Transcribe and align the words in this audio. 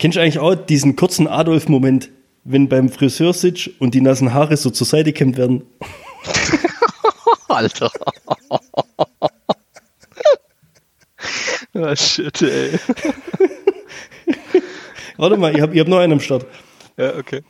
Kennst 0.00 0.16
du 0.16 0.22
eigentlich 0.22 0.38
auch 0.38 0.54
diesen 0.54 0.96
kurzen 0.96 1.28
Adolf-Moment, 1.28 2.08
wenn 2.44 2.70
beim 2.70 2.88
Friseur 2.88 3.34
sitzt 3.34 3.68
und 3.80 3.92
die 3.92 4.00
nassen 4.00 4.32
Haare 4.32 4.56
so 4.56 4.70
zur 4.70 4.86
Seite 4.86 5.12
kämmt 5.12 5.36
werden? 5.36 5.62
Alter. 7.48 7.92
ah, 11.74 11.94
shit, 11.94 12.40
ey. 12.40 12.78
Warte 15.18 15.36
mal, 15.36 15.54
ich 15.54 15.60
habe 15.60 15.74
ich 15.74 15.80
hab 15.80 15.88
noch 15.88 15.98
einen 15.98 16.14
am 16.14 16.20
Start. 16.20 16.46
Ja, 16.96 17.16
okay. 17.16 17.42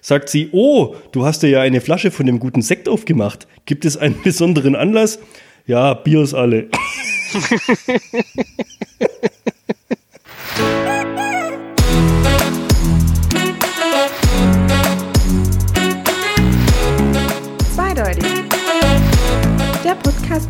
Sagt 0.00 0.28
sie, 0.28 0.50
oh, 0.52 0.94
du 1.10 1.26
hast 1.26 1.42
dir 1.42 1.48
ja 1.48 1.62
eine 1.62 1.80
Flasche 1.80 2.12
von 2.12 2.26
dem 2.26 2.38
guten 2.38 2.62
Sekt 2.62 2.88
aufgemacht. 2.88 3.48
Gibt 3.64 3.84
es 3.86 3.96
einen 3.96 4.22
besonderen 4.22 4.76
Anlass? 4.76 5.18
Ja, 5.66 5.94
Bier 5.94 6.22
ist 6.22 6.34
alle. 6.34 6.68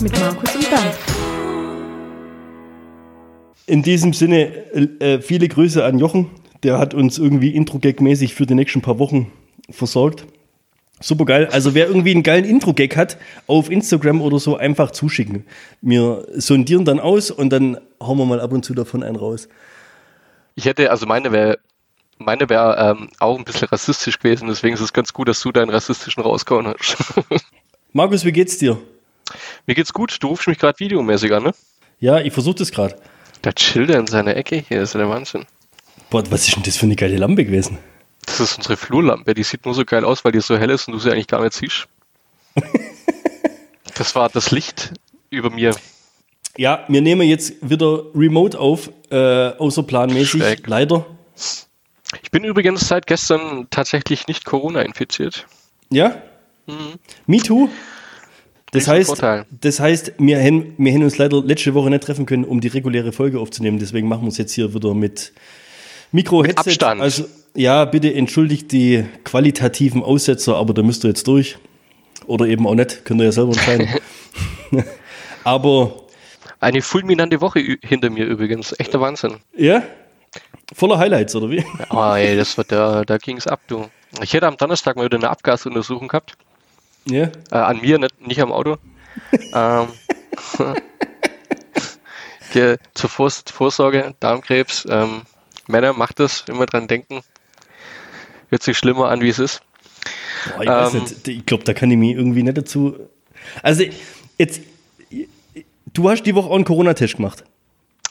mit 0.07 0.21
Markus 0.21 0.55
und 0.55 0.71
Bernd. 0.71 0.95
In 3.67 3.83
diesem 3.83 4.13
Sinne, 4.13 4.53
äh, 5.01 5.21
viele 5.21 5.49
Grüße 5.49 5.85
an 5.85 5.99
Jochen. 5.99 6.31
Der 6.63 6.79
hat 6.79 6.95
uns 6.95 7.19
irgendwie 7.19 7.51
Intro-Gag-mäßig 7.51 8.35
für 8.35 8.47
die 8.47 8.55
nächsten 8.55 8.83
paar 8.83 9.01
Wochen 9.01 9.33
versorgt. 9.69 10.27
Super 11.01 11.25
geil. 11.25 11.49
Also 11.51 11.75
wer 11.75 11.89
irgendwie 11.89 12.13
einen 12.13 12.23
geilen 12.23 12.45
Intro-Gag 12.45 12.97
hat, 12.97 13.19
auf 13.49 13.69
Instagram 13.69 14.23
oder 14.23 14.39
so 14.39 14.57
einfach 14.57 14.93
zuschicken. 14.93 15.45
Wir 15.83 16.27
sondieren 16.35 16.85
dann 16.85 17.01
aus 17.01 17.33
und 17.33 17.51
dann 17.51 17.79
hauen 18.01 18.17
wir 18.17 18.27
mal 18.27 18.41
ab 18.41 18.53
und 18.53 18.65
zu 18.65 18.75
davon 18.75 19.03
einen 19.03 19.17
raus. 19.17 19.49
Ich 20.55 20.67
hätte, 20.67 20.91
also 20.91 21.07
meine 21.07 21.33
wäre 21.33 21.59
meine 22.19 22.49
wäre 22.49 22.97
ähm, 22.97 23.11
auch 23.19 23.37
ein 23.37 23.45
bisschen 23.45 23.69
rassistisch 23.69 24.19
gewesen, 24.19 24.49
deswegen 24.49 24.75
ist 24.75 24.81
es 24.81 24.95
ganz 24.95 25.13
gut, 25.13 25.29
dass 25.29 25.41
du 25.41 25.53
deinen 25.53 25.69
rassistischen 25.69 26.23
rausgehauen 26.23 26.69
hast. 26.69 26.97
Markus, 27.93 28.25
wie 28.25 28.33
geht's 28.33 28.57
dir? 28.57 28.79
Mir 29.67 29.75
geht's 29.75 29.93
gut, 29.93 30.17
du 30.21 30.29
rufst 30.29 30.49
mich 30.49 30.59
gerade 30.59 30.79
videomäßig 30.79 31.33
an, 31.33 31.45
ne? 31.45 31.55
Ja, 31.99 32.21
ich 32.21 32.33
versuche 32.33 32.57
das 32.57 32.71
gerade. 32.71 32.97
Der 33.45 33.55
chillt 33.55 33.91
in 33.91 34.07
seiner 34.07 34.37
Ecke 34.37 34.57
hier, 34.57 34.83
ist 34.83 34.95
ja 34.95 35.01
der 35.01 35.09
Wahnsinn. 35.09 35.47
Boah, 36.11 36.23
was 36.31 36.47
ist 36.47 36.57
denn 36.57 36.63
das 36.63 36.77
für 36.77 36.87
eine 36.87 36.97
geile 36.97 37.17
Lampe 37.17 37.45
gewesen? 37.45 37.79
Das 38.25 38.41
ist 38.41 38.57
unsere 38.57 38.77
Flurlampe, 38.77 39.35
die 39.35 39.43
sieht 39.43 39.65
nur 39.65 39.75
so 39.75 39.85
geil 39.85 40.05
aus, 40.05 40.25
weil 40.25 40.33
die 40.33 40.41
so 40.41 40.59
hell 40.59 40.71
ist 40.71 40.89
und 40.89 40.95
du 40.95 40.99
sie 40.99 41.11
eigentlich 41.11 41.29
gar 41.29 41.43
nicht 41.43 41.55
siehst. 41.55 41.87
das 43.95 44.15
war 44.15 44.29
das 44.29 44.51
Licht 44.51 44.93
über 45.31 45.51
mir. 45.51 45.75
Ja, 46.57 46.85
wir 46.89 47.03
nehmen 47.03 47.29
jetzt 47.29 47.55
wieder 47.61 48.05
remote 48.15 48.59
auf, 48.59 48.91
äh, 49.11 49.51
außerplanmäßig, 49.51 50.43
Schräg. 50.43 50.67
leider. 50.67 51.07
Ich 52.23 52.31
bin 52.31 52.45
übrigens 52.45 52.89
seit 52.89 53.07
gestern 53.07 53.69
tatsächlich 53.71 54.27
nicht 54.27 54.45
Corona 54.45 54.83
infiziert. 54.83 55.47
Ja? 55.91 56.23
Me 57.27 57.39
too. 57.39 57.69
Das 58.77 58.89
heißt, 58.89 59.09
Vorteil. 59.09 59.47
das 59.51 59.81
heißt, 59.81 60.13
wir 60.19 60.39
hätten, 60.39 60.75
wir 60.77 60.95
uns 60.95 61.19
leider 61.19 61.43
letzte 61.43 61.75
Woche 61.75 61.91
nicht 61.91 62.05
treffen 62.05 62.27
können, 62.27 62.45
um 62.45 62.61
die 62.61 62.69
reguläre 62.69 63.13
Folge 63.13 63.41
aufzunehmen. 63.41 63.79
Deswegen 63.79 64.09
machen 64.09 64.23
wir 64.23 64.29
es 64.29 64.39
jetzt 64.39 64.53
hier 64.53 64.75
wieder 64.75 64.95
mit 64.95 65.33
Mikro-Headset. 66.13 66.85
Also, 66.85 67.25
ja, 67.55 67.85
bitte 67.85 68.13
entschuldigt 68.13 68.73
die 68.73 69.05
qualitativen 69.25 70.03
Aussetzer, 70.03 70.57
aber 70.57 70.75
da 70.75 70.83
müsst 70.83 71.05
ihr 71.05 71.09
jetzt 71.09 71.27
durch. 71.27 71.59
Oder 72.27 72.47
eben 72.47 72.67
auch 72.67 72.75
nicht, 72.75 73.05
könnt 73.05 73.21
ihr 73.21 73.25
ja 73.25 73.33
selber 73.33 73.53
entscheiden. 73.53 73.89
aber, 75.45 75.95
Eine 76.61 76.83
fulminante 76.83 77.41
Woche 77.41 77.79
hinter 77.83 78.11
mir 78.11 78.27
übrigens. 78.27 78.75
Echter 78.79 79.01
Wahnsinn. 79.01 79.37
ja, 79.57 79.83
voller 80.75 80.99
Highlights, 80.99 81.35
oder 81.37 81.51
wie? 81.51 81.65
Oh, 81.91 82.15
ey, 82.15 82.37
das 82.37 82.57
war 82.59 82.65
da, 82.65 83.05
da 83.05 83.19
ging's 83.19 83.47
ab, 83.47 83.61
du. 83.69 83.87
Ich 84.23 84.33
hätte 84.33 84.47
am 84.47 84.57
Donnerstag 84.57 84.97
mal 84.97 85.05
wieder 85.05 85.19
eine 85.19 85.31
Abgasuntersuchung 85.31 86.09
gehabt. 86.09 86.37
Ja. 87.09 87.31
Äh, 87.51 87.57
an 87.57 87.81
mir, 87.81 87.99
nicht, 87.99 88.27
nicht 88.27 88.41
am 88.41 88.53
Auto. 88.53 88.77
ähm, 89.53 89.89
zur 92.95 93.11
Vors 93.11 93.45
Vorsorge, 93.47 94.15
Darmkrebs. 94.21 94.87
Ähm, 94.89 95.23
Männer, 95.69 95.93
macht 95.93 96.21
das, 96.21 96.45
immer 96.49 96.67
dran 96.67 96.89
denken. 96.89 97.23
Hört 98.51 98.63
sich 98.63 98.79
schlimmer 98.79 99.09
an, 99.09 99.21
wie 99.21 99.29
es 99.29 99.39
ist. 99.39 99.63
Boah, 100.55 100.63
ich 100.63 100.69
weiß 100.69 100.95
Ähm. 100.95 101.03
nicht, 101.03 101.29
ich 101.29 101.47
glaube, 101.47 101.65
da 101.65 101.75
kann 101.75 101.91
ich 101.91 101.97
mich 101.97 102.17
irgendwie 102.17 102.43
nicht 102.43 102.57
dazu. 102.57 102.97
Also, 103.63 103.85
jetzt, 104.39 104.61
du 105.93 106.11
hast 106.11 106.23
die 106.25 106.35
Woche 106.35 106.49
auch 106.51 106.55
einen 106.55 106.65
Corona-Test 106.65 107.17
gemacht. 107.17 107.45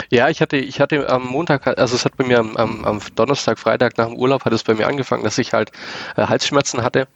Ja, 0.09 0.29
ich 0.29 0.41
hatte, 0.41 0.57
ich 0.57 0.79
hatte 0.81 1.09
am 1.09 1.25
Montag, 1.25 1.65
also 1.79 1.95
es 1.95 2.05
hat 2.05 2.17
bei 2.17 2.25
mir 2.25 2.39
am, 2.39 2.57
am, 2.57 2.85
am 2.85 2.99
Donnerstag, 3.15 3.57
Freitag 3.57 3.97
nach 3.97 4.07
dem 4.07 4.17
Urlaub 4.17 4.45
hat 4.45 4.53
es 4.53 4.63
bei 4.63 4.73
mir 4.73 4.87
angefangen, 4.87 5.23
dass 5.23 5.37
ich 5.37 5.53
halt 5.53 5.71
äh, 6.17 6.27
Halsschmerzen 6.27 6.83
hatte. 6.83 7.07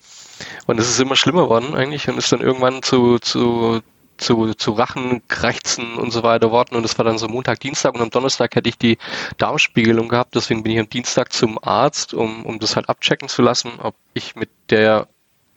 Und 0.68 0.80
es 0.80 0.90
ist 0.90 1.00
immer 1.00 1.16
schlimmer 1.16 1.44
geworden 1.44 1.76
eigentlich 1.76 2.08
und 2.08 2.18
ist 2.18 2.32
dann 2.32 2.42
irgendwann 2.42 2.82
zu, 2.84 3.20
zu, 3.20 3.82
zu, 4.18 4.54
zu 4.54 4.72
Rachenkrächzen 4.74 5.96
und 5.96 6.12
so 6.12 6.24
weiter 6.24 6.52
worden. 6.52 6.76
Und 6.76 6.84
das 6.84 6.98
war 6.98 7.06
dann 7.06 7.18
so 7.18 7.28
Montag, 7.28 7.60
Dienstag 7.60 7.94
und 7.94 8.02
am 8.02 8.10
Donnerstag 8.10 8.56
hätte 8.56 8.70
ich 8.70 8.78
die 8.78 8.98
Darmspiegelung 9.38 10.10
gehabt. 10.10 10.36
Deswegen 10.36 10.64
bin 10.64 10.74
ich 10.74 10.80
am 10.80 10.90
Dienstag 10.90 11.34
zum 11.34 11.60
Arzt, 11.64 12.14
um, 12.14 12.46
um 12.46 12.60
das 12.60 12.76
halt 12.76 12.90
abchecken 12.90 13.30
zu 13.30 13.42
lassen, 13.42 13.72
ob 13.82 13.96
ich 14.14 14.36
mit 14.36 14.50
der, 14.70 15.08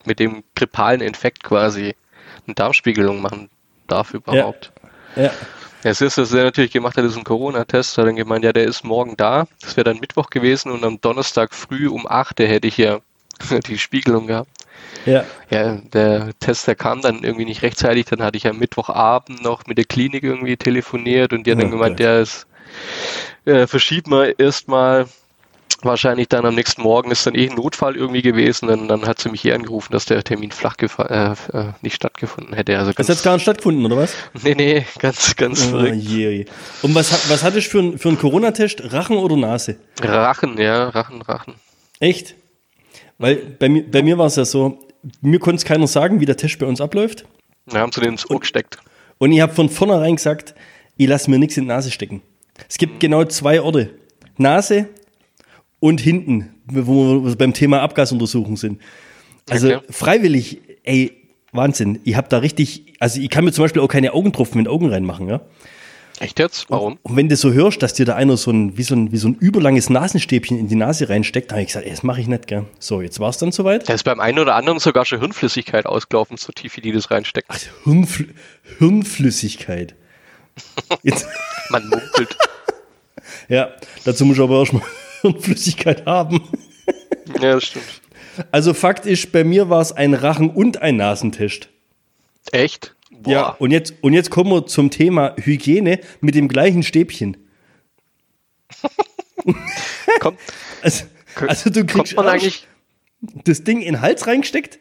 mit 0.04 0.19
dem 0.19 0.44
grippalen 0.54 1.00
Infekt 1.00 1.43
quasi 1.43 1.94
eine 2.47 2.54
Darmspiegelung 2.54 3.20
machen 3.20 3.50
darf 3.88 4.14
überhaupt. 4.14 4.72
Ja. 5.16 5.22
Ja, 5.25 5.31
Es 5.82 6.00
ist, 6.00 6.16
was 6.16 6.32
er 6.32 6.44
natürlich 6.44 6.70
gemacht 6.70 6.97
hat, 6.97 7.04
ist 7.04 7.16
ein 7.16 7.25
Corona-Test. 7.25 7.99
Hat 7.99 8.06
dann 8.06 8.16
gemeint, 8.16 8.44
ja, 8.44 8.53
der 8.53 8.64
ist 8.64 8.84
morgen 8.84 9.16
da. 9.16 9.47
Das 9.60 9.76
wäre 9.76 9.84
dann 9.84 9.99
Mittwoch 9.99 10.31
gewesen 10.31 10.70
und 10.70 10.84
am 10.84 11.00
Donnerstag 11.00 11.54
früh 11.54 11.88
um 11.88 12.06
8 12.06 12.41
Uhr 12.41 12.47
hätte 12.47 12.69
ich 12.69 12.78
ja 12.78 13.00
die 13.66 13.78
Spiegelung 13.78 14.26
gehabt. 14.26 14.50
Ja. 15.04 15.25
Ja, 15.50 15.78
der 15.93 16.31
Test, 16.38 16.66
der 16.69 16.76
kam 16.76 17.00
dann 17.03 17.25
irgendwie 17.25 17.44
nicht 17.44 17.62
rechtzeitig. 17.62 18.06
Dann 18.06 18.22
hatte 18.22 18.37
ich 18.37 18.47
am 18.47 18.59
Mittwochabend 18.59 19.43
noch 19.43 19.66
mit 19.66 19.76
der 19.78 19.84
Klinik 19.84 20.22
irgendwie 20.22 20.56
telefoniert 20.56 21.32
und 21.32 21.47
die 21.47 21.50
hat 21.53 21.59
dann 21.59 21.69
Oh 21.69 21.70
gemeint, 21.72 21.98
der 21.98 22.20
ist, 22.20 22.47
äh, 23.44 23.66
verschiebt 23.66 24.06
mal 24.06 24.34
erstmal. 24.38 25.06
Wahrscheinlich 25.84 26.28
dann 26.28 26.47
am 26.47 26.54
nächsten 26.54 26.81
Morgen 26.82 27.10
ist 27.10 27.26
dann 27.26 27.34
eh 27.34 27.48
ein 27.50 27.56
Notfall 27.56 27.97
irgendwie 27.97 28.22
gewesen. 28.22 28.69
Dann, 28.69 28.87
dann 28.87 29.04
hat 29.04 29.19
sie 29.19 29.31
mich 29.31 29.41
hier 29.41 29.56
angerufen, 29.56 29.93
dass 29.93 30.04
der 30.04 30.22
Termin 30.22 30.53
flach 30.53 30.76
äh, 30.78 30.84
äh, 31.32 31.34
nicht 31.81 31.97
stattgefunden 31.97 32.54
hätte. 32.54 32.78
Also 32.78 32.93
Das 32.93 33.09
hat 33.09 33.16
jetzt 33.16 33.25
gar 33.25 33.32
nicht 33.32 33.43
stattgefunden, 33.43 33.84
oder 33.87 33.97
was? 33.97 34.14
nee, 34.44 34.54
nee, 34.54 34.87
ganz, 35.00 35.34
ganz 35.34 35.64
Oh, 35.66 35.70
verrückt. 35.70 35.97
je. 35.97 36.44
Und 36.82 36.94
was, 36.94 37.28
was 37.28 37.43
hattest 37.43 37.66
du 37.66 37.70
für, 37.72 37.78
einen- 37.81 37.99
für 37.99 38.09
einen 38.10 38.19
Corona-Test? 38.19 38.93
Rachen 38.93 39.16
oder 39.16 39.37
Nase? 39.37 39.75
Rachen, 40.00 40.56
ja, 40.56 40.88
Rachen, 40.88 41.20
Rachen. 41.22 41.54
Echt? 41.99 42.37
Weil 43.22 43.37
bei 43.37 43.69
mir, 43.69 43.88
bei 43.88 44.03
mir 44.03 44.19
war 44.19 44.27
es 44.27 44.34
ja 44.34 44.44
so, 44.44 44.81
mir 45.21 45.38
konnte 45.38 45.59
es 45.59 45.65
keiner 45.65 45.87
sagen, 45.87 46.19
wie 46.19 46.27
der 46.27 46.37
Test 46.37 46.59
bei 46.59 46.66
uns 46.66 46.81
abläuft. 46.81 47.25
Wir 47.66 47.78
haben 47.78 47.93
sie 47.93 48.00
den 48.00 48.15
ins 48.15 48.28
Ohr 48.28 48.41
gesteckt. 48.41 48.78
Und 49.19 49.31
ich 49.31 49.41
habe 49.41 49.55
von 49.55 49.69
vornherein 49.69 50.16
gesagt, 50.16 50.56
ich 50.97 51.06
lasse 51.06 51.31
mir 51.31 51.38
nichts 51.38 51.56
in 51.56 51.62
die 51.62 51.69
Nase 51.69 51.93
stecken. 51.93 52.21
Es 52.69 52.78
gibt 52.78 52.99
genau 52.99 53.22
zwei 53.27 53.61
Orte. 53.61 53.91
Nase 54.38 54.88
und 55.78 56.00
hinten, 56.00 56.53
wo 56.66 57.25
wir 57.25 57.37
beim 57.37 57.55
Thema 57.55 57.82
Abgasuntersuchung 57.82 58.56
sind. 58.56 58.81
Also 59.49 59.69
Okay. 59.69 59.87
freiwillig, 59.88 60.61
ey, 60.82 61.12
Wahnsinn. 61.53 62.00
Ich 62.03 62.16
habe 62.16 62.28
da 62.28 62.38
richtig, 62.38 62.94
also 62.99 63.21
ich 63.21 63.31
kann 63.31 63.44
mir 63.44 63.53
zum 63.53 63.62
Beispiel 63.62 63.82
auch 63.82 63.88
keine 63.88 64.15
Augentropfen 64.15 64.59
in 64.59 64.65
die 64.65 64.71
Augen 64.71 64.88
reinmachen, 64.88 65.28
ja. 65.28 65.43
Echt 66.22 66.38
jetzt? 66.38 66.66
Warum? 66.71 66.99
Und 67.03 67.16
wenn 67.16 67.28
du 67.28 67.34
so 67.34 67.53
hörst, 67.53 67.83
dass 67.83 67.94
dir 67.94 68.06
da 68.06 68.15
einer 68.15 68.37
so 68.37 68.53
ein, 68.53 68.77
wie 68.78 68.84
so 68.84 68.94
ein, 68.94 69.10
wie 69.10 69.16
so 69.16 69.27
ein 69.27 69.34
überlanges 69.34 69.91
Nasenstäbchen 69.91 70.56
in 70.56 70.69
die 70.69 70.77
Nase 70.77 71.09
reinsteckt, 71.09 71.50
dann 71.50 71.56
habe 71.56 71.62
ich 71.62 71.66
gesagt, 71.69 71.84
ey, 71.84 71.91
das 71.91 72.05
mache 72.05 72.21
ich 72.21 72.28
nicht, 72.28 72.47
gell. 72.47 72.65
So, 72.78 73.00
jetzt 73.00 73.19
war 73.19 73.28
es 73.31 73.38
dann 73.38 73.50
soweit. 73.50 73.88
Da 73.88 73.94
ist 73.94 74.05
beim 74.05 74.21
einen 74.21 74.38
oder 74.38 74.55
anderen 74.55 74.78
sogar 74.78 75.05
schon 75.05 75.19
Hirnflüssigkeit 75.19 75.84
ausgelaufen, 75.84 76.37
so 76.37 76.53
tief 76.53 76.77
wie 76.77 76.81
die 76.81 76.93
das 76.93 77.11
reinsteckt. 77.11 77.50
Also 77.50 77.66
Hirnfl 77.82 78.28
Hirnflüssigkeit. 78.78 79.97
Jetzt, 81.03 81.27
Man 81.71 81.88
munkelt. 81.88 82.37
ja, 83.49 83.71
dazu 84.05 84.25
muss 84.25 84.37
ich 84.37 84.43
aber 84.44 84.61
erstmal 84.61 84.82
Hirnflüssigkeit 85.23 86.06
haben. 86.06 86.41
ja, 87.41 87.55
das 87.55 87.64
stimmt. 87.64 87.85
Also 88.52 88.75
Fakt 88.75 89.06
ist, 89.06 89.32
bei 89.32 89.43
mir 89.43 89.70
war 89.70 89.81
es 89.81 89.91
ein 89.91 90.14
Rachen- 90.14 90.50
und 90.50 90.81
ein 90.82 90.97
Nasentest. 90.99 91.69
Echt? 92.52 92.94
Boah. 93.23 93.31
Ja, 93.33 93.49
und 93.59 93.71
jetzt, 93.71 93.95
und 94.01 94.13
jetzt 94.13 94.31
kommen 94.31 94.51
wir 94.51 94.67
zum 94.67 94.91
Thema 94.91 95.35
Hygiene 95.39 96.01
mit 96.21 96.35
dem 96.35 96.49
gleichen 96.49 96.83
Stäbchen. 96.83 97.37
kommt, 100.21 100.39
Also, 100.83 101.05
also 101.47 101.71
du 101.71 101.85
kriegst 101.85 102.15
kommt 102.15 102.27
man 102.27 102.29
eigentlich, 102.35 102.67
das 103.45 103.65
Ding 103.65 103.81
in 103.81 103.95
den 103.95 104.01
Hals 104.01 104.27
reingesteckt. 104.27 104.79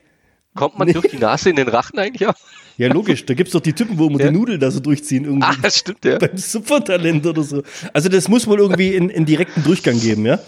kommt 0.56 0.78
man 0.80 0.92
durch 0.92 1.08
die 1.10 1.18
Nase 1.18 1.50
in 1.50 1.56
den 1.56 1.68
Rachen 1.68 2.00
eigentlich 2.00 2.28
auch? 2.28 2.34
Ja, 2.78 2.92
logisch, 2.92 3.26
da 3.26 3.34
gibt 3.34 3.48
es 3.50 3.54
doch 3.54 3.60
die 3.60 3.74
Typen, 3.74 3.98
wo 4.00 4.08
immer 4.08 4.20
Ja. 4.20 4.28
die 4.30 4.34
Nudeln 4.34 4.60
da 4.60 4.72
so 4.72 4.80
durchziehen. 4.80 5.26
Irgendwie. 5.26 5.46
Ah, 5.48 5.56
das 5.62 5.78
stimmt, 5.80 6.04
ja. 6.06 6.18
beim 6.18 6.36
Supertalent 6.38 7.26
oder 7.26 7.44
so. 7.44 7.64
Also 7.94 8.10
das 8.10 8.28
muss 8.28 8.48
wohl 8.48 8.60
irgendwie 8.60 8.96
in, 8.96 9.10
in 9.10 9.26
direkten 9.26 9.64
Durchgang 9.64 10.00
geben, 10.00 10.26
ja. 10.26 10.40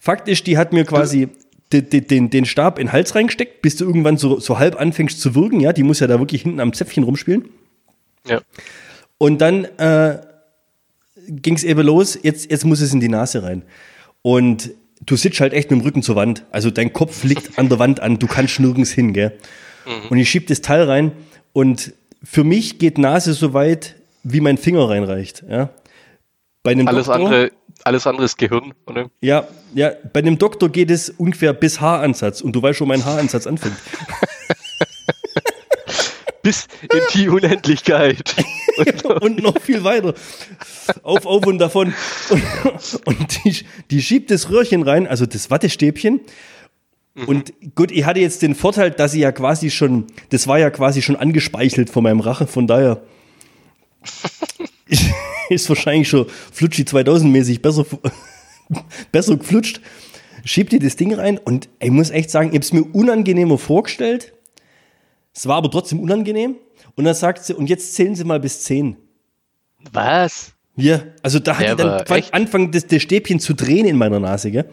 Fakt 0.00 0.28
ist, 0.28 0.46
die 0.46 0.56
hat 0.56 0.72
mir 0.72 0.84
quasi 0.84 1.28
den, 1.72 2.06
den, 2.08 2.30
den, 2.30 2.44
Stab 2.44 2.78
in 2.78 2.86
den 2.86 2.92
Hals 2.92 3.14
reingesteckt, 3.14 3.62
bis 3.62 3.76
du 3.76 3.84
irgendwann 3.84 4.16
so, 4.16 4.38
so 4.38 4.58
halb 4.58 4.80
anfängst 4.80 5.20
zu 5.20 5.34
wirken, 5.34 5.60
ja. 5.60 5.72
Die 5.72 5.82
muss 5.82 6.00
ja 6.00 6.06
da 6.06 6.18
wirklich 6.18 6.42
hinten 6.42 6.60
am 6.60 6.72
Zäpfchen 6.72 7.04
rumspielen. 7.04 7.48
Ja. 8.26 8.40
Und 9.18 9.40
dann 9.40 9.64
äh, 9.64 10.18
ging 11.28 11.54
es 11.54 11.64
eben 11.64 11.80
los, 11.84 12.18
jetzt, 12.22 12.50
jetzt 12.50 12.64
muss 12.64 12.80
es 12.80 12.92
in 12.92 13.00
die 13.00 13.08
Nase 13.08 13.42
rein. 13.42 13.62
Und 14.22 14.70
du 15.04 15.16
sitzt 15.16 15.40
halt 15.40 15.52
echt 15.52 15.70
mit 15.70 15.80
dem 15.80 15.84
Rücken 15.84 16.02
zur 16.02 16.16
Wand. 16.16 16.44
Also 16.50 16.70
dein 16.70 16.92
Kopf 16.92 17.24
liegt 17.24 17.58
an 17.58 17.68
der 17.68 17.78
Wand 17.78 18.00
an, 18.00 18.18
du 18.18 18.26
kannst 18.26 18.60
nirgends 18.60 18.92
hin, 18.92 19.12
gell? 19.12 19.32
Und 20.10 20.18
ich 20.18 20.28
schieb 20.28 20.48
das 20.48 20.62
Teil 20.62 20.82
rein 20.82 21.12
und 21.52 21.92
für 22.22 22.44
mich 22.44 22.78
geht 22.78 22.98
Nase 22.98 23.32
so 23.34 23.54
weit, 23.54 23.94
wie 24.24 24.40
mein 24.40 24.58
Finger 24.58 24.88
reinreicht. 24.88 25.44
Ja? 25.48 25.70
Bei 26.62 26.72
einem 26.72 26.88
Alles 26.88 27.06
Doktor, 27.06 27.24
andere, 27.24 27.50
alles 27.86 28.06
andere 28.06 28.24
ist 28.24 28.36
Gehirn, 28.36 28.74
oder? 28.86 29.10
Ja, 29.20 29.46
ja, 29.72 29.92
bei 30.12 30.18
einem 30.18 30.38
Doktor 30.38 30.68
geht 30.68 30.90
es 30.90 31.08
ungefähr 31.08 31.52
bis 31.52 31.80
Haaransatz 31.80 32.40
und 32.40 32.52
du 32.52 32.60
weißt 32.60 32.78
schon, 32.78 32.88
mein 32.88 33.04
Haaransatz 33.04 33.46
anfängt. 33.46 33.76
Bis 36.42 36.66
in 36.92 37.00
die 37.14 37.28
Unendlichkeit. 37.28 38.36
und 39.20 39.42
noch 39.42 39.60
viel 39.60 39.82
weiter. 39.82 40.14
Auf, 41.02 41.26
auf 41.26 41.44
und 41.44 41.58
davon. 41.58 41.92
Und, 42.30 43.00
und 43.04 43.44
die, 43.44 43.64
die 43.90 44.00
schiebt 44.00 44.30
das 44.30 44.48
Röhrchen 44.48 44.84
rein, 44.84 45.08
also 45.08 45.26
das 45.26 45.50
Wattestäbchen. 45.50 46.20
Und 47.26 47.52
gut, 47.74 47.90
ich 47.90 48.04
hatte 48.04 48.20
jetzt 48.20 48.42
den 48.42 48.54
Vorteil, 48.54 48.92
dass 48.92 49.14
ich 49.14 49.22
ja 49.22 49.32
quasi 49.32 49.70
schon, 49.70 50.06
das 50.28 50.46
war 50.46 50.58
ja 50.58 50.70
quasi 50.70 51.02
schon 51.02 51.16
angespeichelt 51.16 51.90
von 51.90 52.04
meinem 52.04 52.20
Rache, 52.20 52.46
von 52.46 52.68
daher 52.68 53.02
ist 55.50 55.68
wahrscheinlich 55.68 56.08
schon 56.08 56.26
Flutschi 56.52 56.84
2000 56.84 57.32
mäßig 57.32 57.62
besser, 57.62 57.84
besser 59.12 59.36
geflutscht. 59.36 59.80
Schiebt 60.44 60.72
ihr 60.72 60.80
das 60.80 60.96
Ding 60.96 61.12
rein 61.14 61.38
und 61.38 61.68
ich 61.80 61.90
muss 61.90 62.10
echt 62.10 62.30
sagen, 62.30 62.50
ich 62.50 62.54
habe 62.54 62.64
es 62.64 62.72
mir 62.72 62.82
unangenehmer 62.82 63.58
vorgestellt. 63.58 64.32
Es 65.34 65.46
war 65.46 65.56
aber 65.56 65.70
trotzdem 65.70 66.00
unangenehm. 66.00 66.56
Und 66.94 67.04
dann 67.04 67.14
sagt 67.14 67.44
sie, 67.44 67.54
und 67.54 67.68
jetzt 67.68 67.94
zählen 67.94 68.14
Sie 68.14 68.24
mal 68.24 68.40
bis 68.40 68.62
10. 68.62 68.96
Was? 69.92 70.52
Ja, 70.76 71.02
also 71.22 71.38
da 71.38 71.58
hat 71.58 71.64
Ja, 71.64 71.74
die 71.74 71.82
dann 71.82 72.22
angefangen, 72.32 72.70
das, 72.70 72.86
das 72.86 73.02
Stäbchen 73.02 73.40
zu 73.40 73.54
drehen 73.54 73.86
in 73.86 73.96
meiner 73.96 74.20
Nase, 74.20 74.50
gell? 74.50 74.66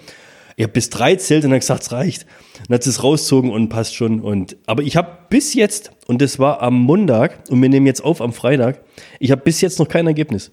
Ich 0.56 0.64
habe 0.64 0.74
bis 0.74 0.90
drei 0.90 1.16
zählt 1.16 1.44
und 1.46 1.52
dann 1.52 1.60
gesagt, 1.60 1.84
es 1.84 1.92
reicht. 1.92 2.26
Dann 2.68 2.76
hat 2.76 2.84
sie 2.84 2.90
es 2.92 3.04
rausgezogen 3.04 3.50
und 3.52 3.70
passt 3.70 3.96
schon. 3.96 4.20
Und, 4.22 4.56
aber 4.68 4.84
ich 4.84 4.96
habe 4.96 5.18
bis 5.30 5.54
jetzt, 5.54 5.92
und 6.08 6.22
das 6.22 6.38
war 6.40 6.62
am 6.62 6.80
Montag, 6.80 7.40
und 7.50 7.62
wir 7.62 7.70
nehmen 7.70 7.88
jetzt 7.88 8.04
auf 8.04 8.22
am 8.22 8.34
Freitag, 8.34 8.82
ich 9.20 9.32
habe 9.32 9.42
bis 9.42 9.62
jetzt 9.62 9.80
noch 9.80 9.88
kein 9.88 10.06
Ergebnis. 10.08 10.52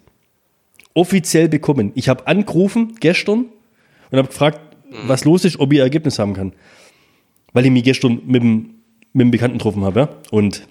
Offiziell 0.94 1.48
bekommen. 1.48 1.92
Ich 1.94 2.08
habe 2.08 2.26
angerufen 2.26 2.94
gestern 3.00 3.46
und 4.10 4.18
habe 4.18 4.28
gefragt, 4.28 4.60
was 5.06 5.24
los 5.24 5.44
ist, 5.44 5.60
ob 5.60 5.72
ich 5.72 5.78
Ergebnis 5.78 6.18
haben 6.18 6.34
kann. 6.34 6.52
Weil 7.52 7.64
ich 7.66 7.70
mich 7.70 7.84
gestern 7.84 8.20
mit 8.26 8.42
dem, 8.42 8.74
mit 9.12 9.24
dem 9.24 9.30
Bekannten 9.30 9.58
getroffen 9.58 9.84
habe, 9.84 10.00
ja? 10.00 10.08
Und 10.30 10.66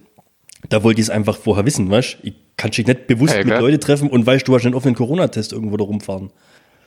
da 0.68 0.84
wollte 0.84 1.00
ich 1.00 1.06
es 1.06 1.10
einfach 1.10 1.38
vorher 1.38 1.66
wissen, 1.66 1.90
weißt 1.90 2.18
du? 2.22 2.28
Ich 2.28 2.34
kann 2.58 2.72
dich 2.72 2.86
nicht 2.86 3.08
bewusst 3.08 3.34
Ja, 3.36 3.46
mit. 3.46 3.60
Leuten 3.60 3.80
treffen 3.80 4.10
und 4.10 4.26
weißt 4.26 4.46
du, 4.48 4.56
hast 4.56 4.66
einen 4.66 4.76
offenen 4.76 4.96
Corona-Test 4.96 5.54
irgendwo 5.54 5.78
da 5.78 5.86
rumfahren. 5.86 6.32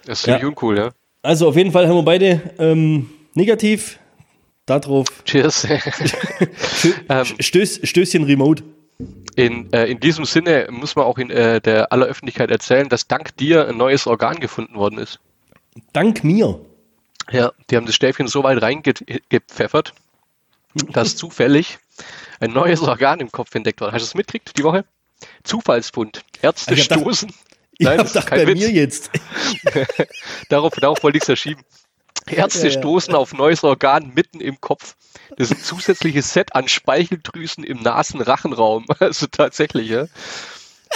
Das 0.04 0.20
ist 0.20 0.26
Ja. 0.26 0.46
uncool, 0.46 0.76
ja. 0.76 0.90
Also 1.22 1.48
auf 1.48 1.56
jeden 1.56 1.72
Fall 1.72 1.86
haben 1.88 1.96
wir 1.96 2.02
beide 2.02 2.40
ähm, 2.58 3.10
negativ. 3.34 3.98
Darauf 4.66 5.06
Cheers. 5.24 5.66
ähm, 7.08 7.26
Stöß, 7.40 7.80
Stößchen 7.84 8.24
Remote. 8.24 8.62
in, 9.36 9.72
äh, 9.72 9.86
in 9.86 9.98
diesem 10.00 10.24
Sinne 10.24 10.68
muss 10.70 10.94
man 10.96 11.04
auch 11.04 11.18
in 11.18 11.30
äh, 11.30 11.60
der 11.60 11.92
aller 11.92 12.06
Öffentlichkeit 12.06 12.50
erzählen, 12.50 12.88
dass 12.88 13.06
dank 13.08 13.36
dir 13.36 13.68
ein 13.68 13.76
neues 13.76 14.06
Organ 14.06 14.40
gefunden 14.40 14.74
worden 14.76 14.98
ist. 14.98 15.18
Dank 15.92 16.22
mir. 16.24 16.60
Ja, 17.30 17.52
die 17.70 17.76
haben 17.76 17.86
das 17.86 17.94
Stäbchen 17.94 18.26
so 18.28 18.42
weit 18.42 18.60
reingepfeffert, 18.60 19.94
dass 20.90 21.16
zufällig 21.16 21.78
ein 22.40 22.52
neues 22.52 22.82
Organ 22.82 23.20
im 23.20 23.30
Kopf 23.30 23.54
entdeckt 23.54 23.80
wurde. 23.80 23.92
Hast 23.92 24.02
du 24.02 24.06
es 24.06 24.14
mitgekriegt 24.14 24.58
die 24.58 24.64
Woche? 24.64 24.84
Zufallsfund. 25.44 26.24
Ärzte 26.42 26.74
gedacht- 26.74 27.00
stoßen. 27.00 27.28
Ich 27.30 27.36
Nein, 27.78 27.98
das 27.98 28.14
ist 28.14 28.26
kein 28.26 28.38
bei 28.40 28.46
Witz. 28.46 28.58
mir 28.60 28.70
jetzt. 28.70 29.10
Darauf, 30.48 30.74
darauf 30.74 31.02
wollte 31.02 31.18
ich 31.18 31.22
es 31.22 31.26
verschieben. 31.26 31.62
Ärzte 32.26 32.68
Ja, 32.68 32.72
ja. 32.72 32.78
stoßen 32.78 33.14
auf 33.14 33.32
neues 33.32 33.64
Organ 33.64 34.12
mitten 34.14 34.40
im 34.40 34.60
Kopf. 34.60 34.94
Das 35.36 35.50
ist 35.50 35.58
ein 35.58 35.62
zusätzliches 35.64 36.32
Set 36.32 36.54
an 36.54 36.68
Speicheldrüsen 36.68 37.64
im 37.64 37.82
Nasenrachenraum. 37.82 38.86
Also 39.00 39.26
tatsächlich, 39.26 39.88
ja. 39.88 40.06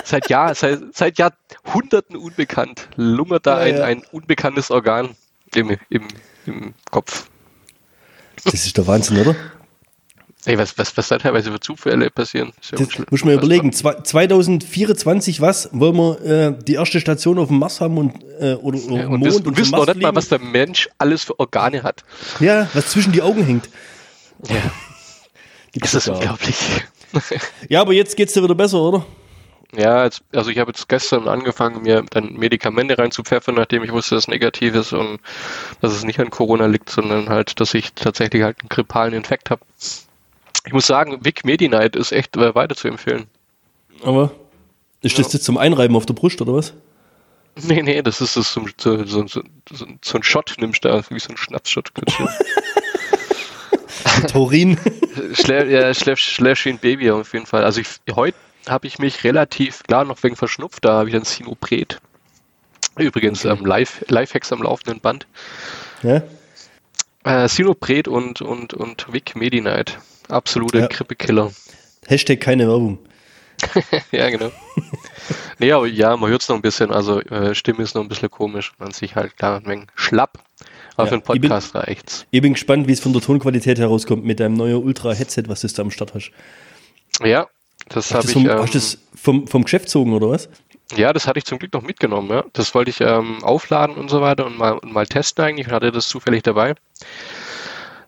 Seit, 0.04 0.28
Jahr, 0.28 0.54
seit, 0.54 0.94
seit 0.94 1.18
Jahrhunderten 1.18 2.16
unbekannt 2.16 2.88
lungert 2.96 3.46
da 3.46 3.58
Ja, 3.58 3.64
ein, 3.64 3.76
ja. 3.76 3.84
ein 3.84 4.02
unbekanntes 4.12 4.70
Organ 4.70 5.16
im, 5.54 5.76
im, 5.88 6.08
im 6.44 6.74
Kopf. 6.90 7.28
Das 8.44 8.66
ist 8.66 8.76
der 8.76 8.86
Wahnsinn, 8.86 9.18
oder? 9.18 9.34
Ey, 10.46 10.56
was, 10.58 10.78
was, 10.78 10.96
was 10.96 11.08
da 11.08 11.18
teilweise 11.18 11.50
für 11.50 11.60
Zufälle 11.60 12.08
passieren. 12.10 12.52
Ja 12.70 12.78
Das 12.78 12.88
muss 13.10 13.24
man 13.24 13.34
überlegen. 13.34 13.72
Zwei- 13.72 13.94
2024, 14.00 15.40
was? 15.40 15.68
Wollen 15.72 15.96
wir 15.96 16.20
äh, 16.24 16.54
die 16.64 16.74
erste 16.74 17.00
Station 17.00 17.38
auf 17.38 17.48
dem 17.48 17.58
Mars 17.58 17.80
haben 17.80 17.98
und, 17.98 18.14
äh, 18.40 18.54
oder, 18.54 18.78
oder 18.78 18.96
Ja, 19.02 19.08
Mond 19.08 19.14
und, 19.14 19.24
wissen, 19.24 19.38
zum 19.44 19.46
und 19.52 19.58
wissen 19.58 19.74
auch 19.74 19.78
Mars 19.86 19.96
nicht 19.96 20.02
mal, 20.02 20.14
was 20.14 20.28
der 20.28 20.38
Mensch 20.38 20.88
alles 20.98 21.24
für 21.24 21.38
Organe 21.38 21.82
hat. 21.82 22.04
Ja, 22.40 22.68
was 22.74 22.88
zwischen 22.90 23.12
die 23.12 23.22
Augen 23.22 23.44
hängt. 23.44 23.68
Ja, 24.48 24.56
Gibt's 25.72 25.92
das 25.92 26.06
ist 26.06 26.08
unglaublich. 26.14 26.56
Ja, 27.68 27.80
aber 27.80 27.94
jetzt 27.94 28.14
geht's 28.16 28.34
dir 28.34 28.42
wieder 28.42 28.54
besser, 28.54 28.78
oder? 28.78 29.06
Ja, 29.74 30.04
jetzt, 30.04 30.22
also 30.34 30.50
ich 30.50 30.58
habe 30.58 30.70
jetzt 30.70 30.86
gestern 30.88 31.28
angefangen, 31.28 31.82
mir 31.82 32.04
dann 32.10 32.34
Medikamente 32.34 32.98
reinzupfeffern, 32.98 33.54
nachdem 33.54 33.82
ich 33.84 33.92
wusste, 33.92 34.14
dass 34.14 34.24
es 34.24 34.28
negativ 34.28 34.74
ist 34.74 34.92
und 34.92 35.18
dass 35.80 35.92
es 35.92 36.04
nicht 36.04 36.20
an 36.20 36.30
Corona 36.30 36.66
liegt, 36.66 36.90
sondern 36.90 37.28
halt, 37.30 37.58
dass 37.60 37.74
ich 37.74 37.92
tatsächlich 37.94 38.42
halt 38.42 38.60
einen 38.60 38.68
grippalen 38.68 39.14
Infekt 39.14 39.50
habe. 39.50 39.62
Ich 40.64 40.72
muss 40.72 40.86
sagen, 40.86 41.24
Vic 41.24 41.44
Medi-Night 41.44 41.96
ist 41.96 42.12
echt 42.12 42.36
äh, 42.36 42.54
weiter 42.54 42.74
zu 42.74 42.88
empfehlen. 42.88 43.26
Aber 44.02 44.32
ist 45.02 45.18
das 45.18 45.26
Ja. 45.28 45.32
jetzt 45.34 45.44
zum 45.44 45.58
Einreiben 45.58 45.96
auf 45.96 46.06
der 46.06 46.14
Brust, 46.14 46.40
oder 46.40 46.54
was? 46.54 46.72
Nee, 47.62 47.82
nee, 47.82 48.02
das 48.02 48.20
ist 48.20 48.36
das 48.36 48.52
so, 48.52 48.66
so, 48.76 49.04
so, 49.06 49.26
so, 49.26 50.16
ein 50.16 50.22
Shot 50.22 50.54
nimmst 50.58 50.84
du 50.84 50.88
da, 50.88 51.02
wie 51.08 51.18
so 51.18 51.30
ein 51.30 51.36
Schnapsshot. 51.36 51.90
Taurin. 54.28 54.78
Schlä 55.32 55.64
ja, 55.70 55.94
schläf, 55.94 56.18
schläfst 56.18 56.64
wie 56.66 56.70
ein 56.70 56.78
Baby 56.78 57.10
auf 57.10 57.32
jeden 57.32 57.46
Fall. 57.46 57.64
Also 57.64 57.80
ich, 57.80 57.88
heute 58.14 58.36
habe 58.68 58.86
ich 58.86 58.98
mich 58.98 59.24
relativ, 59.24 59.82
klar 59.84 60.04
noch 60.04 60.22
wegen 60.22 60.36
verschnupft, 60.36 60.84
da 60.84 60.98
habe 60.98 61.08
ich 61.08 61.14
dann 61.14 61.24
Sinopret. 61.24 61.98
Übrigens, 62.98 63.44
ähm, 63.44 63.64
Live, 63.64 64.04
Lifehacks 64.08 64.52
am 64.52 64.62
laufenden 64.62 65.00
Band. 65.00 65.26
ja? 66.02 66.22
Äh, 67.24 67.48
Sinopret 67.48 68.06
und, 68.08 68.40
und, 68.42 68.74
und 68.74 69.12
Vic 69.12 69.34
Medi-Night. 69.36 69.98
Absolute 70.28 70.78
Ja. 70.78 70.86
Grippekiller. 70.86 71.52
Hashtag 72.06 72.40
keine 72.40 72.68
Werbung. 72.68 72.98
ja, 74.12 74.28
genau. 74.28 74.52
nee, 75.58 75.72
aber 75.72 75.86
ja, 75.86 76.16
man 76.16 76.30
hört 76.30 76.42
es 76.42 76.48
noch 76.48 76.56
ein 76.56 76.62
bisschen. 76.62 76.90
Also, 76.92 77.20
äh, 77.22 77.54
Stimme 77.54 77.82
ist 77.82 77.94
noch 77.94 78.02
ein 78.02 78.08
bisschen 78.08 78.30
komisch. 78.30 78.72
Man 78.78 78.92
sich 78.92 79.16
halt 79.16 79.36
klar 79.36 79.60
ein 79.60 79.66
wenig 79.66 79.88
schlapp. 79.94 80.38
Aber 80.96 81.04
Ja, 81.04 81.08
für 81.08 81.14
einen 81.14 81.22
Podcast 81.22 81.74
reicht's. 81.74 82.26
Ich 82.30 82.42
bin 82.42 82.54
gespannt, 82.54 82.86
wie 82.88 82.92
es 82.92 83.00
von 83.00 83.12
der 83.12 83.22
Tonqualität 83.22 83.78
herauskommt 83.78 84.24
mit 84.24 84.40
deinem 84.40 84.54
neuen 84.54 84.82
Ultra-Headset, 84.82 85.44
was 85.46 85.60
du 85.60 85.68
da 85.68 85.82
am 85.82 85.90
Start 85.90 86.14
hast. 86.14 86.30
Ja, 87.22 87.46
das 87.88 88.12
habe 88.12 88.26
ich. 88.26 88.32
vom, 88.32 88.48
ähm, 88.48 88.58
hast 88.58 88.74
du 88.74 88.78
das 88.78 88.98
vom, 89.14 89.46
vom 89.46 89.64
Geschäft 89.64 89.86
gezogen, 89.86 90.12
oder 90.12 90.30
was? 90.30 90.48
Ja, 90.94 91.12
das 91.12 91.26
hatte 91.26 91.38
ich 91.38 91.44
zum 91.44 91.58
Glück 91.58 91.72
noch 91.72 91.82
mitgenommen. 91.82 92.30
Ja. 92.30 92.44
Das 92.52 92.74
wollte 92.74 92.90
ich 92.90 93.00
ähm, 93.00 93.42
aufladen 93.42 93.96
und 93.96 94.08
so 94.08 94.20
weiter 94.20 94.46
und 94.46 94.56
mal, 94.56 94.72
und 94.74 94.92
mal 94.92 95.06
testen 95.06 95.44
eigentlich 95.44 95.66
und 95.66 95.72
hatte 95.72 95.90
das 95.90 96.08
zufällig 96.08 96.42
dabei. 96.44 96.74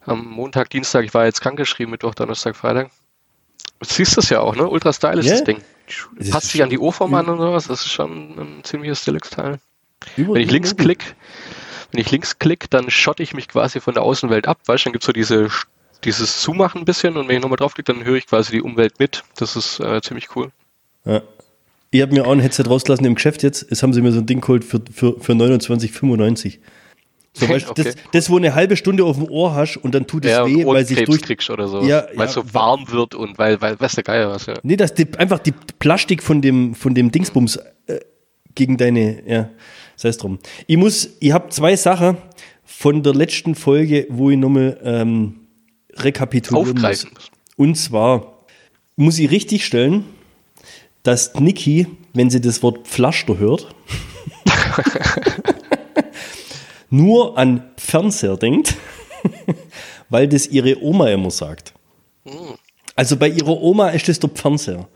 Am 0.08 0.24
Montag, 0.26 0.70
Dienstag, 0.70 1.04
ich 1.04 1.14
war 1.14 1.24
jetzt 1.26 1.40
krankgeschrieben, 1.40 1.90
Mittwoch, 1.90 2.14
Donnerstag, 2.14 2.56
Freitag. 2.56 2.90
Du 3.80 3.86
siehst 3.86 4.16
das 4.16 4.28
ja 4.30 4.40
auch, 4.40 4.56
ne? 4.56 4.68
Ultra 4.68 4.92
stylisch 4.92 5.26
Ja. 5.26 5.32
das 5.32 5.44
Ding. 5.44 5.58
Das 6.18 6.30
Passt 6.30 6.46
ist 6.46 6.52
sich 6.52 6.62
an 6.62 6.70
die 6.70 6.76
schon- 6.76 7.14
an 7.14 7.26
und 7.28 7.38
sowas. 7.38 7.66
Das 7.68 7.80
ist 7.80 7.92
schon 7.92 8.38
ein 8.38 8.64
ziemliches 8.64 9.04
Deluxe-Teil. 9.04 9.58
Wenn 10.16 10.36
ich 10.36 10.50
links 10.50 10.76
klick, 10.76 11.14
wenn 11.92 12.00
ich 12.00 12.10
links 12.10 12.38
klick, 12.38 12.68
dann 12.70 12.90
schotte 12.90 13.22
ich 13.22 13.34
mich 13.34 13.48
quasi 13.48 13.80
von 13.80 13.94
der 13.94 14.02
Außenwelt 14.02 14.46
ab, 14.46 14.58
weißt 14.66 14.84
du, 14.84 14.88
dann 14.88 14.92
gibt's 14.92 15.06
so 15.06 15.12
diese, 15.12 15.48
dieses 16.04 16.40
Zumachen 16.42 16.82
ein 16.82 16.84
bisschen 16.84 17.16
und 17.16 17.28
wenn 17.28 17.36
ich 17.36 17.42
nochmal 17.42 17.56
draufklicke, 17.56 17.92
dann 17.92 18.04
höre 18.04 18.16
ich 18.16 18.26
quasi 18.26 18.52
die 18.52 18.62
Umwelt 18.62 18.98
mit. 19.00 19.24
Das 19.36 19.56
ist 19.56 19.80
äh, 19.80 20.00
ziemlich 20.02 20.34
cool. 20.36 20.50
Ja. 21.04 21.22
Ich 21.90 22.02
habe 22.02 22.12
mir 22.12 22.26
auch 22.26 22.32
ein 22.32 22.40
Headset 22.40 22.64
rausgelassen 22.68 23.06
im 23.06 23.14
Geschäft 23.14 23.42
jetzt. 23.42 23.66
Jetzt 23.70 23.82
haben 23.82 23.94
sie 23.94 24.02
mir 24.02 24.12
so 24.12 24.18
ein 24.18 24.26
Ding 24.26 24.42
geholt 24.42 24.64
für, 24.64 24.80
für, 24.92 25.18
für 25.20 25.32
29,95. 25.32 26.58
So, 27.38 27.48
weißt, 27.48 27.66
du, 27.66 27.70
Okay. 27.70 27.82
das, 27.84 27.94
das, 28.12 28.30
wo 28.30 28.36
eine 28.36 28.54
halbe 28.54 28.76
Stunde 28.76 29.04
auf 29.04 29.16
dem 29.16 29.28
Ohr 29.30 29.54
hast 29.54 29.76
und 29.76 29.94
dann 29.94 30.06
tut 30.06 30.24
es 30.24 30.30
Ja, 30.32 30.46
weh, 30.46 30.64
weil 30.66 30.84
sich 30.84 31.04
durch. 31.04 31.22
kriegst 31.22 31.48
oder 31.50 31.68
so. 31.68 31.82
Ja, 31.82 32.06
weil 32.14 32.26
es 32.28 32.34
ja, 32.34 32.42
so 32.42 32.54
warm 32.54 32.90
wird 32.90 33.14
und 33.14 33.38
weil, 33.38 33.60
weil, 33.60 33.78
weiß 33.78 33.94
der 33.94 34.04
Geier 34.04 34.30
was, 34.30 34.46
ja. 34.46 34.54
Nee, 34.62 34.76
dass 34.76 34.94
die, 34.94 35.06
einfach 35.18 35.38
die 35.38 35.52
Plastik 35.78 36.22
von 36.22 36.42
dem, 36.42 36.74
von 36.74 36.94
dem 36.94 37.10
Dingsbums 37.12 37.56
äh, 37.86 38.00
gegen 38.54 38.76
deine, 38.76 39.22
ja, 39.28 39.50
sei 39.96 40.08
es 40.08 40.18
drum. 40.18 40.38
Ich 40.66 40.76
muss, 40.76 41.08
ich 41.20 41.32
habe 41.32 41.48
zwei 41.50 41.76
Sachen 41.76 42.16
von 42.64 43.02
der 43.02 43.14
letzten 43.14 43.54
Folge, 43.54 44.06
wo 44.10 44.30
ich 44.30 44.36
nochmal 44.36 44.78
ähm, 44.82 45.34
rekapitulieren 45.94 46.76
Aufgreifen. 46.76 47.10
muss. 47.14 47.30
Und 47.56 47.74
zwar 47.76 48.44
muss 48.96 49.18
ich 49.18 49.30
richtig 49.30 49.64
stellen, 49.64 50.04
dass 51.02 51.34
Niki, 51.34 51.86
wenn 52.14 52.30
sie 52.30 52.40
das 52.40 52.62
Wort 52.62 52.86
Pflaster 52.86 53.38
hört, 53.38 53.68
nur 56.90 57.36
an 57.38 57.62
Fernseher 57.76 58.36
denkt, 58.36 58.76
weil 60.08 60.28
das 60.28 60.46
ihre 60.46 60.82
Oma 60.82 61.08
immer 61.10 61.30
sagt. 61.30 61.74
Also 62.96 63.16
bei 63.16 63.28
ihrer 63.28 63.60
Oma 63.60 63.90
ist 63.90 64.08
das 64.08 64.18
der 64.20 64.30
Fernseher. 64.34 64.88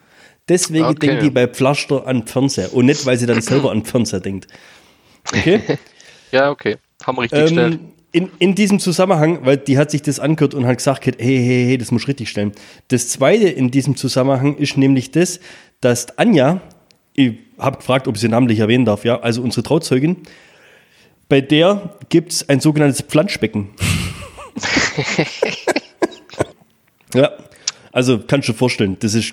Deswegen 0.49 0.85
Okay. 0.85 1.07
denkt 1.07 1.23
die 1.23 1.31
bei 1.31 1.47
Pflaster 1.47 2.07
an 2.07 2.27
Fernseher 2.27 2.75
und 2.75 2.87
nicht, 2.87 3.07
weil 3.07 3.17
sie 3.17 3.27
dann 3.27 3.41
selber 3.41 3.71
an 3.71 3.85
Fernseher 3.85 4.21
denkt. 4.21 4.49
Okay? 5.33 5.61
Ja, 6.33 6.51
okay. 6.51 6.79
Haben 7.05 7.19
wir 7.19 7.23
richtig 7.25 7.41
gestellt. 7.43 7.75
ähm, 7.75 7.89
in, 8.13 8.31
in 8.39 8.55
diesem 8.55 8.79
Zusammenhang, 8.79 9.41
weil 9.45 9.59
die 9.59 9.77
hat 9.77 9.91
sich 9.91 10.01
das 10.01 10.19
angehört 10.19 10.55
und 10.55 10.65
hat 10.67 10.79
gesagt, 10.79 11.05
hey, 11.05 11.15
hey, 11.19 11.65
hey, 11.67 11.77
das 11.79 11.91
muss 11.91 12.03
ich 12.03 12.09
richtig 12.09 12.31
stellen. 12.31 12.53
Das 12.89 13.11
zweite 13.11 13.49
in 13.51 13.71
diesem 13.71 13.97
Zusammenhang 13.97 14.57
ist 14.57 14.79
nämlich 14.79 15.11
das, 15.11 15.41
dass 15.83 16.17
Anja, 16.17 16.63
ich 17.13 17.35
habe 17.59 17.77
gefragt, 17.77 18.09
ob 18.09 18.15
ich 18.15 18.23
sie 18.23 18.29
namentlich 18.29 18.61
erwähnen 18.61 18.87
darf, 18.87 19.05
ja, 19.05 19.21
also 19.21 19.43
unsere 19.43 19.63
Trauzeugin, 19.63 20.17
bei 21.33 21.41
der 21.41 21.97
gibt 22.11 22.31
es 22.31 22.47
ein 22.51 22.61
sogenanntes 22.61 23.01
Pflanzbecken. 23.01 23.71
ja, 27.15 27.31
also 27.91 28.19
kannst 28.19 28.49
du 28.49 28.53
dir 28.53 28.59
vorstellen, 28.59 28.99
das 29.01 29.15
ist, 29.15 29.33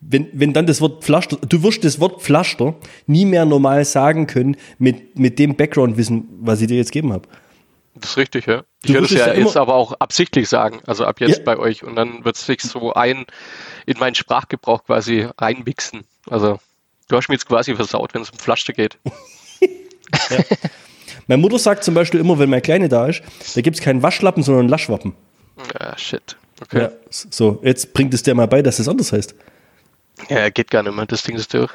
wenn, 0.00 0.28
wenn 0.32 0.52
dann 0.52 0.66
das 0.66 0.80
Wort 0.80 1.02
Pflaster, 1.02 1.36
du 1.38 1.64
wirst 1.64 1.82
das 1.82 1.98
Wort 1.98 2.22
Pflaster 2.22 2.76
nie 3.08 3.24
mehr 3.24 3.44
normal 3.44 3.84
sagen 3.84 4.28
können 4.28 4.56
mit, 4.78 5.18
mit 5.18 5.40
dem 5.40 5.56
Background-Wissen, 5.56 6.28
was 6.42 6.60
ich 6.60 6.68
dir 6.68 6.76
jetzt 6.76 6.92
gegeben 6.92 7.12
habe. 7.12 7.26
Das 7.96 8.10
ist 8.10 8.18
richtig, 8.18 8.46
ja. 8.46 8.62
Ich 8.84 8.86
Du 8.86 8.94
werde 8.94 9.06
es 9.06 9.10
ja 9.10 9.26
ja 9.26 9.34
jetzt 9.34 9.56
aber 9.56 9.74
auch 9.74 9.94
absichtlich 9.94 10.48
sagen, 10.48 10.78
also 10.86 11.06
ab 11.06 11.18
jetzt 11.18 11.38
Ja. 11.38 11.44
bei 11.44 11.58
euch. 11.58 11.82
Und 11.82 11.96
dann 11.96 12.24
wird 12.24 12.36
es 12.36 12.46
sich 12.46 12.60
so 12.60 12.94
ein 12.94 13.26
in 13.84 13.98
meinen 13.98 14.14
Sprachgebrauch 14.14 14.84
quasi 14.84 15.26
reinmixen. 15.38 16.04
Also 16.30 16.60
du 17.08 17.16
hast 17.16 17.28
mir 17.28 17.34
jetzt 17.34 17.48
quasi 17.48 17.74
versaut, 17.74 18.14
wenn 18.14 18.22
es 18.22 18.30
um 18.30 18.38
Flasche 18.38 18.72
geht. 18.72 18.96
Meine 21.26 21.42
Mutter 21.42 21.58
sagt 21.58 21.84
zum 21.84 21.94
Beispiel 21.94 22.20
immer, 22.20 22.38
wenn 22.38 22.48
meine 22.48 22.62
Kleine 22.62 22.88
da 22.88 23.06
ist, 23.06 23.22
da 23.54 23.60
gibt 23.60 23.76
es 23.76 23.82
keinen 23.82 24.02
Waschlappen, 24.02 24.42
sondern 24.42 24.60
einen 24.60 24.68
Laschwappen. 24.68 25.14
Ja, 25.80 25.96
shit. 25.98 26.36
Okay. 26.60 26.82
Ja. 26.82 26.90
So, 27.10 27.60
jetzt 27.62 27.92
bringt 27.92 28.14
es 28.14 28.22
der 28.22 28.34
mal 28.34 28.46
bei, 28.46 28.62
dass 28.62 28.78
es 28.78 28.88
anders 28.88 29.12
heißt. 29.12 29.34
Ja, 30.28 30.48
geht 30.50 30.70
gar 30.70 30.82
nicht 30.82 30.94
mehr. 30.94 31.06
Das 31.06 31.22
Ding 31.22 31.36
ist 31.36 31.52
durch. 31.52 31.72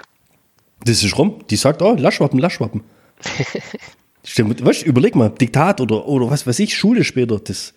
Das 0.84 1.03
ist 1.03 1.17
rum. 1.17 1.43
Die 1.50 1.55
sagt, 1.55 1.81
oh, 1.81 1.96
Laschwappen, 1.96 2.39
Laschwappen. 2.39 2.84
Stimmt, 4.24 4.63
weißt, 4.63 4.84
überleg 4.84 5.15
mal, 5.15 5.29
Diktat 5.29 5.81
oder, 5.81 6.08
oder 6.08 6.29
was 6.29 6.46
weiß 6.46 6.60
ich, 6.60 6.75
Schule 6.75 7.03
später. 7.03 7.39
Das, 7.39 7.74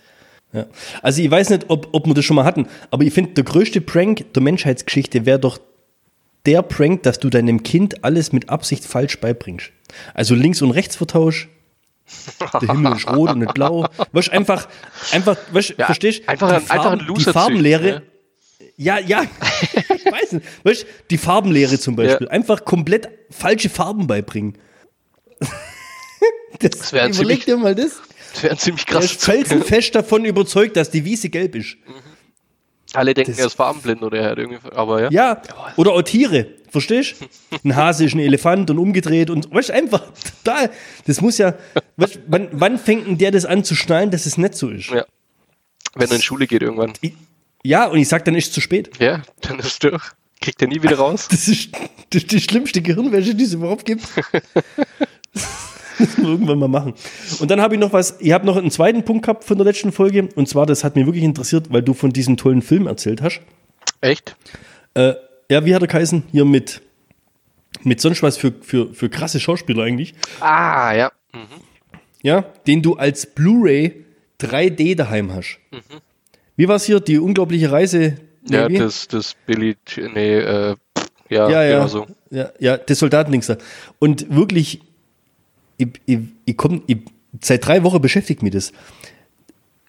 ja. 0.52 0.66
Also 1.02 1.22
ich 1.22 1.30
weiß 1.30 1.50
nicht, 1.50 1.66
ob, 1.68 1.88
ob 1.92 2.06
wir 2.06 2.14
das 2.14 2.24
schon 2.24 2.36
mal 2.36 2.44
hatten, 2.44 2.68
aber 2.90 3.04
ich 3.04 3.12
finde, 3.12 3.32
der 3.32 3.44
größte 3.44 3.80
Prank 3.80 4.32
der 4.34 4.42
Menschheitsgeschichte 4.42 5.26
wäre 5.26 5.38
doch 5.38 5.58
der 6.46 6.62
Prank, 6.62 7.02
dass 7.02 7.18
du 7.18 7.30
deinem 7.30 7.62
Kind 7.62 8.04
alles 8.04 8.32
mit 8.32 8.50
Absicht 8.50 8.84
falsch 8.84 9.18
beibringst. 9.20 9.70
Also 10.12 10.34
links 10.34 10.60
und 10.60 10.72
rechts 10.72 10.96
Vertausch. 10.96 11.48
Der 12.60 12.68
Himmel 12.68 12.96
ist 12.96 13.08
rot 13.08 13.30
und 13.30 13.38
nicht 13.40 13.54
blau. 13.54 13.86
Weißt, 14.12 14.28
du, 14.28 14.32
einfach, 14.32 14.68
einfach, 15.12 15.36
weißt, 15.52 15.70
du, 15.70 15.74
Ja, 15.78 15.86
verstehst 15.86 16.22
du? 16.24 16.28
einfach 16.28 16.48
die, 16.48 16.54
ein- 16.54 16.60
einfach 16.62 16.74
ein 16.74 16.98
Farben, 16.98 17.06
Loser 17.06 17.24
die 17.30 17.32
Farbenlehre. 17.32 17.82
züchten, 18.58 18.72
Ja, 18.76 18.98
ja, 18.98 19.22
ich 19.72 20.12
weiß 20.12 20.32
nicht. 20.32 20.46
Weißt, 20.64 20.82
du, 20.82 20.86
die 21.10 21.18
Farbenlehre 21.18 21.78
zum 21.78 21.96
Beispiel. 21.96 22.26
Ja. 22.26 22.32
Einfach 22.32 22.64
komplett 22.64 23.08
falsche 23.30 23.68
Farben 23.70 24.06
beibringen. 24.06 24.58
Das, 26.60 26.92
wär 26.92 27.08
überleg 27.08 27.14
ziemlich 27.16 27.44
dir 27.44 27.56
mal 27.56 27.74
das. 27.74 28.00
Das 28.32 28.42
wäre 28.42 28.56
ziemlich 28.56 28.86
Er 28.88 29.00
ist 29.00 29.10
krass. 29.20 29.24
felsenfest 29.24 29.94
davon 29.94 30.24
überzeugt, 30.24 30.76
dass 30.76 30.90
die 30.90 31.04
Wiese 31.04 31.28
gelb 31.28 31.54
ist. 31.56 31.76
Alle 32.92 33.12
denken, 33.12 33.32
Das- 33.32 33.40
er 33.40 33.46
ist 33.46 33.54
farbenblind 33.54 34.02
oder 34.02 34.18
er 34.20 34.30
hat 34.30 34.38
irgendwie. 34.38 34.60
Aber 34.72 35.02
ja. 35.02 35.10
Ja, 35.10 35.42
oder 35.76 35.92
auch 35.92 36.02
Tiere. 36.02 36.46
Verstehst? 36.74 37.14
Ein 37.64 37.76
Hase 37.76 38.04
ist 38.04 38.14
ein 38.14 38.18
Elefant 38.18 38.68
und 38.68 38.78
umgedreht 38.78 39.30
und 39.30 39.48
weißt 39.54 39.70
einfach 39.70 40.02
total. 40.44 40.70
Das 41.06 41.20
muss 41.20 41.38
ja. 41.38 41.54
Weißt, 41.96 42.18
wann, 42.26 42.48
wann 42.50 42.78
fängt 42.78 43.06
denn 43.06 43.16
der 43.16 43.30
das 43.30 43.44
an 43.44 43.62
zu 43.62 43.76
schnallen, 43.76 44.10
dass 44.10 44.26
es 44.26 44.36
nicht 44.36 44.54
so 44.54 44.70
ist? 44.70 44.90
Ja. 44.90 45.04
Wenn 45.94 46.08
er 46.08 46.16
in 46.16 46.22
Schule 46.22 46.48
geht 46.48 46.62
irgendwann. 46.62 46.92
Ja, 47.62 47.86
und 47.86 47.98
ich 47.98 48.08
sag, 48.08 48.24
dann 48.24 48.34
ist 48.34 48.48
es 48.48 48.52
zu 48.52 48.60
spät. 48.60 48.90
Ja, 48.98 49.22
dann 49.40 49.60
ist 49.60 49.66
es 49.66 49.78
durch. 49.78 50.02
Kriegt 50.40 50.60
er 50.60 50.66
nie 50.66 50.82
wieder 50.82 50.96
raus. 50.96 51.28
Das 51.30 51.46
ist, 51.46 51.70
das 52.10 52.22
ist 52.22 52.32
die 52.32 52.40
schlimmste 52.40 52.82
Gehirnwäsche, 52.82 53.34
die 53.34 53.44
es 53.44 53.52
überhaupt 53.52 53.84
gibt. 53.86 54.04
Das 55.96 56.08
müssen 56.08 56.22
wir 56.24 56.30
irgendwann 56.30 56.58
mal 56.58 56.68
machen. 56.68 56.94
Und 57.38 57.52
dann 57.52 57.60
habe 57.60 57.74
ich 57.74 57.80
noch 57.80 57.92
was, 57.92 58.16
ich 58.18 58.32
habe 58.32 58.44
noch 58.44 58.56
einen 58.56 58.72
zweiten 58.72 59.04
Punkt 59.04 59.26
gehabt 59.26 59.44
von 59.44 59.56
der 59.56 59.64
letzten 59.64 59.92
Folge. 59.92 60.28
Und 60.34 60.48
zwar, 60.48 60.66
das 60.66 60.82
hat 60.82 60.96
mich 60.96 61.06
wirklich 61.06 61.22
interessiert, 61.22 61.66
weil 61.70 61.82
du 61.82 61.94
von 61.94 62.12
diesem 62.12 62.36
tollen 62.36 62.62
Film 62.62 62.88
erzählt 62.88 63.22
hast. 63.22 63.42
Echt? 64.00 64.34
Äh, 64.94 65.14
ja, 65.50 65.64
wie 65.64 65.74
hat 65.74 65.82
er 65.82 65.88
geheißen? 65.88 66.24
Hier 66.32 66.44
mit, 66.44 66.80
mit 67.82 68.00
sonst 68.00 68.22
was 68.22 68.36
für, 68.36 68.52
für, 68.62 68.92
für 68.94 69.08
krasse 69.08 69.40
Schauspieler 69.40 69.82
eigentlich. 69.84 70.14
Ah, 70.40 70.92
ja. 70.94 71.12
Ja, 72.22 72.42
den 72.66 72.82
du 72.82 72.94
als 72.94 73.26
Blu-ray 73.26 74.04
3D 74.40 74.94
daheim 74.96 75.32
hast. 75.32 75.58
Wie 76.56 76.68
war 76.68 76.76
es 76.76 76.84
hier? 76.84 77.00
Die 77.00 77.18
unglaubliche 77.18 77.70
Reise. 77.70 78.16
Nee, 78.48 78.56
Ja, 78.56 78.68
wie? 78.68 78.78
das, 78.78 79.08
das 79.08 79.34
Billy, 79.46 79.76
nee, 79.96 80.38
äh, 80.38 80.76
ja, 81.30 81.50
ja, 81.50 81.62
ja, 81.64 81.74
genau 81.76 81.88
so. 81.88 82.06
ja, 82.30 82.50
ja, 82.58 82.76
das 82.76 82.98
Soldatendings 82.98 83.46
da. 83.46 83.56
Und 83.98 84.34
wirklich, 84.34 84.80
ich, 85.78 85.88
ich, 86.06 86.18
ich 86.44 86.56
komm, 86.56 86.82
ich, 86.86 86.98
seit 87.40 87.66
drei 87.66 87.82
Wochen 87.82 88.00
beschäftigt 88.00 88.42
mich 88.42 88.52
das. 88.52 88.72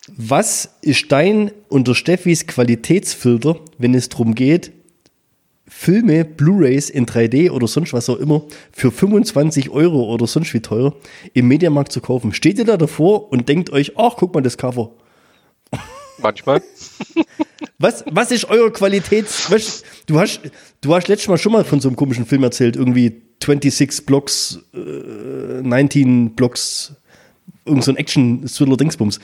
Was 0.08 0.76
ist 0.82 1.12
dein 1.12 1.52
und 1.70 1.88
der 1.88 1.94
Steffis 1.96 2.48
Qualitätsfilter, 2.48 3.60
wenn 3.78 3.94
es 3.94 4.10
darum 4.10 4.36
geht, 4.36 4.72
Filme, 5.86 6.26
Blu-Rays 6.26 6.90
in 6.90 7.06
3D 7.06 7.52
oder 7.52 7.68
sonst 7.68 7.94
was 7.94 8.10
auch 8.10 8.18
immer 8.18 8.42
für 8.72 8.92
25 8.92 9.70
Euro 9.70 10.12
oder 10.12 10.26
sonst 10.26 10.52
wie 10.56 10.60
teuer 10.60 10.96
im 11.34 11.48
Mediamarkt 11.48 11.92
zu 11.92 12.02
kaufen? 12.02 12.34
Steht 12.34 12.58
ihr 12.58 12.66
da 12.66 12.76
davor 12.76 13.32
und 13.32 13.48
denkt 13.48 13.70
euch, 13.70 13.92
ach, 13.96 14.16
guck 14.18 14.34
mal 14.34 14.42
das 14.42 14.58
Cover. 14.58 14.94
Manchmal. 16.18 16.64
Was, 17.78 18.06
was 18.10 18.32
ist 18.32 18.46
euer 18.46 18.72
Qualitäts... 18.72 19.52
Was, 19.52 19.84
du, 20.06 20.18
hast, 20.18 20.40
du 20.80 20.96
hast 20.96 21.10
letztes 21.10 21.28
Mal 21.28 21.38
schon 21.38 21.52
mal 21.52 21.66
von 21.66 21.82
so 21.82 21.90
einem 21.90 21.98
komischen 21.98 22.26
Film 22.26 22.44
erzählt, 22.44 22.78
irgendwie 22.78 23.22
26 23.44 24.06
Blocks, 24.06 24.60
äh, 24.74 25.62
19 25.62 26.36
Blocks, 26.36 26.94
irgend 27.66 27.84
so 27.84 27.92
ein 27.92 27.98
Action-Thriller-Dingsbums. 27.98 29.20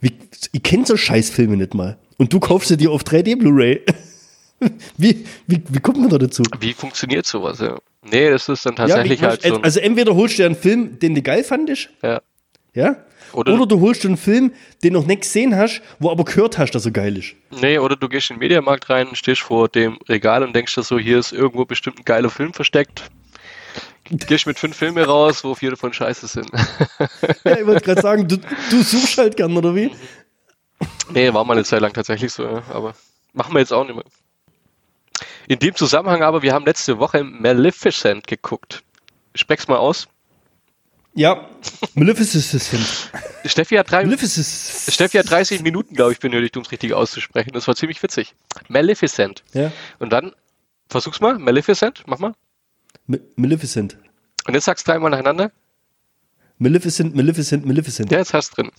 Wie, 0.00 0.12
ich 0.50 0.62
kenne 0.62 0.84
so 0.84 0.96
Scheißfilme 0.96 1.56
nicht 1.56 1.74
mal. 1.74 1.98
Und 2.16 2.32
du 2.32 2.40
kaufst 2.40 2.68
sie 2.68 2.76
dir 2.76 2.90
auf 2.90 3.04
3D 3.04 3.38
Blu-ray. 3.38 3.82
wie, 4.96 5.26
wie, 5.46 5.62
wie 5.68 5.80
kommt 5.80 5.98
man 5.98 6.08
da 6.08 6.18
dazu? 6.18 6.42
Wie 6.60 6.72
funktioniert 6.72 7.26
sowas? 7.26 7.58
Ja. 7.60 7.78
Nee, 8.02 8.30
das 8.30 8.48
ist 8.48 8.66
dann 8.66 8.74
Ja, 8.76 8.86
tatsächlich 8.86 9.20
wie, 9.20 9.26
halt 9.26 9.42
so. 9.42 9.56
also 9.62 9.80
entweder 9.80 10.14
holst 10.14 10.34
du 10.38 10.42
dir 10.42 10.46
einen 10.46 10.56
Film, 10.56 10.98
den 10.98 11.14
du 11.14 11.22
geil 11.22 11.42
fandest, 11.44 11.88
ja. 12.02 12.20
ja? 12.74 12.96
Oder- 13.32 13.54
Oder, 13.54 13.66
du 13.66 13.80
holst 13.80 14.04
dir 14.04 14.08
einen 14.08 14.16
Film, 14.16 14.52
den 14.82 14.92
du 14.92 15.00
noch 15.00 15.06
nicht 15.06 15.22
gesehen 15.22 15.56
hast, 15.56 15.82
wo 15.98 16.10
aber 16.10 16.24
gehört 16.24 16.58
hast, 16.58 16.72
dass 16.72 16.84
er 16.84 16.92
geil 16.92 17.16
ist. 17.16 17.34
Nee, 17.60 17.78
oder 17.78 17.96
du 17.96 18.08
gehst 18.08 18.30
in 18.30 18.36
den 18.36 18.40
Mediamarkt 18.40 18.88
rein, 18.90 19.08
stehst 19.14 19.40
vor 19.40 19.68
dem 19.68 19.98
Regal 20.08 20.42
und 20.44 20.54
denkst 20.54 20.74
dir 20.74 20.82
so, 20.82 20.98
hier 20.98 21.18
ist 21.18 21.32
irgendwo 21.32 21.64
bestimmt 21.64 21.98
ein 21.98 22.04
geiler 22.04 22.30
Film 22.30 22.52
versteckt. 22.52 23.02
Gehst 24.10 24.46
mit 24.46 24.58
fünf 24.58 24.76
Filmen 24.76 25.02
raus, 25.02 25.42
wo 25.44 25.54
vier 25.54 25.70
davon 25.70 25.92
scheiße 25.92 26.26
sind. 26.28 26.50
Ja, 27.44 27.58
ich 27.58 27.66
wollte 27.66 27.80
gerade 27.84 28.02
sagen, 28.02 28.28
du, 28.28 28.36
du 28.70 28.82
suchst 28.82 29.18
halt 29.18 29.36
gern, 29.36 29.56
oder 29.56 29.74
wie? 29.74 29.90
nee, 31.12 31.32
war 31.32 31.44
mal 31.44 31.54
eine 31.54 31.64
Zeit 31.64 31.80
lang 31.80 31.92
tatsächlich 31.92 32.32
so, 32.32 32.44
ja, 32.44 32.62
aber 32.70 32.94
machen 33.32 33.52
wir 33.54 33.60
jetzt 33.60 33.72
auch 33.72 33.84
nicht 33.84 33.94
mehr. 33.96 34.04
In 35.48 35.58
dem 35.58 35.74
Zusammenhang 35.74 36.22
aber, 36.22 36.42
wir 36.42 36.52
haben 36.52 36.64
letzte 36.64 36.98
Woche 36.98 37.22
Maleficent 37.24 38.26
geguckt. 38.26 38.82
Sprech's 39.34 39.68
mal 39.68 39.76
aus. 39.76 40.08
Ja, 41.14 41.48
Maleficent. 41.94 42.72
Steffi 43.44 43.76
hat, 43.76 43.90
drei. 43.90 44.04
Steffi 44.16 45.18
hat 45.18 45.30
30 45.30 45.62
Minuten, 45.62 45.94
glaube 45.94 46.12
ich, 46.12 46.18
benötigt, 46.18 46.56
um 46.56 46.62
es 46.64 46.72
richtig 46.72 46.92
auszusprechen. 46.92 47.50
Das 47.52 47.68
war 47.68 47.76
ziemlich 47.76 48.02
witzig. 48.02 48.34
Maleficent. 48.68 49.44
Ja, 49.52 49.70
Und 50.00 50.12
dann, 50.12 50.32
versuch's 50.88 51.20
mal, 51.20 51.38
Maleficent, 51.38 52.02
mach 52.06 52.18
mal. 52.18 52.32
Ma- 53.06 53.18
Maleficent. 53.36 53.96
Und 54.46 54.54
jetzt 54.54 54.64
sag's 54.64 54.82
dreimal 54.82 55.10
nacheinander. 55.10 55.52
Maleficent, 56.58 57.14
Maleficent, 57.14 57.64
Maleficent. 57.66 58.10
Ja, 58.10 58.18
jetzt 58.18 58.34
hast 58.34 58.50
du 58.52 58.62
drin. 58.62 58.72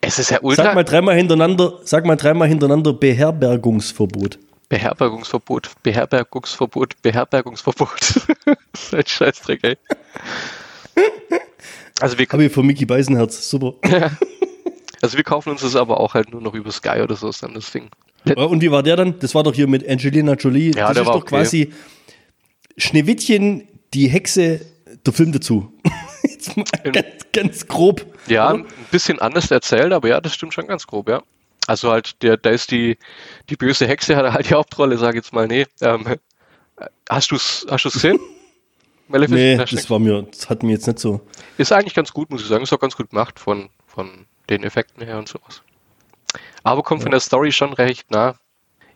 Es 0.00 0.18
ist 0.18 0.30
ja 0.30 0.40
ultra 0.42 0.64
Sag 0.64 0.74
mal 0.74 0.84
dreimal 0.84 1.16
hintereinander, 1.16 1.78
sag 1.84 2.04
mal 2.04 2.16
dreimal 2.16 2.48
hintereinander 2.48 2.92
Beherbergungsverbot. 2.92 4.38
Beherbergungsverbot, 4.68 5.70
Beherbergungsverbot, 5.82 7.00
Beherbergungsverbot. 7.02 8.00
das 8.72 8.82
ist 8.82 8.94
ein 8.94 9.06
Scheißdreck, 9.06 9.64
ey. 9.64 9.76
Also 12.00 12.18
wir, 12.18 12.26
Habe 12.26 12.44
ich 12.44 12.52
von 12.52 12.66
Mickey 12.66 12.86
Beisenherz. 12.86 13.48
Super. 13.48 13.74
also 15.02 15.16
wir 15.16 15.24
kaufen 15.24 15.50
uns 15.50 15.60
das 15.60 15.76
aber 15.76 16.00
auch 16.00 16.14
halt 16.14 16.30
nur 16.32 16.40
noch 16.40 16.54
über 16.54 16.72
Sky 16.72 17.00
oder 17.02 17.16
so 17.16 17.28
ist 17.28 17.42
dann 17.42 17.54
das 17.54 17.70
Ding. 17.70 17.88
Und 18.36 18.62
wie 18.62 18.70
war 18.70 18.82
der 18.82 18.96
dann? 18.96 19.18
Das 19.18 19.34
war 19.34 19.42
doch 19.42 19.54
hier 19.54 19.66
mit 19.66 19.88
Angelina 19.88 20.34
Jolie. 20.34 20.72
Ja, 20.74 20.88
das 20.88 20.94
der 20.94 21.02
ist 21.02 21.06
war 21.06 21.14
doch 21.14 21.22
okay. 21.22 21.36
quasi 21.36 21.72
Schneewittchen, 22.76 23.68
die 23.92 24.08
Hexe, 24.08 24.60
der 25.06 25.12
Film 25.12 25.32
dazu. 25.32 25.72
Jetzt 26.22 26.56
mal 26.56 26.64
ganz, 26.92 27.06
ganz 27.32 27.66
grob. 27.66 28.06
Ja, 28.26 28.50
ein 28.50 28.66
bisschen 28.90 29.18
anders 29.18 29.50
erzählt, 29.50 29.92
aber 29.92 30.08
ja, 30.08 30.20
das 30.20 30.34
stimmt 30.34 30.54
schon 30.54 30.66
ganz 30.66 30.86
grob, 30.86 31.08
ja. 31.08 31.22
Also 31.66 31.90
halt, 31.90 32.22
der, 32.22 32.36
da 32.36 32.50
ist 32.50 32.70
die, 32.70 32.98
die 33.48 33.56
böse 33.56 33.86
Hexe, 33.86 34.16
hat 34.16 34.30
halt 34.32 34.50
die 34.50 34.54
Hauptrolle, 34.54 34.98
sag 34.98 35.14
jetzt 35.14 35.32
mal, 35.32 35.46
nee. 35.46 35.66
Ähm, 35.80 36.16
hast 37.08 37.30
du's, 37.30 37.66
hast 37.70 37.84
du's 37.84 37.94
gesehen? 37.94 38.18
Maleficent? 39.08 39.70
Nee, 39.70 39.76
das 39.76 39.90
war 39.90 39.98
mir, 39.98 40.22
das 40.22 40.48
hat 40.48 40.62
mir 40.62 40.72
jetzt 40.72 40.86
nicht 40.86 40.98
so. 40.98 41.20
Ist 41.58 41.72
eigentlich 41.72 41.94
ganz 41.94 42.12
gut, 42.12 42.30
muss 42.30 42.42
ich 42.42 42.48
sagen. 42.48 42.62
Ist 42.62 42.72
auch 42.72 42.80
ganz 42.80 42.96
gut 42.96 43.10
gemacht 43.10 43.38
von, 43.38 43.68
von 43.86 44.26
den 44.48 44.64
Effekten 44.64 45.04
her 45.04 45.18
und 45.18 45.28
sowas. 45.28 45.62
Aber 46.62 46.82
kommt 46.82 47.02
von 47.02 47.10
der 47.10 47.20
Story 47.20 47.52
schon 47.52 47.72
recht 47.74 48.10
nah. 48.10 48.34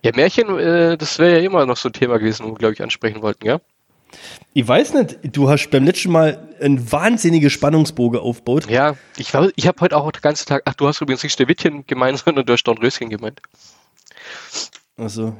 Ja, 0.03 0.13
Märchen, 0.15 0.59
äh, 0.59 0.97
das 0.97 1.19
wäre 1.19 1.39
ja 1.39 1.45
immer 1.45 1.67
noch 1.67 1.77
so 1.77 1.89
ein 1.89 1.93
Thema 1.93 2.19
gewesen, 2.19 2.47
wo 2.47 2.51
wir, 2.51 2.59
glaube 2.59 2.75
ich, 2.75 2.83
ansprechen 2.83 3.21
wollten, 3.21 3.47
ja? 3.47 3.61
Ich 4.55 4.67
weiß 4.67 4.95
nicht, 4.95 5.19
du 5.37 5.49
hast 5.49 5.69
beim 5.71 5.85
letzten 5.85 6.11
Mal 6.13 6.49
einen 6.61 6.91
wahnsinnigen 6.91 7.51
Spannungsbogen 7.51 8.19
aufgebaut. 8.21 8.69
Ja, 8.71 8.97
ich, 9.17 9.33
war- 9.35 9.51
ich 9.57 9.67
habe 9.67 9.81
heute 9.81 9.97
auch 9.97 10.11
den 10.11 10.23
ganzen 10.23 10.47
Tag, 10.47 10.63
ach, 10.65 10.75
du 10.75 10.89
hast 10.89 11.01
übrigens 11.01 11.23
nicht 11.23 11.35
Schneewittchen 11.35 11.87
gemeint, 11.87 12.19
sondern 12.25 12.45
du 12.47 12.53
hast 12.53 12.65
Dornröschen 12.65 13.09
gemeint. 13.11 13.41
Also, 14.97 15.37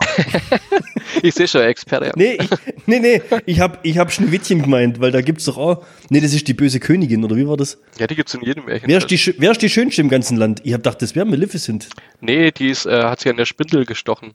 Ich 1.22 1.34
sehe 1.34 1.46
schon, 1.46 1.62
Experte. 1.62 2.06
Ja. 2.06 2.12
nee, 2.16 2.38
ich, 2.40 2.48
nee, 2.86 2.98
nee, 2.98 3.22
ich 3.46 3.60
habe 3.60 3.78
ich 3.82 3.98
hab 3.98 4.12
Schneewittchen 4.12 4.62
gemeint, 4.62 5.00
weil 5.00 5.10
da 5.10 5.20
gibt's 5.20 5.44
doch 5.44 5.56
auch, 5.58 5.84
nee, 6.08 6.20
das 6.20 6.32
ist 6.34 6.48
die 6.48 6.54
böse 6.54 6.80
Königin, 6.80 7.24
oder 7.24 7.36
wie 7.36 7.46
war 7.46 7.56
das? 7.56 7.78
ja, 7.98 8.06
die 8.06 8.16
gibt's 8.16 8.34
in 8.34 8.42
jedem 8.42 8.64
Märchen. 8.64 8.88
Wer 8.88 8.98
ist 8.98 9.10
die, 9.10 9.34
wer 9.38 9.50
ist 9.52 9.62
die 9.62 9.68
schönste 9.68 10.00
im 10.00 10.08
ganzen 10.08 10.36
Land? 10.36 10.60
Ich 10.64 10.72
hab 10.72 10.80
gedacht, 10.82 11.02
das 11.02 11.14
wäre 11.14 11.26
Maleficent. 11.26 11.88
Nee, 12.20 12.50
die 12.50 12.68
ist, 12.68 12.86
äh, 12.86 13.02
hat 13.04 13.20
sich 13.20 13.30
an 13.30 13.36
der 13.36 13.44
Spindel 13.46 13.84
gestochen 13.86 14.34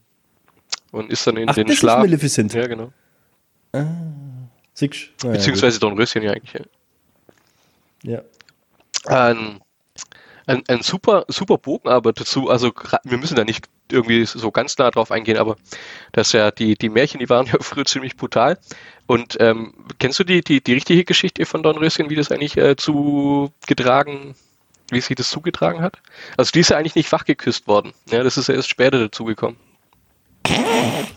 und 0.92 1.12
ist 1.12 1.26
dann 1.28 1.38
in 1.38 1.50
Ach, 1.50 1.56
den 1.56 1.66
das 1.68 1.74
ist 1.76 1.80
Schlaf. 1.80 2.00
Maleficent. 2.00 2.54
Ja, 2.54 2.68
genau. 2.68 2.92
Siehst 4.74 5.10
du? 5.22 5.28
Naja, 5.28 5.38
Beziehungsweise 5.38 5.80
Dornröschen 5.80 6.22
ja 6.22 6.32
eigentlich. 6.32 6.54
Ja. 6.54 6.60
gut. 6.60 6.70
Ja. 8.04 8.22
Ein, 9.06 9.62
ein, 10.46 10.64
ein 10.68 10.82
super, 10.82 11.26
super 11.28 11.58
Bogen 11.58 11.90
aber 11.90 12.14
dazu, 12.14 12.50
also 12.50 12.72
wir 13.04 13.18
müssen 13.18 13.36
da 13.36 13.44
nicht 13.44 13.68
irgendwie 13.92 14.26
so 14.26 14.52
ganz 14.52 14.78
nah 14.78 14.92
drauf 14.92 15.12
eingehen, 15.12 15.38
aber 15.38 15.56
das 16.12 16.32
ja, 16.34 16.52
die, 16.52 16.76
die 16.76 16.90
Märchen, 16.90 17.20
die 17.20 17.30
waren 17.30 17.46
ja 17.52 17.56
früher 17.60 17.86
ziemlich 17.86 18.18
brutal. 18.18 18.58
Und 19.06 19.38
ähm, 19.40 19.74
kennst 20.00 20.20
du 20.20 20.24
die, 20.24 20.42
die, 20.42 20.62
die 20.62 20.74
richtige 20.74 21.06
Geschichte 21.06 21.46
von 21.46 21.64
Dornröschen, 21.64 22.10
wie 22.10 22.16
das 22.16 22.32
eigentlich 22.32 22.58
äh, 22.58 22.76
zugetragen, 22.76 24.36
wie 24.90 25.02
sich 25.02 25.16
das 25.16 25.30
zugetragen 25.30 25.82
hat? 25.82 25.98
Also 26.36 26.52
die 26.52 26.60
ist 26.60 26.70
ja 26.70 26.78
eigentlich 26.78 26.96
nicht 26.96 27.12
wachgeküsst 27.12 27.68
worden. 27.68 27.94
Ja, 28.10 28.24
das 28.24 28.38
ist 28.38 28.48
ja 28.48 28.56
erst 28.56 28.70
später 28.70 29.00
dazugekommen. 29.00 29.58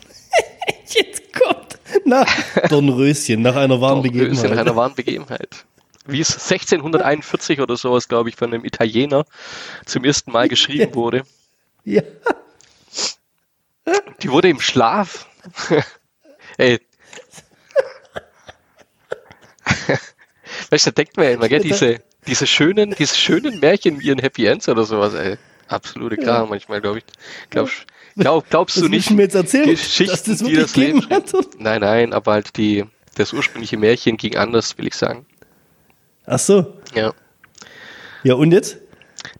Nach 2.11 2.27
Dornröschen, 2.69 3.41
nach 3.41 3.55
einer 3.55 3.81
wahren 3.81 4.03
Dornröschen 4.03 4.33
nach 4.33 4.43
Begebenheit. 4.43 4.59
einer 4.59 4.75
wahren 4.75 4.95
Begebenheit. 4.97 5.65
Wie 6.07 6.21
es 6.21 6.33
1641 6.33 7.61
oder 7.61 7.77
sowas, 7.77 8.09
glaube 8.09 8.31
ich, 8.31 8.37
von 8.37 8.53
einem 8.53 8.65
Italiener 8.65 9.25
zum 9.87 10.03
ersten 10.05 10.33
Mal 10.33 10.49
geschrieben 10.49 10.93
wurde. 10.97 11.23
Ja. 11.85 12.03
Die 14.23 14.31
wurde 14.31 14.49
im 14.49 14.61
Schlaf. 14.61 15.29
Ey. 16.59 16.81
weißt 20.71 20.87
du, 20.87 20.91
da 20.91 20.95
denkt 20.95 21.17
man 21.17 21.27
ja 21.27 21.33
immer, 21.33 21.49
gell, 21.49 21.61
diese, 21.61 22.03
diese 22.27 22.49
schönen, 22.49 22.97
diese 22.99 23.15
schönen 23.15 23.61
Märchen 23.61 24.01
wie 24.01 24.11
ein 24.11 24.19
Happy 24.19 24.47
Ends 24.47 24.69
oder 24.69 24.85
sowas, 24.85 25.15
ey. 25.15 25.39
Absolute 25.69 26.17
Kram 26.17 26.49
manchmal, 26.49 26.81
glaube 26.81 26.99
ich. 26.99 27.05
Glaub, 27.51 27.71
glaub, 28.21 28.49
glaubst 28.51 28.77
Das 28.77 28.83
du 28.85 28.89
nicht? 28.89 29.11
mir 29.11 29.23
jetzt 29.23 29.35
erzählen, 29.35 29.69
Geschichten, 29.69 30.07
dass 30.11 30.23
das 30.23 30.39
die 30.39 30.45
wirklich 30.45 30.63
das 30.63 30.77
Leben 30.77 31.01
gegeben 31.01 31.15
hat? 31.15 31.33
Nein, 31.59 31.81
nein, 31.81 32.13
aber 32.13 32.33
halt 32.33 32.57
die, 32.57 32.85
das 33.17 33.33
ursprüngliche 33.33 33.77
Märchen 33.77 34.17
ging 34.17 34.37
anders, 34.37 34.79
will 34.79 34.87
ich 34.87 34.95
sagen. 34.95 35.27
Ach 36.27 36.39
so. 36.39 36.75
Ja. 36.95 37.13
Ja, 38.23 38.35
und 38.35 38.53
jetzt? 38.53 38.79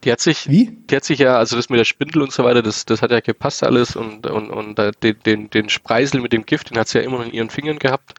Die 0.03 0.11
hat 0.11 0.19
sich, 0.19 0.47
Wie? 0.49 0.77
die 0.89 0.95
hat 0.95 1.03
sich 1.05 1.19
ja, 1.19 1.37
also 1.37 1.55
das 1.55 1.69
mit 1.69 1.79
der 1.79 1.85
Spindel 1.85 2.21
und 2.21 2.31
so 2.31 2.43
weiter, 2.43 2.61
das, 2.61 2.85
das 2.85 3.01
hat 3.01 3.11
ja 3.11 3.19
gepasst 3.19 3.63
alles 3.63 3.95
und, 3.95 4.27
und, 4.27 4.49
und 4.49 4.77
den, 5.03 5.15
den, 5.25 5.49
den 5.49 5.69
Spreisel 5.69 6.21
mit 6.21 6.33
dem 6.33 6.45
Gift, 6.45 6.69
den 6.69 6.77
hat 6.77 6.87
sie 6.87 6.99
ja 6.99 7.03
immer 7.03 7.19
noch 7.19 7.25
in 7.25 7.33
ihren 7.33 7.49
Fingern 7.49 7.79
gehabt. 7.79 8.13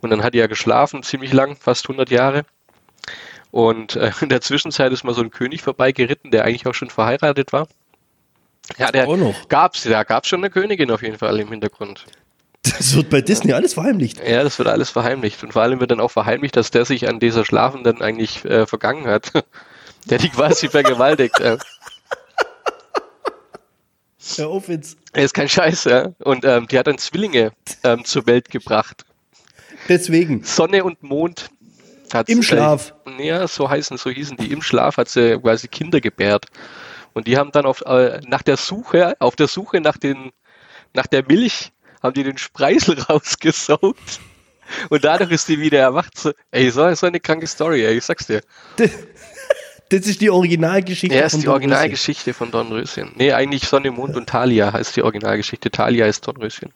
Und 0.00 0.10
dann 0.10 0.22
hat 0.22 0.34
die 0.34 0.38
ja 0.38 0.46
geschlafen, 0.46 1.02
ziemlich 1.02 1.32
lang, 1.32 1.56
fast 1.56 1.84
100 1.86 2.10
Jahre. 2.10 2.44
Und 3.50 3.94
äh, 3.96 4.10
in 4.20 4.28
der 4.28 4.40
Zwischenzeit 4.40 4.92
ist 4.92 5.04
mal 5.04 5.14
so 5.14 5.22
ein 5.22 5.30
König 5.30 5.62
vorbeigeritten, 5.62 6.30
der 6.30 6.44
eigentlich 6.44 6.66
auch 6.66 6.74
schon 6.74 6.90
verheiratet 6.90 7.52
war. 7.52 7.68
Ja, 8.78 8.90
der 8.90 9.08
Auch 9.08 9.16
noch. 9.16 9.48
gab's, 9.48 9.82
da 9.82 10.04
gab's 10.04 10.28
schon 10.28 10.40
eine 10.40 10.50
Königin 10.50 10.90
auf 10.90 11.02
jeden 11.02 11.18
Fall 11.18 11.38
im 11.38 11.48
Hintergrund. 11.48 12.06
Das 12.62 12.96
wird 12.96 13.10
bei 13.10 13.20
Disney 13.20 13.52
alles 13.52 13.74
verheimlicht. 13.74 14.26
Ja, 14.26 14.42
das 14.42 14.58
wird 14.58 14.68
alles 14.68 14.88
verheimlicht. 14.90 15.42
Und 15.44 15.52
vor 15.52 15.62
allem 15.62 15.80
wird 15.80 15.90
dann 15.90 16.00
auch 16.00 16.10
verheimlicht, 16.10 16.56
dass 16.56 16.70
der 16.70 16.86
sich 16.86 17.08
an 17.08 17.20
dieser 17.20 17.44
Schlafenden 17.44 18.00
eigentlich 18.00 18.44
äh, 18.44 18.66
vergangen 18.66 19.06
hat. 19.06 19.32
Der 20.10 20.18
die 20.18 20.28
quasi 20.28 20.68
vergewaltigt. 20.68 21.40
Äh. 21.40 21.56
Ja, 24.36 24.46
auf 24.46 24.68
jetzt. 24.68 24.98
Er 25.14 25.24
ist 25.24 25.32
kein 25.32 25.48
Scheiß, 25.48 25.84
ja. 25.84 26.12
Und 26.18 26.44
ähm, 26.44 26.68
die 26.68 26.78
hat 26.78 26.86
dann 26.86 26.98
Zwillinge 26.98 27.52
ähm, 27.84 28.04
zur 28.04 28.26
Welt 28.26 28.50
gebracht. 28.50 29.06
Deswegen. 29.88 30.44
Sonne 30.44 30.84
und 30.84 31.02
Mond. 31.02 31.48
Hat 32.12 32.28
Im 32.28 32.42
Schlaf. 32.42 32.94
Ja, 33.18 33.48
so 33.48 33.70
heißen, 33.70 33.96
so 33.96 34.10
hießen 34.10 34.36
die. 34.36 34.52
Im 34.52 34.60
Schlaf 34.60 34.98
hat 34.98 35.08
sie 35.08 35.38
quasi 35.38 35.68
Kinder 35.68 36.02
gebärt. 36.02 36.46
Und 37.14 37.26
die 37.26 37.38
haben 37.38 37.52
dann 37.52 37.64
auf, 37.64 37.80
äh, 37.82 38.20
nach 38.26 38.42
der 38.42 38.56
Suche, 38.56 39.16
auf 39.20 39.36
der 39.36 39.48
Suche 39.48 39.80
nach 39.80 39.96
den, 39.96 40.32
nach 40.92 41.06
der 41.06 41.24
Milch, 41.24 41.72
haben 42.02 42.14
die 42.14 42.24
den 42.24 42.38
Spreisel 42.38 43.00
rausgesaugt. 43.08 44.20
Und 44.88 45.04
dadurch 45.04 45.30
ist 45.30 45.48
die 45.48 45.60
wieder 45.60 45.78
erwacht. 45.78 46.18
So, 46.18 46.32
ey, 46.50 46.70
so, 46.70 46.92
so 46.94 47.06
eine 47.06 47.20
kranke 47.20 47.46
Story, 47.46 47.84
ey, 47.84 47.96
ich 47.96 48.04
sag's 48.04 48.26
dir. 48.26 48.42
Das 49.90 50.06
ist 50.06 50.22
die 50.22 50.30
Originalgeschichte. 50.30 51.14
Ja, 51.14 51.26
ist 51.26 51.32
von 51.32 51.40
die 51.40 51.46
Dornröschen. 51.46 51.70
Originalgeschichte 51.72 52.34
von 52.34 52.50
Dornröschen. 52.50 53.12
Nee, 53.16 53.32
eigentlich 53.32 53.68
Sonne, 53.68 53.90
Mond 53.90 54.16
und 54.16 54.28
Thalia 54.28 54.72
heißt 54.72 54.96
die 54.96 55.02
Originalgeschichte. 55.02 55.70
Thalia 55.70 56.06
ist 56.06 56.26
Dornröschen. 56.26 56.72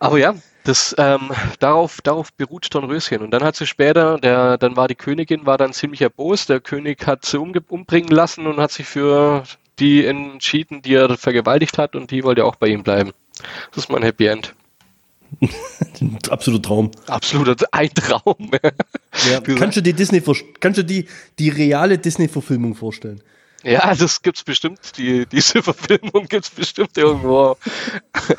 Aber 0.00 0.18
ja, 0.18 0.34
das, 0.64 0.94
ähm, 0.98 1.30
darauf, 1.58 2.00
darauf 2.02 2.32
beruht 2.32 2.72
Dornröschen. 2.72 3.22
Und 3.22 3.30
dann 3.30 3.42
hat 3.42 3.56
sie 3.56 3.66
später, 3.66 4.18
der, 4.18 4.58
dann 4.58 4.76
war 4.76 4.88
die 4.88 4.94
Königin, 4.94 5.46
war 5.46 5.58
dann 5.58 5.72
ziemlich 5.72 6.02
erbost. 6.02 6.48
Der 6.48 6.60
König 6.60 7.06
hat 7.06 7.24
sie 7.24 7.38
umge 7.38 7.60
umbringen 7.68 8.10
lassen 8.10 8.46
und 8.46 8.58
hat 8.58 8.72
sich 8.72 8.86
für 8.86 9.44
die 9.78 10.04
entschieden, 10.04 10.82
die 10.82 10.94
er 10.94 11.16
vergewaltigt 11.16 11.78
hat 11.78 11.96
und 11.96 12.10
die 12.10 12.22
wollte 12.24 12.44
auch 12.44 12.56
bei 12.56 12.68
ihm 12.68 12.82
bleiben. 12.82 13.12
Das 13.70 13.84
ist 13.84 13.90
mein 13.90 14.02
Happy 14.02 14.26
End. 14.26 14.54
Absoluter 16.30 16.62
Traum. 16.62 16.90
Absoluter 17.06 17.66
ein 17.72 17.90
Traum. 17.90 18.50
Ja. 19.30 19.40
Kannst 19.40 19.76
du 19.76 19.82
die 19.82 19.94
Disney 19.94 20.22
kannst 20.60 20.78
du 20.78 20.84
die, 20.84 21.08
die 21.38 21.48
reale 21.48 21.98
Disney-Verfilmung 21.98 22.74
vorstellen? 22.74 23.22
Ja, 23.62 23.94
das 23.94 24.22
gibt's 24.22 24.42
bestimmt. 24.42 24.96
Die, 24.98 25.26
diese 25.26 25.62
Verfilmung 25.62 26.26
gibt's 26.28 26.50
bestimmt 26.50 26.96
irgendwo 26.96 27.56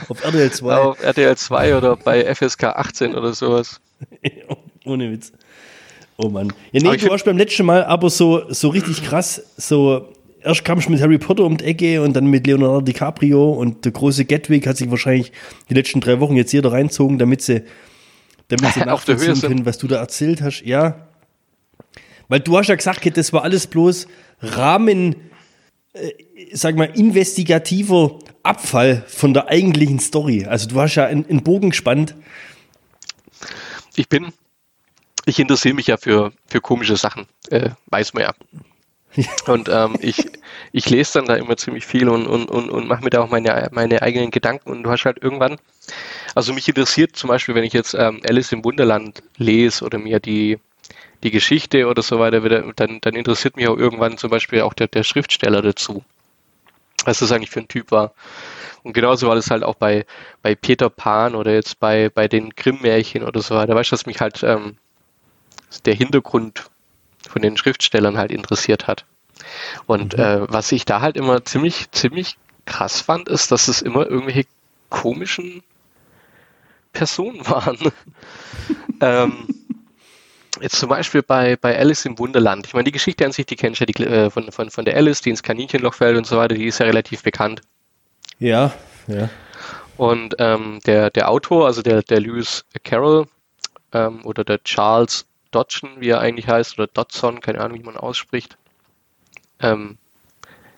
Auf 0.09 0.23
RTL 0.23 0.51
2. 0.51 0.75
auf 0.75 1.01
RTL 1.01 1.37
2 1.37 1.77
oder 1.77 1.95
bei 1.95 2.33
FSK 2.33 2.63
18 2.65 3.15
oder 3.15 3.33
sowas. 3.33 3.79
Ohne 4.85 5.11
Witz. 5.11 5.31
Oh 6.17 6.29
Mann. 6.29 6.53
Ja, 6.71 6.81
nee, 6.81 6.87
Aber 6.87 6.97
du 6.97 7.09
warst 7.09 7.25
beim 7.25 7.37
letzten 7.37 7.65
Mal 7.65 7.85
aber 7.85 8.09
so, 8.09 8.43
so 8.49 8.69
richtig 8.69 9.03
krass. 9.03 9.41
So, 9.57 10.13
erst 10.41 10.63
kamst 10.65 10.87
du 10.87 10.91
mit 10.91 11.01
Harry 11.01 11.17
Potter 11.17 11.43
um 11.43 11.57
die 11.57 11.65
Ecke 11.65 12.01
und 12.01 12.13
dann 12.13 12.25
mit 12.27 12.45
Leonardo 12.45 12.81
DiCaprio 12.81 13.51
und 13.51 13.85
der 13.85 13.93
große 13.93 14.25
Gatwick 14.25 14.67
hat 14.67 14.77
sich 14.77 14.91
wahrscheinlich 14.91 15.31
die 15.69 15.73
letzten 15.73 16.01
drei 16.01 16.19
Wochen 16.19 16.35
jetzt 16.35 16.51
jeder 16.51 16.71
reinzogen, 16.71 17.17
damit 17.17 17.41
sie, 17.41 17.63
damit 18.49 18.73
sie 18.73 18.81
nachvollziehen 18.81 19.39
können, 19.41 19.65
was 19.65 19.77
du 19.77 19.87
da 19.87 19.97
erzählt 19.97 20.41
hast. 20.41 20.63
Ja. 20.65 21.07
Weil 22.27 22.39
du 22.39 22.57
hast 22.57 22.67
ja 22.67 22.75
gesagt, 22.75 23.17
das 23.17 23.33
war 23.33 23.43
alles 23.43 23.67
bloß 23.67 24.07
Rahmen, 24.41 25.15
äh, 25.93 26.11
sag 26.53 26.75
mal, 26.75 26.89
investigativer 26.95 28.19
Abfall 28.43 29.03
von 29.07 29.33
der 29.33 29.47
eigentlichen 29.47 29.99
Story. 29.99 30.45
Also 30.45 30.67
du 30.67 30.79
hast 30.79 30.95
ja 30.95 31.05
einen, 31.05 31.27
einen 31.29 31.43
Bogen 31.43 31.69
gespannt. 31.69 32.15
Ich 33.95 34.09
bin, 34.09 34.33
ich 35.25 35.39
interessiere 35.39 35.75
mich 35.75 35.87
ja 35.87 35.97
für, 35.97 36.33
für 36.47 36.61
komische 36.61 36.97
Sachen, 36.97 37.27
äh, 37.49 37.69
weiß 37.87 38.13
man 38.13 38.23
ja. 38.23 38.33
Und 39.47 39.69
ähm, 39.69 39.97
ich, 40.01 40.25
ich 40.71 40.89
lese 40.89 41.19
dann 41.19 41.25
da 41.25 41.35
immer 41.35 41.57
ziemlich 41.57 41.85
viel 41.85 42.09
und, 42.09 42.25
und, 42.25 42.49
und, 42.49 42.69
und 42.69 42.87
mache 42.87 43.03
mir 43.03 43.09
da 43.09 43.21
auch 43.21 43.29
meine, 43.29 43.69
meine 43.71 44.01
eigenen 44.01 44.31
Gedanken. 44.31 44.71
Und 44.71 44.83
du 44.83 44.89
hast 44.89 45.05
halt 45.05 45.21
irgendwann, 45.21 45.57
also 46.35 46.53
mich 46.53 46.67
interessiert 46.67 47.15
zum 47.15 47.27
Beispiel, 47.27 47.55
wenn 47.55 47.63
ich 47.63 47.73
jetzt 47.73 47.93
ähm, 47.93 48.21
Alice 48.27 48.51
im 48.51 48.65
Wunderland 48.65 49.21
lese 49.37 49.85
oder 49.85 49.99
mir 49.99 50.19
die, 50.19 50.59
die 51.23 51.31
Geschichte 51.31 51.87
oder 51.87 52.01
so 52.01 52.19
weiter, 52.19 52.43
wieder, 52.43 52.61
dann, 52.75 52.99
dann 53.01 53.15
interessiert 53.15 53.55
mich 53.55 53.67
auch 53.67 53.77
irgendwann 53.77 54.17
zum 54.17 54.29
Beispiel 54.29 54.61
auch 54.61 54.73
der, 54.73 54.87
der 54.87 55.03
Schriftsteller 55.03 55.61
dazu. 55.61 56.03
Was 57.05 57.19
das 57.19 57.31
eigentlich 57.31 57.49
für 57.49 57.61
ein 57.61 57.67
Typ 57.67 57.91
war. 57.91 58.13
Und 58.83 58.93
genauso 58.93 59.27
war 59.27 59.35
das 59.35 59.49
halt 59.49 59.63
auch 59.63 59.75
bei, 59.75 60.05
bei 60.41 60.55
Peter 60.55 60.89
Pan 60.89 61.35
oder 61.35 61.53
jetzt 61.53 61.79
bei, 61.79 62.09
bei 62.09 62.27
den 62.27 62.49
Grimm-Märchen 62.51 63.23
oder 63.23 63.41
so 63.41 63.55
weiter. 63.55 63.75
Weißt 63.75 63.91
du, 63.91 63.93
was 63.93 64.05
mich 64.05 64.19
halt 64.19 64.43
ähm, 64.43 64.77
der 65.85 65.95
Hintergrund 65.95 66.69
von 67.27 67.41
den 67.41 67.57
Schriftstellern 67.57 68.17
halt 68.17 68.31
interessiert 68.31 68.87
hat. 68.87 69.05
Und 69.85 70.13
äh, 70.13 70.41
was 70.49 70.71
ich 70.71 70.85
da 70.85 71.01
halt 71.01 71.17
immer 71.17 71.43
ziemlich, 71.45 71.89
ziemlich 71.91 72.37
krass 72.65 73.01
fand, 73.01 73.29
ist, 73.29 73.51
dass 73.51 73.67
es 73.67 73.81
immer 73.81 74.07
irgendwelche 74.07 74.45
komischen 74.89 75.63
Personen 76.91 77.47
waren. 77.49 77.77
ähm, 79.01 79.47
jetzt 80.63 80.79
zum 80.79 80.89
Beispiel 80.89 81.21
bei, 81.21 81.57
bei 81.57 81.77
Alice 81.77 82.05
im 82.05 82.17
Wunderland. 82.17 82.65
Ich 82.65 82.73
meine, 82.73 82.85
die 82.85 82.91
Geschichte 82.91 83.25
an 83.25 83.31
sich, 83.31 83.45
die 83.45 83.55
kennst 83.55 83.81
du 83.81 83.83
ja 83.83 83.85
die, 83.85 84.03
äh, 84.03 84.29
von, 84.29 84.51
von, 84.51 84.69
von 84.69 84.85
der 84.85 84.95
Alice, 84.95 85.21
die 85.21 85.29
ins 85.29 85.43
Kaninchenloch 85.43 85.93
fällt 85.93 86.17
und 86.17 86.25
so 86.25 86.37
weiter, 86.37 86.55
die 86.55 86.65
ist 86.65 86.79
ja 86.79 86.85
relativ 86.85 87.21
bekannt. 87.21 87.61
Ja, 88.39 88.73
ja. 89.07 89.29
Und 89.97 90.35
ähm, 90.39 90.79
der, 90.85 91.11
der 91.11 91.29
Autor, 91.29 91.67
also 91.67 91.81
der, 91.81 92.01
der 92.01 92.19
Lewis 92.21 92.65
Carroll 92.83 93.27
ähm, 93.91 94.25
oder 94.25 94.43
der 94.43 94.63
Charles 94.63 95.25
Dodson, 95.51 95.89
wie 95.99 96.09
er 96.09 96.19
eigentlich 96.19 96.47
heißt, 96.47 96.79
oder 96.79 96.87
Dodson, 96.87 97.41
keine 97.41 97.59
Ahnung, 97.59 97.77
wie 97.77 97.83
man 97.83 97.97
ausspricht, 97.97 98.57
ähm, 99.59 99.97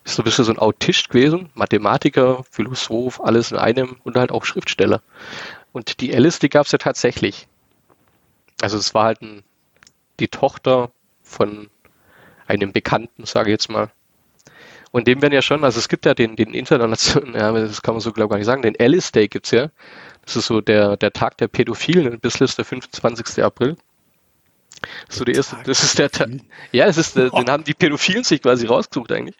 ist 0.04 0.16
so 0.16 0.22
ein 0.22 0.24
bisschen 0.24 0.44
so 0.44 0.52
ein 0.52 0.58
Autist 0.58 1.08
gewesen, 1.08 1.48
Mathematiker, 1.54 2.44
Philosoph, 2.50 3.20
alles 3.20 3.52
in 3.52 3.58
einem 3.58 3.96
und 4.04 4.16
halt 4.16 4.32
auch 4.32 4.44
Schriftsteller. 4.44 5.00
Und 5.72 6.00
die 6.00 6.14
Alice, 6.14 6.40
die 6.40 6.48
gab 6.48 6.66
es 6.66 6.72
ja 6.72 6.78
tatsächlich. 6.78 7.46
Also 8.60 8.78
es 8.78 8.94
war 8.94 9.04
halt 9.04 9.22
ein, 9.22 9.42
die 10.20 10.28
Tochter 10.28 10.90
von 11.22 11.68
einem 12.46 12.72
Bekannten, 12.72 13.24
sage 13.26 13.50
ich 13.50 13.54
jetzt 13.54 13.68
mal. 13.68 13.90
Und 14.92 15.08
dem 15.08 15.20
werden 15.20 15.34
ja 15.34 15.42
schon, 15.42 15.64
also 15.64 15.78
es 15.78 15.88
gibt 15.88 16.06
ja 16.06 16.14
den, 16.14 16.36
den 16.36 16.54
internationalen, 16.54 17.34
ja, 17.34 17.52
das 17.52 17.82
kann 17.82 17.94
man 17.94 18.00
so 18.00 18.12
glaube 18.12 18.26
ich 18.26 18.30
gar 18.30 18.36
nicht 18.38 18.46
sagen, 18.46 18.62
den 18.62 18.76
Alice 18.80 19.12
Day 19.12 19.28
gibt's 19.28 19.50
ja. 19.50 19.70
Das 20.24 20.36
ist 20.36 20.46
so 20.46 20.60
der, 20.60 20.96
der 20.96 21.12
Tag 21.12 21.36
der 21.38 21.48
Pädophilen 21.48 22.12
in 22.12 22.20
Bissl 22.20 22.44
ist 22.44 22.58
der 22.58 22.64
25. 22.64 23.44
April. 23.44 23.76
So 25.08 25.24
der 25.24 25.34
erste, 25.34 25.56
das 25.64 25.82
ist 25.82 25.98
der 25.98 26.10
Tag. 26.10 26.30
Ja, 26.72 26.86
es 26.86 26.98
ist, 26.98 27.16
der, 27.16 27.30
den 27.30 27.48
haben 27.50 27.64
die 27.64 27.74
Pädophilen 27.74 28.24
sich 28.24 28.42
quasi 28.42 28.66
rausgesucht 28.66 29.12
eigentlich. 29.12 29.36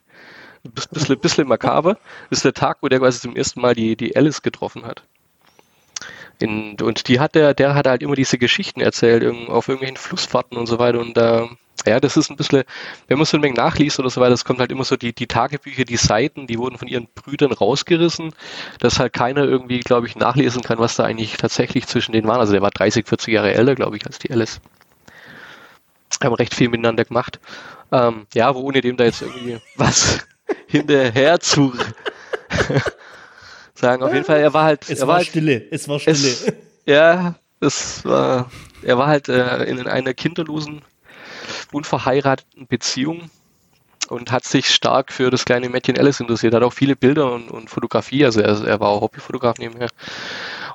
Ein 0.64 0.72
bisschen, 0.72 1.18
bisschen 1.18 1.48
makaber. 1.48 1.98
Das 2.30 2.38
ist 2.38 2.44
der 2.44 2.54
Tag, 2.54 2.78
wo 2.80 2.88
der 2.88 2.98
quasi 2.98 3.20
zum 3.20 3.36
ersten 3.36 3.60
Mal 3.60 3.74
die, 3.74 3.96
die 3.96 4.16
Alice 4.16 4.42
getroffen 4.42 4.84
hat. 4.84 5.04
In, 6.38 6.76
und 6.80 7.08
die 7.08 7.18
hat 7.18 7.34
der, 7.34 7.54
der 7.54 7.74
hat 7.74 7.86
halt 7.86 8.02
immer 8.02 8.14
diese 8.14 8.38
Geschichten 8.38 8.80
erzählt, 8.80 9.24
auf 9.48 9.68
irgendwelchen 9.68 9.96
Flussfahrten 9.96 10.58
und 10.58 10.66
so 10.66 10.78
weiter. 10.78 11.00
Und 11.00 11.16
da, 11.16 11.48
ja, 11.86 11.98
das 11.98 12.16
ist 12.16 12.30
ein 12.30 12.36
bisschen, 12.36 12.64
wenn 13.08 13.16
man 13.16 13.24
so 13.26 13.38
ein 13.38 13.42
wenig 13.42 13.56
nachliest 13.56 13.98
oder 13.98 14.10
so 14.10 14.20
weiter, 14.20 14.34
es 14.34 14.44
kommt 14.44 14.60
halt 14.60 14.70
immer 14.70 14.84
so 14.84 14.96
die, 14.96 15.14
die 15.14 15.26
Tagebücher, 15.26 15.84
die 15.84 15.96
Seiten, 15.96 16.46
die 16.46 16.58
wurden 16.58 16.76
von 16.76 16.88
ihren 16.88 17.08
Brüdern 17.14 17.52
rausgerissen, 17.52 18.34
dass 18.80 18.98
halt 18.98 19.14
keiner 19.14 19.44
irgendwie, 19.44 19.80
glaube 19.80 20.06
ich, 20.06 20.16
nachlesen 20.16 20.62
kann, 20.62 20.78
was 20.78 20.96
da 20.96 21.04
eigentlich 21.04 21.36
tatsächlich 21.38 21.86
zwischen 21.86 22.12
denen 22.12 22.28
war. 22.28 22.38
Also 22.38 22.52
der 22.52 22.62
war 22.62 22.70
30, 22.70 23.06
40 23.06 23.32
Jahre 23.32 23.54
älter, 23.54 23.74
glaube 23.74 23.96
ich, 23.96 24.06
als 24.06 24.18
die 24.18 24.30
Alice. 24.30 24.60
Haben 26.22 26.34
recht 26.34 26.54
viel 26.54 26.68
miteinander 26.68 27.04
gemacht. 27.04 27.40
Ähm, 27.92 28.26
ja, 28.34 28.54
wo 28.54 28.60
ohne 28.60 28.80
dem 28.80 28.96
da 28.96 29.04
jetzt 29.04 29.22
irgendwie 29.22 29.58
was 29.76 30.26
hinterher 30.66 31.40
zu 31.40 31.72
sagen. 33.78 34.02
Auf 34.02 34.12
jeden 34.12 34.24
Fall, 34.24 34.40
er 34.40 34.52
war 34.52 34.64
halt. 34.64 34.88
Es 34.88 35.00
er 35.00 35.08
war, 35.08 35.16
halt, 35.16 35.26
Stille. 35.26 35.64
Es 35.70 35.88
war 35.88 35.98
Stille. 36.00 36.16
Es, 36.16 36.52
ja, 36.86 37.34
es 37.60 38.04
war. 38.04 38.50
Er 38.82 38.98
war 38.98 39.06
halt 39.06 39.28
äh, 39.28 39.64
in 39.64 39.86
einer 39.86 40.14
kinderlosen, 40.14 40.82
unverheirateten 41.72 42.66
Beziehung 42.66 43.30
und 44.08 44.30
hat 44.30 44.44
sich 44.44 44.72
stark 44.72 45.12
für 45.12 45.30
das 45.30 45.44
kleine 45.44 45.68
Mädchen 45.68 45.98
Alice 45.98 46.20
interessiert. 46.20 46.54
Hat 46.54 46.62
auch 46.62 46.72
viele 46.72 46.96
Bilder 46.96 47.32
und, 47.32 47.50
und 47.50 47.70
Fotografie. 47.70 48.24
Also 48.24 48.40
er, 48.40 48.64
er 48.64 48.80
war 48.80 48.88
auch 48.88 49.00
Hobbyfotograf 49.00 49.58
nebenher. 49.58 49.88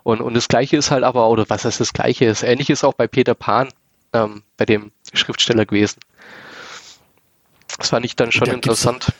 Und, 0.03 0.21
und 0.21 0.33
das 0.33 0.47
Gleiche 0.47 0.77
ist 0.77 0.91
halt 0.91 1.03
aber, 1.03 1.29
oder 1.29 1.45
was 1.49 1.65
heißt 1.65 1.79
das 1.79 1.93
Gleiche? 1.93 2.25
Das 2.25 2.43
Ähnliche 2.43 2.73
ist 2.73 2.83
auch 2.83 2.93
bei 2.93 3.07
Peter 3.07 3.35
Pan, 3.35 3.69
ähm, 4.13 4.43
bei 4.57 4.65
dem 4.65 4.91
Schriftsteller 5.13 5.65
gewesen. 5.65 5.99
Das 7.77 7.89
fand 7.89 8.05
ich 8.05 8.15
dann 8.15 8.31
schon 8.31 8.47
da 8.47 8.53
interessant. 8.53 9.13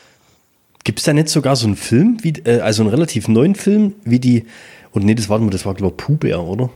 Gibt 0.84 1.00
es 1.00 1.06
da 1.06 1.14
nicht 1.14 1.30
sogar 1.30 1.56
so 1.56 1.68
einen 1.68 1.76
Film, 1.76 2.18
wie, 2.22 2.34
äh, 2.46 2.62
also 2.62 2.84
einen 2.84 2.90
relativ 2.90 3.28
neuen 3.28 3.56
Film, 3.56 3.94
wie 4.04 4.20
die, 4.20 4.46
und 4.92 5.06
nee, 5.06 5.16
das 5.16 5.30
war, 5.30 5.40
das 5.40 5.66
war 5.66 5.74
glaube 5.74 5.96
ich 5.98 6.06
Puber, 6.06 6.42
oder? 6.42 6.70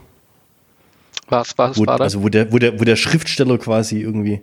Was, 1.28 1.58
was 1.58 1.76
wo, 1.76 1.86
war 1.86 1.98
das? 1.98 2.14
Also 2.14 2.22
wo 2.22 2.28
der, 2.28 2.52
wo, 2.52 2.58
der, 2.58 2.78
wo 2.78 2.84
der 2.84 2.96
Schriftsteller 2.96 3.58
quasi 3.58 4.00
irgendwie. 4.00 4.40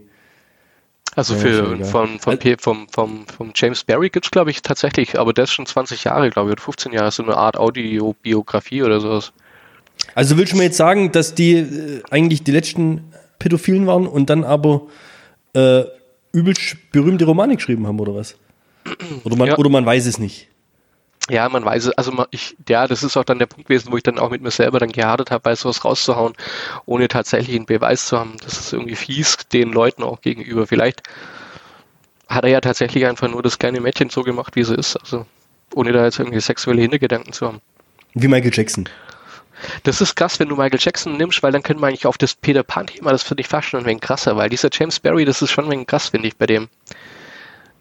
Also 1.15 1.35
für 1.35 1.77
ja. 1.77 1.85
von, 1.85 2.19
von, 2.19 2.37
P- 2.39 2.57
vom, 2.59 2.87
vom, 2.89 3.25
vom 3.27 3.51
James 3.55 3.83
Barry 3.83 4.09
gibt's 4.09 4.31
glaube 4.31 4.49
ich, 4.49 4.61
tatsächlich, 4.63 5.19
aber 5.19 5.31
der 5.31 5.43
ist 5.43 5.53
schon 5.53 5.65
20 5.65 6.03
Jahre, 6.05 6.29
glaube 6.29 6.49
ich, 6.49 6.53
oder 6.53 6.61
15 6.63 6.91
Jahre, 6.91 7.11
so 7.11 7.23
eine 7.23 7.37
Art 7.37 7.55
Audiobiografie 7.55 8.81
oder 8.83 8.99
sowas. 8.99 9.31
Also 10.15 10.37
willst 10.37 10.53
du 10.53 10.57
mir 10.57 10.63
jetzt 10.63 10.77
sagen, 10.77 11.11
dass 11.11 11.35
die 11.35 11.53
äh, 11.53 12.01
eigentlich 12.09 12.43
die 12.43 12.51
letzten 12.51 13.13
Pädophilen 13.39 13.85
waren 13.85 14.07
und 14.07 14.29
dann 14.29 14.43
aber 14.43 14.87
äh, 15.53 15.83
übelst 16.31 16.77
berühmte 16.91 17.25
Romane 17.25 17.55
geschrieben 17.55 17.85
haben, 17.85 17.99
oder 17.99 18.15
was? 18.15 18.35
Oder 19.23 19.35
man, 19.35 19.47
Ja. 19.49 19.57
oder 19.57 19.69
man 19.69 19.85
weiß 19.85 20.05
es 20.05 20.17
nicht. 20.19 20.47
Ja, 21.29 21.47
man 21.47 21.63
weiß 21.63 21.85
es, 21.85 21.91
also 21.97 22.11
man- 22.11 22.25
ich, 22.31 22.55
ja, 22.67 22.85
das 22.85 23.01
ist 23.01 23.15
auch 23.15 23.23
dann 23.23 23.39
der 23.39 23.45
Punkt 23.45 23.67
gewesen, 23.69 23.91
wo 23.91 23.97
ich 23.97 24.03
dann 24.03 24.19
auch 24.19 24.29
mit 24.29 24.41
mir 24.41 24.51
selber 24.51 24.79
dann 24.79 24.91
gehadert 24.91 25.31
habe, 25.31 25.41
bei 25.41 25.55
sowas 25.55 25.85
rauszuhauen, 25.85 26.33
ohne 26.85 27.07
tatsächlich 27.07 27.55
einen 27.55 27.65
Beweis 27.65 28.07
zu 28.07 28.19
haben. 28.19 28.35
Das 28.43 28.59
ist 28.59 28.73
irgendwie 28.73 28.95
fies 28.95 29.37
den 29.53 29.71
Leuten 29.71 30.03
auch 30.03 30.19
gegenüber. 30.21 30.67
Vielleicht 30.67 31.01
hat 32.27 32.43
er 32.43 32.49
ja 32.49 32.61
tatsächlich 32.61 33.05
einfach 33.05 33.29
nur 33.29 33.41
das 33.41 33.57
kleine 33.57 33.79
Mädchen 33.79 34.09
so 34.09 34.23
gemacht, 34.23 34.55
wie 34.57 34.63
sie 34.63 34.75
ist, 34.75 34.97
also 34.97 35.25
ohne 35.73 35.91
da 35.93 36.03
jetzt 36.03 36.19
irgendwie 36.19 36.39
sexuelle 36.41 36.81
Hintergedanken 36.81 37.31
zu 37.31 37.47
haben. 37.47 37.61
Wie 38.15 38.27
Michael 38.27 38.51
Jackson. 38.53 38.89
Das 39.83 40.01
ist 40.01 40.15
krass, 40.15 40.39
wenn 40.41 40.49
du 40.49 40.55
Michael 40.57 40.79
Jackson 40.81 41.15
nimmst, 41.15 41.41
weil 41.41 41.53
dann 41.53 41.63
können 41.63 41.79
wir 41.79 41.87
eigentlich 41.87 42.05
auf 42.05 42.17
das 42.17 42.35
Peter 42.35 42.63
Pan-Thema, 42.63 43.11
das 43.11 43.23
finde 43.23 43.41
ich 43.41 43.47
fast 43.47 43.69
schon 43.69 43.79
ein 43.79 43.85
wenig 43.85 44.01
krasser, 44.01 44.35
weil 44.35 44.49
dieser 44.49 44.69
James 44.73 44.99
Barry, 44.99 45.23
das 45.23 45.41
ist 45.41 45.51
schon 45.51 45.65
ein 45.65 45.71
wenig 45.71 45.87
krass, 45.87 46.09
finde 46.09 46.27
ich, 46.27 46.35
bei 46.35 46.47
dem. 46.47 46.67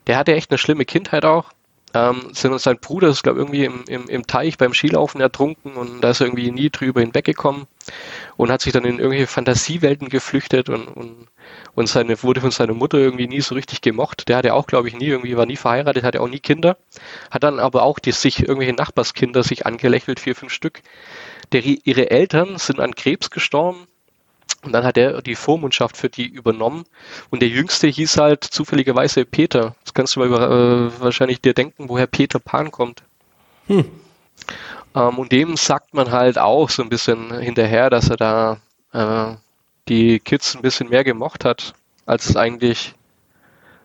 Der 0.07 0.17
hatte 0.17 0.35
echt 0.35 0.51
eine 0.51 0.59
schlimme 0.59 0.85
Kindheit 0.85 1.25
auch. 1.25 1.53
Ähm, 1.95 2.31
sind 2.33 2.53
uns 2.53 2.62
sein 2.62 2.79
Bruder 2.79 3.09
ist, 3.09 3.23
glaube 3.23 3.38
ich, 3.38 3.43
irgendwie 3.43 3.65
im, 3.67 3.85
im, 3.87 4.09
im 4.09 4.27
Teich 4.27 4.57
beim 4.57 4.73
Skilaufen 4.73 5.21
ertrunken 5.21 5.75
und 5.75 6.01
da 6.01 6.11
ist 6.11 6.21
er 6.21 6.27
irgendwie 6.27 6.51
nie 6.51 6.71
drüber 6.71 7.03
hinweggekommen 7.03 7.67
und 8.38 8.51
hat 8.51 8.62
sich 8.62 8.73
dann 8.73 8.87
in 8.87 8.99
irgendwelche 8.99 9.27
Fantasiewelten 9.27 10.09
geflüchtet 10.09 10.71
und, 10.71 10.88
und, 10.88 11.27
und 11.75 11.88
seine, 11.88 12.23
wurde 12.23 12.41
von 12.41 12.51
seiner 12.51 12.73
Mutter 12.73 12.97
irgendwie 12.97 13.29
nie 13.29 13.43
so 13.43 13.55
richtig 13.55 13.83
gemocht. 13.83 14.27
Der 14.29 14.38
hatte 14.38 14.55
auch, 14.55 14.67
glaube 14.67 14.88
ich, 14.88 14.97
nie 14.97 15.09
irgendwie, 15.09 15.37
war 15.37 15.45
nie 15.45 15.57
verheiratet, 15.57 16.03
hatte 16.03 16.23
auch 16.23 16.29
nie 16.29 16.41
Kinder, 16.41 16.79
hat 17.31 17.43
dann 17.43 17.59
aber 17.59 17.83
auch 17.83 17.99
die, 17.99 18.12
sich 18.12 18.41
irgendwelche 18.41 18.73
Nachbarskinder 18.73 19.43
sich 19.43 19.67
angelächelt, 19.67 20.19
vier, 20.19 20.35
fünf 20.35 20.53
Stück. 20.53 20.81
Der, 21.53 21.62
ihre 21.62 22.11
Eltern 22.11 22.57
sind 22.57 22.81
an 22.81 22.95
Krebs 22.95 23.29
gestorben 23.29 23.87
und 24.64 24.72
dann 24.72 24.85
hat 24.85 24.96
er 24.96 25.22
die 25.22 25.35
Vormundschaft 25.35 25.96
für 25.96 26.09
die 26.09 26.27
übernommen. 26.27 26.85
Und 27.31 27.42
der 27.42 27.48
Jüngste 27.48 27.88
hieß 27.88 28.16
halt 28.18 28.44
zufälligerweise 28.44 29.25
Peter. 29.25 29.75
Das 29.83 29.92
kannst 29.92 30.14
du 30.14 30.20
mal 30.20 30.27
über, 30.27 30.51
äh, 30.51 31.01
wahrscheinlich 31.01 31.40
dir 31.40 31.53
denken, 31.53 31.88
woher 31.88 32.07
Peter 32.07 32.38
Pan 32.38 32.70
kommt. 32.70 33.03
Hm. 33.66 33.85
Ähm, 34.94 35.18
und 35.18 35.33
dem 35.33 35.57
sagt 35.57 35.94
man 35.94 36.11
halt 36.12 36.38
auch 36.38 36.70
so 36.70 36.83
ein 36.83 36.88
bisschen 36.88 37.37
hinterher, 37.40 37.90
dass 37.90 38.09
er 38.09 38.16
da 38.16 38.61
äh, 38.92 39.37
die 39.88 40.20
Kids 40.20 40.55
ein 40.55 40.62
bisschen 40.62 40.90
mehr 40.90 41.05
gemocht 41.05 41.44
hat, 41.44 41.75
als 42.07 42.29
es 42.29 42.37
eigentlich 42.37 42.94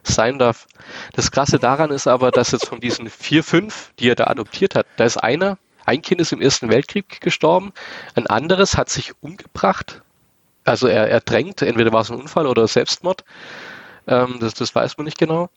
sein 0.04 0.40
darf. 0.40 0.68
Das 1.14 1.32
Krasse 1.32 1.60
daran 1.60 1.92
ist 1.92 2.08
aber, 2.08 2.32
dass 2.32 2.52
jetzt 2.52 2.68
von 2.68 2.80
diesen 2.80 3.10
vier, 3.10 3.44
fünf, 3.44 3.92
die 4.00 4.10
er 4.10 4.16
da 4.16 4.26
adoptiert 4.26 4.76
hat, 4.76 4.86
da 4.98 5.06
ist 5.06 5.18
einer, 5.18 5.58
ein 5.86 6.02
Kind 6.02 6.22
ist 6.22 6.34
im 6.34 6.42
Ersten 6.42 6.70
Weltkrieg 6.70 7.20
gestorben, 7.22 7.74
ein 8.16 8.28
anderes 8.28 8.78
hat 8.78 8.90
sich 8.90 9.14
umgebracht, 9.22 10.02
also 10.68 10.88
er 10.88 11.10
ertränkt, 11.10 11.62
entweder 11.62 11.92
war 11.94 12.02
es 12.02 12.12
ein 12.12 12.20
Unfall 12.20 12.48
oder 12.48 12.68
Selbstmord, 12.68 13.24
ähm, 14.08 14.38
das, 14.40 14.54
das 14.54 14.74
weiß 14.74 14.98
man 14.98 15.06
nicht 15.06 15.18
genau. 15.18 15.50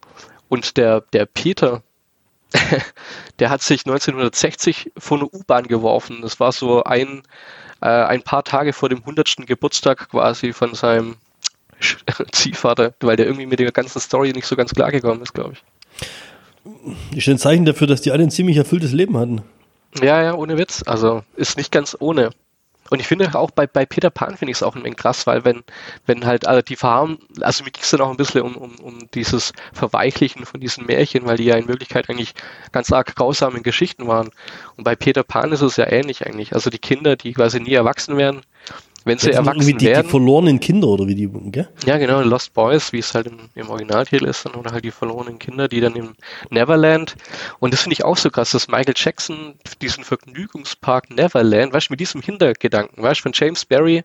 Und 0.49 0.77
der, 0.77 1.03
der 1.13 1.27
Peter, 1.27 1.83
der 3.39 3.51
hat 3.51 3.63
sich 3.63 3.87
1960 3.87 4.93
vor 4.99 5.19
eine 5.19 5.29
U-Bahn 5.29 5.69
geworfen. 5.69 6.19
Das 6.23 6.41
war 6.41 6.53
so 6.53 6.83
ein, 6.85 7.23
äh, 7.81 7.87
ein 7.87 8.23
paar 8.23 8.45
Tage 8.45 8.73
vor 8.73 8.89
dem 8.89 8.99
100. 8.99 9.47
Geburtstag 9.47 10.11
quasi 10.11 10.53
von 10.53 10.75
seinem 10.75 11.17
Ziehvater, 12.33 12.95
weil 13.01 13.17
der 13.17 13.27
irgendwie 13.27 13.47
mit 13.47 13.61
der 13.61 13.71
ganzen 13.73 14.01
Story 14.01 14.33
nicht 14.33 14.47
so 14.47 14.57
ganz 14.57 14.75
klar 14.75 14.91
gekommen 14.91 15.23
ist, 15.23 15.33
glaube 15.33 15.55
ich. 15.55 17.17
Ist 17.17 17.29
ein 17.29 17.39
Zeichen 17.39 17.65
dafür, 17.65 17.87
dass 17.87 18.03
die 18.03 18.11
alle 18.11 18.25
ein 18.25 18.31
ziemlich 18.31 18.57
erfülltes 18.57 18.93
Leben 18.93 19.17
hatten. 19.17 19.43
Ja, 20.03 20.23
ja, 20.23 20.35
ohne 20.35 20.59
Witz. 20.59 20.83
Also 20.87 21.23
ist 21.37 21.57
nicht 21.57 21.73
ganz 21.73 21.97
ohne. 21.99 22.31
Und 22.91 23.01
ich 23.01 23.07
finde 23.07 23.35
auch 23.35 23.51
bei, 23.53 23.67
bei 23.67 23.87
Peter 23.87 24.11
Pan 24.11 24.37
finde 24.37 24.51
ich 24.51 24.59
es 24.59 24.63
auch 24.63 24.77
ein 24.77 24.85
wenig 24.85 24.99
krass, 24.99 25.27
weil 25.27 25.45
wenn, 25.45 25.63
wenn 26.07 26.27
halt 26.27 26.47
also 26.47 26.61
die 26.61 26.77
Farben, 26.77 27.19
also 27.41 27.65
mir 27.65 27.71
ging 27.71 27.83
es 27.83 27.91
dann 27.91 28.01
auch 28.01 28.11
ein 28.11 28.17
bisschen 28.17 28.43
um, 28.43 28.57
um, 28.57 28.75
um 28.81 28.99
dieses 29.15 29.53
Verweichlichen 29.73 30.45
von 30.45 30.61
diesen 30.61 30.87
Märchen, 30.87 31.25
weil 31.27 31.37
die 31.37 31.45
ja 31.45 31.57
in 31.57 31.69
Wirklichkeit 31.69 32.11
eigentlich 32.11 32.35
ganz 32.73 32.93
arg 32.93 33.15
grausame 33.15 33.63
Geschichten 33.63 34.07
waren. 34.09 34.31
Und 34.77 34.85
bei 34.85 34.97
Peter 34.97 35.23
Pan 35.23 35.53
ist 35.53 35.63
es 35.63 35.77
ja 35.77 35.91
ähnlich 35.91 36.27
eigentlich. 36.27 36.53
Also 36.53 36.69
die 36.69 36.79
Kinder, 36.79 37.17
die 37.17 37.33
quasi 37.33 37.61
nie 37.61 37.75
erwachsen 37.75 38.17
werden, 38.17 38.43
wenn 39.05 39.19
sie 39.19 39.33
erwachsen 39.33 39.67
die, 39.67 39.77
die 39.77 39.87
werden. 39.87 40.09
verlorenen 40.09 40.61
Kinder 40.61 40.89
oder 40.89 41.07
wie 41.07 41.15
die, 41.15 41.29
gell? 41.29 41.69
Ja, 41.87 41.97
genau, 41.99 42.21
Lost 42.21 42.53
Boys, 42.53 42.93
wie 42.93 42.99
es 42.99 43.15
halt 43.15 43.27
im, 43.27 43.39
im 43.55 43.71
Originaltitel 43.71 44.27
ist, 44.27 44.45
dann, 44.45 44.55
oder 44.55 44.73
halt 44.73 44.85
die 44.85 44.91
verlorenen 44.91 45.39
Kinder, 45.39 45.69
die 45.69 45.81
dann 45.81 45.97
im 45.97 46.15
Neverland. 46.51 47.17
Und 47.61 47.73
das 47.73 47.83
finde 47.83 47.95
ich 47.95 48.05
auch 48.05 48.17
so 48.17 48.31
krass, 48.31 48.51
dass 48.51 48.69
Michael 48.69 48.95
Jackson 48.97 49.55
diesen 49.81 50.05
Vergnügungspark 50.05 51.11
Neverland, 51.11 51.73
weißt 51.73 51.89
du, 51.89 51.93
mit 51.93 52.01
diesem 52.01 52.21
Hintergedanken, 52.21 53.03
weißt 53.03 53.21
du, 53.21 53.23
von 53.23 53.33
James 53.35 53.65
Barry, 53.65 54.05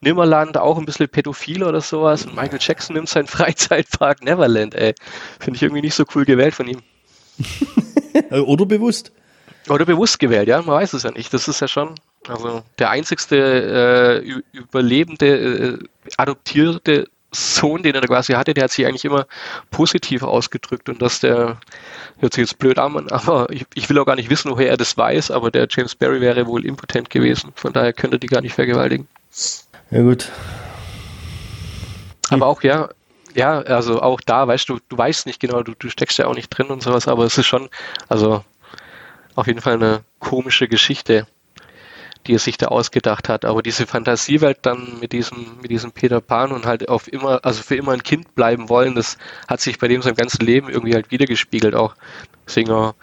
Nimmerland 0.00 0.56
auch 0.58 0.78
ein 0.78 0.84
bisschen 0.84 1.08
pädophil 1.08 1.62
oder 1.62 1.80
sowas. 1.80 2.26
Und 2.26 2.34
Michael 2.34 2.58
Jackson 2.60 2.94
nimmt 2.94 3.08
seinen 3.08 3.26
Freizeitpark 3.28 4.22
Neverland, 4.24 4.74
ey. 4.74 4.94
Finde 5.40 5.56
ich 5.56 5.62
irgendwie 5.62 5.82
nicht 5.82 5.94
so 5.94 6.04
cool 6.14 6.24
gewählt 6.24 6.54
von 6.54 6.68
ihm. 6.68 6.80
Oder 8.30 8.66
bewusst. 8.66 9.12
Oder 9.68 9.86
bewusst 9.86 10.18
gewählt, 10.18 10.48
ja, 10.48 10.60
man 10.60 10.76
weiß 10.76 10.92
es 10.92 11.04
ja 11.04 11.10
nicht. 11.12 11.32
Das 11.32 11.48
ist 11.48 11.60
ja 11.60 11.68
schon, 11.68 11.94
also 12.28 12.62
der 12.78 12.90
einzigste 12.90 14.22
äh, 14.24 14.40
überlebende, 14.52 15.26
äh, 15.26 15.78
adoptierte 16.16 17.08
Sohn, 17.32 17.82
den 17.82 17.94
er 17.94 18.02
da 18.02 18.06
quasi 18.06 18.34
hatte, 18.34 18.52
der 18.52 18.64
hat 18.64 18.72
sich 18.72 18.86
eigentlich 18.86 19.04
immer 19.04 19.26
positiv 19.70 20.22
ausgedrückt 20.22 20.88
und 20.88 21.00
dass 21.00 21.20
der, 21.20 21.58
hört 22.18 22.34
sich 22.34 22.42
jetzt 22.42 22.58
blöd 22.58 22.78
an, 22.78 23.08
aber 23.10 23.50
ich, 23.50 23.66
ich 23.74 23.88
will 23.88 23.98
auch 23.98 24.04
gar 24.04 24.16
nicht 24.16 24.30
wissen, 24.30 24.50
woher 24.50 24.68
er 24.68 24.76
das 24.76 24.96
weiß, 24.96 25.30
aber 25.30 25.50
der 25.50 25.66
James 25.70 25.94
Barry 25.94 26.20
wäre 26.20 26.46
wohl 26.46 26.66
impotent 26.66 27.10
gewesen, 27.10 27.52
von 27.54 27.72
daher 27.72 27.92
könnte 27.92 28.16
er 28.16 28.20
die 28.20 28.26
gar 28.26 28.42
nicht 28.42 28.54
vergewaltigen. 28.54 29.08
Ja, 29.90 30.02
gut. 30.02 30.30
Aber 32.30 32.46
auch, 32.46 32.62
ja, 32.62 32.88
ja, 33.34 33.60
also 33.60 34.02
auch 34.02 34.20
da, 34.20 34.46
weißt 34.46 34.68
du, 34.68 34.78
du 34.88 34.98
weißt 34.98 35.26
nicht 35.26 35.40
genau, 35.40 35.62
du, 35.62 35.72
du 35.78 35.88
steckst 35.88 36.18
ja 36.18 36.26
auch 36.26 36.34
nicht 36.34 36.50
drin 36.50 36.68
und 36.68 36.82
sowas, 36.82 37.08
aber 37.08 37.24
es 37.24 37.38
ist 37.38 37.46
schon, 37.46 37.68
also 38.08 38.44
auf 39.34 39.46
jeden 39.46 39.60
Fall 39.60 39.74
eine 39.74 40.02
komische 40.18 40.68
Geschichte, 40.68 41.26
die 42.26 42.34
er 42.34 42.38
sich 42.38 42.56
da 42.56 42.66
ausgedacht 42.66 43.28
hat. 43.28 43.44
Aber 43.44 43.62
diese 43.62 43.86
Fantasiewelt 43.86 44.58
dann 44.62 44.98
mit 45.00 45.12
diesem, 45.12 45.58
mit 45.60 45.70
diesem 45.70 45.92
Peter 45.92 46.20
Pan 46.20 46.52
und 46.52 46.66
halt 46.66 46.88
auf 46.88 47.08
immer, 47.12 47.44
also 47.44 47.62
für 47.62 47.76
immer 47.76 47.92
ein 47.92 48.02
Kind 48.02 48.34
bleiben 48.34 48.68
wollen, 48.68 48.94
das 48.94 49.18
hat 49.48 49.60
sich 49.60 49.78
bei 49.78 49.88
dem 49.88 50.02
sein 50.02 50.14
ganzes 50.14 50.40
Leben 50.40 50.68
irgendwie 50.68 50.94
halt 50.94 51.10
wiedergespiegelt 51.10 51.74
auch. 51.74 51.94
Deswegen 52.46 52.70
auch, 52.70 52.94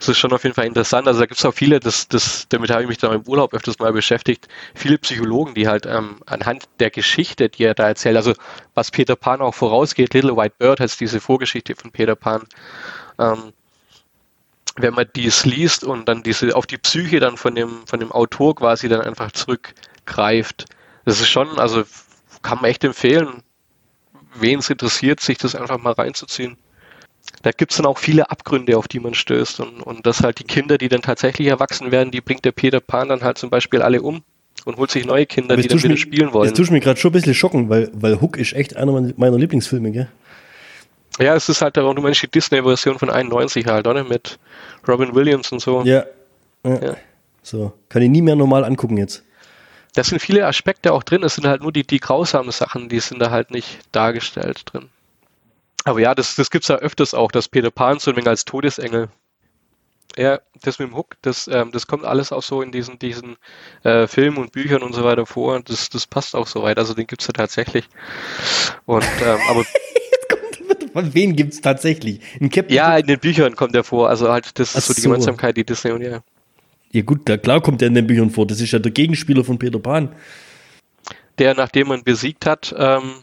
es 0.00 0.08
ist 0.08 0.18
schon 0.18 0.32
auf 0.32 0.44
jeden 0.44 0.54
Fall 0.54 0.66
interessant. 0.66 1.08
Also 1.08 1.20
da 1.20 1.26
gibt 1.26 1.38
es 1.38 1.44
auch 1.44 1.54
viele, 1.54 1.80
das, 1.80 2.08
das, 2.08 2.46
damit 2.48 2.70
habe 2.70 2.82
ich 2.82 2.88
mich 2.88 2.98
dann 2.98 3.12
im 3.12 3.22
Urlaub 3.26 3.52
öfters 3.54 3.78
mal 3.78 3.92
beschäftigt, 3.92 4.48
viele 4.74 4.98
Psychologen, 4.98 5.54
die 5.54 5.68
halt 5.68 5.86
ähm, 5.86 6.20
anhand 6.26 6.64
der 6.78 6.90
Geschichte, 6.90 7.48
die 7.48 7.64
er 7.64 7.74
da 7.74 7.88
erzählt, 7.88 8.16
also 8.16 8.34
was 8.74 8.90
Peter 8.90 9.16
Pan 9.16 9.40
auch 9.40 9.54
vorausgeht, 9.54 10.14
Little 10.14 10.36
White 10.36 10.56
Bird 10.58 10.80
heißt 10.80 11.00
diese 11.00 11.20
Vorgeschichte 11.20 11.74
von 11.74 11.90
Peter 11.90 12.14
Pan, 12.14 12.42
ähm, 13.18 13.52
wenn 14.82 14.94
man 14.94 15.06
dies 15.14 15.44
liest 15.44 15.84
und 15.84 16.08
dann 16.08 16.22
diese 16.22 16.54
auf 16.54 16.66
die 16.66 16.78
Psyche 16.78 17.20
dann 17.20 17.36
von 17.36 17.54
dem, 17.54 17.86
von 17.86 18.00
dem 18.00 18.12
Autor 18.12 18.54
quasi 18.54 18.88
dann 18.88 19.00
einfach 19.00 19.32
zurückgreift, 19.32 20.66
das 21.04 21.20
ist 21.20 21.28
schon, 21.28 21.58
also 21.58 21.84
kann 22.42 22.58
man 22.60 22.70
echt 22.70 22.84
empfehlen, 22.84 23.42
wen 24.34 24.58
es 24.58 24.70
interessiert, 24.70 25.20
sich 25.20 25.38
das 25.38 25.54
einfach 25.54 25.78
mal 25.78 25.92
reinzuziehen. 25.92 26.56
Da 27.42 27.50
gibt 27.50 27.72
es 27.72 27.76
dann 27.76 27.86
auch 27.86 27.98
viele 27.98 28.30
Abgründe, 28.30 28.76
auf 28.78 28.88
die 28.88 29.00
man 29.00 29.14
stößt. 29.14 29.60
Und, 29.60 29.82
und 29.82 30.06
dass 30.06 30.22
halt 30.22 30.38
die 30.38 30.44
Kinder, 30.44 30.78
die 30.78 30.88
dann 30.88 31.02
tatsächlich 31.02 31.48
erwachsen 31.48 31.90
werden, 31.90 32.10
die 32.10 32.20
bringt 32.20 32.44
der 32.44 32.52
Peter 32.52 32.80
Pan 32.80 33.08
dann 33.08 33.22
halt 33.22 33.38
zum 33.38 33.50
Beispiel 33.50 33.82
alle 33.82 34.02
um 34.02 34.22
und 34.64 34.76
holt 34.76 34.90
sich 34.90 35.04
neue 35.04 35.26
Kinder, 35.26 35.56
die 35.56 35.68
dann 35.68 35.78
wieder 35.78 35.90
mich, 35.90 36.00
spielen 36.00 36.32
wollen. 36.32 36.48
Das 36.48 36.56
tut 36.56 36.70
mir 36.70 36.80
gerade 36.80 36.98
schon 36.98 37.10
ein 37.10 37.12
bisschen 37.12 37.34
schocken, 37.34 37.68
weil, 37.68 37.90
weil 37.94 38.20
Hook 38.20 38.36
ist 38.36 38.52
echt 38.54 38.76
einer 38.76 39.12
meiner 39.16 39.38
Lieblingsfilme, 39.38 39.90
gell? 39.90 40.08
Ja, 41.18 41.34
es 41.34 41.48
ist 41.48 41.62
halt 41.62 41.78
auch 41.78 41.94
nur 41.94 42.10
die 42.10 42.28
Disney-Version 42.28 42.98
von 42.98 43.10
91 43.10 43.66
halt, 43.66 43.86
oder? 43.86 44.04
Mit 44.04 44.38
Robin 44.86 45.14
Williams 45.14 45.50
und 45.52 45.60
so. 45.60 45.82
Ja. 45.82 46.04
ja. 46.64 46.82
ja. 46.82 46.96
So, 47.42 47.72
kann 47.88 48.02
ich 48.02 48.10
nie 48.10 48.22
mehr 48.22 48.36
normal 48.36 48.64
angucken 48.64 48.98
jetzt. 48.98 49.24
Da 49.94 50.04
sind 50.04 50.20
viele 50.20 50.46
Aspekte 50.46 50.92
auch 50.92 51.02
drin, 51.02 51.24
es 51.24 51.34
sind 51.34 51.46
halt 51.46 51.62
nur 51.62 51.72
die, 51.72 51.86
die 51.86 51.98
grausamen 51.98 52.52
Sachen, 52.52 52.88
die 52.88 53.00
sind 53.00 53.20
da 53.20 53.30
halt 53.30 53.50
nicht 53.50 53.80
dargestellt 53.90 54.62
drin. 54.66 54.90
Aber 55.84 56.00
ja, 56.00 56.14
das, 56.14 56.34
das 56.36 56.50
gibt 56.50 56.64
es 56.64 56.68
ja 56.68 56.76
öfters 56.76 57.14
auch, 57.14 57.32
dass 57.32 57.48
Peter 57.48 57.70
Pan 57.70 57.98
so 57.98 58.10
ein 58.10 58.16
wenig 58.16 58.28
als 58.28 58.44
Todesengel. 58.44 59.08
Ja, 60.16 60.40
das 60.62 60.78
mit 60.78 60.88
dem 60.88 60.96
Hook, 60.96 61.16
das, 61.22 61.48
ähm, 61.48 61.70
das 61.72 61.86
kommt 61.86 62.04
alles 62.04 62.32
auch 62.32 62.42
so 62.42 62.60
in 62.60 62.72
diesen, 62.72 62.98
diesen 62.98 63.36
äh, 63.84 64.06
Filmen 64.06 64.36
und 64.38 64.52
Büchern 64.52 64.82
und 64.82 64.94
so 64.94 65.04
weiter 65.04 65.26
vor. 65.26 65.60
Das, 65.60 65.88
das 65.88 66.06
passt 66.06 66.34
auch 66.34 66.46
so 66.46 66.62
weit. 66.62 66.78
Also 66.78 66.92
den 66.92 67.06
gibt 67.06 67.22
es 67.22 67.28
ja 67.28 67.32
tatsächlich. 67.32 67.88
Und 68.84 69.06
ähm, 69.24 69.38
aber 69.48 69.64
Von 70.98 71.14
wen 71.14 71.36
gibt 71.36 71.52
es 71.52 71.60
tatsächlich? 71.60 72.20
In 72.40 72.50
ja, 72.70 72.96
in 72.96 73.06
den 73.06 73.20
Büchern 73.20 73.54
kommt 73.54 73.72
er 73.76 73.84
vor. 73.84 74.08
Also 74.08 74.32
halt, 74.32 74.58
das 74.58 74.72
Ach 74.72 74.78
ist 74.78 74.86
so 74.88 74.94
die 74.94 75.00
so. 75.02 75.08
Gemeinsamkeit, 75.10 75.56
die 75.56 75.62
Disney 75.62 75.92
und 75.92 76.02
ja. 76.02 76.24
Ja 76.90 77.02
gut, 77.02 77.20
da, 77.28 77.36
klar 77.36 77.60
kommt 77.60 77.82
er 77.82 77.86
in 77.86 77.94
den 77.94 78.08
Büchern 78.08 78.30
vor. 78.30 78.48
Das 78.48 78.60
ist 78.60 78.72
ja 78.72 78.80
der 78.80 78.90
Gegenspieler 78.90 79.44
von 79.44 79.60
Peter 79.60 79.78
Pan. 79.78 80.12
Der, 81.38 81.54
nachdem 81.54 81.86
man 81.86 82.02
besiegt 82.02 82.46
hat, 82.46 82.74
ähm, 82.76 83.22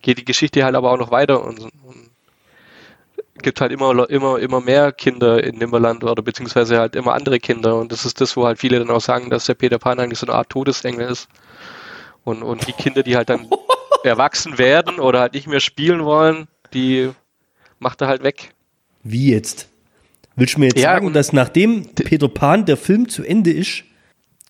geht 0.00 0.16
die 0.16 0.24
Geschichte 0.24 0.64
halt 0.64 0.76
aber 0.76 0.90
auch 0.90 0.96
noch 0.96 1.10
weiter 1.10 1.44
und, 1.44 1.60
und 1.60 1.72
gibt 3.42 3.60
halt 3.60 3.70
immer, 3.70 4.08
immer, 4.08 4.38
immer 4.38 4.62
mehr 4.62 4.90
Kinder 4.92 5.44
in 5.44 5.58
Nimmerland 5.58 6.04
oder 6.04 6.22
beziehungsweise 6.22 6.78
halt 6.78 6.96
immer 6.96 7.12
andere 7.12 7.38
Kinder 7.38 7.76
und 7.76 7.92
das 7.92 8.06
ist 8.06 8.22
das, 8.22 8.34
wo 8.34 8.46
halt 8.46 8.60
viele 8.60 8.78
dann 8.78 8.88
auch 8.88 9.02
sagen, 9.02 9.28
dass 9.28 9.44
der 9.44 9.54
Peter 9.54 9.78
Pan 9.78 10.00
eigentlich 10.00 10.20
so 10.20 10.26
eine 10.26 10.36
Art 10.36 10.48
Todesengel 10.48 11.10
ist. 11.10 11.28
Und, 12.24 12.42
und 12.42 12.66
die 12.66 12.72
Kinder, 12.72 13.02
die 13.02 13.14
halt 13.14 13.28
dann 13.28 13.46
erwachsen 14.04 14.56
werden 14.56 14.98
oder 14.98 15.20
halt 15.20 15.34
nicht 15.34 15.48
mehr 15.48 15.60
spielen 15.60 16.06
wollen, 16.06 16.48
die 16.74 17.10
macht 17.78 18.00
er 18.00 18.08
halt 18.08 18.22
weg. 18.22 18.54
Wie 19.02 19.30
jetzt? 19.30 19.68
Willst 20.36 20.54
du 20.54 20.60
mir 20.60 20.66
jetzt 20.66 20.78
ja, 20.78 20.94
sagen, 20.94 21.12
dass 21.12 21.32
nachdem 21.32 21.86
Peter 21.94 22.28
Pan 22.28 22.64
der 22.64 22.76
Film 22.76 23.08
zu 23.08 23.24
Ende 23.24 23.50
ist, 23.50 23.82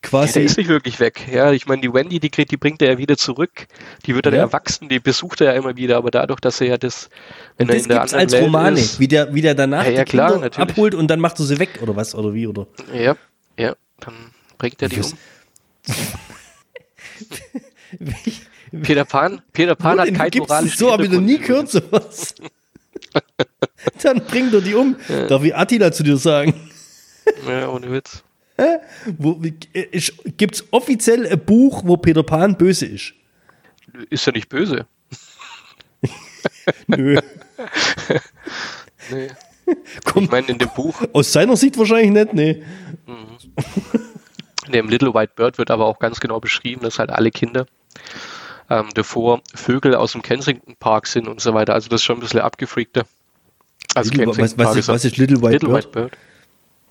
quasi. 0.02 0.28
Ja, 0.28 0.34
der 0.34 0.44
ist 0.44 0.58
nicht 0.58 0.68
wirklich 0.68 1.00
weg. 1.00 1.26
Ja, 1.32 1.52
ich 1.52 1.66
meine, 1.66 1.82
die 1.82 1.92
Wendy, 1.92 2.20
die, 2.20 2.30
die 2.30 2.56
bringt 2.56 2.82
er 2.82 2.92
ja 2.92 2.98
wieder 2.98 3.16
zurück. 3.16 3.66
Die 4.06 4.14
wird 4.14 4.26
dann 4.26 4.34
ja. 4.34 4.40
erwachsen, 4.40 4.88
die 4.88 5.00
besucht 5.00 5.40
er 5.40 5.52
ja 5.52 5.58
immer 5.58 5.76
wieder, 5.76 5.96
aber 5.96 6.10
dadurch, 6.10 6.40
dass 6.40 6.60
er 6.60 6.68
ja 6.68 6.78
das, 6.78 7.08
wenn 7.56 7.68
und 7.68 7.74
in 7.74 7.88
der 7.88 8.02
anderen 8.02 8.20
als 8.20 8.32
Welt 8.32 8.44
Romane, 8.44 8.78
ist, 8.78 9.00
wie 9.00 9.08
der, 9.08 9.34
wie 9.34 9.42
der 9.42 9.54
danach 9.54 9.84
ja, 9.84 9.90
ja, 9.90 10.04
die 10.04 10.10
klar, 10.10 10.32
Kinder 10.32 10.58
abholt 10.58 10.94
und 10.94 11.08
dann 11.08 11.20
macht 11.20 11.38
er 11.38 11.46
sie 11.46 11.58
weg 11.58 11.80
oder 11.82 11.96
was 11.96 12.14
oder 12.14 12.34
wie 12.34 12.46
oder? 12.46 12.66
Ja, 12.92 13.16
ja, 13.58 13.74
dann 14.00 14.14
bringt 14.58 14.82
er 14.82 14.88
die 14.88 15.00
um. 15.00 15.12
Peter 18.82 19.04
Pan, 19.04 19.40
Peter 19.52 19.74
Pan 19.74 20.00
hat 20.00 20.14
kein 20.14 20.30
moralisches 20.36 20.78
So 20.78 20.92
habe 20.92 21.04
ich 21.04 21.10
noch 21.10 21.20
nie 21.20 21.38
gehört 21.38 21.70
sowas. 21.70 22.34
dann 24.02 24.24
bringt 24.24 24.52
er 24.54 24.60
die 24.60 24.74
um. 24.74 24.96
Ja. 25.08 25.26
Darf 25.26 25.44
ich 25.44 25.54
Attila 25.54 25.92
zu 25.92 26.02
dir 26.02 26.16
sagen? 26.16 26.54
Ja, 27.46 27.68
ohne 27.68 27.92
Witz. 27.92 28.22
Gibt 30.36 30.54
es 30.56 30.64
offiziell 30.72 31.26
ein 31.26 31.38
Buch, 31.38 31.82
wo 31.84 31.96
Peter 31.96 32.22
Pan 32.22 32.56
böse 32.56 32.86
ist? 32.86 33.14
Ist 34.10 34.26
er 34.26 34.32
nicht 34.32 34.48
böse? 34.48 34.86
Nö. 36.86 37.18
nee. 39.10 39.28
Kommt, 40.04 40.26
ich 40.26 40.30
meine, 40.30 40.48
in 40.48 40.58
dem 40.58 40.70
Buch. 40.74 41.02
Aus 41.12 41.32
seiner 41.32 41.56
Sicht 41.56 41.78
wahrscheinlich 41.78 42.10
nicht, 42.10 42.32
nee. 42.32 42.64
Mhm. 43.06 43.38
In 44.66 44.72
dem 44.72 44.88
Little 44.88 45.14
White 45.14 45.32
Bird 45.36 45.58
wird 45.58 45.70
aber 45.70 45.86
auch 45.86 45.98
ganz 45.98 46.20
genau 46.20 46.40
beschrieben, 46.40 46.82
dass 46.82 46.98
halt 46.98 47.10
alle 47.10 47.30
Kinder 47.30 47.66
ähm, 48.70 48.88
davor 48.94 49.40
Vögel 49.54 49.94
aus 49.94 50.12
dem 50.12 50.22
Kensington 50.22 50.76
Park 50.76 51.06
sind 51.06 51.28
und 51.28 51.40
so 51.40 51.54
weiter. 51.54 51.74
Also 51.74 51.88
das 51.88 52.00
ist 52.00 52.04
schon 52.04 52.18
ein 52.18 52.20
bisschen 52.20 52.40
abgefreakter. 52.40 53.04
Also 53.94 54.10
Little, 54.12 54.36
was, 54.36 54.58
was, 54.58 54.76
ist, 54.76 54.88
was 54.88 55.04
ist 55.04 55.16
Little 55.16 55.40
White 55.40 55.52
Little 55.52 55.68
Bird? 55.70 55.84
White 55.84 55.88
Bird? 55.92 56.18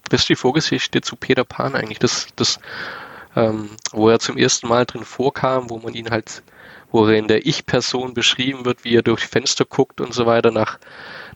Das 0.09 0.21
ist 0.21 0.29
die 0.29 0.35
Vorgeschichte 0.35 1.01
zu 1.01 1.15
Peter 1.15 1.43
Pan 1.43 1.75
eigentlich. 1.75 1.99
Das, 1.99 2.27
das, 2.35 2.59
ähm, 3.35 3.69
wo 3.91 4.09
er 4.09 4.19
zum 4.19 4.37
ersten 4.37 4.67
Mal 4.67 4.85
drin 4.85 5.03
vorkam, 5.03 5.69
wo 5.69 5.77
man 5.77 5.93
ihn 5.93 6.09
halt, 6.09 6.43
wo 6.91 7.05
er 7.05 7.17
in 7.17 7.27
der 7.27 7.45
Ich-Person 7.45 8.13
beschrieben 8.13 8.65
wird, 8.65 8.83
wie 8.83 8.95
er 8.95 9.03
durch 9.03 9.25
Fenster 9.25 9.65
guckt 9.65 10.01
und 10.01 10.13
so 10.13 10.25
weiter 10.25 10.51
nach, 10.51 10.79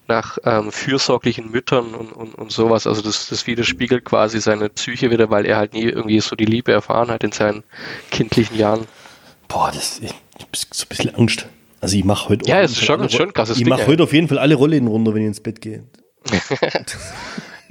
nach 0.08 0.38
ähm, 0.46 0.72
fürsorglichen 0.72 1.52
Müttern 1.52 1.94
und, 1.94 2.12
und, 2.12 2.36
und 2.36 2.52
sowas. 2.52 2.88
Also 2.88 3.02
das, 3.02 3.28
das 3.28 3.46
widerspiegelt 3.46 4.06
quasi 4.06 4.40
seine 4.40 4.70
Psyche 4.70 5.12
wieder, 5.12 5.30
weil 5.30 5.46
er 5.46 5.58
halt 5.58 5.74
nie 5.74 5.84
irgendwie 5.84 6.20
so 6.22 6.36
die 6.36 6.46
Liebe 6.46 6.72
erfahren 6.72 7.12
hat 7.12 7.24
in 7.24 7.32
seinen 7.32 7.64
kindlichen 8.10 8.58
Jahren. 8.58 8.88
Boah, 9.48 9.70
das 9.74 10.00
ich, 10.00 10.14
so 10.54 10.86
ein 10.86 10.90
bisschen 10.90 11.16
Angst. 11.16 11.48
Also 11.80 11.98
ich 11.98 12.04
mache 12.04 12.30
heute 12.30 12.48
ja, 12.48 12.62
es 12.62 12.72
ist 12.72 12.84
schon, 12.84 13.10
schon 13.10 13.34
krasses 13.34 13.58
Ich 13.58 13.66
mache 13.66 13.88
heute 13.88 14.04
auf 14.04 14.14
jeden 14.14 14.28
Fall 14.28 14.38
alle 14.38 14.56
Rollen 14.56 14.88
runter, 14.88 15.14
wenn 15.14 15.24
ich 15.24 15.28
ins 15.28 15.40
Bett 15.40 15.62
gehe. 15.62 15.84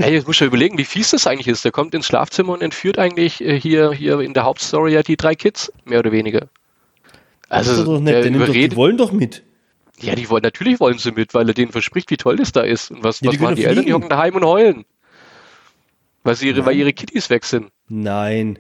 Hey, 0.03 0.15
jetzt 0.15 0.27
muss 0.27 0.41
ja 0.41 0.47
überlegen, 0.47 0.79
wie 0.79 0.85
fies 0.85 1.11
das 1.11 1.27
eigentlich 1.27 1.47
ist. 1.47 1.63
Der 1.63 1.73
kommt 1.73 1.93
ins 1.95 2.07
Schlafzimmer 2.07 2.55
und 2.55 2.63
entführt 2.63 2.99
eigentlich 2.99 3.43
äh, 3.43 3.61
hier, 3.61 3.93
hier 3.93 4.21
in 4.21 4.33
der 4.33 4.45
Hauptstory 4.45 4.95
ja 4.95 5.03
die 5.03 5.19
drei 5.19 5.35
Kids, 5.35 5.71
mehr 5.85 5.99
oder 5.99 6.11
weniger. 6.11 6.49
Also, 7.51 7.73
das 7.73 7.81
ist 7.81 7.87
doch 7.87 8.01
nett. 8.01 8.25
Doch, 8.35 8.51
die 8.51 8.77
wollen 8.77 8.97
doch 8.97 9.13
mit. 9.13 9.43
Ja, 10.01 10.15
die 10.15 10.31
wollen, 10.31 10.43
natürlich 10.43 10.81
wollen 10.81 10.97
sie 10.97 11.13
mit, 11.13 11.35
weil 11.35 11.47
er 11.49 11.55
denen 11.55 11.71
verspricht, 11.73 12.11
wie 12.11 12.17
toll 12.17 12.37
das 12.37 12.53
da 12.53 12.63
ist. 12.63 12.91
Und 12.91 13.05
was, 13.05 13.21
ja, 13.21 13.31
was 13.31 13.39
machen 13.41 13.57
die 13.57 13.65
Eltern? 13.65 13.85
Die 13.85 13.93
hocken 13.93 14.09
daheim 14.09 14.35
und 14.35 14.45
heulen. 14.45 14.87
Weil, 16.23 16.35
sie 16.37 16.49
ihre, 16.49 16.65
weil 16.65 16.77
ihre 16.77 16.95
Kitties 16.95 17.29
weg 17.29 17.45
sind. 17.45 17.71
Nein. 17.89 18.59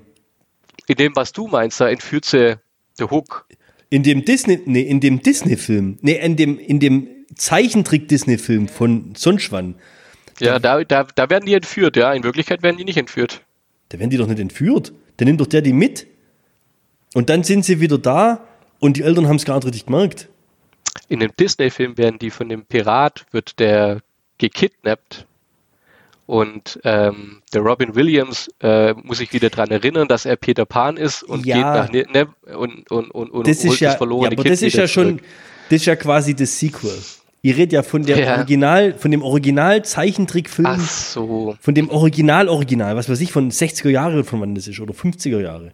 In 0.88 0.96
dem, 0.96 1.16
was 1.16 1.32
du 1.32 1.46
meinst, 1.46 1.80
da 1.80 1.88
entführt 1.88 2.26
sie 2.26 2.58
der 2.98 3.10
Hook. 3.10 3.46
In 3.90 4.02
dem 4.02 4.24
Disney, 4.24 4.60
nee, 4.64 4.82
in 4.82 5.00
dem 5.00 5.20
Disney-Film, 5.20 5.98
nee, 6.00 6.14
in 6.14 6.36
dem, 6.36 6.58
in 6.58 6.80
dem 6.80 7.08
Zeichentrick-Disney-Film 7.34 8.68
von 8.68 9.14
Sonschwan, 9.16 9.74
ja, 10.40 10.58
da, 10.58 10.82
da, 10.84 11.04
da 11.04 11.30
werden 11.30 11.44
die 11.44 11.54
entführt, 11.54 11.96
ja. 11.96 12.12
In 12.12 12.24
Wirklichkeit 12.24 12.62
werden 12.62 12.78
die 12.78 12.84
nicht 12.84 12.96
entführt. 12.96 13.42
Da 13.90 13.98
werden 13.98 14.10
die 14.10 14.16
doch 14.16 14.26
nicht 14.26 14.38
entführt. 14.38 14.92
Da 15.18 15.24
nimmt 15.24 15.40
doch 15.40 15.46
der 15.46 15.60
die 15.60 15.72
mit. 15.72 16.06
Und 17.14 17.28
dann 17.28 17.42
sind 17.42 17.64
sie 17.64 17.80
wieder 17.80 17.98
da 17.98 18.46
und 18.78 18.96
die 18.96 19.02
Eltern 19.02 19.28
haben 19.28 19.36
es 19.36 19.44
gar 19.44 19.56
nicht 19.56 19.66
richtig 19.66 19.86
gemerkt. 19.86 20.28
In 21.08 21.20
dem 21.20 21.32
Disney-Film 21.38 21.98
werden 21.98 22.18
die 22.18 22.30
von 22.30 22.48
dem 22.48 22.64
Pirat, 22.64 23.26
wird 23.32 23.58
der 23.58 24.00
gekidnappt 24.38 25.26
und 26.30 26.78
ähm, 26.84 27.42
der 27.52 27.60
Robin 27.60 27.96
Williams 27.96 28.48
äh, 28.60 28.94
muss 28.94 29.18
sich 29.18 29.32
wieder 29.32 29.50
daran 29.50 29.72
erinnern, 29.72 30.06
dass 30.06 30.26
er 30.26 30.36
Peter 30.36 30.64
Pan 30.64 30.96
ist 30.96 31.24
und 31.24 31.44
ja, 31.44 31.56
geht 31.56 31.64
nach 31.64 31.92
ne, 31.92 32.28
ne 32.46 32.56
und, 32.56 32.88
und, 32.88 33.10
und, 33.10 33.30
und 33.30 33.48
das 33.48 33.64
holt 33.64 33.80
ja, 33.80 33.88
das 33.88 33.96
verlorene 33.96 34.26
ja, 34.26 34.32
aber 34.38 34.44
kind 34.44 34.52
das 34.52 34.62
ist 34.62 34.76
ja 34.76 34.86
schon, 34.86 35.20
das 35.70 35.80
ist 35.80 35.86
ja 35.86 35.96
quasi 35.96 36.36
das 36.36 36.56
Sequel. 36.56 36.96
Ihr 37.42 37.56
redet 37.56 37.72
ja 37.72 37.82
von 37.82 38.04
der 38.04 38.20
ja. 38.20 38.36
Original, 38.36 38.94
von 38.94 39.10
dem 39.10 39.22
Original 39.22 39.84
Zeichentrickfilm. 39.84 40.68
Ach 40.68 40.78
so. 40.78 41.56
Von 41.60 41.74
dem 41.74 41.90
Original 41.90 42.48
Original, 42.48 42.94
was 42.94 43.08
weiß 43.08 43.20
ich, 43.22 43.32
von 43.32 43.50
60er 43.50 43.88
Jahre 43.88 44.22
von 44.22 44.40
wann 44.40 44.54
das 44.54 44.68
ist 44.68 44.78
oder 44.78 44.94
50er 44.94 45.40
Jahre. 45.40 45.72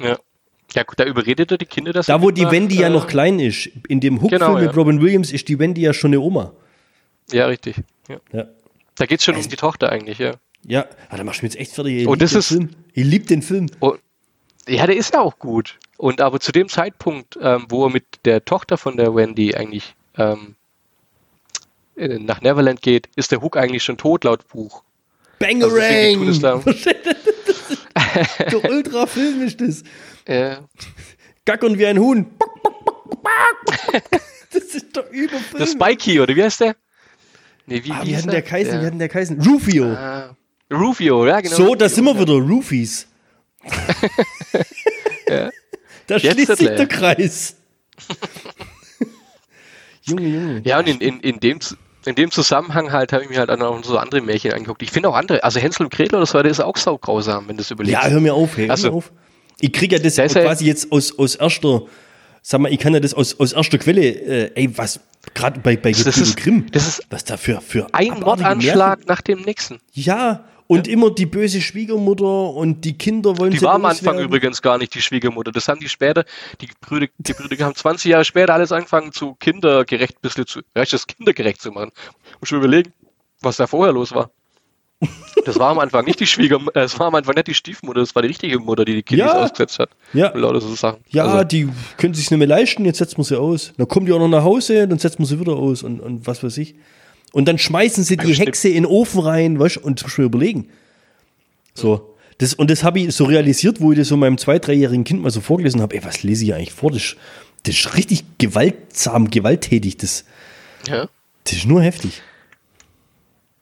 Ja. 0.00 0.16
Ja, 0.74 0.82
gut, 0.82 0.98
da 0.98 1.04
überredet 1.04 1.50
er 1.50 1.58
die 1.58 1.66
Kinder 1.66 1.92
das. 1.92 2.06
Da, 2.06 2.22
wo 2.22 2.30
die 2.30 2.50
Wendy 2.50 2.76
äh, 2.76 2.82
ja 2.82 2.88
noch 2.88 3.06
klein 3.06 3.38
ist. 3.38 3.68
In 3.88 4.00
dem 4.00 4.22
Hook-Film 4.22 4.40
genau, 4.40 4.58
mit 4.58 4.74
Robin 4.74 5.02
Williams 5.02 5.30
ist 5.30 5.48
die 5.48 5.58
Wendy 5.58 5.82
ja 5.82 5.92
schon 5.92 6.10
eine 6.10 6.20
Oma. 6.20 6.52
Ja, 7.32 7.46
richtig. 7.46 7.76
Ja. 8.32 8.46
Ja. 8.98 9.04
Da 9.04 9.06
geht 9.06 9.20
es 9.20 9.24
schon 9.24 9.34
also, 9.34 9.46
um 9.46 9.50
die 9.50 9.56
Tochter 9.56 9.90
eigentlich, 9.90 10.18
ja. 10.18 10.34
Ja, 10.66 10.86
ah, 11.08 11.16
da 11.16 11.24
machst 11.24 11.40
du 11.40 11.46
mir 11.46 11.50
jetzt 11.50 11.60
echt 11.60 11.72
fertig. 11.72 12.02
Ich 12.02 12.08
oh, 12.08 12.16
das 12.16 12.34
ist. 12.34 12.48
Film. 12.48 12.70
Ich 12.92 13.04
liebe 13.04 13.26
den 13.26 13.42
Film. 13.42 13.66
Oh, 13.80 13.96
ja, 14.66 14.86
der 14.86 14.96
ist 14.96 15.14
ja 15.14 15.20
auch 15.20 15.38
gut. 15.38 15.78
Und 15.96 16.20
aber 16.20 16.40
zu 16.40 16.52
dem 16.52 16.68
Zeitpunkt, 16.68 17.38
ähm, 17.40 17.66
wo 17.68 17.86
er 17.86 17.90
mit 17.90 18.04
der 18.24 18.44
Tochter 18.44 18.76
von 18.76 18.96
der 18.96 19.14
Wendy 19.14 19.54
eigentlich 19.54 19.94
ähm, 20.16 20.56
äh, 21.96 22.18
nach 22.18 22.40
Neverland 22.40 22.82
geht, 22.82 23.08
ist 23.16 23.32
der 23.32 23.40
Hook 23.40 23.56
eigentlich 23.56 23.82
schon 23.82 23.96
tot 23.96 24.24
laut 24.24 24.46
Buch. 24.48 24.82
Also 25.40 25.68
Bangerang! 25.70 26.40
da, 26.40 26.60
so 28.50 28.62
ultra 28.68 29.06
filmisch 29.06 29.56
das. 29.56 29.84
äh, 30.24 30.56
Gackern 31.44 31.78
wie 31.78 31.86
ein 31.86 31.98
Huhn. 31.98 32.26
Das 34.50 34.64
ist 34.74 34.96
doch 34.96 35.04
der 35.04 35.12
überfilmt. 35.12 35.68
Spikey, 35.68 36.20
oder 36.20 36.34
wie 36.34 36.42
heißt 36.42 36.60
der? 36.60 36.76
Nee, 37.68 37.84
wie, 37.84 37.90
Ah, 37.92 38.00
wie 38.02 38.06
wie 38.06 38.10
hieß 38.10 38.16
hat 38.18 38.24
denn 38.24 38.30
der 38.32 38.42
Kaisen? 38.42 38.70
Der- 38.72 38.80
Wie 38.80 38.86
hat 38.86 38.92
denn 38.92 38.98
der 38.98 39.08
Kaisen? 39.08 39.40
Rufio. 39.42 39.84
Ah, 39.92 40.36
Rufio, 40.72 41.26
ja, 41.26 41.40
genau. 41.40 41.54
so, 41.56 41.74
da 41.74 41.88
sind 41.88 42.04
wir 42.04 42.18
wieder. 42.18 42.34
Roofies. 42.34 43.06
Da 46.06 46.16
Jetzt 46.16 46.32
schließt 46.32 46.48
sich 46.56 46.60
Hitler. 46.60 46.76
der 46.76 46.86
Kreis. 46.86 47.56
Junge, 50.04 50.26
Junge. 50.26 50.62
Ja, 50.64 50.78
und 50.78 50.88
in, 50.88 51.00
in, 51.00 51.20
in, 51.20 51.38
dem, 51.40 51.58
in 52.06 52.14
dem 52.14 52.30
Zusammenhang 52.30 52.92
halt 52.92 53.12
habe 53.12 53.24
ich 53.24 53.28
mir 53.30 53.38
halt 53.40 53.50
auch 53.50 53.58
noch 53.58 53.84
so 53.84 53.98
andere 53.98 54.22
Märchen 54.22 54.52
angeguckt. 54.54 54.82
Ich 54.82 54.90
finde 54.90 55.10
auch 55.10 55.14
andere, 55.14 55.44
also 55.44 55.60
Hänsel 55.60 55.84
und 55.84 55.92
Gretel 55.92 56.16
oder 56.16 56.24
so, 56.24 56.40
der 56.40 56.50
ist 56.50 56.60
auch 56.60 56.78
saugrausam, 56.78 57.46
wenn 57.48 57.56
du 57.58 57.60
es 57.62 57.70
überlegst. 57.70 58.02
Ja, 58.02 58.08
hör 58.08 58.20
mir 58.20 58.32
auf, 58.32 58.56
hey, 58.56 58.64
hör 58.66 58.70
Also, 58.70 58.88
mir 58.90 58.94
auf. 58.96 59.12
Ich 59.60 59.70
kriege 59.72 59.96
ja 59.96 60.02
das 60.02 60.16
ja- 60.16 60.26
quasi 60.28 60.64
jetzt 60.64 60.90
aus, 60.92 61.18
aus 61.18 61.34
erster, 61.34 61.82
sag 62.42 62.60
mal, 62.60 62.72
ich 62.72 62.78
kann 62.78 62.94
ja 62.94 63.00
das 63.00 63.14
aus, 63.14 63.38
aus 63.40 63.52
erster 63.52 63.78
Quelle, 63.78 64.02
äh, 64.02 64.50
ey, 64.54 64.76
was, 64.76 65.00
gerade 65.34 65.60
bei, 65.60 65.76
bei 65.76 65.92
Das 65.92 66.06
ist- 66.18 66.36
Grimm, 66.36 66.66
das 66.72 66.86
ist 66.86 67.06
was 67.10 67.24
da 67.24 67.36
für, 67.36 67.60
für 67.60 67.86
Ein 67.92 68.20
Mordanschlag 68.20 69.06
nach 69.06 69.20
dem 69.20 69.42
nächsten. 69.42 69.78
Ja, 69.92 70.44
und 70.66 70.86
immer 70.86 71.10
die 71.10 71.24
böse 71.24 71.62
Schwiegermutter 71.62 72.24
und 72.54 72.84
die 72.84 72.96
Kinder 72.98 73.38
wollen 73.38 73.52
Die 73.52 73.62
war 73.62 73.74
am 73.76 73.86
Anfang 73.86 74.16
loswerden. 74.16 74.24
übrigens 74.26 74.60
gar 74.60 74.76
nicht 74.76 74.94
die 74.94 75.00
Schwiegermutter. 75.00 75.50
Das 75.50 75.66
haben 75.66 75.80
die 75.80 75.88
später, 75.88 76.24
die 76.60 76.68
Brüder, 76.80 77.06
die 77.16 77.32
Brüder 77.32 77.64
haben 77.64 77.74
20 77.74 78.10
Jahre 78.10 78.24
später 78.26 78.52
alles 78.52 78.70
angefangen 78.70 79.12
zu 79.12 79.34
kindergerecht, 79.36 80.20
bisschen 80.20 80.46
zu, 80.46 80.60
rechtes 80.76 81.06
kindergerecht 81.06 81.62
zu 81.62 81.70
machen. 81.72 81.90
Muss 82.38 82.50
schon 82.50 82.58
überlegen, 82.58 82.92
was 83.40 83.56
da 83.56 83.66
vorher 83.66 83.94
los 83.94 84.12
war. 84.14 84.30
Das 85.44 85.58
war 85.58 85.70
am 85.70 85.78
Anfang 85.78 86.04
nicht 86.04 86.18
die 86.20 86.26
Schwiegermutter, 86.26 86.82
es 86.82 86.98
war 86.98 87.06
am 87.06 87.14
Anfang 87.14 87.34
nicht 87.36 87.46
die 87.46 87.54
Stiefmutter, 87.54 88.00
das 88.00 88.14
war 88.14 88.22
die 88.22 88.28
richtige 88.28 88.58
Mutter, 88.58 88.84
die 88.84 88.94
die 88.96 89.02
Kinder 89.02 89.26
Ja. 89.26 89.44
ausgesetzt 89.44 89.78
hat. 89.78 89.90
Ja. 90.12 90.36
Lauter 90.36 90.60
so 90.60 90.74
Sachen. 90.74 90.98
Ja, 91.08 91.24
Also, 91.24 91.44
die 91.44 91.68
können 91.96 92.12
sich 92.14 92.30
nicht 92.30 92.38
mehr 92.38 92.48
leisten, 92.48 92.84
jetzt 92.84 92.98
setzen 92.98 93.18
wir 93.18 93.24
sie 93.24 93.38
aus. 93.38 93.72
Dann 93.76 93.86
kommen 93.86 94.06
die 94.06 94.12
auch 94.12 94.18
noch 94.18 94.28
nach 94.28 94.42
Hause, 94.42 94.88
dann 94.88 94.98
setzen 94.98 95.20
wir 95.20 95.26
sie 95.26 95.38
wieder 95.40 95.52
aus 95.54 95.82
und, 95.84 96.00
und 96.00 96.26
was 96.26 96.42
weiß 96.42 96.58
ich. 96.58 96.74
Und 97.32 97.46
dann 97.46 97.58
schmeißen 97.58 98.02
sie 98.04 98.16
die. 98.16 98.34
Hexe 98.34 98.68
in 98.68 98.74
den 98.82 98.86
Ofen 98.86 99.20
rein, 99.20 99.58
weißt 99.60 99.76
du, 99.76 99.80
und 99.80 100.00
schon 100.00 100.24
überlegen. 100.24 100.68
So. 101.74 102.14
Das, 102.38 102.54
und 102.54 102.70
das 102.70 102.82
habe 102.84 103.00
ich 103.00 103.14
so 103.14 103.24
realisiert, 103.24 103.80
wo 103.80 103.92
ich 103.92 103.98
das 103.98 104.08
so 104.08 104.16
meinem 104.16 104.38
zwei-, 104.38 104.58
dreijährigen 104.58 105.04
Kind 105.04 105.22
mal 105.22 105.30
so 105.30 105.40
vorgelesen 105.40 105.80
habe. 105.80 105.94
Ey, 105.96 106.04
was 106.04 106.22
lese 106.22 106.44
ich 106.44 106.54
eigentlich 106.54 106.72
vor? 106.72 106.90
Das, 106.90 107.02
ist- 107.02 107.16
das 107.64 107.74
ist 107.74 107.96
richtig 107.96 108.24
gewaltsam, 108.38 109.30
gewalttätig. 109.30 109.96
Das, 109.96 110.24
ja. 110.88 111.08
das 111.44 111.52
ist 111.54 111.66
nur 111.66 111.82
heftig. 111.82 112.22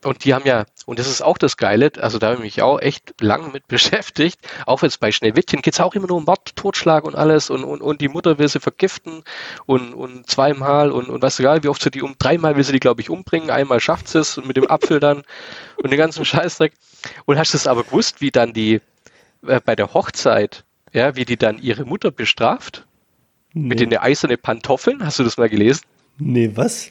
Und 0.07 0.25
die 0.25 0.35
haben 0.35 0.47
ja, 0.47 0.67
und 0.87 0.99
das 0.99 1.09
ist 1.09 1.21
auch 1.21 1.37
das 1.37 1.57
Geile, 1.57 1.91
also 2.01 2.19
da 2.19 2.29
habe 2.29 2.37
ich 2.37 2.43
mich 2.43 2.63
auch 2.63 2.81
echt 2.81 3.21
lang 3.21 3.53
mit 3.53 3.67
beschäftigt. 3.69 4.39
Auch 4.65 4.83
jetzt 4.83 5.01
bei 5.01 5.11
Schneewittchen 5.11 5.63
geht 5.63 5.75
es 5.75 5.81
auch 5.81 5.95
immer 5.95 6.07
nur 6.07 6.19
um 6.19 6.25
Mord, 6.25 6.55
Totschlag 6.57 7.05
und 7.05 7.17
alles 7.17 7.51
und, 7.51 7.65
und, 7.65 7.83
und 7.83 8.01
die 8.01 8.09
Mutter 8.09 8.39
will 8.39 8.49
sie 8.49 8.61
vergiften 8.61 9.25
und, 9.67 9.95
und 9.95 10.31
zweimal 10.31 10.93
und, 10.93 11.09
und 11.09 11.21
gar 11.21 11.55
nicht, 11.55 11.65
wie 11.65 11.69
oft 11.69 11.83
sie 11.83 11.91
die 11.91 12.03
um, 12.03 12.15
dreimal 12.19 12.57
will 12.57 12.65
sie 12.65 12.73
die, 12.73 12.81
glaube 12.81 13.01
ich, 13.01 13.11
umbringen, 13.11 13.51
einmal 13.51 13.81
schafft 13.81 14.09
sie 14.09 14.21
es 14.21 14.39
und 14.39 14.47
mit 14.47 14.57
dem 14.57 14.71
Apfel 14.71 15.01
dann 15.01 15.25
und 15.83 15.91
den 15.91 15.99
ganzen 15.99 16.25
Scheißdreck. 16.25 16.73
Und 17.25 17.39
hast 17.39 17.53
du 17.53 17.57
es 17.57 17.67
aber 17.67 17.85
gewusst, 17.85 18.21
wie 18.21 18.31
dann 18.31 18.53
die 18.53 18.81
äh, 19.47 19.61
bei 19.65 19.75
der 19.75 19.93
Hochzeit, 19.93 20.65
ja, 20.93 21.17
wie 21.17 21.25
die 21.25 21.37
dann 21.37 21.59
ihre 21.59 21.85
Mutter 21.85 22.11
bestraft? 22.11 22.87
Mit 23.53 23.81
den 23.81 23.97
eisernen 23.97 24.39
Pantoffeln? 24.39 25.03
Hast 25.03 25.19
du 25.19 25.25
das 25.25 25.39
mal 25.39 25.49
gelesen? 25.49 25.81
Nee, 26.19 26.51
was? 26.55 26.91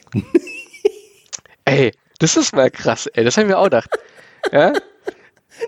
Ey, 1.64 1.92
das 2.18 2.36
ist 2.36 2.54
mal 2.54 2.70
krass, 2.70 3.06
ey, 3.08 3.24
das 3.24 3.36
haben 3.36 3.48
wir 3.48 3.58
auch 3.58 3.64
gedacht. 3.64 3.90
Ja? 4.52 4.72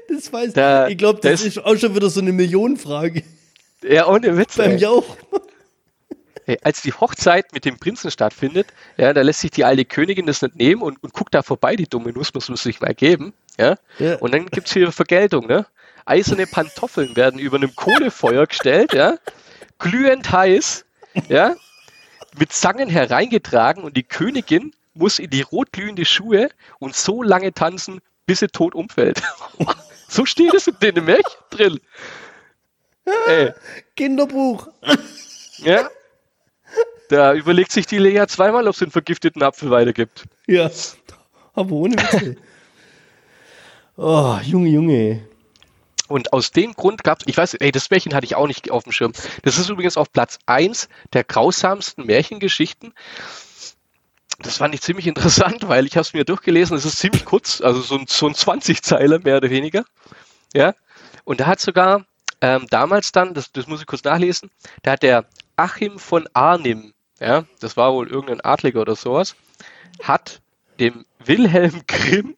Das 0.06 0.30
weiß 0.30 0.52
Da- 0.52 0.88
ich. 0.88 0.98
glaube, 0.98 1.20
das 1.22 1.40
das- 1.40 1.56
ist 1.56 1.64
auch 1.64 1.74
schon 1.76 1.94
wieder 1.94 2.10
so 2.10 2.20
eine 2.20 2.30
Millionenfrage 2.32 3.22
Ja, 3.82 4.06
ohne 4.06 4.36
Witz. 4.36 4.56
beim 4.56 4.72
ey. 4.72 4.76
Jauch. 4.76 5.16
Ey, 6.44 6.58
Als 6.62 6.82
die 6.82 6.92
Hochzeit 6.92 7.52
mit 7.54 7.64
dem 7.64 7.78
Prinzen 7.78 8.10
stattfindet, 8.10 8.66
ja, 8.98 9.14
da 9.14 9.22
lässt 9.22 9.40
sich 9.40 9.50
die 9.50 9.64
alte 9.64 9.86
Königin 9.86 10.26
das 10.26 10.42
nicht 10.42 10.56
nehmen 10.56 10.82
und, 10.82 11.02
und 11.02 11.14
guckt 11.14 11.34
da 11.34 11.42
vorbei, 11.42 11.74
die 11.74 11.86
dumme 11.88 12.12
Nuss 12.12 12.34
muss 12.34 12.48
man 12.48 12.56
sich 12.56 12.80
mal 12.82 12.94
geben. 12.94 13.32
Ja? 13.58 13.76
Ja. 13.98 14.16
Und 14.16 14.34
dann 14.34 14.46
gibt's 14.46 14.72
hier 14.74 14.92
Vergeltung, 14.92 15.46
ne? 15.46 15.64
Eiserne 16.04 16.46
Pantoffeln 16.46 17.16
werden 17.16 17.38
über 17.38 17.56
einem 17.56 17.74
Kohlefeuer 17.74 18.46
gestellt, 18.46 18.92
ja, 18.94 19.16
glühend 19.78 20.30
heiß, 20.32 20.84
ja, 21.28 21.54
mit 22.38 22.52
Zangen 22.52 22.88
hereingetragen 22.90 23.82
und 23.84 23.96
die 23.96 24.04
Königin 24.04 24.72
muss 24.98 25.18
in 25.18 25.30
die 25.30 25.42
rotglühende 25.42 26.04
Schuhe 26.04 26.50
und 26.78 26.94
so 26.94 27.22
lange 27.22 27.52
tanzen, 27.52 28.00
bis 28.26 28.40
sie 28.40 28.48
tot 28.48 28.74
umfällt. 28.74 29.22
so 30.08 30.26
steht 30.26 30.54
es 30.54 30.66
in 30.66 30.76
den 30.80 31.04
Märchen 31.04 31.40
drin. 31.50 31.80
Ey, 33.26 33.52
Kinderbuch. 33.96 34.68
ja. 35.58 35.88
Da 37.08 37.32
überlegt 37.32 37.72
sich 37.72 37.86
die 37.86 37.96
Lea 37.96 38.26
zweimal, 38.28 38.68
ob 38.68 38.76
sie 38.76 38.84
einen 38.84 38.92
vergifteten 38.92 39.42
Apfel 39.42 39.70
weitergibt. 39.70 40.24
Ja, 40.46 40.70
aber 41.54 41.72
ohne 41.72 41.96
Witze. 41.96 42.36
Oh, 44.00 44.38
Junge, 44.44 44.68
Junge. 44.68 45.28
Und 46.06 46.32
aus 46.32 46.52
dem 46.52 46.72
Grund 46.74 47.02
gab 47.02 47.18
es, 47.18 47.26
ich 47.26 47.36
weiß, 47.36 47.54
ey, 47.54 47.72
das 47.72 47.90
Märchen 47.90 48.14
hatte 48.14 48.26
ich 48.26 48.36
auch 48.36 48.46
nicht 48.46 48.70
auf 48.70 48.84
dem 48.84 48.92
Schirm. 48.92 49.12
Das 49.42 49.58
ist 49.58 49.68
übrigens 49.68 49.96
auf 49.96 50.12
Platz 50.12 50.38
1 50.46 50.88
der 51.12 51.24
grausamsten 51.24 52.06
Märchengeschichten. 52.06 52.94
Das 54.38 54.58
fand 54.58 54.74
ich 54.74 54.82
ziemlich 54.82 55.06
interessant, 55.06 55.68
weil 55.68 55.86
ich 55.86 55.96
habe 55.96 56.02
es 56.02 56.12
mir 56.12 56.24
durchgelesen, 56.24 56.76
es 56.76 56.84
ist 56.84 56.98
ziemlich 56.98 57.24
kurz, 57.24 57.60
also 57.60 57.80
so 57.80 57.96
ein, 57.96 58.06
so 58.06 58.26
ein 58.26 58.34
20-Zeiler 58.34 59.18
mehr 59.18 59.38
oder 59.38 59.50
weniger. 59.50 59.84
Ja. 60.54 60.74
Und 61.24 61.40
da 61.40 61.46
hat 61.46 61.60
sogar 61.60 62.04
ähm, 62.40 62.66
damals 62.70 63.12
dann, 63.12 63.34
das, 63.34 63.50
das 63.52 63.66
muss 63.66 63.80
ich 63.80 63.86
kurz 63.86 64.04
nachlesen, 64.04 64.50
da 64.82 64.92
hat 64.92 65.02
der 65.02 65.26
Achim 65.56 65.98
von 65.98 66.28
Arnim, 66.34 66.94
ja, 67.18 67.44
das 67.60 67.76
war 67.76 67.92
wohl 67.92 68.08
irgendein 68.08 68.40
Adliger 68.40 68.80
oder 68.80 68.94
sowas, 68.94 69.34
hat 70.02 70.40
dem 70.78 71.04
Wilhelm 71.18 71.82
Grimm 71.88 72.36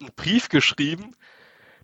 einen 0.00 0.10
Brief 0.16 0.48
geschrieben, 0.48 1.14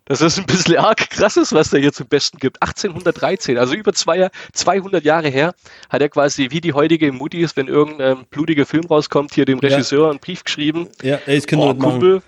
dass 0.05 0.19
das 0.19 0.37
ein 0.37 0.45
bisschen 0.45 0.77
arg 0.77 1.09
krass 1.09 1.35
ist, 1.35 1.51
was 1.53 1.71
der 1.71 1.79
hier 1.79 1.91
zum 1.91 2.07
Besten 2.07 2.37
gibt. 2.37 2.61
1813, 2.61 3.57
also 3.57 3.73
über 3.73 3.93
zwei, 3.93 4.29
200 4.53 5.03
Jahre 5.03 5.29
her, 5.29 5.53
hat 5.89 6.01
er 6.01 6.09
quasi 6.09 6.51
wie 6.51 6.61
die 6.61 6.73
heutige 6.73 7.11
Muttis, 7.11 7.55
wenn 7.57 7.67
irgendein 7.67 8.25
blutiger 8.25 8.65
Film 8.65 8.85
rauskommt, 8.85 9.33
hier 9.33 9.45
dem 9.45 9.59
Ja. 9.61 9.69
Regisseur 9.69 10.09
einen 10.09 10.19
Brief 10.19 10.43
geschrieben. 10.43 10.87
Ja, 11.01 11.19
ey, 11.25 11.41
können 11.41 11.61
wir 11.61 11.69
Oh, 11.69 11.73
machen. 11.73 11.81
Kumpel, 11.99 12.21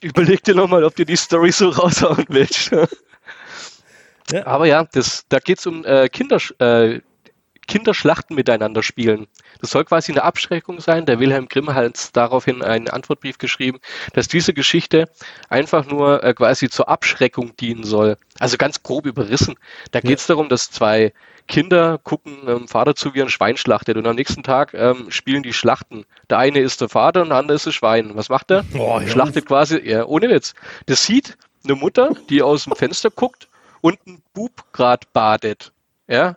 überleg 0.00 0.44
dir 0.44 0.54
nochmal, 0.54 0.84
ob 0.84 0.94
dir 0.94 1.04
die 1.06 1.16
Story 1.16 1.50
so 1.52 1.68
raushauen 1.70 2.24
willst. 2.28 2.70
Ja. 4.32 4.46
Aber 4.46 4.66
ja, 4.66 4.84
das, 4.92 5.24
da 5.28 5.38
geht 5.38 5.58
es 5.58 5.66
um 5.66 5.84
äh, 5.84 6.08
Kinder, 6.08 6.38
äh, 6.58 7.00
Kinderschlachten 7.66 8.36
miteinander 8.36 8.82
spielen. 8.82 9.26
Das 9.60 9.70
soll 9.70 9.84
quasi 9.84 10.12
eine 10.12 10.22
Abschreckung 10.22 10.80
sein. 10.80 11.06
Der 11.06 11.18
Wilhelm 11.18 11.48
Grimm 11.48 11.74
hat 11.74 12.16
daraufhin 12.16 12.62
einen 12.62 12.88
Antwortbrief 12.88 13.38
geschrieben, 13.38 13.80
dass 14.12 14.28
diese 14.28 14.54
Geschichte 14.54 15.08
einfach 15.48 15.86
nur 15.86 16.22
äh, 16.22 16.34
quasi 16.34 16.68
zur 16.68 16.88
Abschreckung 16.88 17.56
dienen 17.56 17.84
soll. 17.84 18.16
Also 18.38 18.56
ganz 18.56 18.82
grob 18.82 19.06
überrissen. 19.06 19.56
Da 19.90 20.00
geht 20.00 20.18
es 20.18 20.26
darum, 20.26 20.48
dass 20.48 20.70
zwei 20.70 21.12
Kinder 21.48 21.98
gucken 21.98 22.38
ähm, 22.46 22.68
Vater 22.68 22.94
zu, 22.94 23.14
wie 23.14 23.22
ein 23.22 23.28
Schwein 23.28 23.56
schlachtet 23.56 23.96
und 23.96 24.06
am 24.06 24.16
nächsten 24.16 24.42
Tag 24.42 24.74
ähm, 24.74 25.10
spielen 25.10 25.42
die 25.42 25.52
Schlachten. 25.52 26.04
Der 26.28 26.38
eine 26.38 26.58
ist 26.58 26.80
der 26.80 26.88
Vater 26.88 27.22
und 27.22 27.28
der 27.28 27.38
andere 27.38 27.56
ist 27.56 27.66
das 27.66 27.74
Schwein. 27.74 28.12
Was 28.14 28.28
macht 28.28 28.50
er? 28.50 28.64
Oh, 28.74 29.00
hör 29.00 29.08
Schlachtet 29.08 29.46
quasi, 29.46 29.78
ja, 29.78 30.04
ohne 30.04 30.28
Witz. 30.28 30.54
Das 30.86 31.04
sieht 31.04 31.36
eine 31.64 31.74
Mutter, 31.74 32.14
die 32.28 32.42
aus 32.42 32.64
dem 32.64 32.74
Fenster 32.74 33.10
guckt 33.10 33.48
und 33.80 33.98
ein 34.06 34.22
Bub 34.34 34.64
grad 34.72 35.12
badet. 35.12 35.72
Ja, 36.08 36.36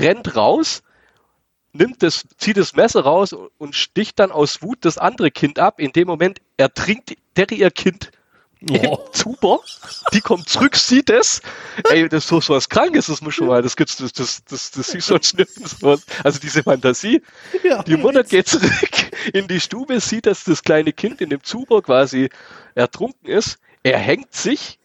rennt 0.00 0.36
raus, 0.36 0.82
nimmt 1.72 2.02
das, 2.02 2.24
zieht 2.38 2.56
das 2.56 2.74
Messer 2.74 3.02
raus 3.02 3.32
und 3.32 3.74
sticht 3.74 4.18
dann 4.18 4.32
aus 4.32 4.62
Wut 4.62 4.78
das 4.82 4.98
andere 4.98 5.30
Kind 5.30 5.58
ab. 5.58 5.80
In 5.80 5.92
dem 5.92 6.06
Moment 6.08 6.40
ertrinkt 6.56 7.16
der 7.36 7.50
ihr 7.52 7.70
Kind 7.70 8.10
im 8.60 8.88
Oh. 8.88 9.08
Zuber. 9.12 9.60
Die 10.12 10.20
kommt 10.20 10.48
zurück, 10.48 10.74
sieht 10.74 11.10
es. 11.10 11.40
Ey, 11.90 12.08
das 12.08 12.24
ist 12.24 12.44
so 12.44 12.54
was 12.54 12.68
Krankes, 12.68 13.06
das 13.06 13.20
muss 13.20 13.34
schon 13.34 13.46
mal, 13.46 13.62
das 13.62 13.76
gibt's, 13.76 13.96
das, 13.96 14.12
das, 14.12 14.42
das, 14.44 14.72
das 14.72 14.90
du 14.90 15.00
sonst 15.00 15.36
nirgends. 15.36 15.76
Also 16.24 16.40
diese 16.40 16.62
Fantasie. 16.64 17.22
Ja, 17.62 17.82
Die 17.84 17.96
Mutter 17.96 18.24
geht 18.24 18.48
zurück 18.48 19.10
in 19.32 19.46
die 19.46 19.60
Stube, 19.60 20.00
sieht, 20.00 20.26
dass 20.26 20.44
das 20.44 20.62
kleine 20.62 20.92
Kind 20.92 21.20
in 21.20 21.30
dem 21.30 21.42
Zuber 21.44 21.82
quasi 21.82 22.30
ertrunken 22.74 23.28
ist. 23.28 23.58
Er 23.84 23.98
hängt 23.98 24.34
sich 24.34 24.80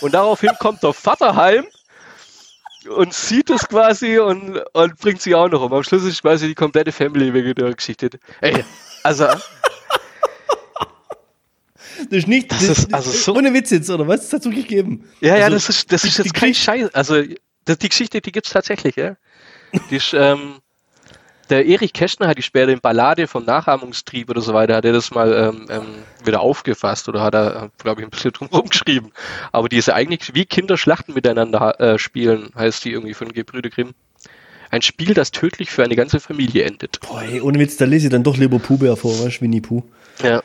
und 0.00 0.14
daraufhin 0.14 0.50
kommt 0.58 0.82
der 0.82 0.92
Vater 0.92 1.36
heim 1.36 1.64
und 2.88 3.12
sieht 3.14 3.50
es 3.50 3.68
quasi 3.68 4.18
und, 4.18 4.58
und 4.72 4.98
bringt 4.98 5.20
sie 5.22 5.34
auch 5.34 5.48
noch 5.48 5.62
um. 5.62 5.72
Am 5.72 5.82
Schluss 5.82 6.04
ist 6.04 6.22
quasi 6.22 6.48
die 6.48 6.54
komplette 6.54 6.92
Family 6.92 7.32
wegen 7.34 7.54
der 7.54 7.74
Geschichte. 7.74 8.10
Ey, 8.40 8.64
also, 9.02 9.26
Das 12.08 12.18
ist 12.18 12.28
nicht. 12.28 12.50
Das 12.50 12.62
ist 12.62 12.92
also 12.94 13.10
so- 13.10 13.34
Ohne 13.34 13.52
Witz 13.54 13.70
jetzt, 13.70 13.90
oder 13.90 14.06
was? 14.08 14.20
Das 14.22 14.32
hat 14.32 14.40
es 14.40 14.46
wirklich 14.46 14.66
gegeben. 14.68 15.08
ja, 15.20 15.36
ja, 15.36 15.44
Also, 15.44 15.56
das 15.56 15.68
ist, 15.68 15.92
das 15.92 16.04
ist 16.04 16.18
jetzt 16.18 16.34
kein 16.34 16.54
Scheiß. 16.54 16.94
Also, 16.94 17.22
das, 17.64 17.78
die 17.78 17.88
Geschichte, 17.88 18.20
die 18.20 18.32
gibt's 18.32 18.50
tatsächlich, 18.50 18.96
ja. 18.96 19.16
Die 19.90 19.96
ist, 19.96 20.12
ähm, 20.14 20.56
der 21.50 21.66
Erich 21.66 21.92
Kästner 21.92 22.28
hat 22.28 22.38
die 22.38 22.42
später 22.42 22.72
in 22.72 22.80
Ballade 22.80 23.26
vom 23.26 23.44
Nachahmungstrieb 23.44 24.30
oder 24.30 24.40
so 24.40 24.54
weiter, 24.54 24.76
hat 24.76 24.84
er 24.84 24.92
das 24.92 25.10
mal 25.10 25.32
ähm, 25.32 25.66
ähm, 25.70 25.86
wieder 26.24 26.40
aufgefasst 26.40 27.08
oder 27.08 27.22
hat 27.22 27.34
er, 27.34 27.70
glaube 27.78 28.00
ich, 28.00 28.06
ein 28.06 28.10
bisschen 28.10 28.32
drumherum 28.32 28.68
geschrieben. 28.70 29.12
Aber 29.50 29.68
die 29.68 29.76
ist 29.76 29.88
ja 29.88 29.94
eigentlich 29.94 30.34
wie 30.34 30.44
Kinder 30.44 30.76
Schlachten 30.76 31.14
miteinander 31.14 31.78
äh, 31.80 31.98
spielen, 31.98 32.52
heißt 32.54 32.84
die 32.84 32.92
irgendwie 32.92 33.14
von 33.14 33.32
Gebrüder 33.32 33.70
Grimm. 33.70 33.94
Ein 34.70 34.80
Spiel, 34.80 35.12
das 35.12 35.32
tödlich 35.32 35.70
für 35.70 35.84
eine 35.84 35.96
ganze 35.96 36.18
Familie 36.18 36.64
endet. 36.64 37.00
Boah, 37.00 37.22
ey, 37.22 37.42
ohne 37.42 37.58
Witz, 37.58 37.76
da 37.76 37.84
lese 37.84 38.06
ich 38.06 38.12
dann 38.12 38.22
doch 38.22 38.38
lieber 38.38 38.58
Bär 38.58 38.96
vor, 38.96 39.12
weißt 39.22 39.38
du, 39.38 39.40
Winnie 39.42 39.60
Pooh. 39.60 39.82
Ja. 40.22 40.42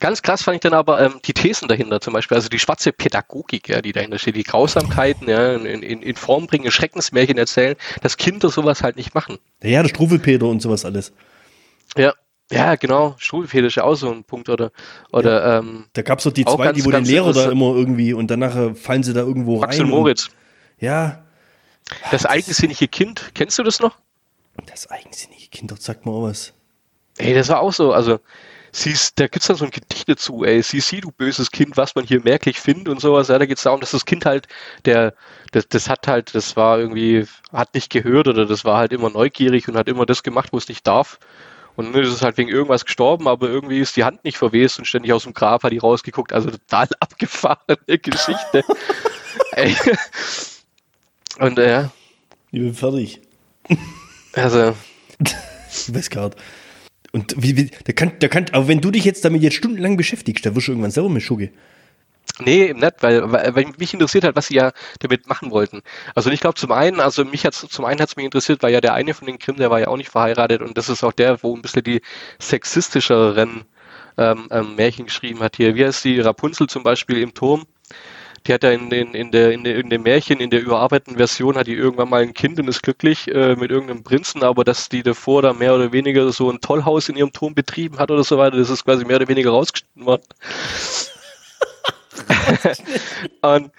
Ganz 0.00 0.22
krass 0.22 0.42
fand 0.42 0.56
ich 0.56 0.60
dann 0.62 0.72
aber 0.74 1.00
ähm, 1.00 1.20
die 1.24 1.34
Thesen 1.34 1.68
dahinter, 1.68 2.00
zum 2.00 2.14
Beispiel, 2.14 2.34
also 2.36 2.48
die 2.48 2.58
schwarze 2.58 2.90
Pädagogik, 2.92 3.68
ja, 3.68 3.82
die 3.82 3.92
dahinter 3.92 4.18
steht, 4.18 4.34
die 4.36 4.42
Grausamkeiten, 4.42 5.28
ja, 5.28 5.52
in, 5.54 5.66
in, 5.66 6.02
in 6.02 6.16
Form 6.16 6.46
bringen, 6.46 6.70
Schreckensmärchen 6.70 7.36
erzählen, 7.38 7.76
dass 8.02 8.16
Kinder 8.16 8.48
sowas 8.50 8.82
halt 8.82 8.96
nicht 8.96 9.14
machen. 9.14 9.38
Ja, 9.62 9.82
der 9.82 9.90
Struwelpeter 9.90 10.46
und 10.46 10.60
sowas 10.60 10.84
alles. 10.84 11.12
Ja, 11.96 12.14
ja, 12.50 12.74
genau. 12.76 13.14
Schulfehler 13.18 13.68
ist 13.68 13.76
ja 13.76 13.84
auch 13.84 13.94
so 13.94 14.10
ein 14.10 14.24
Punkt, 14.24 14.48
oder? 14.48 14.72
Oder 15.12 15.40
ja. 15.46 15.58
ähm, 15.58 15.84
Da 15.92 16.02
gab's 16.02 16.24
doch 16.24 16.32
die 16.32 16.44
zwei, 16.44 16.64
ganz, 16.64 16.78
die 16.78 16.84
wo 16.84 16.90
den 16.90 17.04
Lehrer 17.04 17.32
da 17.32 17.50
immer 17.50 17.74
irgendwie 17.76 18.12
und 18.12 18.28
danach 18.30 18.56
äh, 18.56 18.74
fallen 18.74 19.02
sie 19.02 19.12
da 19.12 19.20
irgendwo 19.20 19.58
rein. 19.58 19.68
Axel 19.68 19.84
und- 19.84 19.90
Moritz. 19.90 20.30
Ja, 20.78 21.22
Das 22.10 22.24
eigensinnige 22.26 22.88
Kind, 22.88 23.32
kennst 23.34 23.58
du 23.58 23.62
das 23.62 23.80
noch? 23.80 23.96
das 24.66 24.90
eigensinnige 24.90 25.46
Kind, 25.48 25.70
doch 25.70 25.78
sagt 25.78 26.04
mal 26.06 26.12
auch 26.12 26.22
was. 26.24 26.52
Ey, 27.18 27.34
das 27.34 27.48
war 27.48 27.60
auch 27.60 27.72
so, 27.72 27.92
also 27.92 28.18
siehst, 28.72 29.18
da 29.18 29.26
gibt's 29.26 29.48
dann 29.48 29.56
so 29.56 29.64
ein 29.64 29.70
Gedicht 29.70 30.08
dazu, 30.08 30.44
ey, 30.44 30.62
sieh, 30.62 30.80
sieh, 30.80 31.00
du 31.00 31.10
böses 31.10 31.50
Kind, 31.50 31.76
was 31.76 31.94
man 31.94 32.04
hier 32.04 32.20
merklich 32.20 32.60
findet 32.60 32.88
und 32.88 33.00
sowas, 33.00 33.28
ja, 33.28 33.38
da 33.38 33.46
geht's 33.46 33.62
darum, 33.62 33.80
dass 33.80 33.90
das 33.90 34.04
Kind 34.04 34.26
halt, 34.26 34.46
der, 34.84 35.14
das, 35.52 35.68
das 35.68 35.88
hat 35.88 36.06
halt, 36.06 36.34
das 36.34 36.56
war 36.56 36.78
irgendwie, 36.78 37.26
hat 37.52 37.74
nicht 37.74 37.90
gehört 37.90 38.28
oder 38.28 38.46
das 38.46 38.64
war 38.64 38.78
halt 38.78 38.92
immer 38.92 39.10
neugierig 39.10 39.68
und 39.68 39.76
hat 39.76 39.88
immer 39.88 40.06
das 40.06 40.22
gemacht, 40.22 40.52
wo 40.52 40.58
es 40.58 40.68
nicht 40.68 40.86
darf. 40.86 41.18
Und 41.76 41.94
dann 41.94 42.02
ist 42.02 42.12
es 42.12 42.22
halt 42.22 42.36
wegen 42.36 42.50
irgendwas 42.50 42.84
gestorben, 42.84 43.26
aber 43.28 43.48
irgendwie 43.48 43.80
ist 43.80 43.96
die 43.96 44.04
Hand 44.04 44.24
nicht 44.24 44.36
verwest 44.36 44.78
und 44.78 44.84
ständig 44.84 45.12
aus 45.12 45.22
dem 45.22 45.34
Grab 45.34 45.62
hat 45.62 45.72
die 45.72 45.78
rausgeguckt. 45.78 46.32
Also 46.32 46.50
total 46.50 46.88
abgefahrene 47.00 47.98
Geschichte. 47.98 48.62
ey. 49.52 49.74
Und 51.38 51.58
äh, 51.58 51.70
ja, 51.70 51.90
Ich 52.50 52.60
bin 52.60 52.74
fertig. 52.74 53.20
also, 54.34 54.74
Ich 55.70 55.94
weiß 55.94 56.10
nicht. 56.10 56.36
Und 57.12 57.34
wie, 57.36 57.56
wie, 57.56 57.70
der 57.86 57.94
kann, 57.94 58.18
der 58.20 58.28
kann, 58.28 58.46
aber 58.52 58.68
wenn 58.68 58.80
du 58.80 58.90
dich 58.90 59.04
jetzt 59.04 59.24
damit 59.24 59.42
jetzt 59.42 59.56
stundenlang 59.56 59.96
beschäftigst, 59.96 60.46
dann 60.46 60.54
wirst 60.54 60.68
du 60.68 60.72
irgendwann 60.72 60.92
selber 60.92 61.08
mit 61.08 61.22
Schugge. 61.22 61.50
Nee, 62.38 62.66
eben 62.68 62.80
nicht, 62.80 62.94
weil, 63.00 63.32
weil, 63.32 63.66
mich 63.78 63.92
interessiert 63.92 64.24
hat, 64.24 64.36
was 64.36 64.46
sie 64.46 64.54
ja 64.54 64.72
damit 65.00 65.26
machen 65.28 65.50
wollten. 65.50 65.82
Also 66.14 66.30
ich 66.30 66.40
glaube 66.40 66.54
zum 66.54 66.72
einen, 66.72 67.00
also 67.00 67.24
mich 67.24 67.44
hat's, 67.44 67.66
zum 67.68 67.84
einen 67.84 68.00
hat's 68.00 68.16
mich 68.16 68.24
interessiert, 68.24 68.62
weil 68.62 68.72
ja 68.72 68.80
der 68.80 68.94
eine 68.94 69.14
von 69.14 69.26
den 69.26 69.38
Grimm, 69.38 69.56
der 69.56 69.70
war 69.70 69.80
ja 69.80 69.88
auch 69.88 69.96
nicht 69.96 70.10
verheiratet 70.10 70.62
und 70.62 70.78
das 70.78 70.88
ist 70.88 71.04
auch 71.04 71.12
der, 71.12 71.42
wo 71.42 71.54
ein 71.54 71.62
bisschen 71.62 71.84
die 71.84 72.00
sexistischeren 72.38 73.64
ähm, 74.16 74.48
ähm, 74.50 74.76
Märchen 74.76 75.06
geschrieben 75.06 75.40
hat 75.40 75.56
hier. 75.56 75.74
Wie 75.74 75.84
heißt 75.84 76.04
die 76.04 76.20
Rapunzel 76.20 76.66
zum 76.68 76.82
Beispiel 76.82 77.18
im 77.18 77.34
Turm? 77.34 77.66
Die 78.46 78.54
hat 78.54 78.62
ja 78.64 78.70
in, 78.70 78.88
den, 78.90 79.14
in, 79.14 79.30
der, 79.30 79.52
in, 79.52 79.64
der, 79.64 79.76
in 79.76 79.90
dem 79.90 80.02
Märchen, 80.02 80.40
in 80.40 80.50
der 80.50 80.62
überarbeiteten 80.62 81.16
Version, 81.16 81.56
hat 81.56 81.66
die 81.66 81.74
irgendwann 81.74 82.08
mal 82.08 82.22
ein 82.22 82.32
Kind 82.32 82.58
und 82.58 82.68
ist 82.68 82.82
glücklich 82.82 83.28
äh, 83.28 83.54
mit 83.54 83.70
irgendeinem 83.70 84.02
Prinzen, 84.02 84.42
aber 84.42 84.64
dass 84.64 84.88
die 84.88 85.02
davor 85.02 85.42
da 85.42 85.52
mehr 85.52 85.74
oder 85.74 85.92
weniger 85.92 86.32
so 86.32 86.50
ein 86.50 86.60
Tollhaus 86.60 87.08
in 87.08 87.16
ihrem 87.16 87.32
Turm 87.32 87.54
betrieben 87.54 87.98
hat 87.98 88.10
oder 88.10 88.24
so 88.24 88.38
weiter, 88.38 88.56
das 88.56 88.70
ist 88.70 88.84
quasi 88.84 89.04
mehr 89.04 89.16
oder 89.16 89.28
weniger 89.28 89.50
rausgeschnitten 89.50 90.06
worden. 90.06 90.24
und, 93.42 93.70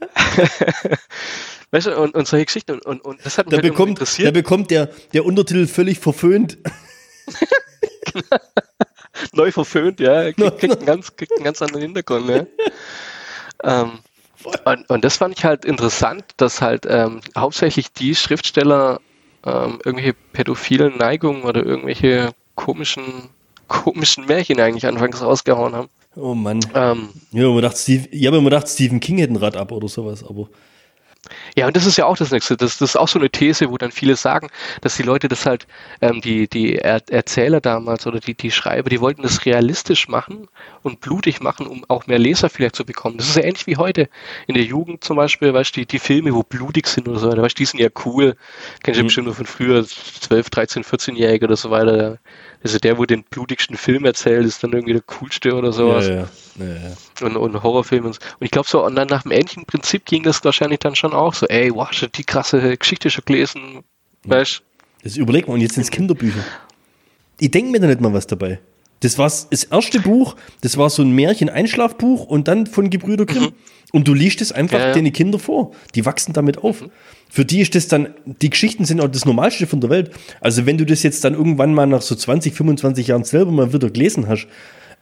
weißt 1.70 1.86
du, 1.88 1.96
und, 2.00 2.14
und 2.14 2.28
solche 2.28 2.46
Geschichten 2.46 2.72
und, 2.72 2.86
und, 2.86 3.04
und 3.04 3.26
das 3.26 3.38
hat 3.38 3.46
mich 3.46 3.50
Da 3.50 3.56
halt 3.56 3.72
bekommt, 3.72 3.88
da 3.88 4.02
interessiert. 4.02 4.34
bekommt 4.34 4.70
der, 4.70 4.90
der 5.12 5.24
Untertitel 5.24 5.66
völlig 5.66 5.98
verföhnt. 5.98 6.58
neu 9.32 9.52
verföhnt, 9.52 10.00
ja, 10.00 10.32
kriegt, 10.32 10.58
kriegt, 10.58 10.76
einen, 10.76 10.86
ganz, 10.86 11.16
kriegt 11.16 11.32
einen 11.32 11.44
ganz 11.44 11.62
anderen 11.62 11.82
Hintergrund, 11.82 12.28
ja. 12.28 12.46
Ähm, 13.62 13.98
und, 14.64 14.90
und 14.90 15.04
das 15.04 15.16
fand 15.16 15.38
ich 15.38 15.44
halt 15.44 15.64
interessant, 15.64 16.24
dass 16.36 16.60
halt 16.60 16.86
ähm, 16.88 17.20
hauptsächlich 17.36 17.92
die 17.92 18.14
Schriftsteller 18.14 19.00
ähm, 19.46 19.78
irgendwelche 19.84 20.14
pädophilen 20.32 20.98
Neigungen 20.98 21.44
oder 21.44 21.64
irgendwelche 21.64 22.32
komischen, 22.54 23.30
komischen 23.68 24.26
Märchen 24.26 24.60
eigentlich 24.60 24.86
anfangs 24.86 25.22
rausgehauen 25.22 25.74
haben. 25.74 25.88
Oh 26.16 26.34
Mann. 26.34 26.60
Ähm, 26.74 27.08
Ja, 27.32 27.48
man 27.48 27.62
dachte, 27.62 27.78
Steve, 27.78 28.08
ich 28.10 28.26
habe 28.26 28.36
immer 28.36 28.50
gedacht, 28.50 28.68
Stephen 28.68 29.00
King 29.00 29.18
hätte 29.18 29.32
ein 29.32 29.36
Rad 29.36 29.56
ab 29.56 29.72
oder 29.72 29.88
sowas, 29.88 30.24
aber 30.24 30.48
Ja, 31.56 31.66
und 31.66 31.76
das 31.76 31.86
ist 31.86 31.96
ja 31.96 32.06
auch 32.06 32.16
das 32.16 32.30
Nächste. 32.30 32.56
Das, 32.56 32.78
das 32.78 32.90
ist 32.90 32.96
auch 32.96 33.08
so 33.08 33.18
eine 33.18 33.30
These, 33.30 33.70
wo 33.70 33.78
dann 33.78 33.92
viele 33.92 34.16
sagen, 34.16 34.48
dass 34.80 34.96
die 34.96 35.02
Leute 35.02 35.28
das 35.28 35.46
halt, 35.46 35.66
ähm, 36.00 36.20
die, 36.20 36.48
die 36.48 36.76
er 36.78 37.02
Erzähler 37.10 37.60
damals 37.60 38.06
oder 38.06 38.20
die, 38.20 38.34
die 38.34 38.50
Schreiber, 38.50 38.90
die 38.90 39.00
wollten 39.00 39.22
das 39.22 39.44
realistisch 39.44 40.08
machen 40.08 40.48
und 40.82 41.00
blutig 41.00 41.40
machen, 41.40 41.66
um 41.66 41.84
auch 41.88 42.06
mehr 42.06 42.18
Leser 42.18 42.48
vielleicht 42.50 42.76
zu 42.76 42.84
bekommen. 42.84 43.16
Das 43.18 43.28
ist 43.28 43.36
ja 43.36 43.42
ähnlich 43.42 43.66
wie 43.66 43.76
heute 43.76 44.08
in 44.46 44.54
der 44.54 44.64
Jugend 44.64 45.04
zum 45.04 45.16
Beispiel, 45.16 45.52
weißt 45.54 45.76
du, 45.76 45.80
die, 45.80 45.86
die 45.86 45.98
Filme, 45.98 46.34
wo 46.34 46.42
blutig 46.42 46.86
sind 46.86 47.08
oder 47.08 47.18
so 47.18 47.28
weiter, 47.30 47.42
weißt 47.42 47.56
du, 47.58 47.60
die 47.62 47.66
sind 47.66 47.80
ja 47.80 47.88
cool. 48.04 48.36
Kennst 48.82 48.98
du 48.98 49.02
Mhm. 49.02 49.06
bestimmt 49.06 49.26
nur 49.26 49.34
von 49.34 49.46
früher, 49.46 49.84
12, 49.86 50.50
13, 50.50 50.84
14-Jährige 50.84 51.46
oder 51.46 51.56
so 51.56 51.70
weiter. 51.70 52.18
Also 52.62 52.78
der, 52.78 52.98
wo 52.98 53.04
den 53.04 53.24
blutigsten 53.24 53.76
Film 53.76 54.04
erzählt, 54.04 54.46
ist 54.46 54.62
dann 54.62 54.72
irgendwie 54.72 54.94
der 54.94 55.02
coolste 55.02 55.54
oder 55.54 55.72
sowas 55.72 56.08
ja, 56.08 56.14
ja. 56.14 56.28
Ja, 56.58 57.26
und, 57.26 57.36
und 57.36 57.62
Horrorfilme 57.62 58.06
und 58.06 58.14
so. 58.14 58.20
Und 58.38 58.44
ich 58.44 58.50
glaube 58.50 58.68
so, 58.68 58.84
und 58.84 58.94
dann 58.96 59.08
nach 59.08 59.22
dem 59.22 59.32
ähnlichen 59.32 59.64
Prinzip 59.64 60.04
ging 60.04 60.22
das 60.22 60.44
wahrscheinlich 60.44 60.80
dann 60.80 60.94
schon 60.94 61.12
auch 61.12 61.34
so, 61.34 61.46
ey, 61.46 61.74
wow, 61.74 61.88
die 61.90 62.24
krasse 62.24 62.76
Geschichte 62.76 63.10
schon 63.10 63.24
gelesen, 63.24 63.82
weißt 64.24 64.62
Das 65.02 65.16
überlegt 65.16 65.48
man, 65.48 65.54
und 65.54 65.60
jetzt 65.60 65.74
sind 65.74 65.82
es 65.82 65.90
Kinderbücher. 65.90 66.44
Ich 67.38 67.50
denke 67.50 67.72
mir 67.72 67.80
da 67.80 67.86
nicht 67.86 68.00
mal 68.00 68.12
was 68.12 68.26
dabei. 68.26 68.60
Das 69.00 69.18
war 69.18 69.26
das 69.26 69.64
erste 69.64 70.00
Buch, 70.00 70.34
das 70.62 70.78
war 70.78 70.88
so 70.88 71.02
ein 71.02 71.10
Märchen-Einschlafbuch 71.12 72.24
und 72.24 72.48
dann 72.48 72.66
von 72.66 72.88
Gebrüder 72.88 73.26
Grimm. 73.26 73.52
Und 73.92 74.08
du 74.08 74.14
liest 74.14 74.40
es 74.40 74.50
einfach 74.50 74.78
Ja, 74.78 74.88
ja. 74.88 74.92
den 74.92 75.12
Kinder 75.12 75.38
vor. 75.38 75.72
Die 75.94 76.06
wachsen 76.06 76.32
damit 76.32 76.58
auf. 76.58 76.82
Für 77.30 77.44
die 77.44 77.60
ist 77.60 77.74
das 77.74 77.86
dann, 77.86 78.14
die 78.24 78.50
Geschichten 78.50 78.84
sind 78.84 79.00
auch 79.00 79.08
das 79.08 79.24
Normalste 79.24 79.66
von 79.66 79.80
der 79.80 79.90
Welt. 79.90 80.10
Also 80.40 80.66
wenn 80.66 80.78
du 80.78 80.86
das 80.86 81.02
jetzt 81.02 81.22
dann 81.24 81.34
irgendwann 81.34 81.74
mal 81.74 81.86
nach 81.86 82.02
so 82.02 82.14
20, 82.14 82.54
25 82.54 83.08
Jahren 83.08 83.24
selber 83.24 83.52
mal 83.52 83.72
wieder 83.72 83.90
gelesen 83.90 84.26
hast, 84.26 84.48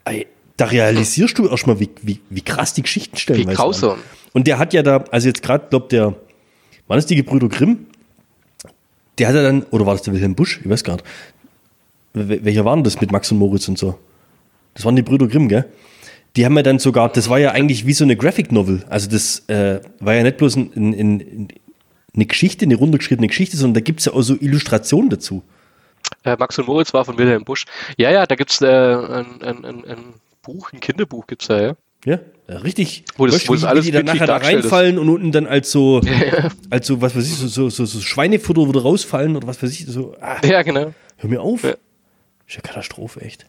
ey, 0.05 0.27
da 0.57 0.67
realisierst 0.67 1.39
du 1.39 1.49
erstmal, 1.49 1.81
wie, 1.81 1.91
wie, 2.03 2.21
wie 2.31 2.41
krass 2.43 2.75
die 2.75 2.83
Geschichten 2.83 3.17
stellen. 3.17 3.49
Wie 3.49 3.55
grausam. 3.55 3.99
Und 4.33 4.47
der 4.47 4.59
hat 4.59 4.73
ja 4.75 4.83
da, 4.83 5.05
also 5.11 5.29
jetzt 5.29 5.43
gerade, 5.43 5.67
glaubt 5.71 5.93
der, 5.93 6.15
waren 6.87 6.99
das 6.99 7.07
die 7.07 7.17
Gebrüder 7.17 7.49
Grimm? 7.49 7.87
Der 9.19 9.29
hat 9.29 9.35
ja 9.35 9.43
dann, 9.43 9.63
oder 9.65 9.87
war 9.87 9.95
das 9.95 10.03
der 10.03 10.15
Wilhelm 10.15 10.35
Busch? 10.35 10.61
Ich 10.63 10.69
weiß 10.69 10.85
gar 10.85 10.95
nicht. 10.95 11.05
Wel- 12.15 12.45
Welcher 12.45 12.65
waren 12.65 12.83
das 12.85 13.01
mit 13.01 13.13
Max 13.13 13.31
und 13.33 13.39
Moritz 13.39 13.69
und 13.69 13.79
so? 13.79 13.99
Das 14.75 14.85
waren 14.85 14.97
die 14.97 15.03
Brüder 15.03 15.27
Grimm, 15.27 15.49
gell? 15.49 15.67
Die 16.37 16.47
haben 16.47 16.57
ja 16.57 16.63
dann 16.63 16.79
sogar, 16.79 17.11
das 17.11 17.29
war 17.29 17.39
ja 17.39 17.51
eigentlich 17.51 17.87
wie 17.87 17.93
so 17.93 18.05
eine 18.05 18.17
Graphic 18.17 18.53
Novel. 18.53 18.85
Also 18.89 19.11
das 19.11 19.41
äh, 19.49 19.81
war 20.01 20.15
ja 20.15 20.23
nicht 20.23 20.39
bloß 20.39 20.57
ein, 20.57 20.73
ein, 20.75 20.95
ein, 20.95 21.49
eine 22.15 22.27
Geschichte, 22.27 22.65
eine 22.65 22.77
runtergeschriebene 22.77 23.29
Geschichte, 23.29 23.57
sondern 23.59 23.75
da 23.75 23.81
gibt 23.81 24.01
es 24.01 24.07
ja 24.07 24.13
auch 24.15 24.23
so 24.23 24.37
Illustrationen 24.41 25.11
dazu. 25.11 25.43
Äh, 26.25 26.37
Max 26.39 26.59
und 26.59 26.69
Moritz 26.69 26.95
war 26.95 27.05
von 27.05 27.19
Wilhelm 27.19 27.45
Busch. 27.45 27.67
Ja, 27.99 28.11
ja, 28.11 28.25
da 28.27 28.35
gibt's 28.35 28.63
äh, 28.63 28.67
ein, 28.67 29.43
ein, 29.43 29.65
ein, 29.65 29.85
ein 29.85 29.99
Buch, 30.43 30.73
ein 30.73 30.81
Kinderbuch 30.81 31.27
gibt's 31.27 31.47
da, 31.49 31.61
ja. 31.61 31.75
Ja, 32.05 32.19
richtig. 32.49 33.05
Wo 33.17 33.27
das- 33.27 33.49
wo 33.49 33.55
das 33.55 33.63
alles 33.65 33.85
die 33.85 33.93
dann 33.93 34.05
nachher 34.07 34.21
da 34.21 34.27
dargestellt 34.27 34.59
ist. 34.65 34.73
reinfallen 34.73 34.99
und 34.99 35.09
unten 35.09 35.31
dann 35.33 35.47
als 35.47 35.71
so, 35.71 36.01
als 36.71 36.87
so, 36.89 37.01
was 37.01 37.15
weiß 37.17 37.25
ich, 37.27 37.35
so, 37.37 37.47
so, 37.47 37.71
so, 37.71 37.85
so 37.87 38.01
Schweinefutter 38.01 38.69
wieder 38.69 38.83
rausfallen 38.83 39.37
oder 39.37 39.47
was 39.47 39.63
weiß 39.63 39.71
ich, 39.71 39.87
so, 39.87 40.17
ah, 40.21 40.37
Ja, 40.45 40.63
genau. 40.63 40.93
hör 41.19 41.31
mir 41.31 41.41
auf. 41.41 41.63
Ja. 41.63 41.71
Ist 42.47 42.57
ja 42.57 42.61
Katastrophe, 42.61 43.21
echt. 43.21 43.47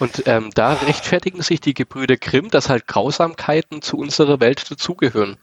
Und 0.00 0.24
ähm, 0.26 0.50
da 0.54 0.72
rechtfertigen 0.74 1.42
sich 1.42 1.60
die 1.60 1.74
Gebrüder 1.74 2.16
Grimm, 2.16 2.50
dass 2.50 2.68
halt 2.68 2.86
Grausamkeiten 2.86 3.82
zu 3.82 3.96
unserer 3.98 4.40
Welt 4.40 4.68
dazugehören. 4.70 5.36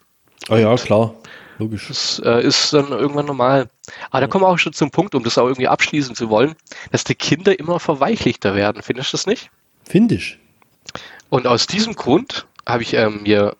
Ah 0.50 0.58
ja, 0.58 0.76
klar. 0.76 1.14
Logisch. 1.60 1.88
Das 1.88 2.22
äh, 2.26 2.44
ist 2.46 2.74
dann 2.74 2.90
irgendwann 2.90 3.28
normal. 3.28 3.68
Aber 4.12 4.22
da 4.22 4.28
kommen 4.28 4.44
wir 4.44 4.50
auch 4.50 4.58
schon 4.58 4.74
zum 4.74 4.92
Punkt, 4.92 5.16
um 5.16 5.24
das 5.24 5.38
auch 5.38 5.46
irgendwie 5.46 5.68
abschließen 5.68 6.16
zu 6.16 6.30
wollen, 6.30 6.56
dass 6.92 7.04
die 7.04 7.16
Kinder 7.16 7.58
immer 7.58 7.80
verweichlichter 7.80 8.54
werden. 8.56 8.82
Findest 8.82 9.14
du 9.14 9.18
das 9.18 9.28
nicht? 9.28 9.50
Finde 9.88 10.16
ich. 10.16 10.40
Und 11.34 11.48
aus 11.48 11.66
diesem 11.66 11.96
Grund 11.96 12.46
habe 12.64 12.84
ich 12.84 12.94
ähm, 12.94 13.24
mir, 13.24 13.58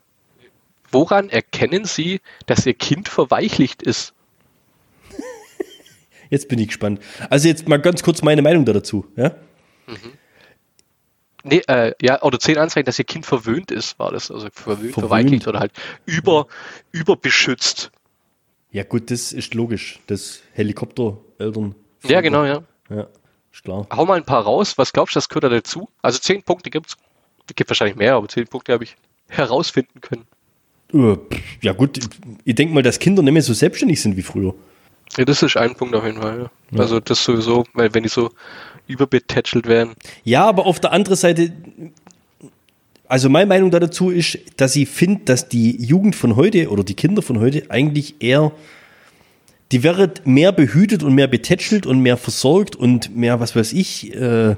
woran 0.92 1.30
erkennen 1.30 1.86
Sie, 1.86 2.22
dass 2.46 2.68
Ihr 2.68 2.76
Kind 2.76 3.10
verweichlicht 3.10 3.82
ist? 3.82 4.14
Jetzt 6.30 6.50
bin 6.50 6.60
ich 6.60 6.68
gespannt. 6.68 7.02
Also 7.32 7.48
jetzt 7.48 7.68
mal 7.68 7.82
ganz 7.82 8.04
kurz 8.04 8.22
meine 8.22 8.44
Meinung 8.44 8.66
da 8.66 8.74
dazu. 8.74 9.08
Ja? 9.16 9.36
Nee, 11.42 11.64
äh, 11.68 11.96
ja, 12.00 12.22
oder 12.22 12.38
zehn 12.38 12.60
Anzeigen, 12.60 12.86
dass 12.86 13.00
Ihr 13.00 13.06
Kind 13.06 13.26
verwöhnt 13.26 13.72
ist, 13.72 13.98
war 13.98 14.12
das. 14.12 14.30
Also 14.30 14.50
verwöhnt, 14.52 14.94
Verwöhnt. 14.94 14.94
verweichlicht 14.94 15.48
oder 15.48 15.60
halt 15.60 15.72
über, 16.06 16.46
überbeschützt. 16.92 17.90
ja 18.70 18.84
gut, 18.84 19.10
das 19.10 19.32
ist 19.32 19.56
logisch. 19.56 20.00
Das 20.06 20.44
Helikoptereltern. 20.54 21.74
Ja, 22.04 22.22
genau, 22.22 22.46
ja. 22.46 22.62
Ja, 22.92 23.08
ist 23.52 23.64
klar. 23.64 23.88
Hau 23.92 24.06
mal 24.06 24.18
ein 24.18 24.26
paar 24.26 24.44
raus. 24.44 24.78
Was 24.78 24.94
glaubst 24.94 25.16
du, 25.16 25.18
das 25.18 25.28
gehört 25.28 25.46
da 25.46 25.50
dazu? 25.50 25.90
Also 26.04 26.20
zehn 26.20 26.44
Punkte 26.44 26.70
gibt's. 26.70 26.98
Es 27.48 27.56
gibt 27.56 27.70
wahrscheinlich 27.70 27.98
mehr, 27.98 28.16
aber 28.16 28.28
zehn 28.28 28.48
Punkte 28.48 28.74
habe 28.74 28.84
ich 28.84 28.96
herausfinden 29.30 30.02
können. 30.02 30.26
Äh, 30.94 31.18
Ja 31.62 31.74
gut, 31.74 32.00
ich 32.46 32.56
denke 32.56 32.74
mal, 32.74 32.84
dass 32.84 33.00
Kinder 33.00 33.22
nicht 33.22 33.34
mehr 33.34 33.42
so 33.42 33.54
selbstständig 33.54 34.02
sind 34.02 34.16
wie 34.18 34.22
früher. 34.22 34.54
Ja, 35.18 35.26
das 35.26 35.44
ist 35.44 35.58
ein 35.58 35.76
Punkt 35.76 35.96
auf 35.96 36.06
jeden 36.06 36.22
Fall. 36.22 36.50
Ja. 36.72 36.80
Also 36.80 37.00
das 37.00 37.24
sowieso, 37.24 37.66
weil 37.74 37.94
wenn 37.94 38.04
die 38.04 38.10
so 38.10 38.32
überbetätschelt 38.88 39.68
werden. 39.68 39.94
Ja, 40.24 40.46
aber 40.46 40.66
auf 40.66 40.80
der 40.80 40.92
anderen 40.92 41.18
Seite, 41.18 41.54
also 43.08 43.30
meine 43.30 43.46
Meinung 43.46 43.72
da 43.72 43.80
dazu 43.80 44.10
ist, 44.10 44.40
dass 44.58 44.76
ich 44.76 44.90
finde, 44.90 45.26
dass 45.26 45.50
die 45.50 45.82
Jugend 45.84 46.16
von 46.16 46.36
heute 46.36 46.70
oder 46.70 46.84
die 46.84 46.96
Kinder 46.96 47.22
von 47.22 47.40
heute 47.40 47.70
eigentlich 47.70 48.16
eher, 48.22 48.52
die 49.72 49.84
wäre 49.84 50.14
mehr 50.26 50.52
behütet 50.52 51.04
und 51.04 51.16
mehr 51.16 51.28
betätschelt 51.28 51.86
und 51.86 52.00
mehr 52.00 52.18
versorgt 52.18 52.76
und 52.76 53.16
mehr, 53.16 53.40
was 53.40 53.56
weiß 53.56 53.74
ich, 53.74 54.14
äh, 54.16 54.56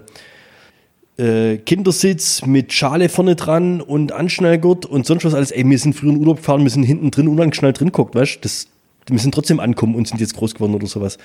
äh, 1.17 1.57
Kindersitz 1.57 2.45
mit 2.45 2.73
Schale 2.73 3.09
vorne 3.09 3.35
dran 3.35 3.81
und 3.81 4.11
Anschnallgurt 4.11 4.85
und 4.85 5.05
sonst 5.05 5.25
was 5.25 5.33
alles. 5.33 5.51
Ey, 5.51 5.67
wir 5.69 5.79
sind 5.79 5.93
früher 5.95 6.11
in 6.11 6.17
Urlaub 6.17 6.37
gefahren, 6.37 6.63
wir 6.63 6.69
sind 6.69 6.83
hinten 6.83 7.11
drin 7.11 7.27
unangeschnallt 7.27 7.79
drin 7.79 7.91
guckt, 7.91 8.15
weißt 8.15 8.35
du? 8.35 8.39
Das, 8.41 8.67
wir 9.07 9.19
sind 9.19 9.33
trotzdem 9.33 9.59
ankommen 9.59 9.95
und 9.95 10.07
sind 10.07 10.19
jetzt 10.19 10.35
groß 10.35 10.55
geworden 10.55 10.75
oder 10.75 10.87
sowas. 10.87 11.17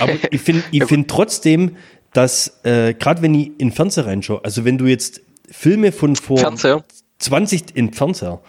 Aber 0.00 0.12
ich 0.30 0.40
finde 0.40 0.64
ich 0.70 0.84
find 0.84 1.08
trotzdem, 1.08 1.76
dass, 2.12 2.60
äh, 2.64 2.94
gerade 2.94 3.22
wenn 3.22 3.34
ich 3.34 3.52
in 3.58 3.72
Fernseher 3.72 4.06
reinschaue, 4.06 4.44
also 4.44 4.64
wenn 4.64 4.78
du 4.78 4.86
jetzt 4.86 5.20
Filme 5.50 5.92
von 5.92 6.16
vor 6.16 6.38
Fernseher. 6.38 6.84
20 7.18 7.76
in 7.76 7.92
Fernseher, 7.92 8.40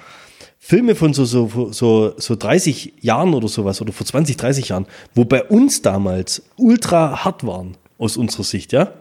Filme 0.58 0.96
von 0.96 1.14
so, 1.14 1.26
so, 1.26 1.74
so, 1.74 2.14
so 2.18 2.36
30 2.36 2.94
Jahren 3.02 3.34
oder 3.34 3.50
sowas 3.50 3.82
oder 3.82 3.92
vor 3.92 4.06
20, 4.06 4.38
30 4.38 4.70
Jahren, 4.70 4.88
wo 5.14 5.26
bei 5.26 5.44
uns 5.44 5.82
damals 5.82 6.42
ultra 6.56 7.26
hart 7.26 7.46
waren, 7.46 7.76
aus 7.98 8.16
unserer 8.16 8.46
Sicht, 8.46 8.72
ja? 8.72 8.94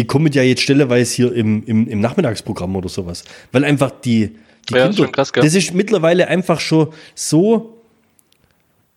Die 0.00 0.06
kommen 0.06 0.32
ja 0.32 0.42
jetzt 0.42 0.62
stelleweise 0.62 1.14
hier 1.14 1.34
im, 1.34 1.62
im, 1.66 1.86
im 1.86 2.00
Nachmittagsprogramm 2.00 2.74
oder 2.74 2.88
sowas. 2.88 3.22
Weil 3.52 3.64
einfach 3.66 3.90
die, 3.90 4.34
die 4.70 4.74
Ja, 4.74 4.90
schon 4.90 5.12
krass, 5.12 5.30
das 5.30 5.54
ist 5.54 5.74
mittlerweile 5.74 6.26
einfach 6.28 6.58
schon 6.58 6.88
so, 7.14 7.82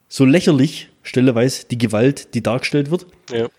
so 0.08 0.24
lächerlich, 0.24 0.88
stelleweise, 1.02 1.66
die 1.70 1.78
Gewalt, 1.78 2.34
die 2.36 2.42
dargestellt 2.42 2.90
wird 2.90 3.06
Ja. 3.30 3.50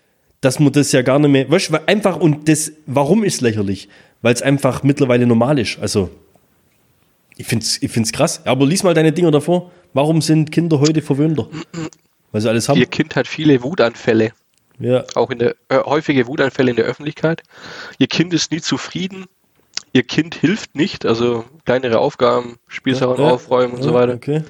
dass 0.41 0.59
man 0.59 0.73
das 0.73 0.91
ja 0.91 1.03
gar 1.03 1.19
nicht 1.19 1.29
mehr, 1.29 1.51
weißt 1.51 1.69
du, 1.69 1.73
weil 1.73 1.81
einfach, 1.85 2.17
und 2.19 2.49
das, 2.49 2.71
warum 2.87 3.23
ist 3.23 3.41
lächerlich? 3.41 3.89
Weil 4.23 4.33
es 4.33 4.41
einfach 4.41 4.81
mittlerweile 4.81 5.27
normal 5.27 5.59
ist. 5.59 5.77
Also, 5.79 6.09
ich 7.37 7.45
find's, 7.45 7.77
ich 7.79 7.91
find's 7.91 8.11
krass. 8.11 8.41
Aber 8.47 8.65
lies 8.65 8.81
mal 8.81 8.95
deine 8.95 9.11
Dinger 9.11 9.29
davor. 9.29 9.71
Warum 9.93 10.19
sind 10.23 10.51
Kinder 10.51 10.79
heute 10.79 11.03
verwöhnter? 11.03 11.47
Weil 12.31 12.41
sie 12.41 12.49
alles 12.49 12.67
haben. 12.69 12.79
Ihr 12.79 12.87
Kind 12.87 13.15
hat 13.15 13.27
viele 13.27 13.61
Wutanfälle. 13.61 14.31
Ja, 14.79 15.05
auch 15.15 15.31
in 15.31 15.39
der 15.39 15.55
äh, 15.69 15.79
häufige 15.79 16.27
Wutanfälle 16.27 16.71
in 16.71 16.75
der 16.75 16.85
Öffentlichkeit. 16.85 17.43
Ihr 17.97 18.07
Kind 18.07 18.33
ist 18.33 18.51
nie 18.51 18.61
zufrieden. 18.61 19.25
Ihr 19.93 20.03
Kind 20.03 20.35
hilft 20.35 20.75
nicht, 20.75 21.05
also 21.05 21.45
kleinere 21.63 21.99
Aufgaben, 21.99 22.57
Spielsachen 22.67 23.23
Ja, 23.23 23.31
aufräumen 23.31 23.75
und 23.75 23.81
so 23.81 23.89
ja, 23.89 23.95
weiter. 23.95 24.13
Okay. 24.13 24.43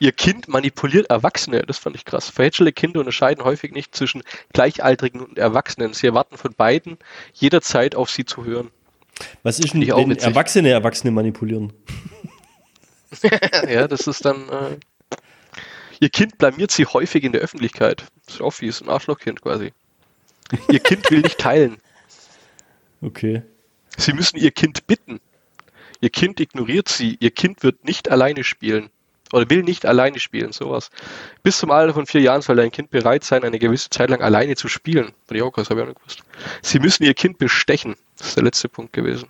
Ihr 0.00 0.12
Kind 0.12 0.48
manipuliert 0.48 1.10
Erwachsene, 1.10 1.62
das 1.62 1.78
fand 1.78 1.94
ich 1.94 2.06
krass. 2.06 2.30
Verhätschelte 2.30 2.72
Kinder 2.72 3.00
unterscheiden 3.00 3.44
häufig 3.44 3.72
nicht 3.72 3.94
zwischen 3.94 4.22
Gleichaltrigen 4.52 5.20
und 5.20 5.38
Erwachsenen. 5.38 5.92
Sie 5.92 6.06
erwarten 6.06 6.38
von 6.38 6.54
beiden 6.54 6.96
jederzeit 7.34 7.94
auf 7.94 8.10
sie 8.10 8.24
zu 8.24 8.44
hören. 8.44 8.70
Was 9.42 9.58
ist 9.58 9.74
denn, 9.74 9.82
wenn 9.82 10.10
witzig. 10.10 10.26
Erwachsene 10.26 10.70
Erwachsene 10.70 11.10
manipulieren? 11.10 11.72
ja, 13.68 13.86
das 13.88 14.06
ist 14.06 14.24
dann. 14.24 14.48
Äh, 14.48 15.16
ihr 16.00 16.08
Kind 16.08 16.38
blamiert 16.38 16.70
sie 16.70 16.86
häufig 16.86 17.22
in 17.22 17.32
der 17.32 17.42
Öffentlichkeit. 17.42 18.06
Das 18.30 18.36
ist 18.36 18.42
auch 18.42 18.52
fies, 18.52 18.80
ein 18.80 18.88
Arschlochkind 18.88 19.42
quasi. 19.42 19.72
Ihr 20.70 20.78
Kind 20.78 21.10
will 21.10 21.20
nicht 21.20 21.38
teilen. 21.38 21.78
Okay. 23.02 23.40
Sie 23.96 24.12
müssen 24.12 24.36
Ihr 24.36 24.50
Kind 24.50 24.86
bitten. 24.86 25.20
Ihr 26.02 26.10
Kind 26.10 26.38
ignoriert 26.38 26.90
Sie. 26.90 27.16
Ihr 27.18 27.30
Kind 27.30 27.62
wird 27.62 27.82
nicht 27.86 28.10
alleine 28.10 28.44
spielen. 28.44 28.90
Oder 29.32 29.48
will 29.48 29.62
nicht 29.62 29.86
alleine 29.86 30.18
spielen, 30.18 30.52
sowas. 30.52 30.90
Bis 31.42 31.56
zum 31.56 31.70
Alter 31.70 31.94
von 31.94 32.04
vier 32.04 32.20
Jahren 32.20 32.42
soll 32.42 32.60
ein 32.60 32.70
Kind 32.70 32.90
bereit 32.90 33.24
sein, 33.24 33.42
eine 33.42 33.58
gewisse 33.58 33.88
Zeit 33.88 34.10
lang 34.10 34.20
alleine 34.20 34.54
zu 34.54 34.68
spielen. 34.68 35.12
Auch 35.40 35.50
krass, 35.50 35.70
habe 35.70 35.80
ich 35.80 35.84
auch 35.84 35.88
nicht 35.88 35.98
gewusst. 35.98 36.22
Sie 36.60 36.78
müssen 36.78 37.04
Ihr 37.04 37.14
Kind 37.14 37.38
bestechen. 37.38 37.96
Das 38.18 38.28
ist 38.28 38.36
der 38.36 38.44
letzte 38.44 38.68
Punkt 38.68 38.92
gewesen. 38.92 39.28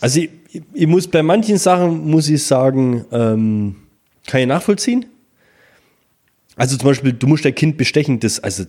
Also, 0.00 0.20
ich, 0.20 0.30
ich 0.72 0.86
muss 0.86 1.06
bei 1.06 1.22
manchen 1.22 1.58
Sachen, 1.58 2.08
muss 2.08 2.30
ich 2.30 2.42
sagen, 2.42 3.04
ähm, 3.12 3.76
kann 4.26 4.40
ich 4.40 4.46
nachvollziehen. 4.46 5.04
Also 6.56 6.76
zum 6.76 6.88
Beispiel, 6.88 7.12
du 7.12 7.26
musst 7.26 7.44
dein 7.44 7.54
Kind 7.54 7.76
bestechen, 7.76 8.18
das, 8.18 8.40
also, 8.40 8.64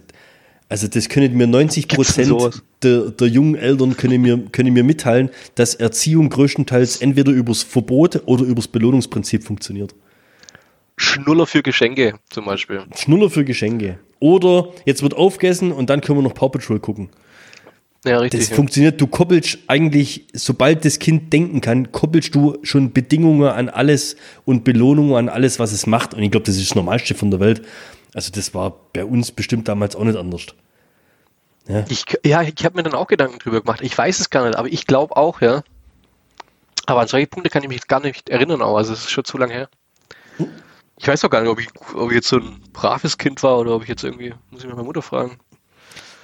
also 0.69 0.88
das 0.88 1.07
können 1.09 1.35
mir 1.35 1.47
90 1.47 1.88
Gibt's 1.88 2.15
denn 2.15 2.29
Prozent 2.29 2.63
der, 2.83 3.11
der 3.11 3.27
jungen 3.27 3.55
Eltern 3.55 3.95
können 3.95 4.21
mir, 4.21 4.38
können 4.51 4.73
mir 4.73 4.83
mitteilen, 4.83 5.29
dass 5.55 5.73
Erziehung 5.73 6.29
größtenteils 6.29 6.97
entweder 6.97 7.31
übers 7.31 7.63
Verbot 7.63 8.21
oder 8.25 8.43
übers 8.43 8.67
Belohnungsprinzip 8.67 9.43
funktioniert. 9.43 9.95
Schnuller 10.97 11.45
für 11.45 11.63
Geschenke 11.63 12.19
zum 12.29 12.45
Beispiel. 12.45 12.83
Schnuller 12.95 13.29
für 13.29 13.45
Geschenke. 13.45 13.99
Oder 14.19 14.69
jetzt 14.85 15.03
wird 15.03 15.13
aufgegessen 15.13 15.71
und 15.71 15.89
dann 15.89 16.01
können 16.01 16.17
wir 16.19 16.23
noch 16.23 16.33
Paw 16.33 16.49
Patrol 16.49 16.79
gucken. 16.79 17.09
Ja, 18.05 18.19
richtig. 18.19 18.39
Das 18.39 18.49
ja. 18.49 18.55
funktioniert, 18.55 19.01
du 19.01 19.07
koppelst 19.07 19.57
eigentlich, 19.67 20.27
sobald 20.33 20.85
das 20.85 20.99
Kind 20.99 21.33
denken 21.33 21.61
kann, 21.61 21.91
koppelst 21.91 22.33
du 22.35 22.57
schon 22.63 22.93
Bedingungen 22.93 23.49
an 23.49 23.69
alles 23.69 24.15
und 24.45 24.63
Belohnungen 24.63 25.15
an 25.15 25.29
alles, 25.29 25.59
was 25.59 25.71
es 25.71 25.87
macht. 25.87 26.13
Und 26.13 26.23
ich 26.23 26.31
glaube, 26.31 26.45
das 26.45 26.55
ist 26.55 26.69
das 26.69 26.75
Normalste 26.75 27.15
von 27.15 27.31
der 27.31 27.39
Welt. 27.39 27.63
Also 28.13 28.31
das 28.31 28.53
war 28.53 28.73
bei 28.93 29.05
uns 29.05 29.31
bestimmt 29.31 29.67
damals 29.67 29.95
auch 29.95 30.03
nicht 30.03 30.17
anders. 30.17 30.47
Ich, 31.89 32.05
ja, 32.25 32.43
ich 32.43 32.63
habe 32.63 32.77
mir 32.77 32.83
dann 32.83 32.93
auch 32.93 33.07
Gedanken 33.07 33.39
drüber 33.39 33.61
gemacht. 33.61 33.81
Ich 33.81 33.97
weiß 33.97 34.19
es 34.21 34.29
gar 34.29 34.45
nicht, 34.45 34.57
aber 34.57 34.69
ich 34.69 34.87
glaube 34.87 35.17
auch, 35.17 35.41
ja. 35.41 35.63
Aber 36.85 37.01
an 37.01 37.07
solche 37.07 37.27
Punkte 37.27 37.49
kann 37.49 37.63
ich 37.63 37.69
mich 37.69 37.87
gar 37.87 37.99
nicht 37.99 38.29
erinnern, 38.29 38.61
auch. 38.61 38.77
also 38.77 38.93
es 38.93 38.99
ist 38.99 39.11
schon 39.11 39.25
zu 39.25 39.37
lange 39.37 39.53
her. 39.53 39.69
Ich 40.97 41.07
weiß 41.07 41.25
auch 41.25 41.29
gar 41.29 41.41
nicht, 41.41 41.49
ob 41.49 41.59
ich, 41.59 41.67
ob 41.93 42.09
ich 42.09 42.15
jetzt 42.15 42.29
so 42.29 42.37
ein 42.37 42.61
braves 42.71 43.17
Kind 43.17 43.43
war 43.43 43.59
oder 43.59 43.75
ob 43.75 43.83
ich 43.83 43.89
jetzt 43.89 44.03
irgendwie, 44.03 44.33
muss 44.49 44.61
ich 44.61 44.67
mal 44.67 44.75
meine 44.75 44.85
Mutter 44.85 45.01
fragen. 45.01 45.37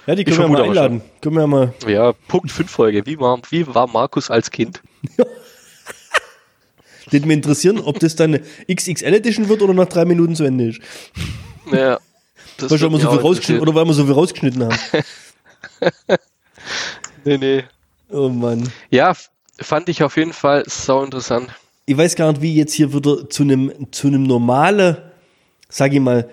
Ja, 0.06 0.14
die 0.14 0.24
können 0.24 0.38
wir 0.38 0.48
mal 0.48 0.62
einladen. 0.62 1.02
Können 1.20 1.36
wir 1.36 1.46
mal. 1.46 1.74
Ja, 1.86 2.12
Punkt 2.28 2.50
5 2.50 2.70
Folge. 2.70 3.06
Wie 3.06 3.18
war, 3.18 3.40
wie 3.50 3.66
war 3.74 3.86
Markus 3.86 4.30
als 4.30 4.50
Kind? 4.50 4.82
Würde 7.10 7.26
mich 7.26 7.36
interessieren, 7.36 7.78
ob 7.80 7.98
das 8.00 8.16
dann 8.16 8.34
eine 8.34 8.42
XXL 8.74 9.14
Edition 9.14 9.48
wird 9.48 9.62
oder 9.62 9.74
nach 9.74 9.88
drei 9.88 10.04
Minuten 10.04 10.34
zu 10.34 10.44
Ende 10.44 10.68
ist. 10.68 10.80
Ja, 11.70 11.98
das 12.56 12.70
Weil, 12.70 12.80
wir 12.80 12.98
so 12.98 13.10
viel 13.10 13.20
rausgeschnitten, 13.20 13.62
oder 13.62 13.74
weil 13.74 13.84
wir 13.86 13.92
so 13.94 14.04
viel 14.04 14.14
rausgeschnitten 14.14 14.64
haben. 14.64 14.78
Nee, 17.24 17.38
nee. 17.38 17.64
Oh 18.10 18.28
Mann. 18.28 18.70
Ja, 18.90 19.14
fand 19.58 19.88
ich 19.88 20.02
auf 20.02 20.16
jeden 20.16 20.32
Fall 20.32 20.62
sau 20.66 21.02
interessant. 21.02 21.48
ich 21.86 21.96
weiß 21.96 22.16
gar 22.16 22.32
nicht, 22.32 22.42
wie 22.42 22.54
jetzt 22.54 22.74
hier 22.74 22.92
wieder 22.92 23.28
zu 23.30 23.42
einem, 23.42 23.72
zu 23.92 24.08
einem 24.08 24.24
normalen, 24.24 24.98
sag 25.68 25.92
ich 25.94 26.00
mal, 26.00 26.28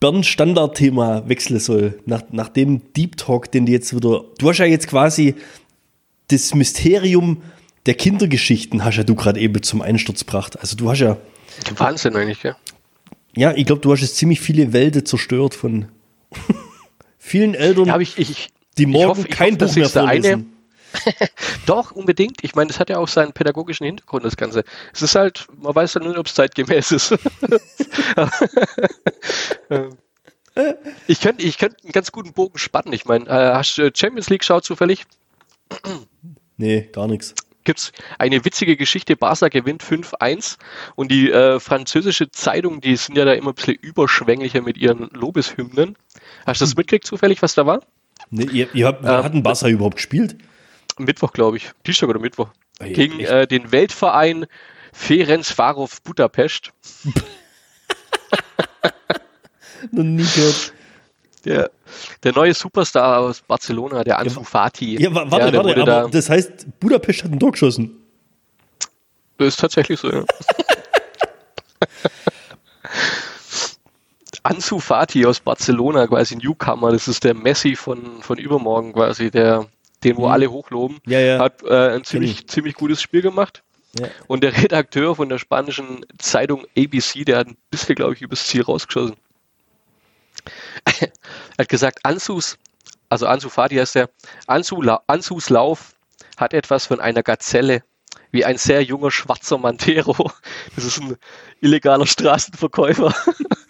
Bern-Standard-Thema 0.00 1.28
wechseln 1.28 1.60
soll. 1.60 1.98
Nach, 2.06 2.22
nach 2.32 2.48
dem 2.48 2.92
Deep 2.94 3.16
Talk, 3.16 3.50
den 3.52 3.66
du 3.66 3.72
jetzt 3.72 3.94
wieder. 3.94 4.24
Du 4.38 4.48
hast 4.48 4.58
ja 4.58 4.64
jetzt 4.64 4.88
quasi 4.88 5.34
das 6.28 6.54
Mysterium 6.54 7.42
der 7.86 7.94
Kindergeschichten, 7.94 8.84
hast 8.84 8.96
ja 8.96 9.04
du 9.04 9.14
gerade 9.14 9.40
eben 9.40 9.62
zum 9.62 9.82
Einsturz 9.82 10.20
gebracht. 10.20 10.58
Also 10.60 10.76
du 10.76 10.90
hast 10.90 11.00
ja, 11.00 11.16
Wahnsinn 11.76 12.16
eigentlich, 12.16 12.40
gell? 12.40 12.56
ja, 13.36 13.52
ich 13.54 13.64
glaube, 13.66 13.80
du 13.82 13.92
hast 13.92 14.00
jetzt 14.00 14.16
ziemlich 14.16 14.40
viele 14.40 14.72
Welten 14.72 15.04
zerstört 15.06 15.54
von 15.54 15.86
vielen 17.18 17.54
Eltern, 17.54 17.86
Ja, 17.86 17.98
ich, 17.98 18.18
ich, 18.18 18.48
die 18.78 18.86
morgen 18.86 19.08
hoffe- 19.08 19.28
kein 19.28 19.54
hoffe, 19.54 19.66
Buch 19.66 19.74
mehr 19.76 19.88
der 19.88 20.04
eine- 20.04 20.22
vorlesen. 20.22 20.52
Doch, 21.66 21.92
unbedingt. 21.92 22.42
Ich 22.42 22.54
meine, 22.54 22.68
das 22.68 22.80
hat 22.80 22.90
ja 22.90 22.98
auch 22.98 23.08
seinen 23.08 23.32
pädagogischen 23.32 23.84
Hintergrund, 23.86 24.24
das 24.24 24.36
Ganze. 24.36 24.64
Es 24.92 25.02
ist 25.02 25.14
halt, 25.14 25.46
man 25.56 25.74
weiß 25.74 25.94
halt 25.94 26.04
nur 26.04 26.18
ob 26.18 26.26
es 26.26 26.34
zeitgemäß 26.34 26.92
ist. 26.92 27.14
Ähm, 29.70 29.96
ich 31.06 31.20
könnte 31.20 31.44
ich 31.44 31.56
könnt 31.56 31.76
einen 31.84 31.92
ganz 31.92 32.10
guten 32.10 32.32
Bogen 32.32 32.58
spannen. 32.58 32.92
Ich 32.92 33.04
meine, 33.04 33.26
äh, 33.26 33.54
hast 33.54 33.78
du 33.78 33.88
Champions 33.94 34.30
League 34.30 34.42
schaut 34.42 34.64
zufällig? 34.64 35.06
Nee, 36.56 36.88
gar 36.92 37.06
nichts. 37.06 37.34
Gibt's 37.62 37.92
eine 38.18 38.44
witzige 38.44 38.76
Geschichte, 38.76 39.16
Barca 39.16 39.48
gewinnt 39.48 39.84
5-1 39.84 40.56
und 40.96 41.12
die 41.12 41.30
äh, 41.30 41.60
französische 41.60 42.30
Zeitung, 42.30 42.80
die 42.80 42.96
sind 42.96 43.16
ja 43.16 43.24
da 43.24 43.32
immer 43.34 43.50
ein 43.50 43.54
bisschen 43.54 43.74
überschwänglicher 43.74 44.62
mit 44.62 44.78
ihren 44.78 45.08
Lobeshymnen. 45.10 45.96
Hast 46.46 46.60
du 46.60 46.64
das 46.64 46.74
mitgekriegt 46.74 47.06
zufällig, 47.06 47.42
was 47.42 47.54
da 47.54 47.66
war? 47.66 47.80
Nee, 48.30 48.48
ihr, 48.50 48.74
ihr 48.74 48.86
habt, 48.86 49.04
Ähm, 49.04 49.10
hat 49.10 49.34
ein 49.34 49.42
Barca 49.42 49.68
überhaupt 49.68 49.96
gespielt? 49.96 50.36
Mittwoch, 51.04 51.32
glaube 51.32 51.56
ich. 51.58 51.70
Dienstag 51.86 52.08
oder 52.08 52.18
Mittwoch. 52.20 52.48
Ey, 52.78 52.92
Gegen 52.92 53.20
echt? 53.20 53.30
äh, 53.30 53.46
den 53.46 53.72
Weltverein 53.72 54.46
Ferencvarof 54.92 56.02
Budapest. 56.02 56.72
Noch 59.92 60.04
nie 60.04 60.24
gehört. 60.34 60.72
Der, 61.44 61.70
der 62.22 62.32
neue 62.34 62.52
Superstar 62.54 63.18
aus 63.20 63.40
Barcelona, 63.40 64.04
der 64.04 64.18
Ansu 64.18 64.42
Fati. 64.44 65.00
Ja, 65.02 65.14
wa- 65.14 65.24
warte, 65.30 65.50
der 65.52 65.64
warte, 65.64 65.82
aber 65.82 66.10
das 66.10 66.28
heißt, 66.28 66.78
Budapest 66.80 67.24
hat 67.24 67.32
ein 67.32 67.40
Tor 67.40 67.52
geschossen. 67.52 67.96
Das 69.38 69.48
ist 69.48 69.60
tatsächlich 69.60 69.98
so, 69.98 70.10
ja. 70.12 70.22
Ansu 74.42 74.78
Fati 74.80 75.24
aus 75.26 75.40
Barcelona, 75.40 76.06
quasi 76.06 76.36
Newcomer, 76.36 76.92
das 76.92 77.08
ist 77.08 77.24
der 77.24 77.34
Messi 77.34 77.76
von, 77.76 78.22
von 78.22 78.38
übermorgen 78.38 78.92
quasi, 78.92 79.30
der, 79.30 79.66
den 80.04 80.16
wo 80.16 80.28
alle 80.28 80.50
hochloben, 80.50 81.00
Mhm. 81.04 81.12
Ja, 81.12 81.20
ja. 81.20 81.38
hat 81.38 81.62
äh, 81.62 81.94
ein 81.94 82.04
ziemlich, 82.04 82.48
ziemlich 82.48 82.74
gutes 82.74 83.02
Spiel 83.02 83.22
gemacht. 83.22 83.62
Ja. 83.98 84.08
Und 84.28 84.44
der 84.44 84.56
Redakteur 84.56 85.16
von 85.16 85.28
der 85.28 85.38
spanischen 85.38 86.06
Zeitung 86.18 86.64
ABC, 86.76 87.24
der 87.24 87.38
hat 87.38 87.48
ein 87.48 87.56
bisschen, 87.70 87.96
glaube 87.96 88.14
ich, 88.14 88.22
übers 88.22 88.46
Ziel 88.46 88.62
rausgeschossen. 88.62 89.16
er 91.00 91.10
hat 91.58 91.68
gesagt, 91.68 91.98
Ansus, 92.04 92.56
also 93.08 93.26
Ansu 93.26 93.48
Fati 93.48 93.76
heißt 93.76 93.96
der, 93.96 94.10
Ansu, 94.46 94.80
Ansus 95.06 95.50
Lauf 95.50 95.94
hat 96.36 96.54
etwas 96.54 96.86
von 96.86 97.00
einer 97.00 97.22
Gazelle, 97.22 97.82
wie 98.30 98.44
ein 98.44 98.58
sehr 98.58 98.82
junger 98.82 99.10
schwarzer 99.10 99.58
Mantero. 99.58 100.30
Das 100.76 100.84
ist 100.84 101.00
ein 101.00 101.16
illegaler 101.60 102.06
Straßenverkäufer, 102.06 103.12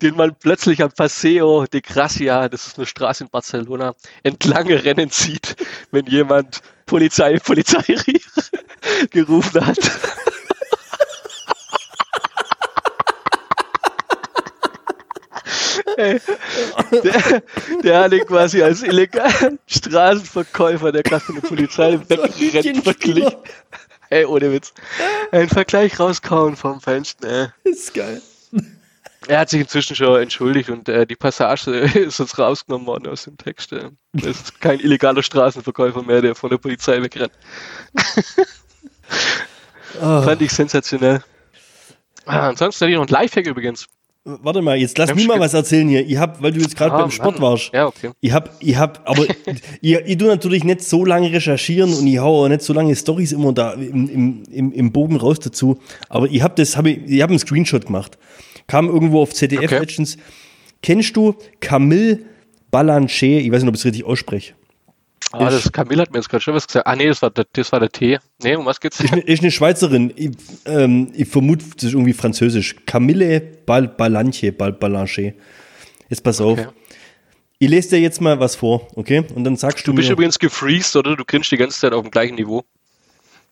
den 0.00 0.16
man 0.16 0.34
plötzlich 0.34 0.82
am 0.82 0.92
Paseo 0.92 1.66
de 1.66 1.80
Gracia, 1.80 2.48
das 2.48 2.66
ist 2.68 2.78
eine 2.78 2.86
Straße 2.86 3.24
in 3.24 3.30
Barcelona, 3.30 3.94
entlang 4.22 4.66
rennen 4.66 5.10
sieht, 5.10 5.56
wenn 5.90 6.06
jemand 6.06 6.62
Polizei, 6.86 7.38
Polizei 7.38 7.82
gerufen 9.10 9.66
hat. 9.66 9.78
Ey, 15.96 16.20
der, 16.90 17.42
der 17.82 18.00
hat 18.00 18.12
ihn 18.12 18.26
quasi 18.26 18.62
als 18.62 18.82
illegalen 18.82 19.58
Straßenverkäufer, 19.66 20.90
der 20.92 21.02
der 21.02 21.18
Polizei 21.18 21.98
wegrennt, 22.08 22.86
wirklich. 22.86 23.26
Ey, 24.10 24.24
ohne 24.24 24.52
Witz. 24.52 24.72
Ein 25.30 25.48
Vergleich 25.48 25.98
rauskauen 25.98 26.56
vom 26.56 26.80
Fenster. 26.80 27.52
Ey. 27.64 27.70
ist 27.70 27.94
geil. 27.94 28.20
Er 29.28 29.40
hat 29.40 29.50
sich 29.50 29.60
inzwischen 29.60 29.94
schon 29.96 30.20
entschuldigt 30.20 30.68
und 30.70 30.88
äh, 30.88 31.06
die 31.06 31.16
Passage 31.16 31.70
ist 31.94 32.18
jetzt 32.18 32.38
rausgenommen 32.38 32.86
worden 32.86 33.06
aus 33.08 33.24
dem 33.24 33.36
Text. 33.36 33.72
Äh. 33.72 33.90
Das 34.12 34.26
ist 34.26 34.60
kein 34.60 34.80
illegaler 34.80 35.22
Straßenverkäufer 35.22 36.02
mehr, 36.02 36.22
der 36.22 36.34
von 36.34 36.50
der 36.50 36.58
Polizei 36.58 37.00
wegrennt. 37.02 37.32
Fand 40.00 40.42
ich 40.42 40.50
sensationell. 40.52 41.22
Ah, 42.24 42.48
ansonsten 42.48 42.84
hatte 42.84 42.92
ich 42.92 42.96
noch 42.96 43.06
ein 43.06 43.12
Lifehack 43.12 43.46
übrigens. 43.46 43.86
Warte 44.24 44.62
mal, 44.62 44.76
jetzt 44.76 44.96
lass 44.98 45.12
mich 45.16 45.26
mal 45.26 45.40
was 45.40 45.52
erzählen 45.52 45.88
hier. 45.88 46.06
Ich 46.06 46.16
hab, 46.16 46.40
weil 46.40 46.52
du 46.52 46.60
jetzt 46.60 46.76
gerade 46.76 46.94
Ah, 46.94 46.98
beim 46.98 47.10
Sport 47.10 47.40
Mann. 47.40 47.50
warst. 47.50 47.72
Ja, 47.72 47.86
okay. 47.86 48.12
Ich 48.20 48.30
hab, 48.32 48.54
ich 48.60 48.76
hab, 48.76 49.08
aber 49.08 49.26
ich, 49.80 49.94
ich 49.94 50.16
tu 50.16 50.26
natürlich 50.26 50.62
nicht 50.62 50.82
so 50.82 51.04
lange 51.04 51.32
recherchieren 51.32 51.92
und 51.92 52.06
ich 52.06 52.18
hau 52.20 52.44
auch 52.44 52.48
nicht 52.48 52.62
so 52.62 52.72
lange 52.72 52.94
Stories 52.94 53.32
immer 53.32 53.52
da 53.52 53.72
im, 53.72 54.08
im, 54.08 54.42
im, 54.48 54.72
im 54.72 54.92
Bogen 54.92 55.16
raus 55.16 55.40
dazu. 55.40 55.80
Aber 56.08 56.26
ich 56.28 56.40
hab 56.40 56.54
das, 56.54 56.76
hab 56.76 56.86
ich, 56.86 56.98
ich 57.04 57.20
hab 57.20 57.30
einen 57.30 57.40
Screenshot 57.40 57.86
gemacht. 57.86 58.16
Kam 58.72 58.88
irgendwo 58.88 59.20
auf 59.20 59.34
ZDF 59.34 59.64
Okay. 59.64 59.80
letztens. 59.80 60.16
Kennst 60.82 61.14
du 61.14 61.36
Camille 61.60 62.20
Balanché? 62.72 63.36
Ich 63.40 63.52
weiß 63.52 63.60
nicht, 63.60 63.68
ob 63.68 63.74
ich 63.74 63.80
es 63.82 63.84
richtig 63.84 64.04
ausspreche. 64.04 64.54
Ah, 65.30 65.50
das 65.50 65.70
Camille 65.70 66.00
hat 66.00 66.10
mir 66.10 66.16
jetzt 66.20 66.30
gerade 66.30 66.42
schon 66.42 66.54
was 66.54 66.66
gesagt. 66.66 66.86
Ah, 66.86 66.96
nee, 66.96 67.06
das 67.06 67.20
war 67.20 67.28
der, 67.28 67.44
das 67.52 67.70
war 67.70 67.80
der 67.80 67.90
Tee. 67.90 68.18
Nee, 68.42 68.56
um 68.56 68.64
was 68.64 68.80
geht's? 68.80 68.98
Ist 69.00 69.12
eine, 69.12 69.20
ist 69.20 69.42
eine 69.42 69.50
Schweizerin. 69.50 70.10
Ich, 70.16 70.30
ähm, 70.64 71.12
ich 71.14 71.28
vermute, 71.28 71.66
das 71.74 71.84
ist 71.84 71.92
irgendwie 71.92 72.14
französisch. 72.14 72.76
Camille 72.86 73.42
Bal 73.66 73.88
Balanche, 73.88 74.52
Bal 74.52 74.72
Balanche. 74.72 75.34
Jetzt 76.08 76.22
pass 76.24 76.40
auf. 76.40 76.58
Okay. 76.58 76.68
Ich 77.58 77.68
lese 77.68 77.90
dir 77.90 78.00
jetzt 78.00 78.22
mal 78.22 78.40
was 78.40 78.56
vor, 78.56 78.88
okay? 78.94 79.22
Und 79.34 79.44
dann 79.44 79.56
sagst 79.56 79.86
du, 79.86 79.90
Du 79.90 79.96
bist 79.96 80.08
mir, 80.08 80.14
übrigens 80.14 80.38
gefreezed, 80.38 80.96
oder? 80.96 81.14
Du 81.14 81.26
grinst 81.26 81.52
die 81.52 81.58
ganze 81.58 81.78
Zeit 81.78 81.92
auf 81.92 82.00
dem 82.04 82.10
gleichen 82.10 82.36
Niveau. 82.36 82.64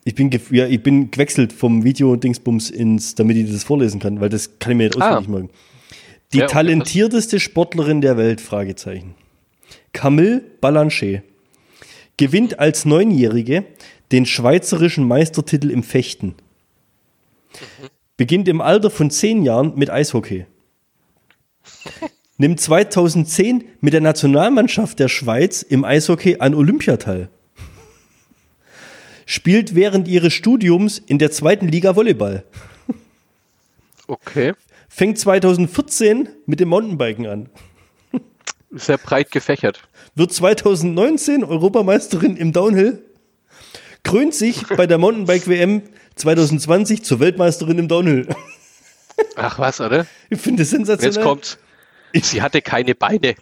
Ich 0.04 0.14
bin, 0.14 0.30
ja, 0.50 0.66
ich 0.66 0.82
bin 0.82 1.10
gewechselt 1.10 1.52
vom 1.52 1.84
Video-Dingsbums 1.84 2.70
ins, 2.70 3.14
damit 3.14 3.36
ich 3.36 3.50
das 3.52 3.64
vorlesen 3.64 4.00
kann, 4.00 4.20
weil 4.20 4.28
das 4.28 4.58
kann 4.58 4.72
ich 4.72 4.78
mir 4.78 4.84
nicht 4.84 5.00
Ah. 5.00 5.18
auswendig 5.18 5.28
merken. 5.30 5.50
Die 6.32 6.38
Ja, 6.38 6.44
okay, 6.44 6.52
talentierteste 6.54 7.40
Sportlerin 7.40 8.00
der 8.00 8.16
Welt, 8.16 8.40
Fragezeichen. 8.40 9.14
Camille 9.92 10.42
Balanche 10.60 11.22
gewinnt 12.16 12.58
als 12.60 12.84
Neunjährige 12.84 13.64
den 14.12 14.26
schweizerischen 14.26 15.06
Meistertitel 15.06 15.70
im 15.70 15.82
Fechten. 15.82 16.34
Beginnt 18.16 18.48
im 18.48 18.60
Alter 18.60 18.90
von 18.90 19.10
zehn 19.10 19.42
Jahren 19.42 19.72
mit 19.76 19.90
Eishockey. 19.90 20.46
Nimmt 22.38 22.60
2010 22.60 23.64
mit 23.80 23.92
der 23.92 24.00
Nationalmannschaft 24.00 24.98
der 24.98 25.08
Schweiz 25.08 25.62
im 25.62 25.84
Eishockey 25.84 26.36
an 26.38 26.54
Olympia 26.54 26.96
teil. 26.96 27.28
Spielt 29.30 29.76
während 29.76 30.08
ihres 30.08 30.32
Studiums 30.32 30.98
in 30.98 31.20
der 31.20 31.30
zweiten 31.30 31.68
Liga 31.68 31.94
Volleyball. 31.94 32.42
Okay. 34.08 34.54
Fängt 34.88 35.20
2014 35.20 36.28
mit 36.46 36.58
dem 36.58 36.70
Mountainbiken 36.70 37.26
an. 37.26 37.48
Sehr 38.72 38.98
breit 38.98 39.30
gefächert. 39.30 39.82
Wird 40.16 40.32
2019 40.32 41.44
Europameisterin 41.44 42.36
im 42.36 42.52
Downhill. 42.52 43.04
Krönt 44.02 44.34
sich 44.34 44.66
bei 44.66 44.88
der 44.88 44.98
Mountainbike-WM 44.98 45.82
2020 46.16 47.04
zur 47.04 47.20
Weltmeisterin 47.20 47.78
im 47.78 47.86
Downhill. 47.86 48.26
Ach 49.36 49.60
was, 49.60 49.80
oder? 49.80 50.08
Ich 50.28 50.40
finde 50.40 50.64
Und 50.64 50.68
sensationell. 50.68 51.14
jetzt 51.14 51.24
kommt, 51.24 51.58
sie 52.20 52.42
hatte 52.42 52.62
keine 52.62 52.96
Beine. 52.96 53.36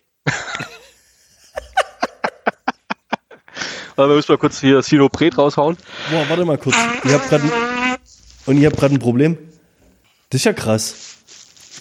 Aber 3.98 4.10
wir 4.10 4.16
müssen 4.16 4.30
mal 4.32 4.38
kurz 4.38 4.60
hier 4.60 4.80
Sinopret 4.80 5.36
raushauen. 5.36 5.76
Boah, 6.10 6.24
warte 6.28 6.44
mal 6.44 6.56
kurz. 6.56 6.76
Ich 7.04 7.12
hab 7.12 7.28
grad 7.28 7.42
ein, 7.42 7.50
und 8.46 8.56
ich 8.56 8.64
habe 8.64 8.76
gerade 8.76 8.94
ein 8.94 9.00
Problem. 9.00 9.36
Das 10.30 10.40
ist 10.40 10.44
ja 10.44 10.52
krass. 10.52 11.16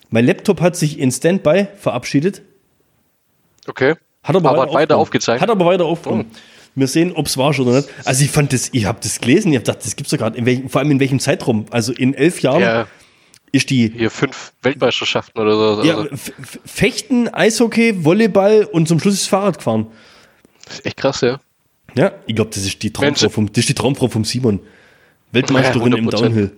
Mein 0.09 0.25
Laptop 0.25 0.59
hat 0.61 0.75
sich 0.75 0.97
in 0.99 1.11
Standby 1.11 1.67
verabschiedet. 1.77 2.41
Okay. 3.67 3.95
Hat 4.23 4.35
aber, 4.35 4.49
Aber 4.49 4.61
weiter, 4.63 4.73
weiter 4.73 4.97
aufgezeichnet? 4.97 5.41
Hat 5.41 5.49
aber 5.49 5.65
weiter 5.65 5.85
aufgenommen. 5.85 6.31
Wir 6.75 6.87
sehen, 6.87 7.11
ob 7.13 7.27
es 7.27 7.37
war 7.37 7.49
oder 7.59 7.77
nicht. 7.77 7.89
Also 8.05 8.23
ich 8.23 8.31
fand 8.31 8.51
das, 8.53 8.69
ich 8.71 8.85
habe 8.85 8.99
das 9.01 9.19
gelesen, 9.19 9.51
ich 9.51 9.57
habe 9.57 9.65
gedacht, 9.65 9.85
das 9.85 9.95
gibt's 9.95 10.11
doch 10.11 10.17
gerade, 10.17 10.69
vor 10.69 10.79
allem 10.81 10.91
in 10.91 10.99
welchem 10.99 11.19
Zeitraum. 11.19 11.65
Also 11.71 11.91
in 11.93 12.13
elf 12.13 12.41
Jahren 12.41 12.61
Ja, 12.61 12.87
ist 13.51 13.69
die 13.69 13.91
hier 13.95 14.09
fünf 14.11 14.53
Weltmeisterschaften 14.63 15.39
oder 15.39 15.75
so. 15.77 15.83
ja, 15.83 15.97
Also, 15.97 16.09
F- 16.09 16.31
Fechten, 16.65 17.27
Eishockey, 17.29 18.03
Volleyball 18.05 18.63
und 18.71 18.87
zum 18.87 18.99
Schluss 18.99 19.15
ist 19.15 19.27
Fahrrad 19.27 19.57
gefahren. 19.57 19.87
das 20.65 20.75
ist 20.79 20.85
echt 20.85 20.97
krass, 20.97 21.21
ja. 21.21 21.39
Ja, 21.95 22.11
ich 22.25 22.35
glaube, 22.35 22.51
das 22.53 22.65
ist 22.65 22.81
die 22.83 22.91
Traumfrau 22.93 23.29
vom, 23.29 23.47
das 23.47 23.57
ist 23.59 23.69
die 23.69 23.73
Traumfrau 23.73 24.07
vom 24.07 24.23
Simon. 24.25 24.59
Weltmeisterin 25.31 25.91
Ja, 25.93 25.97
im 25.97 26.07
100%. 26.09 26.11
Downhill. 26.11 26.51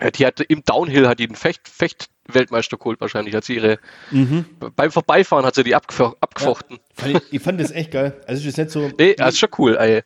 Ja, 0.00 0.10
Die 0.10 0.26
hatte 0.26 0.44
im 0.44 0.62
Downhill 0.64 1.08
hat 1.08 1.18
die 1.18 1.26
den 1.26 1.36
Fecht, 1.36 1.68
Fecht-Weltmeister 1.68 2.76
geholt 2.76 3.00
wahrscheinlich. 3.00 3.34
Hat 3.34 3.44
sie 3.44 3.56
ihre, 3.56 3.78
Mhm. 4.10 4.44
beim 4.76 4.90
Vorbeifahren 4.90 5.44
hat 5.44 5.54
sie 5.54 5.64
die 5.64 5.74
abgef 5.74 6.00
abgefochten. 6.20 6.78
Fand 6.94 7.16
ich, 7.16 7.22
ich 7.32 7.42
fand 7.42 7.60
das 7.60 7.70
echt 7.72 7.90
geil. 7.90 8.14
Also 8.26 8.40
ist 8.40 8.56
jetzt 8.56 8.58
nicht 8.58 8.70
so. 8.70 8.90
Nee, 8.98 9.14
das 9.14 9.34
ist 9.34 9.40
schon 9.40 9.48
cool, 9.58 9.76
ey. 9.76 10.02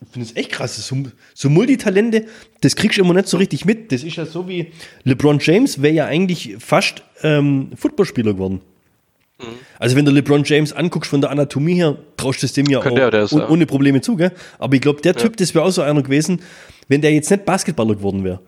Ich 0.00 0.12
finde 0.12 0.28
das 0.28 0.36
echt 0.36 0.52
krass. 0.52 0.76
So, 0.76 0.96
so 1.34 1.50
Multitalente, 1.50 2.26
das 2.60 2.76
kriegst 2.76 2.98
du 2.98 3.02
immer 3.02 3.14
nicht 3.14 3.26
so 3.28 3.36
richtig 3.36 3.64
mit. 3.64 3.90
Das 3.90 4.04
ist 4.04 4.16
ja 4.16 4.24
so 4.26 4.48
wie 4.48 4.72
LeBron 5.04 5.38
James 5.40 5.82
wäre 5.82 5.92
ja 5.94 6.06
eigentlich 6.06 6.56
fast 6.60 7.02
ähm, 7.22 7.70
Footballspieler 7.76 8.32
geworden. 8.34 8.60
Mhm. 9.38 9.44
Also 9.78 9.94
wenn 9.96 10.04
du 10.04 10.10
LeBron 10.10 10.42
James 10.44 10.72
anguckst 10.72 11.10
von 11.10 11.20
der 11.20 11.30
Anatomie 11.30 11.74
her, 11.74 11.96
traust 12.16 12.42
du 12.42 12.46
es 12.46 12.52
dem 12.54 12.66
ja 12.66 12.80
Könnte 12.80 13.06
auch 13.06 13.10
das, 13.10 13.32
un- 13.32 13.40
ja. 13.40 13.48
ohne 13.48 13.66
Probleme 13.66 14.00
zu, 14.00 14.16
gell? 14.16 14.32
Aber 14.58 14.74
ich 14.74 14.80
glaube, 14.80 15.00
der 15.02 15.14
Typ, 15.14 15.36
das 15.36 15.54
wäre 15.54 15.64
auch 15.64 15.70
so 15.70 15.82
einer 15.82 16.02
gewesen, 16.02 16.40
wenn 16.88 17.00
der 17.00 17.12
jetzt 17.12 17.30
nicht 17.30 17.44
Basketballer 17.44 17.94
geworden 17.94 18.24
wäre. 18.24 18.40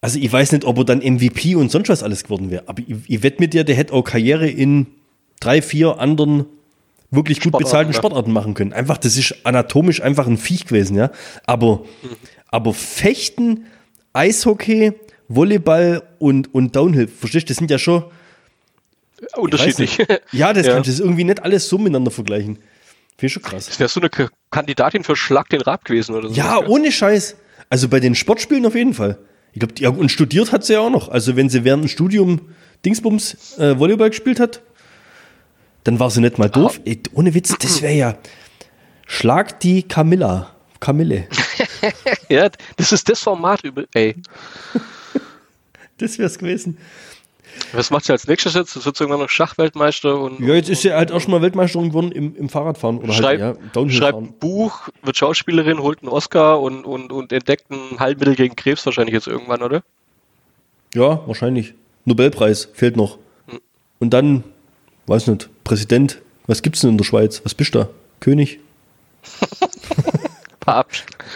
Also 0.00 0.18
ich 0.20 0.32
weiß 0.32 0.52
nicht, 0.52 0.64
ob 0.64 0.78
er 0.78 0.84
dann 0.84 0.98
MVP 1.00 1.56
und 1.56 1.72
sonst 1.72 1.88
was 1.88 2.04
alles 2.04 2.22
geworden 2.22 2.50
wäre. 2.50 2.62
Aber 2.66 2.80
ich, 2.86 2.96
ich 3.08 3.22
wette 3.24 3.40
mit 3.40 3.52
dir, 3.54 3.64
der 3.64 3.74
hätte 3.74 3.92
auch 3.92 4.02
Karriere 4.04 4.48
in 4.48 4.86
drei, 5.40 5.60
vier 5.60 5.98
anderen 5.98 6.46
wirklich 7.10 7.38
gut 7.38 7.44
Sportarten, 7.54 7.64
bezahlten 7.64 7.92
ja. 7.92 7.98
Sportarten 7.98 8.32
machen 8.32 8.54
können. 8.54 8.72
Einfach, 8.72 8.98
das 8.98 9.16
ist 9.16 9.34
anatomisch 9.44 10.00
einfach 10.02 10.26
ein 10.28 10.36
Viech 10.36 10.66
gewesen, 10.66 10.96
ja. 10.96 11.10
Aber, 11.46 11.78
Mhm. 12.02 12.08
aber 12.48 12.72
Fechten, 12.74 13.64
Eishockey, 14.12 14.92
Volleyball 15.28 16.02
und, 16.18 16.54
und 16.54 16.76
Downhill, 16.76 17.08
verstehst 17.08 17.46
du, 17.48 17.48
das 17.48 17.56
sind 17.56 17.70
ja 17.70 17.78
schon 17.78 18.04
Unterschiedlich. 19.36 19.98
Ja, 20.32 20.52
das 20.52 20.66
Ja. 20.66 20.74
kannst 20.74 20.88
du 20.88 20.92
das 20.92 21.00
irgendwie 21.00 21.24
nicht 21.24 21.42
alles 21.42 21.68
so 21.68 21.78
miteinander 21.78 22.10
vergleichen. 22.10 22.56
Finde 22.56 23.26
ich 23.26 23.32
schon 23.32 23.42
krass. 23.42 23.66
Das 23.66 23.78
wäre 23.80 23.88
so 23.88 24.00
eine 24.00 24.10
K 24.10 24.28
Kandidatin 24.50 25.02
für 25.04 25.16
Schlag 25.16 25.48
den 25.48 25.60
Rab 25.60 25.84
gewesen 25.84 26.14
oder 26.14 26.28
so. 26.28 26.34
Ja, 26.34 26.58
ohne 26.66 26.92
Scheiß. 26.92 27.36
Also 27.68 27.88
bei 27.88 28.00
den 28.00 28.14
Sportspielen 28.14 28.64
auf 28.66 28.74
jeden 28.74 28.94
Fall. 28.94 29.18
Ich 29.52 29.58
glaube, 29.60 29.74
ja, 29.78 29.88
und 29.90 30.10
studiert 30.10 30.52
hat 30.52 30.64
sie 30.64 30.74
ja 30.74 30.80
auch 30.80 30.90
noch. 30.90 31.08
Also 31.08 31.34
wenn 31.36 31.48
sie 31.48 31.64
während 31.64 31.84
dem 31.84 31.88
Studium 31.88 32.40
Dingsbums 32.84 33.58
äh, 33.58 33.78
Volleyball 33.78 34.10
gespielt 34.10 34.38
hat, 34.40 34.62
dann 35.84 35.98
war 35.98 36.10
sie 36.10 36.20
nicht 36.20 36.38
mal 36.38 36.48
doof. 36.48 36.80
Ey, 36.84 37.00
ohne 37.12 37.34
Witz, 37.34 37.54
das 37.58 37.82
wäre 37.82 37.94
ja 37.94 38.18
Schlag 39.06 39.58
die 39.60 39.82
Camilla. 39.82 40.54
Camille. 40.80 41.26
ja, 42.28 42.48
das 42.76 42.92
ist 42.92 43.08
das 43.08 43.20
Format. 43.20 43.62
Ey, 43.94 44.14
Das 45.98 46.18
wäre 46.18 46.26
es 46.28 46.38
gewesen. 46.38 46.78
Was 47.72 47.90
macht 47.90 48.04
sie 48.04 48.12
als 48.12 48.26
nächstes 48.26 48.54
jetzt? 48.54 48.76
Das 48.76 48.84
wird 48.86 49.00
irgendwann 49.00 49.20
noch 49.20 49.28
Schachweltmeister 49.28 50.18
und 50.18 50.40
Ja, 50.40 50.54
jetzt 50.54 50.68
ist 50.68 50.82
sie 50.82 50.92
halt 50.92 51.12
auch 51.12 51.20
schon 51.20 51.32
mal 51.32 51.42
Weltmeisterin 51.42 51.88
geworden 51.88 52.12
im, 52.12 52.34
im 52.36 52.48
Fahrradfahren 52.48 52.98
oder 52.98 53.12
schreibt, 53.12 53.42
halt, 53.42 53.58
ja, 53.74 53.88
schreibt 53.90 54.18
ein 54.18 54.32
Buch, 54.38 54.88
wird 55.02 55.16
Schauspielerin, 55.16 55.78
holt 55.80 56.02
einen 56.02 56.08
Oscar 56.08 56.60
und, 56.60 56.84
und, 56.84 57.12
und 57.12 57.32
entdeckt 57.32 57.70
ein 57.70 57.98
Heilmittel 57.98 58.34
gegen 58.34 58.56
Krebs 58.56 58.84
wahrscheinlich 58.86 59.14
jetzt 59.14 59.26
irgendwann, 59.26 59.62
oder? 59.62 59.82
Ja, 60.94 61.26
wahrscheinlich. 61.26 61.74
Nobelpreis 62.04 62.68
fehlt 62.72 62.96
noch. 62.96 63.18
Und 63.98 64.10
dann, 64.10 64.44
weiß 65.06 65.26
nicht, 65.26 65.48
Präsident. 65.64 66.20
Was 66.46 66.62
gibt's 66.62 66.80
denn 66.80 66.90
in 66.90 66.98
der 66.98 67.04
Schweiz? 67.04 67.42
Was 67.44 67.54
bist 67.54 67.74
du 67.74 67.80
da? 67.80 67.88
König? 68.20 68.60
Ab 70.64 70.88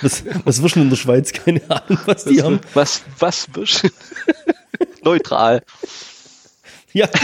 Was, 0.03 0.25
was 0.45 0.63
wirst 0.63 0.77
du 0.77 0.81
in 0.81 0.91
der 0.91 0.97
Schweiz? 0.97 1.33
Keine 1.33 1.63
Ahnung, 1.71 1.99
was 2.05 2.25
die 2.25 2.43
haben. 2.43 2.61
was, 2.75 3.03
was 3.19 3.49
wirst 3.55 3.85
du? 3.85 3.89
Neutral. 5.05 5.63
Ja. 6.95 7.09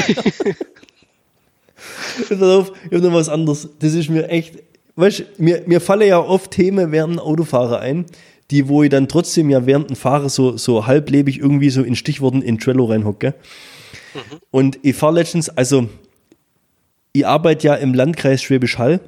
Pass 2.28 2.42
auf, 2.42 2.72
ich 2.86 2.92
habe 2.92 3.06
noch 3.06 3.12
was 3.14 3.28
anderes. 3.28 3.68
Das 3.78 3.92
ist 3.94 4.08
mir 4.08 4.28
echt, 4.28 4.58
weißt 4.96 5.18
du, 5.20 5.24
mir, 5.38 5.62
mir 5.66 5.80
fallen 5.80 6.08
ja 6.08 6.18
oft 6.18 6.50
Themen 6.50 6.90
während 6.90 7.20
Autofahrer 7.20 7.80
ein, 7.80 8.06
die, 8.50 8.68
wo 8.68 8.82
ich 8.82 8.90
dann 8.90 9.08
trotzdem 9.08 9.50
ja 9.50 9.66
während 9.66 9.90
dem 9.90 9.96
Fahren 9.96 10.28
so, 10.28 10.56
so 10.56 10.86
halblebig 10.86 11.38
irgendwie 11.38 11.70
so 11.70 11.82
in 11.82 11.94
Stichworten 11.96 12.42
in 12.42 12.58
Trello 12.58 12.86
reinhocke. 12.86 13.34
Und 14.50 14.78
ich 14.82 14.96
fahre 14.96 15.14
letztens, 15.14 15.48
also 15.50 15.88
ich 17.12 17.26
arbeite 17.26 17.68
ja 17.68 17.74
im 17.74 17.94
Landkreis 17.94 18.42
Schwäbisch 18.42 18.78
Hall 18.78 19.00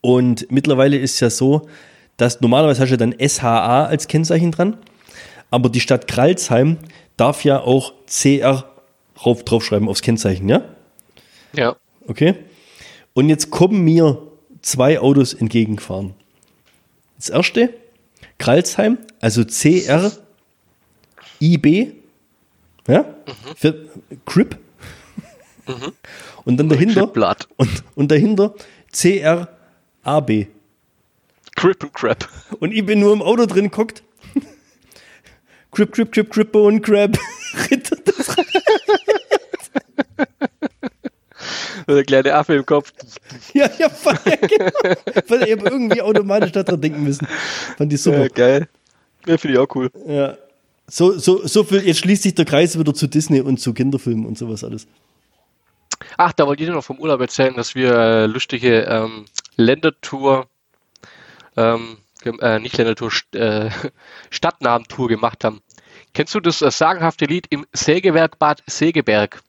und 0.00 0.50
mittlerweile 0.50 0.96
ist 0.96 1.14
es 1.14 1.20
ja 1.20 1.30
so, 1.30 1.68
dass 2.16 2.40
normalerweise 2.40 2.82
hast 2.82 2.90
du 2.90 2.96
dann 2.96 3.14
SHA 3.18 3.86
als 3.86 4.08
Kennzeichen 4.08 4.52
dran, 4.52 4.76
aber 5.50 5.68
die 5.68 5.80
Stadt 5.80 6.06
Kralsheim 6.06 6.78
darf 7.16 7.44
ja 7.44 7.60
auch 7.60 7.92
CR 8.06 8.75
drauf, 9.16 9.44
draufschreiben 9.44 9.88
aufs 9.88 10.02
Kennzeichen, 10.02 10.48
ja? 10.48 10.62
Ja. 11.52 11.76
Okay. 12.06 12.34
Und 13.14 13.28
jetzt 13.28 13.50
kommen 13.50 13.82
mir 13.82 14.22
zwei 14.62 15.00
Autos 15.00 15.34
entgegengefahren. 15.34 16.14
Das 17.16 17.30
erste, 17.30 17.72
Kralsheim, 18.38 18.98
also 19.20 19.44
CR 19.44 20.12
IB, 21.40 21.92
ja, 22.86 23.04
für 23.56 23.88
Crip. 24.24 24.58
Und 26.44 26.58
dann 26.58 26.68
dahinter, 26.68 27.10
und, 27.56 27.82
und 27.96 28.08
dahinter 28.08 28.54
CR 28.92 29.48
AB. 30.04 30.46
Crip 31.56 31.82
and 31.82 31.92
Crap. 31.92 32.28
Und 32.60 32.72
ich 32.72 32.86
bin 32.86 33.00
nur 33.00 33.12
im 33.12 33.20
Auto 33.20 33.46
drin 33.46 33.72
guckt. 33.72 34.04
Crip, 35.72 35.90
Crip, 35.90 36.12
Crip, 36.12 36.30
Crippo 36.30 36.68
und 36.68 36.82
Crab. 36.82 37.18
Ritter 37.70 37.96
des 37.96 38.36
Der 41.88 42.04
kleine 42.04 42.34
Affe 42.34 42.54
im 42.54 42.66
Kopf. 42.66 42.92
Ja, 43.54 43.70
ja, 43.78 43.88
voll, 43.88 44.18
ja 44.24 44.36
genau. 44.36 44.70
Ich 45.14 45.52
habe 45.52 45.68
irgendwie 45.68 46.02
automatisch 46.02 46.52
daran 46.52 46.80
denken 46.80 47.04
müssen. 47.04 47.26
Fand 47.76 47.92
ich 47.92 48.02
super. 48.02 48.22
Ja, 48.22 48.28
geil. 48.28 48.68
Ja, 49.26 49.38
finde 49.38 49.54
ich 49.54 49.60
auch 49.60 49.74
cool. 49.76 49.90
Ja. 50.06 50.36
So, 50.88 51.18
so, 51.18 51.46
so 51.46 51.64
viel, 51.64 51.86
jetzt 51.86 51.98
schließt 51.98 52.22
sich 52.22 52.34
der 52.34 52.44
Kreis 52.44 52.78
wieder 52.78 52.94
zu 52.94 53.06
Disney 53.06 53.40
und 53.40 53.58
zu 53.58 53.72
Kinderfilmen 53.72 54.26
und 54.26 54.38
sowas 54.38 54.62
alles. 54.64 54.86
Ach, 56.16 56.32
da 56.32 56.46
wollte 56.46 56.62
ich 56.62 56.68
dir 56.68 56.74
noch 56.74 56.84
vom 56.84 56.98
Urlaub 56.98 57.20
erzählen, 57.20 57.54
dass 57.54 57.74
wir 57.74 57.92
äh, 57.92 58.26
lustige 58.26 58.82
ähm, 58.82 59.24
Ländertour, 59.56 60.46
ähm, 61.56 61.98
äh, 62.24 62.58
nicht 62.58 62.76
Ländertour, 62.76 63.10
St 63.10 63.34
äh, 63.34 63.70
Stadtnamentour 64.30 65.08
gemacht 65.08 65.44
haben. 65.44 65.60
Kennst 66.16 66.34
du 66.34 66.40
das 66.40 66.62
äh, 66.62 66.70
sagenhafte 66.70 67.26
Lied 67.26 67.46
im 67.50 67.66
Sägewerk 67.74 68.38
Bad 68.38 68.62
Segeberg? 68.66 69.42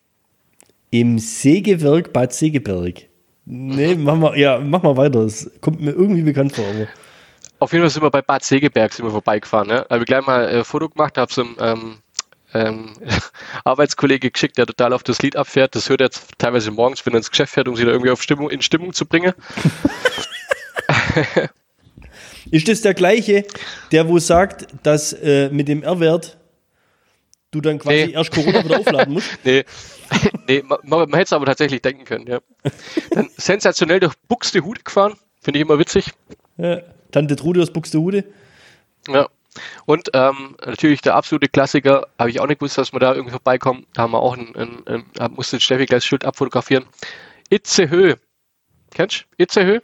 Im 0.91 1.17
Sägewerk 1.17 2.11
Bad 2.11 2.33
Segeberg. 2.33 3.03
Nee, 3.45 3.95
mach 3.97 4.17
mal, 4.17 4.37
ja, 4.37 4.59
mach 4.59 4.83
mal 4.83 4.97
weiter. 4.97 5.23
Das 5.23 5.49
kommt 5.61 5.79
mir 5.79 5.91
irgendwie 5.91 6.23
bekannt 6.23 6.53
vor. 6.53 6.65
Aber. 6.65 6.89
Auf 7.59 7.71
jeden 7.71 7.83
Fall 7.83 7.89
sind 7.89 8.03
wir 8.03 8.11
bei 8.11 8.21
Bad 8.21 8.43
Segeberg 8.43 8.91
sind 8.91 9.05
wir 9.05 9.11
vorbeigefahren. 9.11 9.69
Ne? 9.69 9.85
Habe 9.89 9.99
ich 9.99 10.07
gleich 10.07 10.25
mal 10.25 10.43
äh, 10.49 10.65
Foto 10.65 10.89
gemacht, 10.89 11.17
habe 11.17 11.31
so 11.31 11.43
einem 11.43 11.55
ähm, 11.61 11.99
ähm, 12.53 12.89
Arbeitskollege 13.63 14.29
geschickt, 14.29 14.57
der 14.57 14.65
total 14.65 14.91
auf 14.91 15.03
das 15.03 15.21
Lied 15.21 15.37
abfährt. 15.37 15.73
Das 15.73 15.87
hört 15.87 16.01
er 16.01 16.07
jetzt 16.07 16.33
teilweise 16.37 16.71
morgens, 16.71 17.05
wenn 17.05 17.13
er 17.13 17.19
ins 17.19 17.31
Geschäft 17.31 17.53
fährt, 17.53 17.69
um 17.69 17.77
sich 17.77 17.85
da 17.85 17.91
irgendwie 17.91 18.11
auf 18.11 18.21
Stimmung, 18.21 18.49
in 18.49 18.61
Stimmung 18.61 18.91
zu 18.91 19.05
bringen. 19.05 19.31
Ist 22.51 22.67
das 22.67 22.81
der 22.81 22.93
gleiche, 22.93 23.45
der 23.93 24.09
wo 24.09 24.19
sagt, 24.19 24.67
dass 24.83 25.13
äh, 25.13 25.49
mit 25.49 25.69
dem 25.69 25.83
R-Wert 25.83 26.36
du 27.51 27.61
dann 27.61 27.79
quasi 27.79 28.07
Nee. 28.07 28.11
erst 28.13 28.31
Corona 28.31 28.63
wieder 28.63 28.79
aufladen 28.79 29.13
musst? 29.13 29.29
Nee, 29.43 29.63
nee 30.47 30.63
man, 30.65 30.79
man, 30.83 31.09
hätte 31.13 31.23
es 31.23 31.33
aber 31.33 31.45
tatsächlich 31.45 31.81
denken 31.81 32.05
können, 32.05 32.27
ja. 32.27 32.39
Dann 33.11 33.29
sensationell 33.37 33.99
durch 33.99 34.13
Buxtehude 34.27 34.81
gefahren, 34.83 35.15
finde 35.41 35.59
ich 35.59 35.65
immer 35.65 35.79
witzig. 35.79 36.13
Ja. 36.57 36.81
Tante 37.11 37.35
Trude 37.35 37.61
aus 37.61 37.71
Buxtehude. 37.71 38.23
Ja. 39.09 39.27
Und 39.85 40.09
ähm, 40.13 40.55
natürlich 40.65 41.01
der 41.01 41.15
absolute 41.15 41.47
Klassiker, 41.49 42.07
habe 42.19 42.29
ich 42.29 42.39
auch 42.39 42.47
nicht 42.47 42.59
gewusst, 42.59 42.77
dass 42.77 42.93
wir 42.93 42.99
da 42.99 43.13
irgendwie 43.13 43.31
vorbeikommen. 43.31 43.85
Da 43.93 44.03
haben 44.03 44.11
wir 44.11 44.19
auch 44.21 44.37
ein, 44.37 44.55
ein, 44.55 44.83
ein 44.87 45.05
hab- 45.19 45.31
musste 45.35 45.57
den 45.57 45.61
Steffi 45.61 45.85
gleich 45.85 45.99
das 45.99 46.05
Schild 46.05 46.25
abfotografieren. 46.25 46.85
Itzehö. 47.49 48.15
Kennst 48.91 49.25
du 49.37 49.43
Itzehö? 49.43 49.79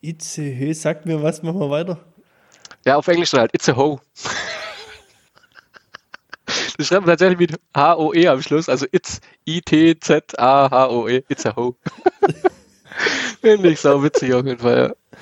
Itzehö, 0.00 0.74
sagt 0.74 1.06
mir 1.06 1.22
was, 1.22 1.42
mach 1.42 1.54
mal 1.54 1.70
weiter. 1.70 2.04
Ja, 2.84 2.96
auf 2.96 3.06
Englisch 3.08 3.30
dann 3.30 3.40
halt 3.42 3.54
It's 3.54 3.68
schreibt 6.84 7.02
man 7.02 7.10
tatsächlich 7.10 7.38
mit 7.38 7.60
H-O-E 7.76 8.28
am 8.28 8.42
Schluss, 8.42 8.68
also 8.68 8.86
It's 8.92 9.20
I-T-Z-A-H-O-E, 9.46 11.22
It's 11.28 11.46
a 11.46 11.54
Ho. 11.56 11.76
Finde 13.40 13.70
ich 13.70 13.80
sau 13.80 14.02
witzig 14.02 14.32
auf 14.34 14.44
jeden 14.44 14.58
Fall, 14.58 14.76
ja. 14.76 15.18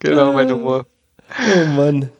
Genau, 0.00 0.32
mein 0.32 0.50
Humor. 0.50 0.86
Oh 1.54 1.64
Mann. 1.66 2.10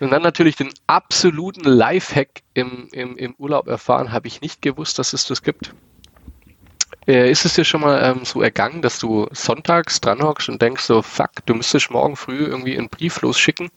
Und 0.00 0.10
dann 0.10 0.22
natürlich 0.22 0.56
den 0.56 0.72
absoluten 0.86 1.64
Lifehack 1.64 2.42
im, 2.54 2.88
im, 2.92 3.16
im 3.16 3.34
Urlaub 3.38 3.66
erfahren, 3.66 4.12
habe 4.12 4.26
ich 4.26 4.40
nicht 4.40 4.62
gewusst, 4.62 4.98
dass 4.98 5.12
es 5.12 5.26
das 5.26 5.42
gibt. 5.42 5.74
Äh, 7.06 7.30
ist 7.30 7.44
es 7.44 7.54
dir 7.54 7.64
schon 7.64 7.82
mal 7.82 8.02
ähm, 8.02 8.24
so 8.24 8.40
ergangen, 8.40 8.82
dass 8.82 8.98
du 8.98 9.26
sonntags 9.32 10.00
dran 10.00 10.22
hockst 10.22 10.48
und 10.48 10.62
denkst 10.62 10.84
so, 10.84 11.02
fuck, 11.02 11.30
du 11.46 11.54
müsstest 11.54 11.90
morgen 11.90 12.16
früh 12.16 12.44
irgendwie 12.44 12.78
einen 12.78 12.88
Brief 12.88 13.20
losschicken, 13.20 13.70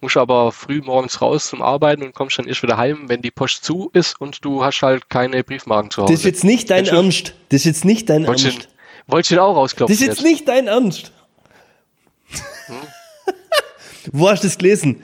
musst 0.00 0.16
aber 0.16 0.52
früh 0.52 0.80
morgens 0.82 1.20
raus 1.20 1.46
zum 1.48 1.62
Arbeiten 1.62 2.02
und 2.02 2.14
kommst 2.14 2.38
dann 2.38 2.46
erst 2.46 2.62
wieder 2.62 2.76
heim, 2.76 3.08
wenn 3.08 3.22
die 3.22 3.30
Post 3.30 3.64
zu 3.64 3.90
ist 3.92 4.20
und 4.20 4.44
du 4.44 4.64
hast 4.64 4.82
halt 4.82 5.10
keine 5.10 5.42
Briefmarken 5.44 5.90
zu 5.90 6.02
Hause. 6.02 6.12
Das 6.12 6.20
ist 6.20 6.26
jetzt 6.26 6.44
nicht 6.44 6.70
dein 6.70 6.86
Ernst. 6.86 7.34
Das 7.50 7.60
ist 7.60 7.64
jetzt 7.66 7.84
nicht 7.84 8.08
dein 8.08 8.24
Ernst. 8.24 8.68
du 9.30 9.34
den 9.34 9.38
auch 9.38 9.56
rausklopfen? 9.56 9.94
Das 9.94 10.00
ist 10.00 10.06
jetzt 10.06 10.22
nicht 10.22 10.48
dein 10.48 10.66
Ernst. 10.66 11.12
Wo 14.12 14.28
hast 14.28 14.42
du 14.42 14.48
das 14.48 14.58
gelesen? 14.58 15.02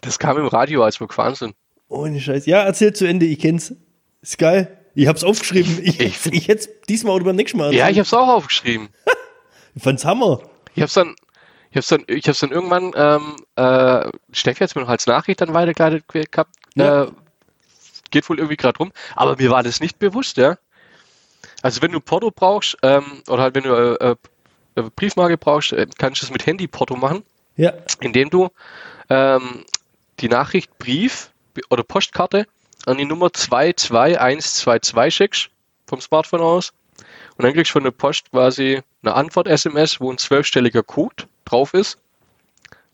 Das 0.00 0.18
kam 0.18 0.36
im 0.38 0.46
Radio, 0.46 0.82
als 0.82 1.00
wir 1.00 1.06
gefahren 1.06 1.34
sind. 1.34 1.54
Ohne 1.88 2.20
Scheiß. 2.20 2.46
Ja, 2.46 2.62
erzähl 2.64 2.92
zu 2.92 3.06
Ende, 3.06 3.26
ich 3.26 3.38
kenn's. 3.38 3.74
Ist 4.22 4.38
geil. 4.38 4.76
Ich 4.94 5.06
hab's 5.06 5.24
aufgeschrieben. 5.24 5.78
Ich, 5.82 6.00
Ich 6.00 6.26
ich, 6.26 6.48
hätte 6.48 6.60
es 6.60 6.68
diesmal 6.88 7.14
oder 7.14 7.26
beim 7.26 7.36
nächsten 7.36 7.58
Mal 7.58 7.74
Ja, 7.74 7.88
ich 7.88 7.98
es 7.98 8.14
auch 8.14 8.28
aufgeschrieben. 8.28 8.88
ich 9.74 9.82
fand's 9.82 10.04
Hammer. 10.04 10.40
Ich 10.74 10.82
hab's 10.82 10.94
dann, 10.94 11.14
ich 11.76 11.78
hab's 11.78 11.88
dann, 11.88 12.04
ich 12.06 12.26
hab's 12.26 12.40
dann 12.40 12.50
irgendwann, 12.52 12.92
ähm, 12.96 13.36
äh, 13.56 14.10
Steffi 14.32 14.60
hat's 14.64 14.74
mir 14.74 14.80
noch 14.80 14.88
als 14.88 15.06
Nachricht 15.06 15.42
dann 15.42 15.52
weitergeleitet 15.52 16.08
ge- 16.08 16.24
gehabt. 16.30 16.54
Ja. 16.74 17.04
Äh, 17.04 17.10
geht 18.10 18.26
wohl 18.30 18.38
irgendwie 18.38 18.56
gerade 18.56 18.78
rum. 18.78 18.92
Aber 19.14 19.36
mir 19.36 19.50
war 19.50 19.62
das 19.62 19.80
nicht 19.80 19.98
bewusst, 19.98 20.38
ja. 20.38 20.56
Also 21.62 21.82
wenn 21.82 21.92
du 21.92 22.00
Porto 22.00 22.30
brauchst, 22.30 22.78
ähm, 22.82 23.04
oder 23.28 23.42
halt 23.42 23.54
wenn 23.56 23.64
du 23.64 23.74
äh, 23.74 24.16
äh, 24.76 24.82
Briefmarke 24.94 25.36
brauchst, 25.36 25.72
äh, 25.72 25.86
kannst 25.98 26.22
du 26.22 26.26
es 26.26 26.32
mit 26.32 26.46
Handy-Porto 26.46 26.96
machen, 26.96 27.24
Ja. 27.56 27.72
indem 28.00 28.30
du 28.30 28.48
ähm, 29.10 29.64
die 30.20 30.28
Nachricht 30.28 30.78
Brief 30.78 31.30
oder 31.68 31.82
Postkarte 31.82 32.46
an 32.86 32.96
die 32.98 33.04
Nummer 33.04 33.32
22122 33.32 35.14
schickst 35.14 35.50
vom 35.86 36.00
Smartphone 36.00 36.40
aus. 36.40 36.72
Und 37.36 37.44
dann 37.44 37.52
kriegst 37.52 37.70
du 37.70 37.74
von 37.74 37.84
der 37.84 37.90
Post 37.90 38.30
quasi 38.30 38.80
eine 39.02 39.14
Antwort-SMS, 39.14 40.00
wo 40.00 40.10
ein 40.10 40.16
zwölfstelliger 40.18 40.82
Code 40.82 41.24
drauf 41.46 41.72
ist. 41.74 41.98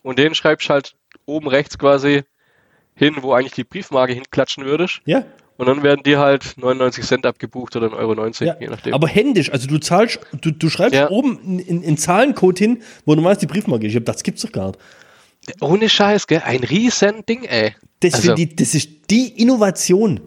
Und 0.01 0.19
den 0.19 0.33
schreibst 0.35 0.69
halt 0.69 0.95
oben 1.25 1.47
rechts 1.47 1.77
quasi 1.77 2.23
hin, 2.95 3.15
wo 3.21 3.33
eigentlich 3.33 3.53
die 3.53 3.63
Briefmarke 3.63 4.13
hinklatschen 4.13 4.65
würdest. 4.65 5.01
Ja. 5.05 5.25
Und 5.57 5.67
dann 5.67 5.83
werden 5.83 6.03
dir 6.03 6.19
halt 6.19 6.55
99 6.57 7.05
Cent 7.05 7.25
abgebucht 7.25 7.75
oder 7.75 7.87
1,90 7.87 7.93
Euro, 7.97 8.31
ja. 8.45 8.55
je 8.59 8.67
nachdem. 8.67 8.93
Aber 8.93 9.07
händisch. 9.07 9.51
Also 9.51 9.67
du 9.67 9.77
zahlst, 9.77 10.19
du, 10.41 10.51
du 10.51 10.69
schreibst 10.69 10.95
Ja. 10.95 11.09
oben 11.09 11.39
einen 11.69 11.97
Zahlencode 11.97 12.57
hin, 12.59 12.83
wo 13.05 13.13
normal 13.15 13.37
die 13.37 13.45
Briefmarke 13.45 13.85
ist. 13.85 13.91
Ich 13.91 13.97
hab 13.97 14.05
das 14.05 14.23
gibt's 14.23 14.41
doch 14.41 14.51
gar 14.51 14.67
nicht. 14.67 14.79
Ohne 15.61 15.89
Scheiß, 15.89 16.27
gell? 16.27 16.41
Ein 16.45 16.63
riesen 16.63 17.25
Ding, 17.25 17.43
ey. 17.43 17.75
Das, 17.99 18.15
Also- 18.15 18.33
ich, 18.35 18.55
das 18.55 18.73
ist 18.75 18.89
die 19.09 19.27
Innovation. 19.41 20.21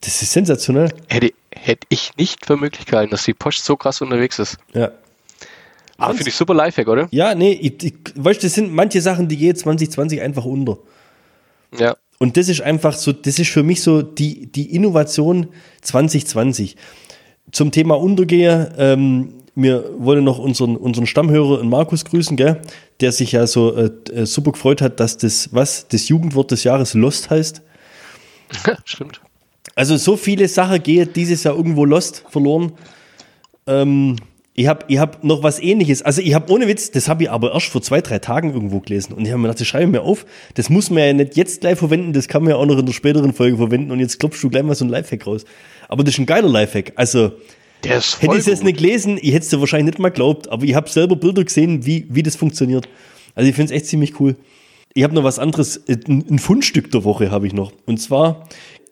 Das 0.00 0.20
ist 0.22 0.32
sensationell. 0.32 0.88
Hätte, 1.08 1.32
hätte 1.54 1.86
ich 1.90 2.10
nicht 2.16 2.44
für 2.46 2.56
möglich 2.56 2.86
gehalten, 2.86 3.10
dass 3.10 3.24
die 3.24 3.34
Post 3.34 3.64
so 3.64 3.76
krass 3.76 4.00
unterwegs 4.00 4.38
ist. 4.38 4.56
Ja. 4.72 4.90
Aber 6.02 6.14
finde 6.14 6.30
ich 6.30 6.36
super 6.36 6.54
Lifehack, 6.54 6.88
oder? 6.88 7.08
Ja, 7.10 7.34
nee, 7.34 7.52
ich, 7.52 7.82
ich, 7.84 7.94
weißt 8.14 8.42
das 8.42 8.54
sind 8.54 8.72
manche 8.72 9.00
Sachen, 9.00 9.28
die 9.28 9.36
gehen 9.36 9.54
2020 9.54 10.20
einfach 10.20 10.44
unter. 10.44 10.78
Ja. 11.78 11.96
Und 12.18 12.36
das 12.36 12.48
ist 12.48 12.60
einfach 12.60 12.94
so, 12.94 13.12
das 13.12 13.38
ist 13.38 13.50
für 13.50 13.62
mich 13.62 13.82
so 13.82 14.02
die, 14.02 14.46
die 14.46 14.74
Innovation 14.74 15.48
2020. 15.80 16.76
Zum 17.50 17.72
Thema 17.72 17.94
Untergehe, 17.94 18.72
ähm, 18.78 19.34
wir 19.54 19.84
wollen 19.98 20.24
noch 20.24 20.38
unseren, 20.38 20.76
unseren 20.76 21.06
Stammhörer 21.06 21.62
Markus 21.64 22.04
grüßen, 22.04 22.36
gell? 22.36 22.62
der 23.00 23.12
sich 23.12 23.32
ja 23.32 23.46
so 23.46 23.74
äh, 23.76 23.90
äh, 24.12 24.24
super 24.24 24.52
gefreut 24.52 24.80
hat, 24.80 25.00
dass 25.00 25.18
das, 25.18 25.52
was, 25.52 25.88
das 25.88 26.08
Jugendwort 26.08 26.50
des 26.50 26.64
Jahres 26.64 26.94
Lost 26.94 27.28
heißt. 27.28 27.60
Stimmt. 28.84 29.20
Also 29.74 29.96
so 29.96 30.16
viele 30.16 30.48
Sachen 30.48 30.82
gehen 30.82 31.08
dieses 31.14 31.44
Jahr 31.44 31.56
irgendwo 31.56 31.84
Lost 31.84 32.24
verloren. 32.28 32.72
Ähm, 33.66 34.16
Ich 34.54 34.66
habe 34.66 34.84
ich 34.88 34.98
hab 34.98 35.24
noch 35.24 35.42
was 35.42 35.60
ähnliches. 35.60 36.02
Also 36.02 36.20
ich 36.20 36.34
habe 36.34 36.52
ohne 36.52 36.68
Witz, 36.68 36.90
das 36.90 37.08
habe 37.08 37.22
ich 37.22 37.30
aber 37.30 37.54
erst 37.54 37.68
vor 37.68 37.80
zwei, 37.80 38.02
drei 38.02 38.18
Tagen 38.18 38.52
irgendwo 38.52 38.80
gelesen. 38.80 39.14
Und 39.14 39.24
ich 39.24 39.30
habe 39.30 39.38
mir 39.38 39.48
gedacht, 39.48 39.60
das 39.60 39.66
schreibe 39.66 39.84
ich 39.84 39.90
mir 39.90 40.02
auf. 40.02 40.26
Das 40.54 40.68
muss 40.68 40.90
man 40.90 40.98
ja 40.98 41.12
nicht 41.14 41.36
jetzt 41.36 41.62
gleich 41.62 41.78
verwenden, 41.78 42.12
das 42.12 42.28
kann 42.28 42.42
man 42.42 42.50
ja 42.50 42.56
auch 42.56 42.66
noch 42.66 42.78
in 42.78 42.84
der 42.84 42.92
späteren 42.92 43.32
Folge 43.32 43.56
verwenden. 43.56 43.90
Und 43.90 44.00
jetzt 44.00 44.18
klopfst 44.18 44.42
du 44.42 44.50
gleich 44.50 44.62
mal 44.62 44.74
so 44.74 44.84
ein 44.84 44.90
Lifehack 44.90 45.26
raus. 45.26 45.46
Aber 45.88 46.04
das 46.04 46.14
ist 46.14 46.20
ein 46.20 46.26
geiler 46.26 46.48
Lifehack. 46.48 46.92
Also 46.96 47.32
hätte 48.20 48.34
ich 48.34 48.40
es 48.40 48.46
jetzt 48.46 48.62
nicht 48.62 48.76
gelesen, 48.78 49.18
ich 49.20 49.32
hätte 49.32 49.44
es 49.44 49.48
dir 49.48 49.58
wahrscheinlich 49.60 49.94
nicht 49.94 49.98
mal 49.98 50.10
geglaubt. 50.10 50.48
Aber 50.50 50.64
ich 50.64 50.74
habe 50.74 50.88
selber 50.90 51.16
Bilder 51.16 51.44
gesehen, 51.44 51.86
wie, 51.86 52.06
wie 52.10 52.22
das 52.22 52.36
funktioniert. 52.36 52.88
Also 53.34 53.48
ich 53.48 53.56
finde 53.56 53.72
es 53.72 53.80
echt 53.80 53.86
ziemlich 53.86 54.20
cool. 54.20 54.36
Ich 54.92 55.02
habe 55.02 55.14
noch 55.14 55.24
was 55.24 55.38
anderes, 55.38 55.78
äh, 55.88 55.96
ein, 56.06 56.26
ein 56.30 56.38
Fundstück 56.38 56.90
der 56.90 57.04
Woche 57.04 57.30
habe 57.30 57.46
ich 57.46 57.54
noch. 57.54 57.72
Und 57.86 58.02
zwar, 58.02 58.48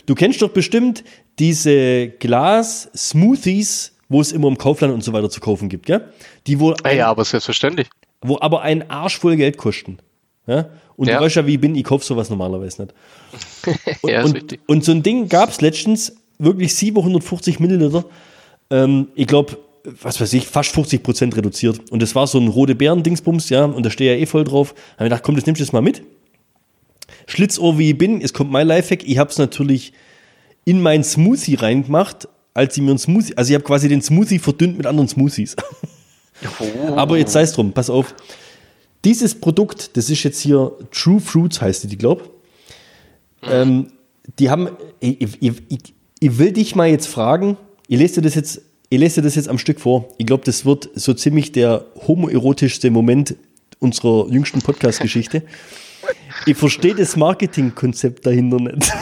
du 0.07 0.15
kennst 0.15 0.41
doch 0.41 0.49
bestimmt 0.49 1.05
diese 1.39 2.09
Glas-Smoothies, 2.09 3.93
wo 4.11 4.21
es 4.21 4.33
immer 4.33 4.49
im 4.49 4.59
Kaufland 4.59 4.93
und 4.93 5.03
so 5.03 5.15
weiter 5.15 5.31
zu 5.31 5.41
kaufen 5.41 5.71
gibt, 5.71 5.87
gell? 5.87 6.13
Die 6.47 6.61
wohl 6.61 6.75
Ah 6.83 6.91
ja, 6.93 7.07
aber 7.09 7.25
selbstverständlich. 7.25 7.89
wo 8.21 8.37
aber 8.41 8.61
ein 8.61 8.91
Arsch 8.91 9.19
voll 9.19 9.37
Geld 9.37 9.57
kosten. 9.57 9.99
Ja? 10.47 10.69
Und 10.97 11.09
Ja. 11.09 11.19
du 11.19 11.25
weißt 11.25 11.37
ja, 11.37 11.47
wie 11.47 11.55
ich 11.55 11.61
bin, 11.61 11.75
ich 11.75 11.85
kaufe 11.85 12.05
sowas 12.05 12.29
normalerweise 12.29 12.83
nicht. 12.83 12.95
Und, 14.03 14.11
Ja, 14.11 14.25
und, 14.25 14.59
und 14.67 14.85
so 14.85 14.93
ein 14.93 15.03
Ding 15.03 15.29
gab 15.29 15.49
es 15.51 15.61
letztens 15.63 16.15
wirklich 16.39 16.75
750 16.75 17.61
Milliliter. 17.61 18.05
Ähm, 18.71 19.09
ich 19.15 19.27
glaube, 19.27 19.57
was 20.03 20.21
weiß 20.21 20.33
ich, 20.35 20.47
fast 20.47 20.73
50 20.73 21.03
Prozent 21.03 21.37
reduziert. 21.37 21.91
Und 21.91 22.03
das 22.03 22.15
war 22.15 22.27
so 22.27 22.39
ein 22.39 22.49
rote 22.49 22.75
Beeren-Dingsbums, 22.75 23.49
ja, 23.49 23.65
und 23.65 23.85
da 23.87 23.91
steht 23.91 24.09
ja 24.09 24.15
eh 24.15 24.27
voll 24.27 24.45
drauf. 24.45 24.73
Da 24.75 24.81
habe 24.97 25.05
ich 25.05 25.11
gedacht, 25.11 25.23
komm, 25.23 25.37
das 25.37 25.47
nimmst 25.47 25.61
du 25.61 25.65
jetzt 25.65 25.73
mal 25.73 25.81
mit. 25.83 26.03
Schlitzohr 27.27 27.79
wie 27.79 27.91
ich 27.91 27.99
bin, 27.99 28.21
es 28.21 28.33
kommt 28.33 28.51
mein 28.51 28.67
Lifehack. 28.67 29.05
Ich 29.05 29.19
habe 29.19 29.31
es 29.31 29.39
natürlich 29.39 29.93
in 30.65 30.83
meinen 30.83 31.05
Smoothie 31.05 31.55
reingemacht, 31.55 32.29
als 32.55 32.77
ich 32.77 32.83
mir 32.83 32.91
einen 32.91 32.99
Smoothie, 32.99 33.37
also 33.37 33.51
ich 33.51 33.55
habe 33.55 33.65
quasi 33.65 33.89
den 33.89 34.03
Smoothie 34.03 34.39
verdünnt 34.39 34.77
mit 34.77 34.87
anderen 34.87 35.09
Smoothies. 35.09 35.57
Oh. 36.59 36.95
Aber 36.95 37.19
jetzt 37.19 37.33
sei 37.33 37.43
es 37.43 37.53
drum, 37.53 37.73
pass 37.73 37.91
auf. 37.91 38.15
Dieses 39.05 39.35
Produkt, 39.35 39.97
das 39.97 40.11
ist 40.11 40.23
jetzt 40.25 40.41
hier 40.41 40.73
True 40.91 41.21
Fruits, 41.21 41.61
heißt 41.61 41.85
die, 41.85 41.89
die 41.89 41.99
glaub. 41.99 42.31
Ähm, 43.43 43.93
die 44.39 44.51
haben, 44.51 44.69
ich, 45.01 45.21
ich, 45.21 45.39
ich, 45.41 45.79
ich 46.19 46.39
will 46.39 46.53
dich 46.53 46.75
mal 46.75 46.89
jetzt 46.89 47.07
fragen, 47.07 47.57
ich 47.89 47.99
lese 47.99 48.17
dir 48.17 48.23
das 48.23 48.35
jetzt, 48.35 48.63
ich 48.89 48.99
lese 48.99 49.17
dir 49.17 49.27
das 49.27 49.35
jetzt 49.37 49.49
am 49.49 49.59
Stück 49.59 49.81
vor. 49.81 50.09
Ich 50.19 50.27
glaube, 50.27 50.45
das 50.45 50.65
wird 50.65 50.91
so 50.95 51.15
ziemlich 51.15 51.53
der 51.53 51.87
homoerotischste 52.07 52.91
Moment 52.91 53.37
unserer 53.79 54.29
jüngsten 54.31 54.61
Podcast-Geschichte. 54.61 55.43
Ich 56.47 56.57
verstehe 56.57 56.95
das 56.95 57.17
Marketingkonzept 57.17 58.27
dahinter 58.27 58.59
nicht. 58.59 58.93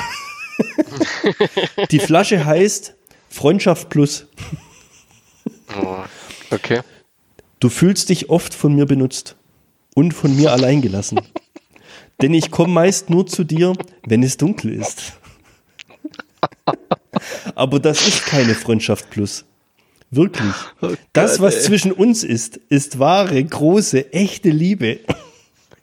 Die 1.90 1.98
Flasche 1.98 2.44
heißt 2.44 2.94
Freundschaft 3.28 3.88
Plus. 3.88 4.26
Oh, 5.80 6.04
Okay. 6.50 6.80
Du 7.60 7.68
fühlst 7.68 8.08
dich 8.08 8.30
oft 8.30 8.54
von 8.54 8.74
mir 8.74 8.86
benutzt 8.86 9.36
und 9.94 10.12
von 10.12 10.34
mir 10.36 10.52
allein 10.52 10.80
gelassen. 10.80 11.20
Denn 12.22 12.34
ich 12.34 12.50
komme 12.50 12.72
meist 12.72 13.10
nur 13.10 13.26
zu 13.26 13.44
dir, 13.44 13.74
wenn 14.06 14.22
es 14.22 14.36
dunkel 14.36 14.72
ist. 14.72 15.14
Aber 17.54 17.80
das 17.80 18.06
ist 18.06 18.26
keine 18.26 18.54
Freundschaft 18.54 19.10
plus. 19.10 19.44
Wirklich. 20.10 20.52
Das, 21.12 21.40
was 21.40 21.64
zwischen 21.64 21.92
uns 21.92 22.24
ist, 22.24 22.56
ist 22.56 22.98
wahre, 22.98 23.42
große, 23.42 24.12
echte 24.12 24.50
Liebe. 24.50 25.00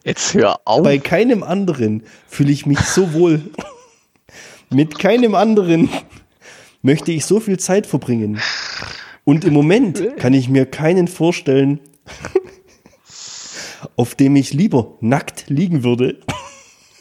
Jetzt 0.04 0.34
hör 0.34 0.60
auf. 0.66 0.84
Bei 0.84 0.98
keinem 0.98 1.44
anderen 1.44 2.04
fühle 2.28 2.52
ich 2.52 2.66
mich 2.66 2.80
so 2.80 3.14
wohl. 3.14 3.42
Mit 4.70 4.98
keinem 4.98 5.36
anderen 5.36 5.90
möchte 6.86 7.12
ich 7.12 7.26
so 7.26 7.40
viel 7.40 7.58
Zeit 7.58 7.88
verbringen. 7.88 8.40
Und 9.24 9.44
im 9.44 9.54
Moment 9.54 10.18
kann 10.18 10.34
ich 10.36 10.50
mir 10.50 10.68
keinen 10.68 11.08
vorstellen, 11.08 11.80
auf 13.96 14.14
dem 14.14 14.36
ich 14.36 14.54
lieber 14.54 14.96
nackt 15.02 15.50
liegen 15.50 15.84
würde. 15.84 16.20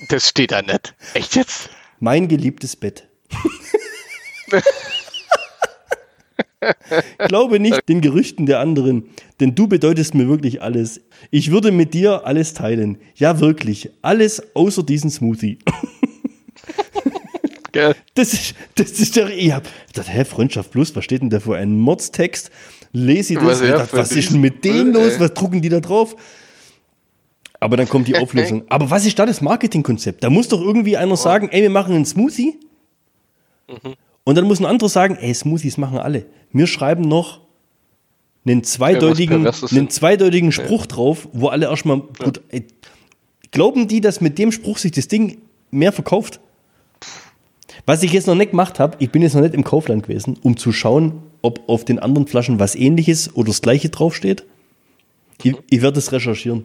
Das 0.08 0.30
steht 0.30 0.52
da 0.52 0.62
nicht. 0.62 0.94
Echt 1.12 1.36
jetzt? 1.36 1.68
Mein 2.00 2.28
geliebtes 2.28 2.76
Bett. 2.76 3.06
Glaube 7.18 7.60
nicht 7.60 7.86
den 7.86 8.00
Gerüchten 8.00 8.46
der 8.46 8.60
anderen, 8.60 9.10
denn 9.38 9.54
du 9.54 9.68
bedeutest 9.68 10.14
mir 10.14 10.28
wirklich 10.28 10.62
alles. 10.62 11.02
Ich 11.30 11.50
würde 11.50 11.72
mit 11.72 11.92
dir 11.92 12.26
alles 12.26 12.54
teilen. 12.54 12.96
Ja, 13.16 13.38
wirklich. 13.38 13.90
Alles 14.00 14.56
außer 14.56 14.82
diesen 14.82 15.10
Smoothie. 15.10 15.58
Gell? 17.74 17.96
Das 18.14 18.32
ist, 18.32 18.54
das 18.76 18.92
ist 18.92 19.16
der, 19.16 19.28
ich 19.30 19.52
hab 19.52 19.68
gedacht, 19.88 20.06
hä, 20.08 20.24
Freundschaft 20.24 20.70
plus, 20.70 20.94
was 20.94 21.04
steht 21.04 21.22
denn 21.22 21.30
da 21.30 21.40
für 21.40 21.56
ein 21.56 21.76
Mordstext? 21.76 22.52
Lese 22.92 23.32
ich 23.32 23.40
das, 23.40 23.48
Was, 23.48 23.60
ich 23.62 23.68
ja, 23.68 23.78
dachte, 23.78 23.96
was 23.96 24.12
ist 24.12 24.30
denn 24.30 24.40
mit 24.40 24.64
denen 24.64 24.94
Äh, 24.94 24.98
los? 24.98 25.18
Was 25.18 25.34
drucken 25.34 25.60
die 25.60 25.68
da 25.68 25.80
drauf? 25.80 26.14
Aber 27.58 27.76
dann 27.76 27.88
kommt 27.88 28.06
die 28.06 28.14
Auflösung. 28.22 28.62
Aber 28.68 28.90
was 28.90 29.04
ist 29.04 29.18
da 29.18 29.26
das 29.26 29.40
Marketingkonzept? 29.40 30.22
Da 30.22 30.30
muss 30.30 30.46
doch 30.46 30.60
irgendwie 30.60 30.96
einer 30.96 31.16
sagen, 31.16 31.48
ey, 31.50 31.62
wir 31.62 31.70
machen 31.70 31.96
einen 31.96 32.04
Smoothie. 32.04 32.60
Mhm. 33.68 33.94
Und 34.22 34.36
dann 34.36 34.44
muss 34.44 34.60
ein 34.60 34.66
anderer 34.66 34.88
sagen, 34.88 35.16
ey, 35.16 35.34
Smoothies 35.34 35.76
machen 35.76 35.98
alle. 35.98 36.26
Wir 36.52 36.68
schreiben 36.68 37.02
noch 37.02 37.40
einen 38.46 38.62
zweideutigen, 38.62 39.42
Perverses 39.42 39.72
einen 39.72 39.90
zweideutigen 39.90 40.52
Spruch 40.52 40.86
drauf, 40.86 41.26
wo 41.32 41.48
alle 41.48 41.66
erstmal, 41.66 42.02
gut, 42.22 42.40
ey, 42.50 42.66
glauben 43.50 43.88
die, 43.88 44.00
dass 44.00 44.20
mit 44.20 44.38
dem 44.38 44.52
Spruch 44.52 44.78
sich 44.78 44.92
das 44.92 45.08
Ding 45.08 45.38
mehr 45.72 45.90
verkauft? 45.90 46.38
Was 47.86 48.02
ich 48.02 48.12
jetzt 48.12 48.26
noch 48.26 48.34
nicht 48.34 48.50
gemacht 48.50 48.78
habe, 48.80 48.96
ich 49.00 49.10
bin 49.10 49.22
jetzt 49.22 49.34
noch 49.34 49.42
nicht 49.42 49.54
im 49.54 49.64
Kaufland 49.64 50.04
gewesen, 50.04 50.38
um 50.42 50.56
zu 50.56 50.72
schauen, 50.72 51.22
ob 51.42 51.68
auf 51.68 51.84
den 51.84 51.98
anderen 51.98 52.26
Flaschen 52.26 52.58
was 52.58 52.74
ähnliches 52.74 53.34
oder 53.34 53.48
das 53.48 53.60
gleiche 53.60 53.90
draufsteht. 53.90 54.44
Ich, 55.42 55.54
ich 55.68 55.82
werde 55.82 55.96
das 55.96 56.12
recherchieren. 56.12 56.64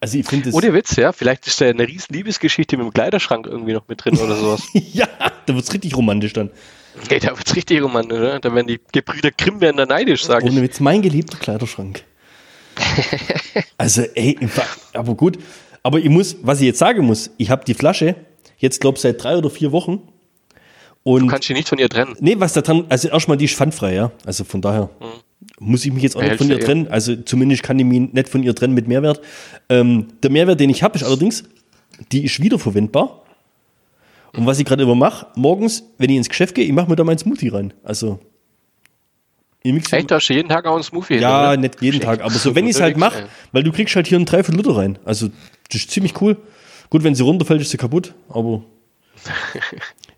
Also 0.00 0.18
ich 0.18 0.26
finde. 0.26 0.50
Ohne 0.52 0.72
Witz, 0.74 0.96
ja. 0.96 1.12
Vielleicht 1.12 1.46
ist 1.46 1.60
da 1.60 1.66
eine 1.66 1.88
riesen 1.88 2.14
Liebesgeschichte 2.14 2.76
mit 2.76 2.86
dem 2.86 2.92
Kleiderschrank 2.92 3.46
irgendwie 3.46 3.72
noch 3.72 3.88
mit 3.88 4.04
drin 4.04 4.16
oder 4.18 4.36
sowas. 4.36 4.62
ja, 4.92 5.08
da 5.46 5.54
wird 5.54 5.64
es 5.64 5.72
richtig 5.72 5.96
romantisch 5.96 6.34
dann. 6.34 6.50
Ey, 7.08 7.20
da 7.20 7.36
wird's 7.36 7.54
richtig 7.54 7.82
romantisch, 7.82 8.18
ne? 8.18 8.38
Da 8.40 8.54
werden 8.54 8.66
die 8.66 8.80
Gebrüder 8.92 9.30
Grimm 9.30 9.60
werden 9.60 9.76
da 9.76 9.86
neidisch, 9.86 10.24
sag 10.24 10.44
ich. 10.44 10.50
Ohne 10.50 10.62
Witz, 10.62 10.80
mein 10.80 11.02
geliebter 11.02 11.38
Kleiderschrank. 11.38 12.02
also, 13.78 14.02
ey, 14.14 14.38
aber 14.92 15.14
gut. 15.14 15.38
Aber 15.82 15.98
ich 15.98 16.08
muss, 16.08 16.36
was 16.42 16.60
ich 16.60 16.66
jetzt 16.66 16.78
sagen 16.78 17.04
muss, 17.04 17.30
ich 17.38 17.50
habe 17.50 17.64
die 17.64 17.74
Flasche 17.74 18.16
jetzt, 18.58 18.80
glaube 18.80 18.96
ich, 18.96 19.02
seit 19.02 19.22
drei 19.22 19.36
oder 19.36 19.50
vier 19.50 19.72
Wochen. 19.72 20.02
Und 21.08 21.22
Du 21.22 21.26
kannst 21.28 21.48
dich 21.48 21.56
nicht 21.56 21.68
von 21.70 21.78
ihr 21.78 21.88
trennen. 21.88 22.14
nee, 22.20 22.34
was 22.38 22.52
da 22.52 22.60
dran, 22.60 22.84
also 22.90 23.08
erstmal, 23.08 23.38
die 23.38 23.46
ist 23.46 23.54
pfandfrei, 23.54 23.94
ja. 23.94 24.10
Also 24.26 24.44
von 24.44 24.60
daher 24.60 24.90
muss 25.58 25.82
ich 25.86 25.90
mich 25.90 26.02
jetzt 26.02 26.16
auch 26.16 26.22
nicht 26.22 26.36
von 26.36 26.50
ihr 26.50 26.58
eh. 26.58 26.62
trennen. 26.62 26.88
Also 26.88 27.16
zumindest 27.16 27.62
kann 27.62 27.78
ich 27.78 27.86
mich 27.86 28.12
nicht 28.12 28.28
von 28.28 28.42
ihr 28.42 28.54
trennen 28.54 28.74
mit 28.74 28.88
Mehrwert. 28.88 29.22
Ähm, 29.70 30.08
der 30.22 30.30
Mehrwert, 30.30 30.60
den 30.60 30.68
ich 30.68 30.82
habe, 30.82 30.96
ist 30.98 31.04
allerdings, 31.04 31.44
die 32.12 32.26
ist 32.26 32.42
wiederverwendbar. 32.42 33.22
Und 34.34 34.44
was 34.44 34.58
ich 34.58 34.66
gerade 34.66 34.82
immer 34.82 34.94
mache, 34.94 35.28
morgens, 35.34 35.82
wenn 35.96 36.10
ich 36.10 36.18
ins 36.18 36.28
Geschäft 36.28 36.54
gehe, 36.54 36.66
ich 36.66 36.72
mache 36.72 36.90
mir 36.90 36.96
da 36.96 37.04
meinen 37.04 37.16
Smoothie 37.16 37.48
rein. 37.48 37.72
Also, 37.82 38.18
ich 39.62 39.92
Echt, 39.92 40.10
da 40.10 40.16
hast 40.16 40.28
du 40.28 40.34
jeden 40.34 40.50
Tag 40.50 40.66
auch 40.66 40.74
einen 40.74 40.82
Smoothie 40.82 41.14
ja, 41.14 41.52
hinter, 41.52 41.56
ne? 41.56 41.58
nicht 41.68 41.80
jeden 41.80 42.00
Tag, 42.00 42.20
aber 42.20 42.34
so, 42.34 42.54
wenn 42.54 42.66
ich 42.68 42.76
es 42.76 42.82
halt 42.82 42.98
mache, 42.98 43.28
weil 43.52 43.62
du 43.62 43.72
kriegst 43.72 43.96
halt 43.96 44.06
hier 44.06 44.16
einen 44.16 44.26
Dreiviertel 44.26 44.58
Liter 44.58 44.76
rein. 44.76 44.98
Also, 45.06 45.28
das 45.70 45.80
ist 45.80 45.90
ziemlich 45.90 46.20
cool. 46.20 46.36
Gut, 46.90 47.02
wenn 47.02 47.14
sie 47.14 47.22
runterfällt, 47.22 47.62
ist 47.62 47.70
sie 47.70 47.78
kaputt, 47.78 48.12
aber 48.28 48.62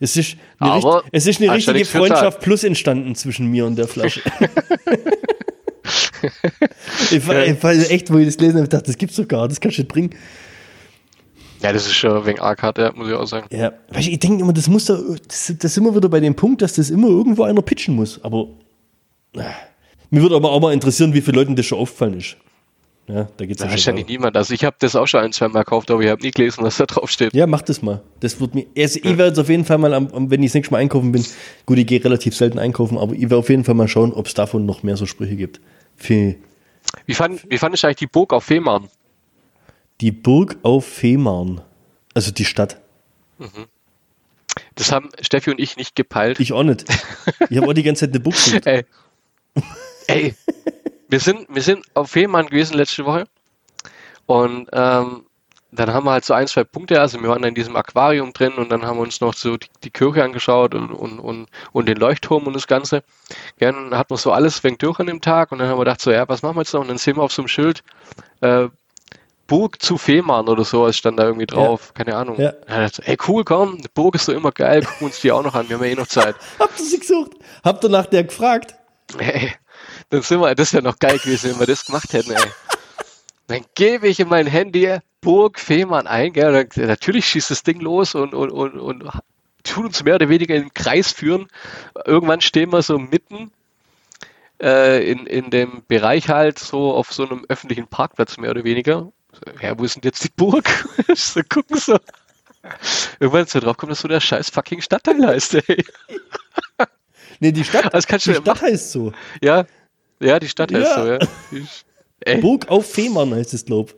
es 0.01 0.17
ist 0.17 0.37
eine, 0.59 0.73
Aber 0.73 0.97
richt- 0.97 1.09
es 1.13 1.27
ist 1.27 1.41
eine 1.41 1.53
richtige 1.55 1.85
Freundschaft 1.85 2.41
plus 2.41 2.65
entstanden 2.65 3.15
zwischen 3.15 3.47
mir 3.47 3.67
und 3.67 3.77
der 3.77 3.87
Flasche. 3.87 4.23
ich, 7.11 7.27
war, 7.27 7.45
ich 7.47 7.63
war 7.63 7.73
echt, 7.73 8.13
wo 8.13 8.19
ich 8.19 8.27
das 8.27 8.37
gelesen 8.37 8.57
habe, 8.57 8.65
ich 8.65 8.69
dachte, 8.71 8.87
das 8.87 8.99
gibt's 8.99 9.17
doch 9.17 9.29
gar, 9.29 9.49
das 9.49 9.61
kannst 9.61 9.79
du 9.79 9.83
nicht 9.83 9.89
bringen. 9.93 10.11
Ja, 11.63 11.73
das 11.75 11.87
ist 11.87 11.95
schon 11.95 12.25
wegen 12.25 12.41
arg 12.41 12.63
ja, 12.79 12.93
muss 12.95 13.09
ich 13.09 13.15
auch 13.15 13.27
sagen. 13.27 13.47
Ja, 13.55 13.73
weißt 13.91 14.07
du, 14.07 14.11
ich 14.13 14.19
denke 14.19 14.43
immer, 14.43 14.53
das 14.55 14.67
muss 14.69 14.87
da, 14.87 14.99
das, 15.29 15.53
das 15.59 15.75
sind 15.75 15.85
wir 15.85 15.95
wieder 15.95 16.09
bei 16.09 16.21
dem 16.21 16.35
Punkt, 16.35 16.63
dass 16.63 16.75
das 16.75 16.89
immer 16.89 17.09
irgendwo 17.09 17.43
einer 17.43 17.61
pitchen 17.61 17.95
muss. 17.95 18.23
Aber 18.25 18.49
äh, 19.37 19.43
mir 20.09 20.23
würde 20.23 20.37
aber 20.37 20.51
auch 20.51 20.61
mal 20.61 20.73
interessieren, 20.73 21.13
wie 21.13 21.21
vielen 21.21 21.37
Leuten 21.37 21.57
das 21.57 21.67
schon 21.67 21.79
aufgefallen 21.79 22.15
ist. 22.19 22.37
Ja, 23.13 23.29
da 23.37 23.47
geht's 23.47 23.61
Da 23.61 23.67
ja 23.67 23.73
nicht 23.73 23.87
weiter. 23.87 24.05
niemand. 24.07 24.37
Also 24.37 24.55
ich 24.55 24.65
habe 24.65 24.77
das 24.79 24.95
auch 24.95 25.07
schon 25.07 25.21
ein, 25.21 25.33
zwei 25.33 25.49
Mal 25.49 25.65
gekauft, 25.65 25.91
aber 25.91 26.01
ich 26.03 26.09
habe 26.11 26.23
nie 26.23 26.31
gelesen, 26.31 26.63
was 26.63 26.77
da 26.77 26.87
drauf 26.87 27.11
steht. 27.11 27.35
Ja, 27.35 27.47
mach 27.47 27.63
das 27.63 27.83
mal. 27.83 28.03
Das 28.21 28.41
wird 28.41 28.55
mir. 28.55 28.67
Also 28.77 28.99
ich 28.99 29.05
werde 29.05 29.27
jetzt 29.29 29.39
auf 29.39 29.49
jeden 29.49 29.65
Fall 29.65 29.79
mal, 29.79 29.93
am, 29.95 30.31
wenn 30.31 30.43
ich 30.43 30.51
das 30.51 30.55
nächste 30.55 30.73
Mal 30.73 30.79
einkaufen 30.79 31.11
bin, 31.11 31.25
gut, 31.67 31.79
ich 31.79 31.87
gehe 31.87 32.05
relativ 32.05 32.37
selten 32.37 32.59
einkaufen, 32.59 32.99
aber 32.99 33.15
ich 33.15 33.23
werde 33.23 33.39
auf 33.39 33.49
jeden 33.49 33.65
Fall 33.65 33.75
mal 33.75 33.89
schauen, 33.89 34.13
ob 34.13 34.27
es 34.27 34.35
davon 34.35 34.65
noch 34.67 34.83
mehr 34.83 34.97
so 34.97 35.07
Sprüche 35.07 35.35
gibt. 35.37 35.61
Für 35.97 36.37
Wie 37.07 37.15
fand, 37.15 37.45
wie 37.51 37.59
fand 37.59 37.75
ich 37.75 37.85
eigentlich 37.85 37.97
die 37.97 38.07
Burg 38.07 38.33
auf 38.33 38.45
Fehmarn? 38.45 38.89
die 40.01 40.13
Burg 40.13 40.57
auf 40.63 40.87
Fehmarn. 40.87 41.61
Also 42.15 42.31
die 42.31 42.45
Stadt. 42.47 42.81
Das 44.75 44.93
haben 44.93 45.11
Steffi 45.21 45.51
und 45.51 45.61
ich 45.61 45.77
nicht 45.77 45.95
gepeilt. 45.95 46.41
Ich 46.41 46.53
auch 46.53 46.63
nicht. 46.63 46.85
Ich 47.51 47.57
habe 47.59 47.69
auch 47.69 47.73
die 47.75 47.83
ganze 47.83 48.07
Zeit 48.07 48.11
eine 48.15 48.21
Burg. 48.21 48.35
Ey. 48.67 48.85
Ey. 50.07 50.35
Wir 51.11 51.21
sind, 51.21 51.47
wir 51.49 51.63
sind 51.63 51.85
auf 51.95 52.11
Fehmarn 52.11 52.47
gewesen 52.47 52.75
letzte 52.75 53.05
Woche. 53.05 53.27
Und 54.27 54.69
ähm, 54.73 55.27
dann 55.73 55.93
haben 55.93 56.05
wir 56.05 56.13
halt 56.13 56.25
so 56.25 56.35
ein, 56.35 56.47
zwei 56.47 56.65
Punkte, 56.65 57.01
also 57.01 57.21
wir 57.21 57.29
waren 57.29 57.45
in 57.45 57.55
diesem 57.55 57.77
Aquarium 57.77 58.33
drin 58.33 58.55
und 58.55 58.71
dann 58.71 58.85
haben 58.85 58.97
wir 58.97 59.03
uns 59.03 59.21
noch 59.21 59.35
so 59.35 59.57
die, 59.57 59.69
die 59.85 59.91
Kirche 59.91 60.25
angeschaut 60.25 60.75
und, 60.75 60.91
und, 60.91 61.19
und, 61.21 61.49
und 61.73 61.89
den 61.89 61.97
Leuchtturm 61.97 62.47
und 62.47 62.55
das 62.55 62.67
Ganze. 62.67 63.03
Ja, 63.59 63.71
dann 63.73 63.97
hat 63.97 64.11
man 64.11 64.19
so 64.19 64.33
alles 64.33 64.59
fängt 64.59 64.83
durch 64.83 64.99
an 64.99 65.07
dem 65.07 65.21
Tag 65.21 65.53
und 65.53 65.59
dann 65.59 65.69
haben 65.69 65.79
wir 65.79 65.85
gedacht 65.85 66.01
so, 66.01 66.11
ja, 66.11 66.29
was 66.29 66.43
machen 66.43 66.57
wir 66.57 66.63
jetzt 66.63 66.75
noch? 66.75 66.81
Und 66.81 66.89
dann 66.89 66.99
sehen 66.99 67.17
wir 67.17 67.23
auf 67.23 67.33
so 67.33 67.43
einem 67.43 67.49
Schild, 67.49 67.83
äh, 68.41 68.69
Burg 69.47 69.83
zu 69.83 69.99
Fehmarn 69.99 70.49
oder 70.49 70.65
sowas 70.65 70.97
stand 70.97 71.19
da 71.19 71.25
irgendwie 71.25 71.47
drauf, 71.47 71.87
ja. 71.89 72.05
keine 72.05 72.17
Ahnung. 72.17 72.41
Ja. 72.41 72.53
Ja, 72.69 72.83
dachte, 72.83 73.03
ey 73.05 73.17
cool, 73.27 73.45
komm, 73.45 73.79
die 73.79 73.89
Burg 73.93 74.15
ist 74.15 74.29
doch 74.29 74.33
immer 74.33 74.53
geil, 74.53 74.85
gucken 74.85 75.09
uns 75.09 75.21
die 75.21 75.33
auch 75.33 75.43
noch 75.43 75.55
an, 75.55 75.69
wir 75.69 75.77
haben 75.77 75.85
ja 75.85 75.91
eh 75.91 75.97
noch 75.97 76.07
Zeit. 76.07 76.37
Habt 76.61 76.79
ihr 76.79 76.87
sie 76.87 77.01
gesucht? 77.01 77.33
Habt 77.65 77.83
ihr 77.85 77.91
nach 77.91 78.07
der 78.07 78.25
gefragt? 78.25 78.75
Hey, 79.19 79.53
dann 80.11 80.23
sind 80.23 80.41
wir, 80.41 80.55
das 80.55 80.73
wäre 80.73 80.83
noch 80.83 80.99
geil 80.99 81.19
gewesen, 81.19 81.53
wenn 81.53 81.61
wir 81.61 81.67
das 81.67 81.87
gemacht 81.87 82.13
hätten, 82.13 82.33
ey. 82.33 82.51
Dann 83.47 83.65
gebe 83.75 84.07
ich 84.07 84.21
in 84.21 84.29
mein 84.29 84.47
Handy 84.47 84.99
Burg 85.21 85.59
Fehmarn 85.59 86.07
ein, 86.07 86.33
gell, 86.33 86.53
dann, 86.53 86.87
natürlich 86.87 87.27
schießt 87.27 87.51
das 87.51 87.63
Ding 87.63 87.81
los 87.81 88.15
und, 88.15 88.35
und, 88.35 88.51
und, 88.51 88.79
und 88.79 89.05
tut 89.65 89.85
uns 89.85 90.05
mehr 90.05 90.15
oder 90.15 90.29
weniger 90.29 90.55
in 90.55 90.63
den 90.65 90.75
Kreis 90.75 91.13
führen. 91.13 91.49
Irgendwann 92.05 92.41
stehen 92.41 92.73
wir 92.73 92.83
so 92.83 92.99
mitten 92.99 93.51
äh, 94.63 95.11
in, 95.11 95.27
in 95.27 95.51
dem 95.51 95.83
Bereich 95.89 96.29
halt 96.29 96.59
so 96.59 96.95
auf 96.95 97.13
so 97.13 97.27
einem 97.27 97.45
öffentlichen 97.49 97.89
Parkplatz 97.89 98.39
mehr 98.39 98.51
oder 98.51 98.65
weniger 98.65 99.13
ja, 99.61 99.79
wo 99.79 99.85
ist 99.85 99.97
denn 99.97 100.03
jetzt 100.05 100.25
die 100.25 100.31
Burg? 100.35 100.69
so 101.15 101.41
gucken 101.49 101.79
so. 101.79 101.99
Irgendwann 103.19 103.45
ist 103.45 103.55
er 103.55 103.63
drauf 103.63 103.77
kommt, 103.77 103.93
dass 103.93 104.01
so 104.01 104.09
der 104.09 104.21
scheiß 104.21 104.51
fucking 104.51 104.83
Stadtteil 104.83 105.27
heißt, 105.27 105.55
ey. 105.55 105.85
Nee, 107.39 107.53
die 107.53 107.65
Stadt, 107.65 107.93
das 107.95 108.07
kannst 108.07 108.27
die 108.27 108.35
Stadt 108.35 108.61
heißt 108.61 108.93
so. 108.93 109.13
Ja, 109.41 109.65
ja, 110.21 110.39
die 110.39 110.49
Stadt 110.49 110.73
heißt 110.73 110.95
so, 110.95 111.07
ja. 111.07 111.18
Ey. 112.21 112.41
Burg 112.41 112.68
auf 112.68 112.91
Fehmarn 112.91 113.35
heißt 113.35 113.55
es, 113.55 113.64
glaub. 113.64 113.95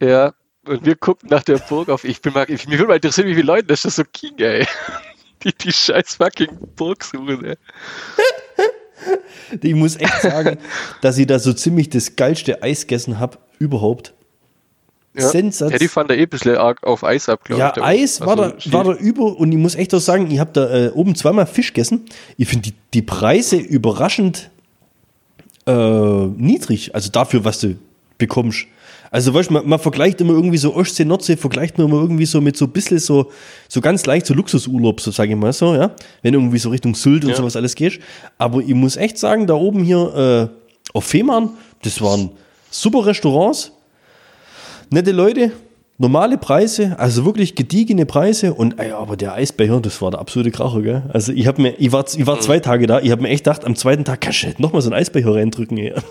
Ja, 0.00 0.34
und 0.66 0.84
wir 0.84 0.96
gucken 0.96 1.28
nach 1.28 1.42
der 1.42 1.58
Burg 1.58 1.88
auf. 1.88 2.04
Ich 2.04 2.20
bin 2.20 2.32
mal, 2.32 2.48
ich, 2.48 2.66
mich 2.66 2.78
würde 2.78 2.88
mal 2.88 2.96
interessieren, 2.96 3.28
wie 3.28 3.34
viele 3.34 3.46
Leute 3.46 3.68
das 3.68 3.84
ist 3.84 3.96
so 3.96 4.04
King, 4.12 4.38
ey. 4.38 4.66
Die, 5.44 5.52
die 5.52 5.72
scheiß 5.72 6.14
fucking 6.14 6.56
Burg 6.76 7.02
suchen, 7.02 7.44
ey. 7.44 7.56
Ich 9.60 9.74
muss 9.74 9.96
echt 9.96 10.22
sagen, 10.22 10.58
dass 11.00 11.18
ich 11.18 11.26
da 11.26 11.40
so 11.40 11.52
ziemlich 11.52 11.90
das 11.90 12.14
geilste 12.14 12.62
Eis 12.62 12.82
gegessen 12.82 13.18
habe 13.18 13.38
überhaupt. 13.58 14.14
Ja. 15.14 15.28
Sensation. 15.28 15.72
Ja, 15.72 15.78
die 15.78 15.88
fand 15.88 16.10
da 16.10 16.14
eh 16.14 16.22
ein 16.22 16.28
bisschen 16.28 16.56
arg 16.56 16.84
auf 16.84 17.02
Eis 17.02 17.28
ab, 17.28 17.42
glaube 17.42 17.58
ja, 17.58 17.70
ich. 17.70 17.76
Ja, 17.76 17.82
Eis 17.82 18.20
war, 18.20 18.36
da, 18.36 18.54
war 18.66 18.84
da 18.84 18.92
über 18.92 19.36
und 19.36 19.50
ich 19.50 19.58
muss 19.58 19.74
echt 19.74 19.92
auch 19.94 19.98
sagen, 19.98 20.30
ich 20.30 20.38
habe 20.38 20.52
da 20.52 20.72
äh, 20.72 20.90
oben 20.90 21.16
zweimal 21.16 21.46
Fisch 21.46 21.72
gegessen. 21.72 22.04
Ich 22.36 22.48
finde 22.48 22.70
die, 22.70 22.74
die 22.94 23.02
Preise 23.02 23.56
überraschend 23.56 24.51
äh, 25.66 26.26
niedrig, 26.36 26.94
also 26.94 27.10
dafür, 27.10 27.44
was 27.44 27.60
du 27.60 27.76
bekommst. 28.18 28.66
Also 29.10 29.34
weißt, 29.34 29.50
man, 29.50 29.68
man 29.68 29.78
vergleicht 29.78 30.22
immer 30.22 30.32
irgendwie 30.32 30.56
so 30.56 30.74
Ostsee, 30.74 31.04
Nordsee, 31.04 31.36
vergleicht 31.36 31.76
man 31.76 31.86
immer 31.86 32.00
irgendwie 32.00 32.24
so 32.24 32.40
mit 32.40 32.56
so 32.56 32.64
ein 32.64 32.70
bisschen 32.70 32.98
so, 32.98 33.30
so 33.68 33.82
ganz 33.82 34.06
leicht 34.06 34.24
so 34.24 34.32
Luxusurlaub, 34.32 35.02
so 35.02 35.10
sage 35.10 35.32
ich 35.32 35.36
mal 35.36 35.52
so, 35.52 35.74
ja. 35.74 35.94
Wenn 36.22 36.32
du 36.32 36.38
irgendwie 36.40 36.58
so 36.58 36.70
Richtung 36.70 36.94
Sylt 36.94 37.24
und 37.24 37.30
ja. 37.30 37.36
sowas 37.36 37.54
alles 37.54 37.74
gehst. 37.74 37.98
Aber 38.38 38.60
ich 38.60 38.72
muss 38.72 38.96
echt 38.96 39.18
sagen, 39.18 39.46
da 39.46 39.52
oben 39.52 39.84
hier 39.84 40.50
äh, 40.50 40.96
auf 40.96 41.04
Fehmarn, 41.04 41.50
das 41.82 42.00
waren 42.00 42.30
super 42.70 43.04
Restaurants, 43.04 43.72
nette 44.88 45.12
Leute, 45.12 45.52
normale 45.98 46.38
Preise, 46.38 46.98
also 46.98 47.24
wirklich 47.24 47.54
gediegene 47.54 48.06
Preise 48.06 48.54
und 48.54 48.78
ey, 48.78 48.92
aber 48.92 49.16
der 49.16 49.34
Eisbecher, 49.34 49.80
das 49.80 50.00
war 50.02 50.10
der 50.10 50.20
absolute 50.20 50.50
Kracher, 50.50 50.82
gell? 50.82 51.02
Also 51.12 51.32
ich 51.32 51.46
habe 51.46 51.62
mir, 51.62 51.74
ich 51.78 51.92
war, 51.92 52.04
ich 52.16 52.26
war 52.26 52.40
zwei 52.40 52.60
Tage 52.60 52.86
da, 52.86 53.00
ich 53.00 53.10
habe 53.10 53.22
mir 53.22 53.28
echt 53.28 53.44
gedacht, 53.44 53.64
am 53.64 53.76
zweiten 53.76 54.04
Tag 54.04 54.20
kannst 54.20 54.42
du 54.42 54.48
nochmal 54.58 54.82
so 54.82 54.90
einen 54.90 54.98
Eisbecher 54.98 55.34
reindrücken, 55.34 55.78
ey. 55.78 55.94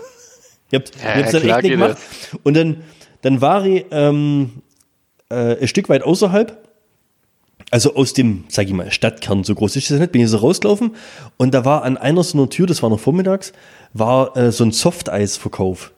Ich 0.70 0.78
hab's, 0.78 0.90
ja, 1.02 1.16
ich 1.16 1.22
hab's 1.24 1.32
dann 1.32 1.42
echt 1.42 1.62
nicht 1.64 1.70
gemacht. 1.72 1.98
Und 2.44 2.56
dann, 2.56 2.76
dann 3.20 3.42
war 3.42 3.66
ich 3.66 3.84
ähm, 3.90 4.62
äh, 5.28 5.60
ein 5.60 5.68
Stück 5.68 5.90
weit 5.90 6.02
außerhalb, 6.02 6.56
also 7.70 7.94
aus 7.94 8.14
dem, 8.14 8.44
sag 8.48 8.68
ich 8.68 8.72
mal, 8.72 8.90
Stadtkern, 8.90 9.44
so 9.44 9.54
groß 9.54 9.76
ist 9.76 9.90
das 9.90 9.98
nicht, 9.98 10.12
bin 10.12 10.22
ich 10.22 10.30
so 10.30 10.38
rausgelaufen 10.38 10.94
und 11.36 11.52
da 11.52 11.66
war 11.66 11.82
an 11.82 11.98
einer 11.98 12.22
so 12.22 12.38
einer 12.38 12.48
Tür, 12.48 12.66
das 12.66 12.82
war 12.82 12.88
noch 12.88 13.00
vormittags, 13.00 13.52
war 13.92 14.34
äh, 14.34 14.50
so 14.50 14.64
ein 14.64 14.72
Softeisverkauf. 14.72 15.92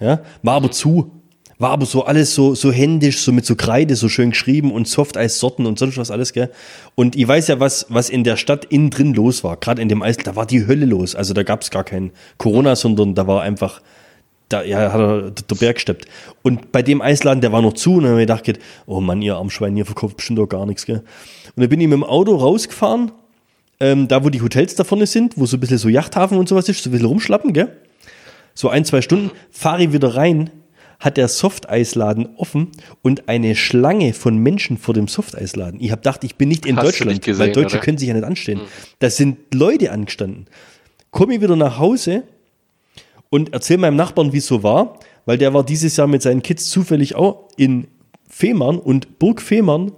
Ja, 0.00 0.22
war 0.42 0.54
aber 0.54 0.70
zu. 0.70 1.19
War 1.60 1.72
aber 1.72 1.84
so 1.84 2.06
alles 2.06 2.34
so, 2.34 2.54
so 2.54 2.72
händisch, 2.72 3.20
so 3.20 3.32
mit 3.32 3.44
so 3.44 3.54
Kreide, 3.54 3.94
so 3.94 4.08
schön 4.08 4.30
geschrieben 4.30 4.72
und 4.72 4.88
Softeissorten 4.88 5.66
und 5.66 5.78
sonst 5.78 5.98
was 5.98 6.10
alles, 6.10 6.32
gell? 6.32 6.50
Und 6.94 7.16
ich 7.16 7.28
weiß 7.28 7.48
ja, 7.48 7.60
was, 7.60 7.84
was 7.90 8.08
in 8.08 8.24
der 8.24 8.38
Stadt 8.38 8.64
innen 8.64 8.88
drin 8.88 9.12
los 9.12 9.44
war. 9.44 9.58
Gerade 9.58 9.82
in 9.82 9.90
dem 9.90 10.02
Eis, 10.02 10.16
da 10.16 10.34
war 10.36 10.46
die 10.46 10.66
Hölle 10.66 10.86
los. 10.86 11.14
Also 11.14 11.34
da 11.34 11.42
gab 11.42 11.60
es 11.60 11.70
gar 11.70 11.84
kein 11.84 12.12
Corona, 12.38 12.76
sondern 12.76 13.14
da 13.14 13.26
war 13.26 13.42
einfach, 13.42 13.82
da 14.48 14.62
ja, 14.62 14.90
hat 14.90 15.00
er 15.00 15.30
der 15.32 15.54
Berg 15.54 15.74
gesteppt. 15.74 16.06
Und 16.40 16.72
bei 16.72 16.80
dem 16.80 17.02
Eisladen, 17.02 17.42
der 17.42 17.52
war 17.52 17.60
noch 17.60 17.74
zu 17.74 17.96
und 17.96 18.04
dann 18.04 18.12
habe 18.12 18.22
ich 18.22 18.42
gedacht, 18.42 18.58
oh 18.86 19.02
Mann, 19.02 19.20
ihr 19.20 19.36
Armschwein, 19.36 19.76
ihr 19.76 19.84
verkauft 19.84 20.16
bestimmt 20.16 20.38
doch 20.38 20.48
gar 20.48 20.64
nichts, 20.64 20.86
gell? 20.86 21.02
Und 21.56 21.60
dann 21.60 21.68
bin 21.68 21.78
ich 21.78 21.88
mit 21.88 21.96
dem 21.98 22.04
Auto 22.04 22.36
rausgefahren, 22.36 23.12
ähm, 23.80 24.08
da 24.08 24.24
wo 24.24 24.30
die 24.30 24.40
Hotels 24.40 24.76
da 24.76 24.84
vorne 24.84 25.04
sind, 25.04 25.36
wo 25.36 25.44
so 25.44 25.58
ein 25.58 25.60
bisschen 25.60 25.76
so 25.76 25.90
Yachthafen 25.90 26.38
und 26.38 26.48
sowas 26.48 26.70
ist, 26.70 26.82
so 26.82 26.88
ein 26.88 26.92
bisschen 26.92 27.06
rumschlappen, 27.06 27.52
gell? 27.52 27.76
So 28.54 28.70
ein, 28.70 28.86
zwei 28.86 29.02
Stunden, 29.02 29.30
fahre 29.50 29.82
ich 29.82 29.92
wieder 29.92 30.16
rein 30.16 30.48
hat 31.00 31.16
der 31.16 31.28
Softeisladen 31.28 32.36
offen 32.36 32.68
und 33.02 33.28
eine 33.28 33.56
Schlange 33.56 34.12
von 34.12 34.36
Menschen 34.36 34.76
vor 34.76 34.92
dem 34.94 35.08
Softeisladen. 35.08 35.80
Ich 35.80 35.90
habe 35.90 36.00
gedacht, 36.00 36.22
ich 36.24 36.36
bin 36.36 36.50
nicht 36.50 36.66
in 36.66 36.76
Hast 36.76 36.86
Deutschland, 36.86 37.12
nicht 37.12 37.24
gesehen, 37.24 37.40
weil 37.40 37.52
Deutsche 37.52 37.76
oder? 37.76 37.84
können 37.84 37.98
sich 37.98 38.08
ja 38.08 38.14
nicht 38.14 38.24
anstehen. 38.24 38.58
Mhm. 38.58 38.66
Da 38.98 39.08
sind 39.10 39.54
Leute 39.54 39.90
angestanden. 39.92 40.46
Komme 41.10 41.34
ich 41.34 41.40
wieder 41.40 41.56
nach 41.56 41.78
Hause 41.78 42.24
und 43.30 43.52
erzähle 43.54 43.78
meinem 43.78 43.96
Nachbarn, 43.96 44.32
wie 44.32 44.38
es 44.38 44.46
so 44.46 44.62
war, 44.62 45.00
weil 45.24 45.38
der 45.38 45.54
war 45.54 45.64
dieses 45.64 45.96
Jahr 45.96 46.06
mit 46.06 46.20
seinen 46.20 46.42
Kids 46.42 46.68
zufällig 46.68 47.14
auch 47.14 47.48
in 47.56 47.88
Fehmarn 48.28 48.78
und 48.78 49.18
Burg 49.18 49.40
Fehmarn. 49.40 49.92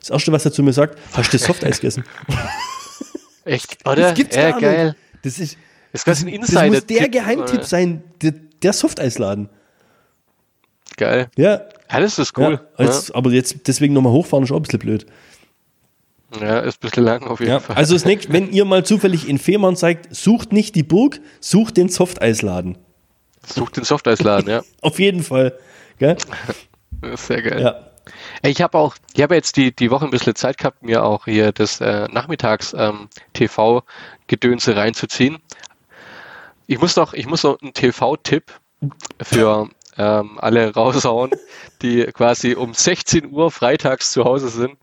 Das 0.00 0.10
erste, 0.10 0.32
was 0.32 0.44
er 0.44 0.52
zu 0.52 0.62
mir 0.62 0.72
sagt, 0.72 0.98
hast 1.12 1.32
du 1.32 1.38
Softeis 1.38 1.80
gegessen? 1.80 2.04
Echt, 3.44 3.86
oder? 3.86 3.96
Das 3.96 4.14
gibt's 4.14 4.36
ja, 4.36 4.50
gar 4.52 4.60
geil. 4.60 4.86
Nicht. 4.86 4.96
Das 5.22 5.38
ist, 5.38 5.58
das, 5.92 6.04
das, 6.04 6.24
das 6.24 6.66
muss 6.66 6.86
der 6.86 7.08
Geheimtipp 7.08 7.64
sein, 7.64 8.02
der, 8.22 8.32
der 8.62 8.72
Softeisladen. 8.72 9.48
Geil. 10.96 11.28
Ja. 11.36 11.62
Ja, 11.90 12.00
das 12.00 12.18
ist 12.18 12.36
cool. 12.36 12.60
Ja, 12.78 12.84
als, 12.84 13.08
ja. 13.08 13.14
Aber 13.14 13.30
jetzt 13.30 13.66
deswegen 13.66 13.94
nochmal 13.94 14.12
hochfahren 14.12 14.44
ist 14.44 14.50
auch 14.50 14.56
ein 14.56 14.62
bisschen 14.62 14.80
blöd. 14.80 15.06
Ja, 16.40 16.58
ist 16.58 16.78
ein 16.78 16.80
bisschen 16.80 17.04
lang 17.04 17.22
auf 17.24 17.40
jeden 17.40 17.52
ja, 17.52 17.60
Fall. 17.60 17.76
Also 17.76 17.94
nächste, 18.04 18.32
wenn 18.32 18.50
ihr 18.50 18.64
mal 18.64 18.84
zufällig 18.84 19.28
in 19.28 19.38
Fehmarn 19.38 19.76
seid, 19.76 20.14
sucht 20.14 20.52
nicht 20.52 20.74
die 20.74 20.82
Burg, 20.82 21.20
sucht 21.40 21.76
den 21.76 21.88
Softeisladen. 21.88 22.76
Sucht 23.46 23.76
den 23.76 23.84
Softeisladen, 23.84 24.50
ja. 24.50 24.62
auf 24.80 24.98
jeden 24.98 25.22
Fall. 25.22 25.56
Gell? 25.98 26.16
Sehr 27.14 27.42
geil. 27.42 27.62
Ja. 27.62 27.86
Ich 28.42 28.60
habe 28.60 28.78
auch, 28.78 28.96
ich 29.14 29.22
habe 29.22 29.34
jetzt 29.34 29.56
die, 29.56 29.74
die 29.74 29.90
Woche 29.90 30.04
ein 30.04 30.10
bisschen 30.10 30.34
Zeit 30.34 30.58
gehabt, 30.58 30.82
mir 30.82 31.04
auch 31.04 31.24
hier 31.24 31.52
das 31.52 31.80
äh, 31.80 32.06
Nachmittags 32.08 32.74
ähm, 32.76 33.08
reinzuziehen. 34.76 35.38
Ich 36.66 36.80
muss 36.80 36.96
noch, 36.96 37.14
ich 37.14 37.26
muss 37.26 37.42
noch 37.42 37.60
einen 37.60 37.72
TV-Tipp 37.72 38.52
für 39.22 39.68
ähm, 39.98 40.38
alle 40.40 40.72
raushauen, 40.74 41.30
die 41.82 42.04
quasi 42.06 42.54
um 42.54 42.74
16 42.74 43.30
Uhr 43.30 43.50
freitags 43.50 44.12
zu 44.12 44.24
Hause 44.24 44.48
sind 44.48 44.76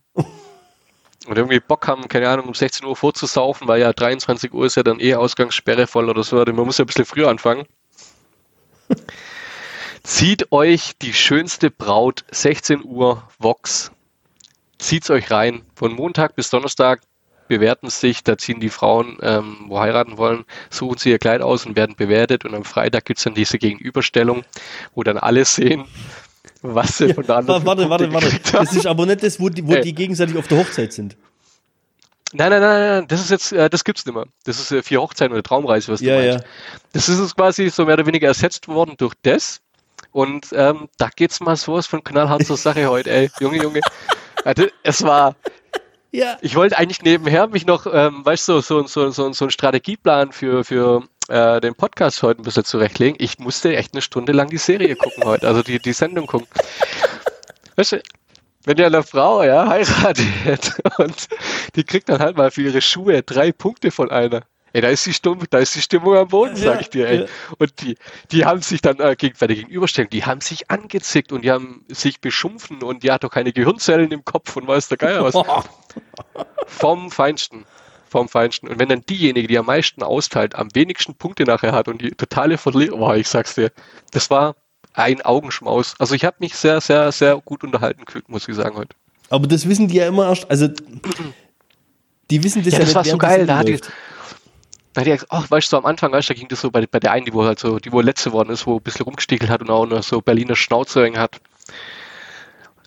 und 1.27 1.37
irgendwie 1.37 1.59
Bock 1.59 1.87
haben, 1.87 2.07
keine 2.07 2.29
Ahnung, 2.29 2.47
um 2.47 2.53
16 2.53 2.85
Uhr 2.85 2.95
vorzusaufen, 2.95 3.67
weil 3.67 3.81
ja 3.81 3.93
23 3.93 4.53
Uhr 4.53 4.65
ist 4.65 4.75
ja 4.75 4.83
dann 4.83 4.99
eh 4.99 5.15
Ausgangssperre 5.15 5.87
voll 5.87 6.09
oder 6.09 6.23
so, 6.23 6.37
man 6.37 6.55
muss 6.55 6.77
ja 6.77 6.83
ein 6.83 6.87
bisschen 6.87 7.05
früher 7.05 7.29
anfangen. 7.29 7.65
Zieht 10.03 10.51
euch 10.51 10.97
die 11.01 11.13
schönste 11.13 11.71
Braut 11.71 12.25
16 12.31 12.83
Uhr 12.83 13.23
Vox. 13.39 13.91
Zieht's 14.77 15.09
euch 15.09 15.31
rein. 15.31 15.63
Von 15.75 15.93
Montag 15.93 16.35
bis 16.35 16.49
Donnerstag 16.49 17.01
bewerten 17.47 17.89
sich, 17.89 18.23
da 18.23 18.37
ziehen 18.37 18.59
die 18.59 18.69
Frauen, 18.69 19.17
ähm, 19.21 19.65
wo 19.67 19.79
heiraten 19.79 20.17
wollen, 20.17 20.45
suchen 20.69 20.97
sie 20.97 21.11
ihr 21.11 21.19
Kleid 21.19 21.41
aus 21.41 21.65
und 21.65 21.75
werden 21.75 21.95
bewertet 21.95 22.45
und 22.45 22.55
am 22.55 22.63
Freitag 22.63 23.05
gibt 23.05 23.19
es 23.19 23.23
dann 23.23 23.33
diese 23.33 23.57
Gegenüberstellung, 23.57 24.43
wo 24.95 25.03
dann 25.03 25.17
alle 25.17 25.45
sehen, 25.45 25.85
was 26.61 26.97
sie 26.97 27.07
ja, 27.07 27.13
von 27.13 27.25
der 27.25 27.37
anderen 27.37 27.65
Warte, 27.65 27.89
warte, 27.89 28.13
warte. 28.13 28.39
Das 28.51 28.73
ist 28.73 28.85
aber 28.85 29.05
nicht 29.05 29.23
das, 29.23 29.39
wo 29.39 29.49
die, 29.49 29.67
wo 29.67 29.75
die 29.75 29.93
gegenseitig 29.93 30.37
auf 30.37 30.47
der 30.47 30.59
Hochzeit 30.59 30.93
sind. 30.93 31.15
Nein, 32.35 32.49
nein, 32.49 32.61
nein, 32.61 32.81
nein, 32.81 33.07
das 33.07 33.21
ist 33.21 33.29
jetzt, 33.29 33.51
äh, 33.51 33.69
das 33.69 33.83
gibt's 33.83 34.05
nicht 34.05 34.15
mehr. 34.15 34.25
Das 34.43 34.59
ist 34.59 34.71
äh, 34.71 34.81
vier 34.81 35.01
Hochzeiten 35.01 35.33
oder 35.33 35.43
Traumreise, 35.43 35.91
was 35.91 35.99
du 35.99 36.07
ja, 36.07 36.15
meinst. 36.17 36.39
Ja. 36.39 36.49
Das 36.91 37.07
ist 37.07 37.19
jetzt 37.19 37.35
quasi 37.35 37.69
so 37.69 37.85
mehr 37.85 37.93
oder 37.93 38.07
weniger 38.07 38.27
ersetzt 38.27 38.67
worden 38.67 38.95
durch 38.97 39.13
das. 39.21 39.61
Und 40.11 40.47
ähm, 40.53 40.89
da 40.97 41.09
geht's 41.15 41.39
mal 41.41 41.55
sowas 41.55 41.85
von 41.85 42.03
knallhart 42.03 42.45
zur 42.45 42.57
Sache 42.57 42.87
heute, 42.87 43.11
ey. 43.11 43.29
Junge, 43.39 43.61
Junge. 43.61 43.81
Also, 44.43 44.65
es 44.81 45.03
war, 45.03 45.35
ja. 46.13 46.37
Ich 46.41 46.55
wollte 46.55 46.77
eigentlich 46.77 47.01
nebenher 47.01 47.47
mich 47.47 47.65
noch, 47.65 47.85
ähm, 47.91 48.23
weißt 48.23 48.47
du, 48.47 48.61
so, 48.61 48.85
so, 48.85 49.09
so, 49.09 49.33
so 49.33 49.43
einen 49.43 49.51
Strategieplan 49.51 50.31
für, 50.31 50.63
für 50.63 51.03
äh, 51.27 51.59
den 51.59 51.75
Podcast 51.75 52.21
heute 52.23 52.41
ein 52.41 52.43
bisschen 52.43 52.63
zurechtlegen. 52.63 53.15
Ich 53.19 53.39
musste 53.39 53.75
echt 53.75 53.93
eine 53.93 54.01
Stunde 54.01 54.31
lang 54.31 54.49
die 54.49 54.57
Serie 54.57 54.95
gucken 54.95 55.23
heute, 55.23 55.47
also 55.47 55.63
die, 55.63 55.79
die 55.79 55.93
Sendung 55.93 56.27
gucken. 56.27 56.47
Weißt 57.75 57.93
du, 57.93 58.03
wenn 58.65 58.77
ihr 58.77 58.85
eine 58.85 59.03
Frau 59.03 59.43
ja, 59.43 59.67
heiratet 59.67 60.75
und 60.97 61.27
die 61.75 61.83
kriegt 61.83 62.09
dann 62.09 62.19
halt 62.19 62.37
mal 62.37 62.51
für 62.51 62.61
ihre 62.61 62.81
Schuhe 62.81 63.23
drei 63.23 63.51
Punkte 63.51 63.91
von 63.91 64.11
einer. 64.11 64.43
Ey, 64.73 64.81
da 64.81 64.89
ist 64.89 65.05
die 65.05 65.13
Stimmung, 65.13 65.45
da 65.51 65.59
ist 65.59 65.75
die 65.75 65.81
Stimmung 65.81 66.17
am 66.17 66.27
Boden, 66.27 66.55
sag 66.55 66.81
ich 66.81 66.89
dir, 66.89 67.07
ey. 67.07 67.25
Und 67.59 67.79
die, 67.81 67.95
die 68.31 68.43
haben 68.43 68.61
sich 68.63 68.81
dann 68.81 68.99
äh, 68.99 69.15
gegen, 69.15 69.35
bei 69.39 69.45
der 69.45 69.55
Gegenüberstellung, 69.55 70.09
die 70.09 70.25
haben 70.25 70.41
sich 70.41 70.71
angezickt 70.71 71.31
und 71.31 71.43
die 71.43 71.51
haben 71.51 71.85
sich 71.89 72.19
beschumpfen 72.19 72.81
und 72.81 73.03
die 73.03 73.11
hat 73.11 73.23
doch 73.23 73.29
keine 73.29 73.53
Gehirnzellen 73.53 74.11
im 74.11 74.25
Kopf 74.25 74.55
und 74.57 74.67
weiß 74.67 74.87
der 74.87 74.97
Geier 74.97 75.23
was. 75.23 75.35
Vom 76.67 77.11
Feinsten. 77.11 77.65
Vom 78.09 78.27
Feinsten. 78.27 78.67
Und 78.67 78.79
wenn 78.79 78.89
dann 78.89 79.01
diejenige, 79.01 79.47
die 79.47 79.59
am 79.59 79.67
meisten 79.67 80.01
austeilt, 80.01 80.55
am 80.55 80.69
wenigsten 80.73 81.13
Punkte 81.13 81.43
nachher 81.43 81.71
hat 81.71 81.87
und 81.87 82.01
die 82.01 82.09
totale 82.09 82.57
Verlierer, 82.57 82.97
boah, 82.97 83.15
ich 83.15 83.27
sag's 83.27 83.53
dir, 83.53 83.71
das 84.11 84.31
war 84.31 84.55
ein 84.93 85.21
Augenschmaus. 85.21 85.93
Also 85.99 86.15
ich 86.15 86.25
habe 86.25 86.37
mich 86.39 86.55
sehr, 86.55 86.81
sehr, 86.81 87.11
sehr 87.11 87.37
gut 87.37 87.63
unterhalten 87.63 88.05
gefühlt, 88.05 88.27
muss 88.27 88.47
ich 88.47 88.55
sagen 88.55 88.75
heute. 88.75 88.95
Aber 89.29 89.47
das 89.47 89.67
wissen 89.69 89.87
die 89.87 89.97
ja 89.97 90.07
immer 90.07 90.29
erst, 90.29 90.49
also 90.49 90.67
die 92.29 92.43
wissen 92.43 92.63
das 92.63 92.73
ja, 92.73 92.79
Ja, 92.79 92.85
das 92.85 92.87
nicht, 92.87 92.95
war 92.95 93.05
so 93.05 93.17
geil. 93.17 93.39
das 93.39 93.47
Da 93.47 93.57
hat 93.57 93.67
die, 93.67 93.79
die 95.01 95.11
gesagt, 95.11 95.31
ach, 95.31 95.49
weißt 95.49 95.67
du, 95.67 95.69
so 95.71 95.77
am 95.77 95.85
Anfang, 95.85 96.11
weißt 96.11 96.29
du, 96.29 96.33
da 96.33 96.39
ging 96.39 96.47
das 96.49 96.61
so 96.61 96.69
bei, 96.69 96.85
bei 96.85 96.99
der 96.99 97.11
einen, 97.11 97.25
die 97.25 97.33
wo 97.33 97.43
halt 97.43 97.59
so, 97.59 97.79
die 97.79 97.91
wo 97.91 98.01
letzte 98.01 98.31
worden 98.31 98.49
ist, 98.49 98.67
wo 98.67 98.77
ein 98.77 98.83
bisschen 98.83 99.05
rumgestiegelt 99.05 99.49
hat 99.49 99.61
und 99.61 99.69
auch 99.69 99.85
noch 99.85 100.03
so 100.03 100.21
Berliner 100.21 100.55
Schnauze 100.55 101.11
hat. 101.17 101.39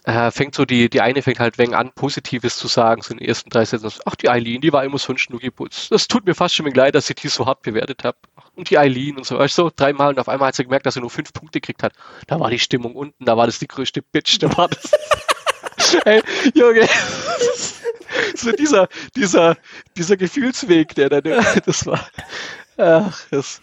Äh, 0.05 0.31
fängt 0.31 0.55
so 0.55 0.65
die, 0.65 0.89
die 0.89 1.01
eine 1.01 1.21
fängt 1.21 1.41
halt 1.41 1.59
wegen 1.59 1.75
an, 1.75 1.91
Positives 1.91 2.57
zu 2.57 2.69
sagen, 2.69 3.03
so 3.03 3.13
in 3.13 3.19
den 3.19 3.27
ersten 3.27 3.51
drei 3.51 3.65
Sätzen. 3.65 3.91
Ach, 4.05 4.15
die 4.15 4.29
Eileen, 4.29 4.61
die 4.61 4.73
war 4.73 4.85
immer 4.85 4.99
so 4.99 5.13
ein 5.13 5.19
Schnuckiputz. 5.19 5.89
Das 5.89 6.07
tut 6.07 6.27
mir 6.27 6.35
fast 6.37 6.55
schon 6.55 6.71
leid, 6.71 6.95
dass 6.95 7.11
ich 7.11 7.17
die 7.17 7.27
so 7.27 7.45
hart 7.45 7.63
bewertet 7.63 8.05
habe. 8.05 8.17
Und 8.55 8.71
die 8.71 8.79
Eileen 8.79 9.17
und 9.17 9.27
so, 9.27 9.37
weißt 9.37 9.59
du, 9.59 9.71
dreimal 9.75 10.11
und 10.11 10.21
auf 10.21 10.29
einmal 10.29 10.49
hat 10.49 10.55
sie 10.55 10.63
gemerkt, 10.63 10.87
dass 10.87 10.95
sie 10.95 11.01
nur 11.01 11.11
fünf 11.11 11.33
Punkte 11.33 11.61
gekriegt 11.61 11.83
hat. 11.83 11.93
Da 12.29 12.39
war 12.39 12.51
die 12.51 12.61
Stimmung 12.61 12.95
unten, 12.95 13.25
da 13.25 13.37
war 13.37 13.47
das 13.47 13.59
die 13.59 13.67
größte 13.67 14.01
Bitch, 14.01 14.39
da 14.41 14.57
war 14.57 14.69
das. 14.69 14.93
Ey, 16.05 16.23
Junge. 16.55 16.89
so 18.37 18.53
dieser, 18.53 18.89
dieser, 19.17 19.57
dieser 19.97 20.17
Gefühlsweg, 20.17 20.95
der 20.95 21.09
da, 21.09 21.21
das 21.67 21.87
war, 21.87 22.07
ach, 22.77 23.27
das, 23.31 23.61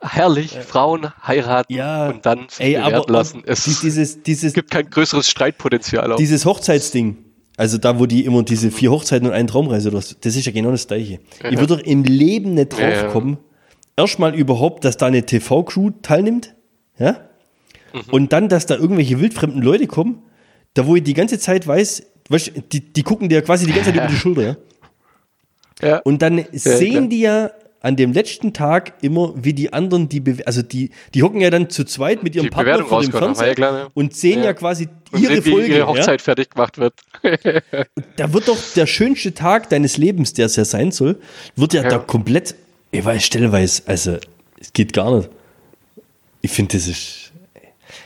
herrlich, 0.00 0.52
Frauen 0.66 1.08
heiraten 1.26 1.72
Ja, 1.72 2.08
und 2.08 2.24
dann 2.26 2.48
sich 2.48 2.60
ey, 2.60 2.76
aber 2.76 3.04
lassen. 3.12 3.42
Es 3.46 3.64
die- 3.64 3.76
dieses, 3.82 4.22
dieses, 4.22 4.52
gibt 4.52 4.70
kein 4.70 4.88
größeres 4.90 5.28
Streitpotenzial. 5.28 6.12
Auch. 6.12 6.16
dieses 6.16 6.44
Hochzeitsding, 6.44 7.16
also 7.56 7.78
da, 7.78 7.98
wo 7.98 8.06
die 8.06 8.24
immer 8.24 8.42
diese 8.42 8.70
vier 8.70 8.90
Hochzeiten 8.90 9.28
und 9.28 9.34
eine 9.34 9.46
Traumreise, 9.46 9.88
oder 9.88 9.98
was, 9.98 10.16
das 10.20 10.36
ist 10.36 10.46
ja 10.46 10.52
genau 10.52 10.70
das 10.70 10.86
Gleiche. 10.86 11.20
Ich 11.48 11.58
würde 11.58 11.76
doch 11.76 11.80
im 11.80 12.02
Leben 12.04 12.54
nicht 12.54 12.72
Ja, 12.72 12.78
drauf 12.90 13.02
ja. 13.02 13.08
kommen, 13.08 13.38
erstmal 13.96 14.34
überhaupt, 14.34 14.84
dass 14.84 14.96
da 14.96 15.06
eine 15.06 15.24
TV-Crew 15.24 15.90
teilnimmt, 16.02 16.54
ja, 16.98 17.20
Mhm. 17.94 18.00
und 18.10 18.32
dann, 18.32 18.48
dass 18.48 18.64
da 18.64 18.74
irgendwelche 18.76 19.20
wildfremden 19.20 19.60
Leute 19.60 19.86
kommen, 19.86 20.22
da 20.72 20.86
wo 20.86 20.96
ich 20.96 21.02
die 21.02 21.12
ganze 21.12 21.38
Zeit 21.38 21.66
weiß, 21.66 22.02
weißt, 22.28 22.52
die, 22.72 22.80
die 22.80 23.02
gucken 23.02 23.28
dir 23.28 23.42
quasi 23.42 23.66
die 23.66 23.72
ganze 23.72 23.86
Zeit 23.92 23.96
über 23.96 24.06
die 24.06 24.16
Schulter, 24.18 24.42
ja. 24.42 24.56
ja. 25.88 25.98
Und 25.98 26.22
dann 26.22 26.44
sehen 26.52 26.90
klar. 26.92 27.06
die 27.08 27.20
ja 27.20 27.50
an 27.84 27.96
dem 27.96 28.12
letzten 28.12 28.52
Tag 28.52 28.92
immer, 29.02 29.32
wie 29.36 29.52
die 29.54 29.72
anderen 29.72 30.08
die, 30.08 30.20
Bewe- 30.20 30.44
also 30.44 30.62
die, 30.62 30.90
die 31.14 31.22
hocken 31.24 31.40
ja 31.40 31.50
dann 31.50 31.68
zu 31.68 31.82
zweit 31.84 32.22
mit 32.22 32.36
ihrem 32.36 32.44
Die 32.44 32.50
Partner 32.50 32.74
Bewertung 32.78 32.88
vor 32.88 33.02
dem 33.02 33.10
Fernseher 33.10 33.48
ja 33.48 33.54
klar, 33.54 33.72
ne? 33.72 33.88
und 33.94 34.14
sehen 34.14 34.38
ja, 34.38 34.44
Ja. 34.46 34.52
quasi 34.54 34.88
und 35.10 35.20
ihre 35.20 35.34
sehen, 35.34 35.44
wie 35.46 35.50
Folge. 35.50 35.66
ihre 35.66 35.78
ja? 35.80 35.86
Hochzeit 35.88 36.22
fertig 36.22 36.50
gemacht 36.50 36.78
wird. 36.78 36.94
Da 38.16 38.32
wird 38.32 38.46
doch 38.48 38.58
der 38.76 38.86
schönste 38.86 39.34
Tag 39.34 39.68
deines 39.70 39.96
Lebens, 39.96 40.32
der 40.32 40.46
es 40.46 40.54
ja 40.56 40.64
sein 40.64 40.92
soll, 40.92 41.18
wird 41.56 41.72
ja, 41.74 41.82
Ja. 41.82 41.88
da 41.88 41.98
komplett, 41.98 42.54
ich 42.92 43.04
weiß, 43.04 43.24
stellenweise, 43.24 43.82
also, 43.86 44.16
es 44.60 44.72
geht 44.72 44.92
gar 44.92 45.16
nicht. 45.16 45.28
Ich 46.40 46.50
finde, 46.52 46.76
das 46.76 46.86
ist, 46.86 47.21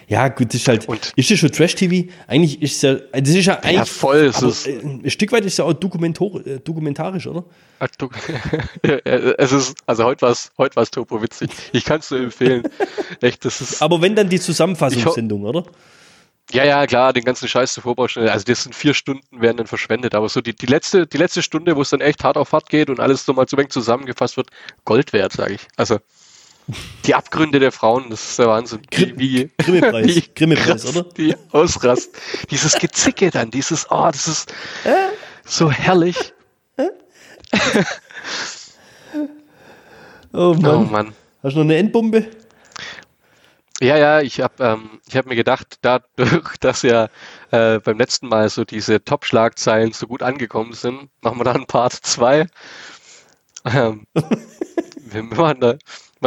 ja, 0.09 0.29
gut, 0.29 0.49
das 0.49 0.55
ist 0.61 0.69
halt, 0.69 0.89
Und- 0.89 1.13
ist 1.17 1.31
das 1.31 1.39
schon 1.39 1.51
Trash-TV? 1.51 2.11
Eigentlich 2.27 2.63
ist 2.63 2.77
es 2.77 2.83
ja, 2.83 2.95
das 2.95 3.29
ist 3.35 3.47
ja 3.47 3.55
eigentlich, 3.61 3.73
Ja, 3.75 3.85
voll 3.85 4.17
ist 4.19 4.43
es. 4.43 4.67
äh, 4.67 4.79
ein 4.81 5.11
Stück 5.11 5.33
weit 5.33 5.45
ist 5.45 5.53
es 5.53 5.57
ja 5.59 5.65
auch 5.65 5.71
äh, 5.73 6.59
dokumentarisch, 6.61 7.27
oder? 7.27 7.45
Es 8.83 9.53
ist, 9.53 9.77
also 9.87 10.05
heute 10.05 10.23
war 10.23 10.31
es 10.31 10.53
heute 10.59 10.77
war's 10.77 10.91
turbo 10.91 11.23
witzig. 11.23 11.51
Ich 11.73 11.85
kann 11.85 12.01
es 12.01 12.11
nur 12.11 12.21
empfehlen. 12.21 12.63
Echt, 13.21 13.45
das 13.45 13.61
ist. 13.61 13.83
Aber 13.83 14.01
wenn 14.01 14.15
dann 14.15 14.29
die 14.29 14.41
Zusammenfassungssendung, 14.41 15.45
oder? 15.45 15.65
Ja, 16.53 16.65
ja, 16.65 16.87
klar, 16.87 17.13
den 17.13 17.25
ganzen 17.25 17.49
Scheiß 17.49 17.75
zur 17.75 17.83
Vorbaustelle. 17.83 18.31
Also 18.31 18.45
das 18.45 18.63
sind 18.63 18.75
vier 18.75 18.95
Stunden 18.95 19.41
werden 19.41 19.57
dann 19.57 19.67
verschwendet. 19.67 20.15
Aber 20.15 20.29
so 20.29 20.41
die, 20.41 20.55
die 20.55 20.67
letzte, 20.67 21.07
die 21.07 21.17
letzte 21.17 21.43
Stunde, 21.43 21.75
wo 21.75 21.83
es 21.83 21.91
dann 21.91 22.01
echt 22.01 22.23
hart 22.23 22.37
auf 22.37 22.53
hart 22.53 22.69
geht 22.69 22.89
und 22.89 23.01
alles 23.01 23.27
nochmal 23.27 23.47
zu 23.47 23.57
wenig 23.57 23.71
zusammengefasst 23.71 24.37
wird, 24.37 24.51
Gold 24.85 25.13
wert, 25.13 25.33
sage 25.33 25.55
ich. 25.55 25.67
Also 25.77 25.99
die 27.05 27.15
Abgründe 27.15 27.61
der 27.61 27.73
Frauen, 27.73 28.11
das 28.11 28.31
ist 28.31 28.39
der 28.39 28.49
Wahnsinn. 28.49 28.81
Wie, 28.91 29.19
wie, 29.19 29.51
Grimme-Preis, 29.59 30.07
wie 30.07 30.25
Grimme-Preis, 30.35 30.83
krass 30.83 30.97
oder? 30.97 31.05
Die 31.17 31.35
ausrast. 31.53 32.11
Dieses 32.51 32.75
Gezicke 32.75 33.31
dann, 33.31 33.51
dieses, 33.51 33.91
oh, 33.91 34.07
das 34.07 34.27
ist 34.27 34.53
so 35.45 35.71
herrlich. 35.71 36.33
Oh 36.77 36.91
Oh 40.33 40.55
Mann. 40.55 40.91
Mann. 40.91 41.15
Hast 41.43 41.55
du 41.55 41.61
noch 41.61 41.65
eine 41.65 41.77
Endbombe? 41.77 42.29
Ja, 43.81 43.97
ja, 43.99 44.21
ich 44.21 44.41
habe 44.41 44.65
ähm, 44.65 45.01
ich 45.07 45.17
hab 45.17 45.27
mir 45.27 45.37
gedacht, 45.37 45.79
dadurch, 45.83 46.57
dass 46.61 46.83
ja 46.83 47.09
äh, 47.51 47.79
beim 47.79 47.99
letzten 47.99 48.29
Mal 48.29 48.49
so 48.49 48.65
diese 48.65 49.05
Top-Schlagzeilen 49.05 49.93
so 49.93 50.07
gut 50.07 50.23
angekommen 50.23 50.73
sind, 50.73 51.11
machen 51.21 51.39
wir 51.39 51.45
da 51.45 51.53
einen 51.53 51.67
Part 51.67 51.93
2. 51.93 52.47
Ähm, 53.67 54.07
wir 54.97 55.23
machen 55.23 55.61
da, 55.61 55.75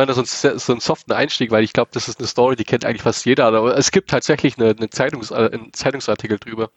da 0.08 0.14
so, 0.14 0.22
einen, 0.22 0.60
so 0.60 0.72
einen 0.72 0.82
soften 0.82 1.12
Einstieg, 1.12 1.52
weil 1.52 1.64
ich 1.64 1.74
glaube, 1.74 1.92
das 1.94 2.08
ist 2.08 2.20
eine 2.20 2.28
Story, 2.28 2.56
die 2.56 2.64
kennt 2.64 2.86
eigentlich 2.86 3.02
fast 3.02 3.26
jeder. 3.26 3.46
Aber 3.46 3.78
es 3.78 3.92
gibt 3.92 4.10
tatsächlich 4.10 4.58
eine, 4.58 4.70
eine 4.70 4.90
Zeitungs, 4.90 5.32
äh, 5.32 5.50
einen 5.52 5.74
Zeitungsartikel 5.74 6.40
drüber. 6.40 6.72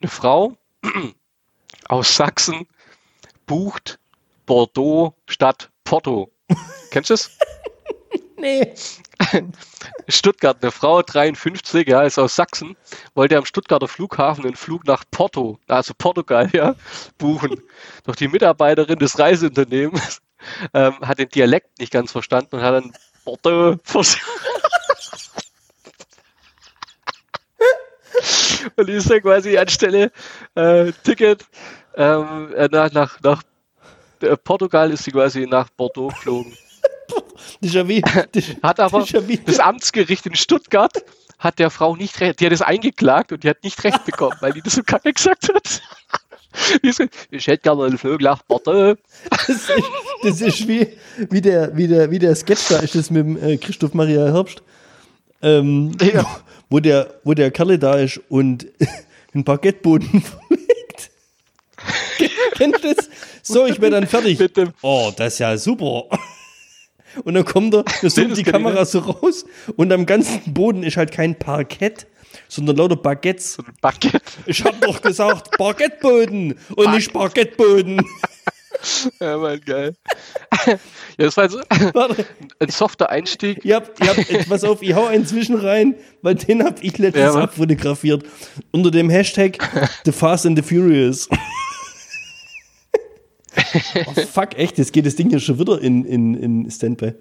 Eine 0.00 0.10
Frau 0.10 0.56
aus 1.88 2.16
Sachsen 2.16 2.66
bucht 3.46 3.98
Bordeaux 4.46 5.14
statt 5.26 5.70
Porto. 5.84 6.30
Kennst 6.90 7.10
du 7.10 7.14
es? 7.14 7.30
Nee. 8.42 8.74
Stuttgart, 10.08 10.58
eine 10.62 10.72
Frau, 10.72 11.02
53, 11.02 11.86
ja, 11.86 12.02
ist 12.02 12.18
aus 12.18 12.34
Sachsen, 12.34 12.76
wollte 13.14 13.36
am 13.36 13.44
Stuttgarter 13.44 13.86
Flughafen 13.86 14.44
einen 14.44 14.56
Flug 14.56 14.84
nach 14.84 15.04
Porto, 15.10 15.60
also 15.68 15.94
Portugal, 15.96 16.50
ja, 16.52 16.74
buchen. 17.18 17.62
Doch 18.04 18.16
die 18.16 18.26
Mitarbeiterin 18.26 18.98
des 18.98 19.18
Reiseunternehmens 19.18 20.20
ähm, 20.74 20.94
hat 21.00 21.18
den 21.18 21.28
Dialekt 21.28 21.78
nicht 21.78 21.92
ganz 21.92 22.12
verstanden 22.12 22.56
und 22.56 22.62
hat 22.62 22.74
dann 22.74 22.92
Porto 23.24 23.76
vers- 23.84 24.18
Und 28.76 28.88
die 28.88 28.92
ist 28.92 29.10
dann 29.10 29.20
quasi 29.22 29.56
anstelle 29.58 30.12
äh, 30.54 30.92
Ticket 31.02 31.44
ähm, 31.96 32.52
äh, 32.54 32.68
nach, 32.70 32.92
nach, 32.92 33.20
nach 33.20 33.42
äh, 34.20 34.36
Portugal 34.36 34.90
ist 34.92 35.04
sie 35.04 35.10
quasi 35.10 35.46
nach 35.46 35.68
Bordeaux 35.70 36.08
geflogen. 36.08 36.56
Hat 38.62 38.80
aber 38.80 39.04
das 39.46 39.58
Amtsgericht 39.58 40.26
in 40.26 40.34
Stuttgart 40.36 40.92
hat 41.38 41.58
der 41.58 41.70
Frau 41.70 41.96
nicht 41.96 42.20
recht, 42.20 42.38
die 42.38 42.46
hat 42.46 42.52
es 42.52 42.62
eingeklagt 42.62 43.32
und 43.32 43.42
die 43.42 43.48
hat 43.48 43.64
nicht 43.64 43.82
recht 43.82 44.04
bekommen, 44.04 44.36
weil 44.40 44.52
die 44.52 44.62
das 44.62 44.74
so 44.74 44.82
kacke 44.84 45.12
gesagt 45.12 45.48
hat. 45.52 45.82
Ich 47.30 47.46
hätte 47.46 47.58
gerne 47.62 47.84
einen 47.84 47.98
nach 48.20 48.42
Bordeaux. 48.42 48.96
Das 49.30 49.48
ist, 49.48 49.70
das 50.22 50.40
ist 50.40 50.68
wie, 50.68 50.86
wie, 51.30 51.40
der, 51.40 51.76
wie, 51.76 51.88
der, 51.88 52.10
wie 52.10 52.18
der 52.18 52.34
Sketch 52.34 52.68
da 52.68 52.78
ist, 52.78 52.94
das 52.94 53.10
mit 53.10 53.24
dem 53.24 53.42
äh, 53.42 53.56
Christoph 53.56 53.94
Maria 53.94 54.32
Herbst. 54.32 54.62
Ähm, 55.42 55.92
Ja. 56.00 56.24
wo, 56.70 56.78
der, 56.80 57.14
wo 57.24 57.34
der 57.34 57.50
Kerle 57.50 57.78
da 57.78 57.94
ist 57.96 58.20
und 58.28 58.66
einen 59.34 59.44
Parkettboden 59.44 60.08
verlegt. 60.22 61.10
Kennst 62.56 62.84
du 62.84 62.94
das? 62.94 63.08
So, 63.42 63.66
ich 63.66 63.78
bin 63.80 63.90
dann 63.90 64.06
fertig. 64.06 64.38
Mit 64.38 64.56
dem- 64.56 64.72
Oh, 64.82 65.10
das 65.16 65.34
ist 65.34 65.38
ja 65.40 65.56
super. 65.58 66.04
Und 67.24 67.34
dann 67.34 67.44
kommt 67.44 67.74
er, 67.74 67.84
da 68.00 68.08
zoomt 68.08 68.36
die 68.36 68.42
Kamera 68.42 68.84
so 68.86 69.00
raus 69.00 69.44
und 69.76 69.92
am 69.92 70.06
ganzen 70.06 70.40
Boden 70.54 70.82
ist 70.82 70.96
halt 70.96 71.12
kein 71.12 71.38
Parkett, 71.38 72.06
sondern 72.52 72.76
lauter 72.76 72.96
Baguettes. 72.96 73.54
So 73.54 73.62
Bucket. 73.80 74.22
Ich 74.46 74.62
hab 74.62 74.78
doch 74.80 75.00
gesagt 75.00 75.50
Parkettboden 75.58 76.58
und 76.76 76.94
nicht 76.94 77.12
Parkettboden. 77.12 78.00
Ja, 79.20 79.36
Mann, 79.36 79.60
geil. 79.60 79.94
Ja, 80.66 81.26
das 81.26 81.36
war 81.36 81.44
jetzt 81.44 81.56
Warte, 81.94 82.26
ein 82.58 82.70
softer 82.70 83.10
Einstieg. 83.10 83.64
ihr 83.64 83.76
habt, 83.76 84.02
ihr 84.02 84.08
habt, 84.08 84.28
jetzt 84.28 84.48
pass 84.48 84.64
auf, 84.64 84.82
ich 84.82 84.94
hau 84.94 85.06
einen 85.06 85.24
zwischen 85.24 85.54
rein, 85.56 85.94
weil 86.22 86.34
den 86.34 86.64
hab 86.64 86.82
ich 86.82 86.98
letztens 86.98 87.34
Ja, 87.34 87.42
abfotografiert. 87.42 88.24
Unter 88.72 88.90
dem 88.90 89.08
Hashtag 89.08 89.58
The 90.04 90.10
Fast 90.10 90.46
and 90.46 90.58
the 90.58 90.62
Furious. 90.62 91.28
oh, 94.06 94.12
fuck, 94.32 94.58
echt, 94.58 94.78
jetzt 94.78 94.92
geht 94.92 95.06
das 95.06 95.14
Ding 95.14 95.28
hier 95.28 95.38
schon 95.38 95.60
wieder 95.60 95.80
in, 95.80 96.04
in, 96.04 96.34
in 96.34 96.70
Standby. 96.70 97.12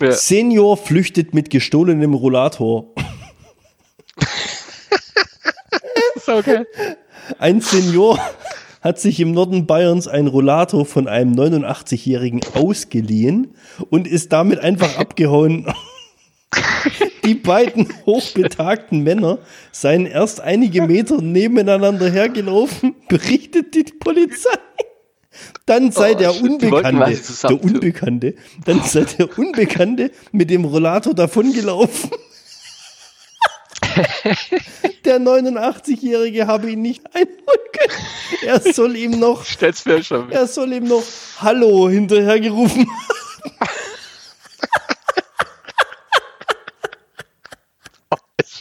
Ja. 0.00 0.12
Senior 0.12 0.76
flüchtet 0.76 1.32
mit 1.32 1.48
gestohlenem 1.48 2.12
Rollator. 2.12 2.92
So 6.28 6.42
geil. 6.42 6.66
Ein 7.38 7.62
Senior 7.62 8.18
hat 8.82 9.00
sich 9.00 9.18
im 9.18 9.32
Norden 9.32 9.64
Bayerns 9.64 10.08
ein 10.08 10.26
Rollator 10.26 10.84
von 10.84 11.08
einem 11.08 11.32
89-Jährigen 11.32 12.40
ausgeliehen 12.52 13.54
und 13.88 14.06
ist 14.06 14.30
damit 14.30 14.58
einfach 14.60 14.98
abgehauen. 14.98 15.72
Die 17.24 17.34
beiden 17.34 17.88
hochbetagten 18.04 19.02
Männer 19.02 19.38
seien 19.72 20.04
erst 20.04 20.42
einige 20.42 20.82
Meter 20.82 21.22
nebeneinander 21.22 22.10
hergelaufen, 22.10 22.94
berichtet 23.08 23.74
die 23.74 23.84
Polizei. 23.84 24.58
Dann 25.64 25.92
sei 25.92 26.12
Oh, 26.12 26.18
der 26.18 26.32
shit, 26.32 26.42
Unbekannte, 26.42 27.20
der. 27.42 27.64
Unbekannte, 27.64 28.34
dann 28.66 28.82
sei 28.82 29.04
der 29.04 29.38
Unbekannte 29.38 30.10
mit 30.32 30.50
dem 30.50 30.64
Rollator 30.66 31.14
davongelaufen. 31.14 32.10
Der 35.04 35.18
89-Jährige 35.20 36.46
habe 36.46 36.70
ihn 36.70 36.82
nicht 36.82 37.02
einholen 37.14 37.36
können. 37.72 37.94
Er 38.46 38.60
soll 38.72 38.96
ihm 38.96 39.18
noch, 39.18 39.44
Stell's 39.44 39.84
mir 39.84 40.02
schon. 40.02 40.30
er 40.30 40.46
soll 40.46 40.72
ihm 40.72 40.84
noch 40.84 41.02
Hallo 41.40 41.88
hinterhergerufen. 41.88 42.88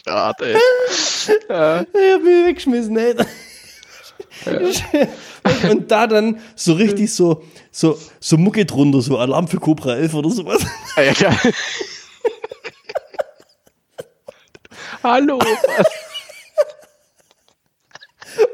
Schade. 0.07 0.53
ja. 1.49 1.81
Ich 1.81 2.13
hab 2.13 2.23
mich 2.23 2.45
weggeschmissen, 2.47 2.97
ey. 2.97 3.15
Und 5.69 5.91
da 5.91 6.07
dann 6.07 6.39
so 6.55 6.73
richtig 6.73 7.13
so, 7.13 7.43
so, 7.71 7.99
so 8.19 8.37
Mucke 8.37 8.65
drunter, 8.65 9.01
so 9.01 9.17
Alarm 9.17 9.47
für 9.47 9.59
Cobra 9.59 9.95
11 9.95 10.13
oder 10.13 10.29
sowas. 10.29 10.65
Ah, 10.95 11.01
ja, 11.01 11.13
klar. 11.13 11.37
Hallo. 15.03 15.39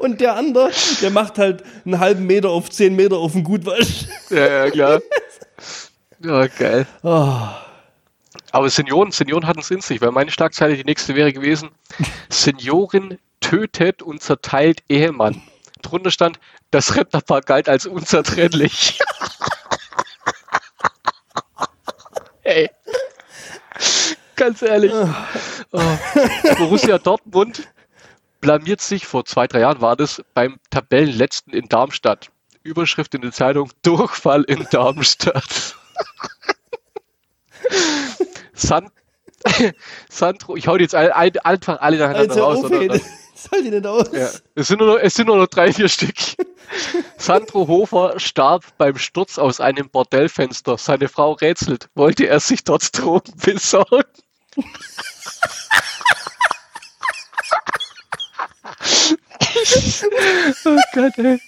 Und 0.00 0.20
der 0.20 0.34
andere, 0.36 0.70
der 1.02 1.10
macht 1.10 1.38
halt 1.38 1.62
einen 1.84 1.98
halben 1.98 2.26
Meter 2.26 2.50
auf 2.50 2.70
10 2.70 2.94
Meter 2.96 3.16
auf 3.16 3.32
den 3.32 3.44
Gutwasch. 3.44 4.06
Ja, 4.30 4.64
ja, 4.64 4.70
klar. 4.70 5.00
Ja, 6.20 6.46
geil. 6.46 6.86
Oh, 7.02 7.38
Aber 8.52 8.70
Senioren, 8.70 9.10
Senioren 9.10 9.46
hatten 9.46 9.60
es 9.60 9.70
in 9.70 9.80
sich, 9.80 10.00
weil 10.00 10.10
meine 10.10 10.30
Schlagzeile 10.30 10.76
die 10.76 10.84
nächste 10.84 11.14
wäre 11.14 11.32
gewesen: 11.32 11.70
Seniorin 12.30 13.18
tötet 13.40 14.02
und 14.02 14.22
zerteilt 14.22 14.82
Ehemann. 14.88 15.42
Drunter 15.82 16.10
stand, 16.10 16.38
das 16.70 16.96
Rentnerpaar 16.96 17.42
galt 17.42 17.68
als 17.68 17.86
unzertrennlich. 17.86 18.98
Ey. 22.42 22.70
Ganz 24.36 24.62
ehrlich. 24.62 24.92
Oh. 25.72 25.80
Borussia 26.58 26.98
Dortmund 26.98 27.68
blamiert 28.40 28.80
sich, 28.80 29.06
vor 29.06 29.24
zwei, 29.24 29.46
drei 29.46 29.60
Jahren 29.60 29.80
war 29.80 29.96
das, 29.96 30.22
beim 30.34 30.58
Tabellenletzten 30.70 31.52
in 31.52 31.68
Darmstadt. 31.68 32.30
Überschrift 32.62 33.14
in 33.14 33.22
der 33.22 33.32
Zeitung, 33.32 33.70
Durchfall 33.82 34.42
in 34.44 34.66
Darmstadt. 34.70 35.76
San 38.54 38.90
Sandro, 40.08 40.56
ich 40.56 40.66
hau 40.66 40.76
die 40.76 40.84
jetzt 40.84 40.94
all, 40.94 41.12
einfach 41.44 41.80
alle 41.80 41.98
nacheinander 41.98 42.30
Alter, 42.30 42.42
raus. 42.42 42.64
oder? 42.64 43.00
soll 43.34 43.62
die 43.62 43.70
nicht 43.70 43.86
aus. 43.86 44.10
Ja. 44.12 44.28
Es, 44.54 44.68
sind 44.68 44.80
nur 44.80 44.94
noch, 44.94 44.98
es 44.98 45.14
sind 45.14 45.26
nur 45.26 45.36
noch 45.36 45.46
drei, 45.46 45.72
vier 45.72 45.88
Stück. 45.88 46.14
Sandro 47.18 47.68
Hofer 47.68 48.18
starb 48.18 48.64
beim 48.78 48.96
Sturz 48.96 49.38
aus 49.38 49.60
einem 49.60 49.90
Bordellfenster. 49.90 50.78
Seine 50.78 51.08
Frau 51.08 51.32
rätselt. 51.32 51.88
Wollte 51.94 52.26
er 52.26 52.40
sich 52.40 52.64
dort 52.64 52.96
Drogen 52.98 53.34
besorgen? 53.36 54.04
Oh 60.64 60.78
Gott, 60.92 61.18
ey. 61.18 61.40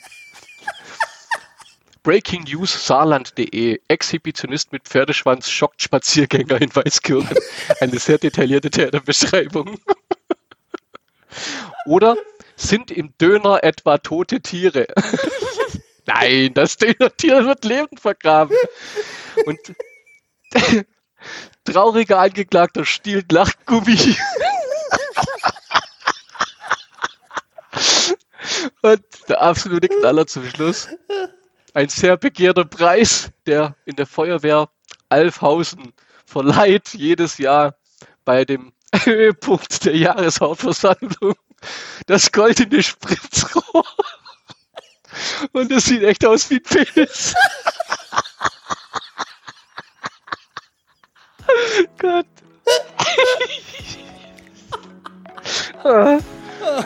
Breaking 2.02 2.44
News 2.44 2.86
Saarland.de. 2.86 3.80
Exhibitionist 3.88 4.70
mit 4.70 4.84
Pferdeschwanz 4.84 5.50
schockt 5.50 5.82
Spaziergänger 5.82 6.62
in 6.62 6.74
Weißkirchen. 6.74 7.36
Eine 7.80 7.98
sehr 7.98 8.18
detaillierte 8.18 8.70
Täterbeschreibung. 8.70 9.80
Oder 11.86 12.16
sind 12.54 12.92
im 12.92 13.12
Döner 13.20 13.64
etwa 13.64 13.98
tote 13.98 14.40
Tiere? 14.40 14.86
Nein, 16.06 16.54
das 16.54 16.76
Dönertier 16.76 17.44
wird 17.44 17.64
lebend 17.64 17.98
vergraben. 17.98 18.56
Und 19.44 19.58
trauriger 21.64 22.18
Angeklagter 22.18 22.84
stiehlt 22.84 23.32
Lachgummi. 23.32 24.16
Und 28.82 29.02
der 29.28 29.42
absolute 29.42 29.88
Knaller 29.88 30.26
zum 30.26 30.48
Schluss. 30.48 30.88
Ein 31.74 31.88
sehr 31.88 32.16
begehrter 32.16 32.64
Preis, 32.64 33.30
der 33.46 33.76
in 33.84 33.96
der 33.96 34.06
Feuerwehr 34.06 34.68
Alfhausen 35.08 35.92
verleiht 36.24 36.94
jedes 36.94 37.38
Jahr 37.38 37.76
bei 38.24 38.44
dem 38.44 38.72
Höhepunkt 39.04 39.84
der 39.84 39.96
Jahreshauptversammlung 39.96 41.34
das 42.06 42.32
goldene 42.32 42.82
Spritzrohr. 42.82 43.84
Und 45.52 45.70
das 45.70 45.84
sieht 45.86 46.02
echt 46.02 46.24
aus 46.24 46.50
wie 46.50 46.56
ein 46.56 46.62
Penis. 46.62 47.34
Gott. 51.98 52.26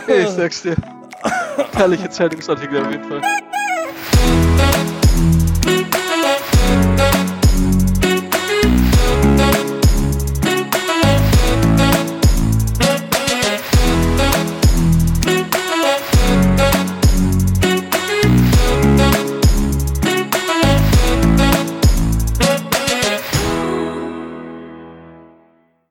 Ich 0.07 0.29
sag's 0.29 0.63
dir. 0.63 0.77
Herrliche 1.73 2.09
Zeitungsartikel 2.11 2.81
auf 2.85 2.91
jeden 2.91 3.05
Fall. 3.05 3.23